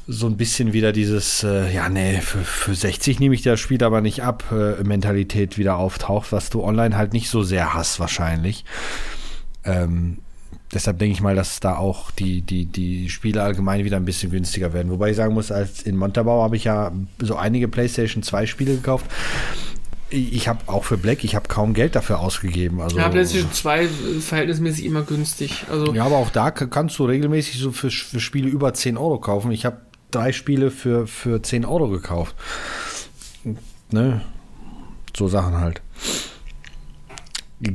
so 0.06 0.26
ein 0.26 0.36
bisschen 0.36 0.72
wieder 0.72 0.92
dieses, 0.92 1.42
äh, 1.44 1.72
ja, 1.72 1.88
nee, 1.88 2.20
für, 2.20 2.38
für 2.38 2.74
60 2.74 3.20
nehme 3.20 3.34
ich 3.34 3.42
das 3.42 3.58
Spiel 3.58 3.82
aber 3.82 4.00
nicht 4.00 4.22
ab, 4.22 4.44
äh, 4.52 4.82
Mentalität 4.84 5.56
wieder 5.56 5.76
auftaucht, 5.76 6.30
was 6.30 6.50
du 6.50 6.62
online 6.62 6.96
halt 6.96 7.12
nicht 7.14 7.30
so 7.30 7.42
sehr 7.42 7.74
hast 7.74 8.00
wahrscheinlich. 8.00 8.64
Ähm, 9.64 10.18
deshalb 10.74 10.98
denke 10.98 11.14
ich 11.14 11.20
mal, 11.20 11.34
dass 11.34 11.60
da 11.60 11.76
auch 11.76 12.10
die, 12.10 12.42
die, 12.42 12.66
die 12.66 13.08
Spiele 13.08 13.42
allgemein 13.42 13.84
wieder 13.84 13.96
ein 13.96 14.04
bisschen 14.04 14.30
günstiger 14.30 14.72
werden. 14.72 14.90
Wobei 14.90 15.10
ich 15.10 15.16
sagen 15.16 15.34
muss, 15.34 15.50
als 15.50 15.82
in 15.82 15.96
Montabaur 15.96 16.42
habe 16.42 16.56
ich 16.56 16.64
ja 16.64 16.92
so 17.18 17.36
einige 17.36 17.68
PlayStation 17.68 18.22
2 18.22 18.46
Spiele 18.46 18.74
gekauft. 18.74 19.06
Ich 20.10 20.46
habe 20.46 20.60
auch 20.66 20.84
für 20.84 20.96
Black, 20.96 21.24
ich 21.24 21.34
habe 21.34 21.48
kaum 21.48 21.74
Geld 21.74 21.96
dafür 21.96 22.20
ausgegeben. 22.20 22.80
Also, 22.80 22.98
Ja, 22.98 23.08
PlayStation 23.08 23.52
2 23.52 23.88
ist 24.18 24.28
verhältnismäßig 24.28 24.84
immer 24.84 25.02
günstig. 25.02 25.64
Also 25.70 25.94
ja, 25.94 26.04
aber 26.04 26.16
auch 26.16 26.30
da 26.30 26.50
kannst 26.50 26.98
du 26.98 27.04
regelmäßig 27.06 27.58
so 27.58 27.72
für, 27.72 27.90
für 27.90 28.20
Spiele 28.20 28.48
über 28.48 28.74
10 28.74 28.96
Euro 28.96 29.18
kaufen. 29.18 29.50
Ich 29.50 29.64
habe 29.64 29.78
drei 30.10 30.32
Spiele 30.32 30.70
für, 30.70 31.06
für 31.06 31.42
10 31.42 31.64
Euro 31.64 31.88
gekauft. 31.88 32.36
Ne? 33.90 34.20
So 35.16 35.28
Sachen 35.28 35.58
halt. 35.58 35.82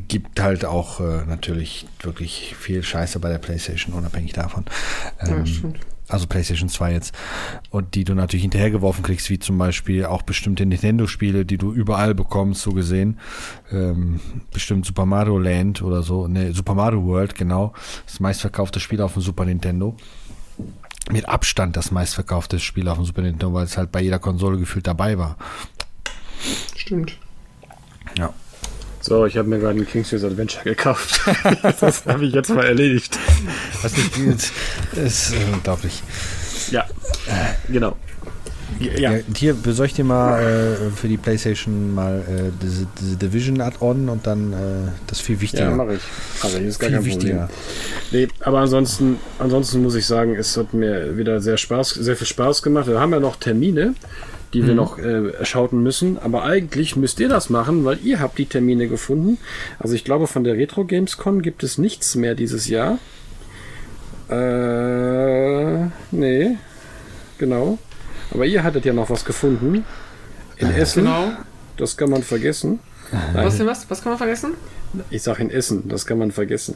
Gibt 0.07 0.39
halt 0.39 0.65
auch 0.65 0.99
äh, 0.99 1.25
natürlich 1.25 1.87
wirklich 2.03 2.55
viel 2.55 2.83
Scheiße 2.83 3.19
bei 3.19 3.29
der 3.29 3.39
PlayStation, 3.39 3.93
unabhängig 3.95 4.33
davon. 4.33 4.65
ja, 5.25 5.35
Ähm, 5.35 5.45
stimmt. 5.47 5.79
also 6.07 6.27
PlayStation 6.27 6.69
2 6.69 6.93
jetzt. 6.93 7.15
Und 7.71 7.95
die 7.95 8.03
du 8.03 8.13
natürlich 8.13 8.43
hinterhergeworfen 8.43 9.03
kriegst, 9.03 9.31
wie 9.31 9.39
zum 9.39 9.57
Beispiel 9.57 10.05
auch 10.05 10.21
bestimmte 10.21 10.63
Nintendo-Spiele, 10.67 11.43
die 11.43 11.57
du 11.57 11.73
überall 11.73 12.13
bekommst, 12.13 12.61
so 12.61 12.71
gesehen. 12.73 13.19
Ähm, 13.71 14.19
bestimmt 14.53 14.85
Super 14.85 15.07
Mario 15.07 15.39
Land 15.39 15.81
oder 15.81 16.03
so. 16.03 16.27
Ne, 16.27 16.53
Super 16.53 16.75
Mario 16.75 17.03
World, 17.05 17.33
genau. 17.33 17.73
Das 18.05 18.19
meistverkaufte 18.19 18.79
Spiel 18.79 19.01
auf 19.01 19.13
dem 19.13 19.23
Super 19.23 19.45
Nintendo. 19.45 19.95
Mit 21.11 21.27
Abstand 21.27 21.75
das 21.77 21.89
meistverkaufte 21.89 22.59
Spiel 22.59 22.87
auf 22.89 22.97
dem 22.97 23.05
Super 23.05 23.23
Nintendo, 23.23 23.53
weil 23.53 23.65
es 23.65 23.75
halt 23.77 23.91
bei 23.91 24.01
jeder 24.01 24.19
Konsole 24.19 24.59
gefühlt 24.59 24.85
dabei 24.85 25.17
war. 25.17 25.37
Stimmt. 26.75 27.17
Ja. 28.17 28.31
So, 29.01 29.25
ich 29.25 29.37
habe 29.37 29.47
mir 29.47 29.59
gerade 29.59 29.79
ein 29.79 29.87
King's 29.87 30.09
Fish 30.09 30.23
Adventure 30.23 30.63
gekauft. 30.63 31.21
das 31.79 32.05
habe 32.05 32.25
ich 32.25 32.33
jetzt 32.33 32.49
mal 32.49 32.65
erledigt. 32.65 33.17
Was 33.81 33.95
nicht 33.95 34.13
geht, 34.13 34.51
ist 35.03 35.33
äh, 35.33 35.53
unglaublich. 35.53 36.03
Ja, 36.71 36.85
genau. 37.69 37.95
Ja, 38.79 39.11
Ja, 39.11 39.19
hier 39.35 39.53
besorg 39.55 39.87
ich 39.87 39.93
dir 39.95 40.03
mal 40.05 40.41
äh, 40.41 40.89
für 40.95 41.07
die 41.07 41.17
Playstation 41.17 41.93
mal 41.93 42.19
äh, 42.19 42.51
diese, 42.61 42.87
diese 42.99 43.17
Division 43.17 43.59
Add-on 43.61 44.09
und 44.09 44.25
dann 44.27 44.53
äh, 44.53 44.55
das 45.07 45.19
viel 45.19 45.35
ja 45.35 45.41
wichtiger. 45.41 45.71
mache 45.71 45.95
ich. 45.95 46.01
Mach 46.43 46.49
ich. 46.53 46.65
Ist 46.65 46.79
gar 46.79 46.89
viel 46.89 46.97
kein 46.97 47.05
wichtiger. 47.05 47.49
Problem. 48.11 48.27
Nee, 48.27 48.27
aber 48.41 48.59
ansonsten, 48.59 49.17
ansonsten 49.39 49.81
muss 49.81 49.95
ich 49.95 50.05
sagen, 50.05 50.35
es 50.35 50.55
hat 50.55 50.73
mir 50.73 51.17
wieder 51.17 51.41
sehr 51.41 51.57
Spaß, 51.57 51.89
sehr 51.91 52.15
viel 52.15 52.27
Spaß 52.27 52.61
gemacht. 52.61 52.87
Wir 52.87 52.99
haben 52.99 53.11
ja 53.11 53.19
noch 53.19 53.37
Termine, 53.37 53.95
die 54.53 54.65
wir 54.65 54.73
noch 54.73 54.97
äh, 54.97 55.29
erschauten 55.31 55.81
müssen. 55.83 56.17
Aber 56.17 56.43
eigentlich 56.43 56.95
müsst 56.95 57.19
ihr 57.19 57.29
das 57.29 57.49
machen, 57.49 57.85
weil 57.85 57.99
ihr 58.03 58.19
habt 58.19 58.37
die 58.37 58.45
Termine 58.45 58.87
gefunden. 58.87 59.37
Also 59.77 59.95
ich 59.95 60.03
glaube, 60.03 60.27
von 60.27 60.43
der 60.43 60.55
Retro 60.55 60.85
Gamescom 60.85 61.41
gibt 61.41 61.63
es 61.63 61.77
nichts 61.77 62.15
mehr 62.15 62.35
dieses 62.35 62.67
Jahr. 62.67 62.97
Äh, 64.29 65.85
nee, 66.11 66.57
genau. 67.37 67.77
Aber 68.31 68.45
ihr 68.45 68.63
hattet 68.63 68.85
ja 68.85 68.93
noch 68.93 69.09
was 69.09 69.25
gefunden. 69.25 69.85
In 70.57 70.71
Essen. 70.71 71.03
Genau. 71.05 71.31
Das 71.77 71.95
kann 71.97 72.09
man 72.09 72.23
vergessen. 72.23 72.79
Was 73.33 73.57
denn 73.57 73.65
was? 73.65 73.89
Was 73.89 74.03
kann 74.03 74.11
man 74.11 74.17
vergessen? 74.17 74.53
Ich 75.09 75.23
sag 75.23 75.39
in 75.39 75.49
Essen, 75.49 75.87
das 75.87 76.05
kann 76.05 76.17
man 76.17 76.31
vergessen. 76.31 76.75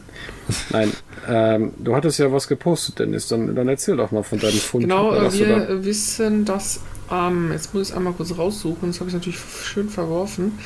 Nein, 0.71 0.91
ähm, 1.27 1.73
du 1.79 1.95
hattest 1.95 2.19
ja 2.19 2.31
was 2.31 2.47
gepostet, 2.47 2.99
Dennis. 2.99 3.27
Dann, 3.27 3.55
dann 3.55 3.67
erzähl 3.67 3.97
doch 3.97 4.11
mal 4.11 4.23
von 4.23 4.39
deinem 4.39 4.53
Fund. 4.53 4.83
Genau, 4.83 5.13
äh, 5.13 5.31
wir 5.33 5.47
da- 5.47 5.83
wissen, 5.85 6.45
dass 6.45 6.79
ähm, 7.11 7.51
jetzt 7.51 7.73
muss 7.73 7.83
ich 7.83 7.89
es 7.89 7.95
einmal 7.95 8.13
kurz 8.13 8.37
raussuchen, 8.37 8.89
das 8.89 8.99
habe 8.99 9.09
ich 9.09 9.13
natürlich 9.13 9.39
schön 9.63 9.89
verworfen. 9.89 10.57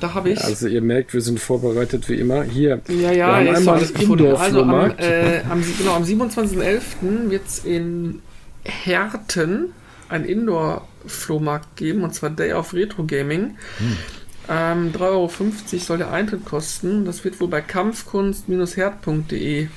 Da 0.00 0.12
habe 0.14 0.30
ich. 0.30 0.42
Also 0.44 0.66
ihr 0.66 0.82
merkt, 0.82 1.14
wir 1.14 1.20
sind 1.20 1.38
vorbereitet 1.40 2.08
wie 2.08 2.14
immer. 2.16 2.42
Hier, 2.42 2.80
Ja, 2.88 2.90
Wir 2.94 3.12
ja, 3.12 3.36
haben 3.36 3.46
jetzt 3.46 3.56
einmal 3.58 3.78
den 3.78 3.94
gefunden. 3.94 4.26
Also 4.26 4.62
am, 4.62 4.70
Indoor-Flohmarkt. 4.70 5.00
äh, 5.00 5.42
am, 5.48 5.64
genau, 5.78 5.94
am 5.94 6.02
27.11. 6.02 7.30
wird 7.30 7.46
es 7.46 7.64
in 7.64 8.20
Herten 8.64 9.72
einen 10.08 10.24
Indoor-Flohmarkt 10.24 11.76
geben, 11.76 12.02
und 12.02 12.12
zwar 12.14 12.30
Day 12.30 12.52
of 12.52 12.74
Retro 12.74 13.04
Gaming. 13.04 13.56
Ähm, 14.48 14.92
3,50 14.92 15.00
Euro 15.00 15.30
soll 15.78 15.98
der 15.98 16.10
Eintritt 16.12 16.44
kosten. 16.44 17.04
Das 17.06 17.24
wird 17.24 17.40
wohl 17.40 17.48
bei 17.48 17.62
kampfkunst-herd.de 17.62 19.68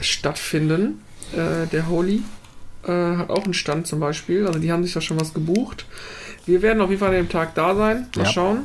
stattfinden. 0.00 1.00
Äh, 1.32 1.66
der 1.68 1.88
Holy 1.88 2.22
äh, 2.86 3.16
hat 3.16 3.30
auch 3.30 3.44
einen 3.44 3.54
Stand 3.54 3.86
zum 3.86 4.00
Beispiel. 4.00 4.46
Also 4.46 4.58
die 4.58 4.72
haben 4.72 4.82
sich 4.84 4.92
da 4.92 5.00
schon 5.00 5.20
was 5.20 5.34
gebucht. 5.34 5.86
Wir 6.46 6.62
werden 6.62 6.80
auf 6.80 6.90
jeden 6.90 7.00
Fall 7.00 7.10
an 7.10 7.14
dem 7.16 7.28
Tag 7.28 7.54
da 7.54 7.74
sein. 7.74 8.08
Mal 8.16 8.24
Ja. 8.24 8.30
schauen. 8.30 8.58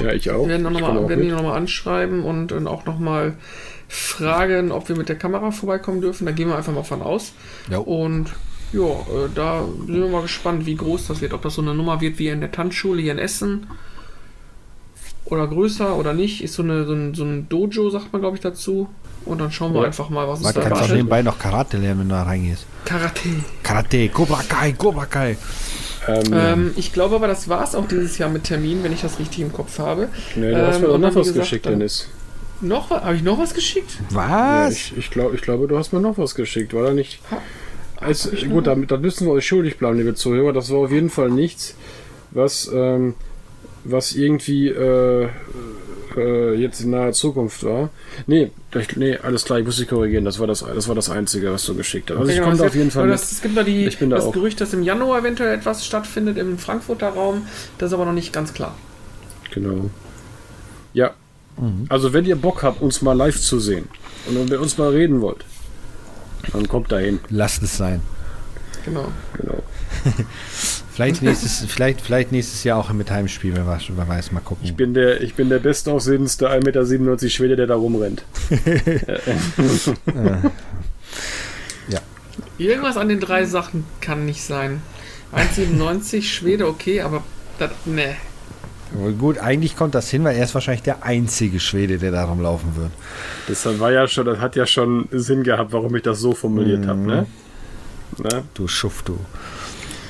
ja, 0.00 0.12
ich 0.12 0.30
auch. 0.30 0.42
Wir 0.42 0.48
werden, 0.48 0.62
noch 0.64 0.72
Ich 0.72 0.80
mal, 0.80 1.08
werden 1.08 1.22
ihn 1.22 1.28
mit. 1.28 1.36
nochmal 1.36 1.56
anschreiben 1.56 2.22
und 2.24 2.48
dann 2.48 2.66
auch 2.66 2.84
nochmal 2.86 3.34
fragen, 3.88 4.70
ob 4.72 4.88
wir 4.88 4.96
mit 4.96 5.08
der 5.08 5.16
Kamera 5.16 5.50
vorbeikommen 5.50 6.00
dürfen. 6.00 6.26
Da 6.26 6.32
gehen 6.32 6.48
wir 6.48 6.56
einfach 6.56 6.72
mal 6.74 6.82
von 6.82 7.00
aus. 7.02 7.32
Ja. 7.70 7.78
Und 7.78 8.26
ja, 8.72 8.82
äh, 8.82 9.28
da 9.34 9.64
sind 9.86 9.94
wir 9.94 10.08
mal 10.08 10.22
gespannt, 10.22 10.66
wie 10.66 10.74
groß 10.76 11.06
das 11.06 11.20
wird. 11.20 11.32
Ob 11.32 11.40
das 11.42 11.54
so 11.54 11.62
eine 11.62 11.74
Nummer 11.74 12.00
wird 12.02 12.18
wie 12.18 12.28
in 12.28 12.40
der 12.40 12.52
Tanzschule 12.52 13.00
hier 13.00 13.12
in 13.12 13.18
Essen. 13.18 13.66
Oder 15.24 15.46
größer 15.46 15.96
oder 15.96 16.12
nicht. 16.14 16.42
Ist 16.42 16.54
so, 16.54 16.62
eine, 16.62 16.84
so, 16.84 16.92
ein, 16.94 17.14
so 17.14 17.24
ein 17.24 17.48
Dojo, 17.48 17.90
sagt 17.90 18.12
man, 18.12 18.20
glaube 18.22 18.36
ich, 18.36 18.42
dazu. 18.42 18.88
Und 19.24 19.38
dann 19.40 19.50
schauen 19.52 19.72
wir 19.74 19.80
Ja. 19.82 19.86
einfach 19.88 20.08
mal, 20.08 20.26
was 20.26 20.40
Man 20.40 20.50
es 20.50 20.54
da 20.54 20.62
kann 20.62 20.72
auch 20.72 20.88
nebenbei 20.88 21.22
noch 21.22 21.38
Karate 21.38 21.76
lernen, 21.76 22.00
wenn 22.00 22.08
du 22.08 22.14
da 22.14 22.22
reingehst. 22.22 22.64
Karate. 22.84 23.28
Karate, 23.62 24.08
Cobra 24.08 24.42
Kai, 24.48 24.72
Cobra 24.72 25.06
Kai. 25.06 25.36
Ähm, 26.06 26.22
Ähm, 26.32 26.70
ich 26.76 26.92
glaube 26.94 27.16
aber, 27.16 27.26
das 27.26 27.48
war 27.48 27.62
es 27.62 27.74
auch 27.74 27.86
dieses 27.86 28.16
Jahr 28.16 28.30
mit 28.30 28.44
Termin, 28.44 28.82
wenn 28.82 28.92
ich 28.92 29.02
das 29.02 29.18
richtig 29.18 29.40
im 29.40 29.52
Kopf 29.52 29.78
habe. 29.78 30.08
nee, 30.36 30.50
du 30.50 30.66
hast 30.66 30.76
ähm, 30.76 30.80
mir 30.82 30.86
doch 30.88 30.94
und 30.94 31.00
noch 31.02 31.08
dann, 31.10 31.16
was 31.16 31.26
gesagt, 31.28 31.40
geschickt, 31.44 31.66
dann- 31.66 31.72
Dennis. 31.74 32.08
Noch 32.60 32.90
was? 32.90 33.02
Habe 33.04 33.14
ich 33.14 33.22
noch 33.22 33.38
was 33.38 33.54
geschickt? 33.54 33.90
Ja, 34.10 34.64
Was? 34.66 34.72
ich, 34.74 34.96
ich, 34.96 35.10
glaub, 35.10 35.32
ich 35.34 35.42
glaube, 35.42 35.68
du 35.68 35.78
hast 35.78 35.92
mir 35.92 36.00
noch 36.00 36.18
was 36.18 36.34
geschickt, 36.34 36.74
war 36.74 36.82
da 36.84 36.92
nicht? 36.92 37.20
Ha- 37.30 37.40
Also, 38.00 38.30
gut, 38.48 38.66
damit, 38.66 38.90
da 38.90 38.96
müssen 38.96 39.26
wir 39.26 39.32
euch 39.34 39.46
schuldig 39.46 39.76
bleiben, 39.78 39.96
liebe 39.98 40.14
Zuhörer. 40.14 40.52
Das 40.52 40.70
war 40.70 40.78
auf 40.78 40.90
jeden 40.90 41.10
Fall 41.10 41.30
nichts, 41.30 41.74
was, 42.32 42.68
ähm, 42.72 43.14
was 43.84 44.12
irgendwie 44.12 44.68
äh, 44.68 45.28
äh, 46.16 46.54
jetzt 46.54 46.80
in 46.80 46.90
naher 46.90 47.12
Zukunft 47.12 47.64
war. 47.64 47.90
Nee, 48.26 48.50
ich, 48.74 48.96
nee, 48.96 49.16
alles 49.16 49.44
klar, 49.44 49.58
ich 49.58 49.64
muss 49.66 49.76
dich 49.76 49.88
korrigieren. 49.88 50.24
Das 50.24 50.38
war 50.38 50.46
das, 50.46 50.60
das 50.60 50.88
war 50.88 50.94
das 50.94 51.10
Einzige, 51.10 51.52
was 51.52 51.64
du 51.64 51.74
geschickt 51.74 52.10
hast. 52.10 52.18
Also 52.18 52.30
ich 52.30 52.36
Ja, 52.36 52.42
komme 52.42 52.52
genau, 52.56 52.64
da 52.64 52.66
es 52.66 52.72
auf 52.72 52.76
jeden 52.76 52.90
Fall 52.90 53.04
mit. 53.04 53.14
das, 53.14 53.32
Es 53.32 53.42
gibt 53.42 53.56
da 53.56 53.62
die, 53.62 53.86
Ich 53.86 53.98
bin 53.98 54.10
da 54.10 54.16
das 54.16 54.26
auch. 54.26 54.32
Gerücht, 54.32 54.60
dass 54.60 54.72
im 54.72 54.82
Januar 54.82 55.20
eventuell 55.20 55.54
etwas 55.54 55.84
stattfindet 55.86 56.38
im 56.38 56.58
Frankfurter 56.58 57.08
Raum. 57.10 57.46
Das 57.78 57.88
ist 57.90 57.94
aber 57.94 58.04
noch 58.04 58.12
nicht 58.12 58.32
ganz 58.32 58.52
klar. 58.54 58.74
Genau. 59.52 59.90
Ja. 60.92 61.12
Also 61.88 62.12
wenn 62.12 62.24
ihr 62.24 62.36
Bock 62.36 62.62
habt, 62.62 62.80
uns 62.80 63.02
mal 63.02 63.14
live 63.14 63.40
zu 63.40 63.58
sehen 63.58 63.88
und 64.28 64.36
wenn 64.36 64.48
ihr 64.48 64.60
uns 64.60 64.78
mal 64.78 64.90
reden 64.90 65.20
wollt, 65.20 65.44
dann 66.52 66.68
kommt 66.68 66.92
dahin. 66.92 67.18
Lasst 67.30 67.62
es 67.64 67.76
sein. 67.76 68.00
Genau. 68.84 69.08
Genau. 69.36 69.62
Vielleicht 70.98 71.22
nächstes, 71.22 71.64
vielleicht, 71.68 72.00
vielleicht 72.00 72.32
nächstes 72.32 72.64
Jahr 72.64 72.76
auch 72.76 72.92
mit 72.92 73.08
Heimspiel, 73.08 73.54
wer 73.54 73.64
weiß, 73.64 73.84
wer 73.94 74.08
weiß 74.08 74.32
mal 74.32 74.40
gucken. 74.40 74.64
Ich 74.64 74.74
bin 74.74 74.94
der, 74.94 75.20
ich 75.20 75.34
bin 75.34 75.48
der 75.48 75.60
bestaussehendste 75.60 76.50
1,97 76.50 76.98
Meter 76.98 77.28
Schwede, 77.28 77.54
der 77.54 77.68
da 77.68 77.76
rumrennt. 77.76 78.24
Irgendwas 82.58 82.96
an 82.96 83.08
den 83.08 83.20
drei 83.20 83.44
Sachen 83.44 83.84
kann 84.00 84.26
nicht 84.26 84.42
sein. 84.42 84.82
1,97 85.32 86.22
Schwede, 86.22 86.66
okay, 86.66 87.02
aber 87.02 87.22
das, 87.60 87.70
ne. 87.84 88.16
Aber 88.92 89.12
gut, 89.12 89.38
eigentlich 89.38 89.76
kommt 89.76 89.94
das 89.94 90.10
hin, 90.10 90.24
weil 90.24 90.34
er 90.34 90.42
ist 90.42 90.54
wahrscheinlich 90.54 90.82
der 90.82 91.04
einzige 91.04 91.60
Schwede, 91.60 91.98
der 91.98 92.10
da 92.10 92.24
rumlaufen 92.24 92.74
wird. 92.74 92.90
Das 93.46 93.64
war 93.78 93.92
ja 93.92 94.08
schon, 94.08 94.26
das 94.26 94.40
hat 94.40 94.56
ja 94.56 94.66
schon 94.66 95.08
Sinn 95.12 95.44
gehabt, 95.44 95.72
warum 95.72 95.94
ich 95.94 96.02
das 96.02 96.18
so 96.18 96.32
formuliert 96.32 96.88
habe, 96.88 96.98
ne? 96.98 97.26
Ne? 98.16 98.42
Du 98.54 98.66
Schuft, 98.66 99.06
du. 99.08 99.20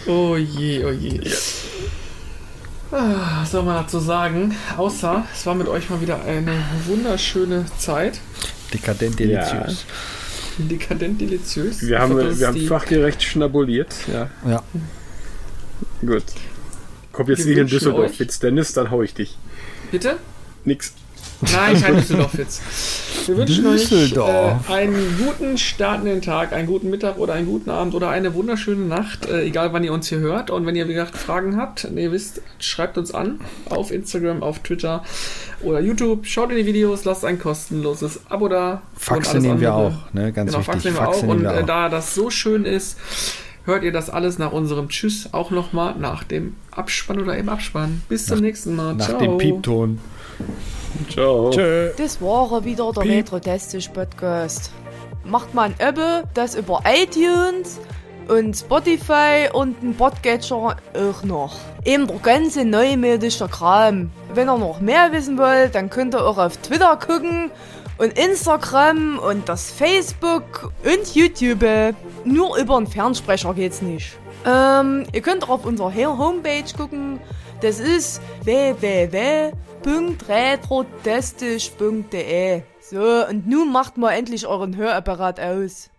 Oh 0.08 0.36
je, 0.36 0.84
oh 0.84 0.90
je. 0.90 1.20
Ah, 2.90 3.40
Was 3.42 3.50
soll 3.50 3.62
man 3.64 3.74
dazu 3.82 3.98
sagen? 4.00 4.54
Außer, 4.78 5.24
es 5.34 5.44
war 5.44 5.54
mit 5.54 5.68
euch 5.68 5.90
mal 5.90 6.00
wieder 6.00 6.24
eine 6.24 6.64
wunderschöne 6.86 7.66
Zeit. 7.78 8.20
Dekadent 8.72 9.20
Ja. 9.20 9.26
deliziös. 9.26 9.84
Dekadent 10.58 11.20
deliziös. 11.20 11.82
Wir 11.82 11.96
Ich 11.96 12.02
haben, 12.02 12.18
ist 12.18 12.40
wir 12.40 12.46
haben 12.48 12.66
fachgerecht 12.66 13.22
schnabuliert. 13.22 13.94
Ja, 14.10 14.30
Ja. 14.46 14.62
gut. 16.00 16.24
Kommt 17.12 17.28
jetzt 17.28 17.46
Wir 17.46 17.58
in 17.58 17.66
Düsseldorf 17.66 18.18
Witz, 18.18 18.38
Dennis, 18.38 18.72
dann 18.72 18.90
hau 18.90 19.02
ich 19.02 19.12
dich. 19.12 19.36
Bitte? 19.90 20.16
Nix. 20.64 20.92
Nein, 21.40 21.80
kein 21.80 21.96
Düsseldorf-Witz. 21.96 22.60
Wir 23.26 23.36
wünschen 23.36 23.64
Düsseldorf. 23.64 24.68
euch 24.68 24.74
äh, 24.76 24.80
einen 24.82 25.18
guten 25.24 25.56
startenden 25.56 26.20
Tag, 26.20 26.52
einen 26.52 26.66
guten 26.66 26.90
Mittag 26.90 27.18
oder 27.18 27.34
einen 27.34 27.46
guten 27.46 27.70
Abend 27.70 27.94
oder 27.94 28.08
eine 28.10 28.34
wunderschöne 28.34 28.84
Nacht, 28.86 29.26
äh, 29.26 29.42
egal 29.44 29.72
wann 29.72 29.84
ihr 29.84 29.92
uns 29.92 30.08
hier 30.08 30.18
hört. 30.18 30.50
Und 30.50 30.66
wenn 30.66 30.74
ihr, 30.74 30.88
wie 30.88 30.94
gesagt, 30.94 31.16
Fragen 31.16 31.56
habt, 31.56 31.84
und 31.84 31.96
ihr 31.96 32.10
wisst, 32.10 32.42
schreibt 32.58 32.98
uns 32.98 33.12
an 33.14 33.40
auf 33.70 33.92
Instagram, 33.92 34.42
auf 34.42 34.58
Twitter 34.60 35.04
oder 35.60 35.80
YouTube. 35.80 36.26
Schaut 36.26 36.50
in 36.50 36.56
die 36.56 36.66
Videos, 36.66 37.04
lasst 37.04 37.24
ein 37.24 37.38
kostenloses 37.38 38.20
Abo 38.28 38.48
da. 38.48 38.82
und 38.92 39.00
Faxe 39.00 39.30
alles 39.32 39.42
nehmen 39.42 39.60
wir 39.60 39.72
andere. 39.72 39.88
auch, 40.08 40.14
ne? 40.14 40.32
Ganz 40.32 40.50
Genau, 40.50 40.58
wichtig. 40.66 40.72
Fax 40.74 40.84
nehmen 40.84 40.96
wir 40.96 41.08
auch. 41.08 41.12
Faxe 41.12 41.26
Und 41.26 41.42
nehmen 41.42 41.54
wir 41.54 41.60
äh, 41.60 41.66
da 41.66 41.88
das 41.88 42.14
so 42.16 42.30
schön 42.30 42.64
ist, 42.64 42.98
hört 43.64 43.84
ihr 43.84 43.92
das 43.92 44.10
alles 44.10 44.38
nach 44.38 44.50
unserem 44.52 44.88
Tschüss 44.88 45.28
auch 45.32 45.50
nochmal 45.50 45.94
nach 45.98 46.24
dem 46.24 46.56
Abspann 46.72 47.20
oder 47.20 47.36
im 47.36 47.48
Abspann. 47.48 48.02
Bis 48.08 48.26
zum 48.26 48.40
nächsten 48.40 48.74
Mal. 48.74 48.94
Nach 48.94 49.06
Ciao. 49.08 49.18
dem 49.20 49.38
Piepton. 49.38 50.00
Ciao. 51.10 51.50
Tschö. 51.50 51.90
Das 51.96 52.20
war 52.20 52.64
wieder 52.64 52.92
der 52.92 53.04
Retro-Testisch 53.04 53.88
Podcast. 53.88 54.70
Macht 55.24 55.54
mal 55.54 55.70
ein 55.70 55.74
Abo, 55.86 56.26
das 56.34 56.54
über 56.54 56.82
iTunes 56.86 57.78
und 58.28 58.56
Spotify 58.56 59.48
und 59.52 59.82
ein 59.82 59.94
Podcatcher 59.94 60.76
auch 60.94 61.22
noch. 61.24 61.56
Eben 61.84 62.06
der 62.06 62.16
ganze 62.18 62.64
neumodische 62.64 63.48
Kram. 63.48 64.10
Wenn 64.34 64.48
ihr 64.48 64.58
noch 64.58 64.80
mehr 64.80 65.12
wissen 65.12 65.38
wollt, 65.38 65.74
dann 65.74 65.90
könnt 65.90 66.14
ihr 66.14 66.26
auch 66.26 66.38
auf 66.38 66.56
Twitter 66.58 66.96
gucken 66.96 67.50
und 67.98 68.18
Instagram 68.18 69.18
und 69.18 69.48
das 69.48 69.70
Facebook 69.70 70.72
und 70.84 71.14
YouTube. 71.14 71.94
Nur 72.24 72.58
über 72.58 72.76
einen 72.76 72.86
Fernsprecher 72.86 73.54
geht's 73.54 73.82
nicht. 73.82 74.16
Ähm, 74.46 75.04
ihr 75.12 75.20
könnt 75.20 75.44
auch 75.44 75.50
auf 75.50 75.66
unserer 75.66 75.94
Homepage 75.94 76.64
gucken. 76.76 77.20
Das 77.60 77.80
ist 77.80 78.20
www.retrotestisch.de. 79.84 82.62
So, 82.80 83.26
und 83.28 83.46
nun 83.46 83.70
macht 83.72 83.98
mal 83.98 84.12
endlich 84.12 84.46
euren 84.46 84.76
Hörapparat 84.76 85.40
aus. 85.40 85.90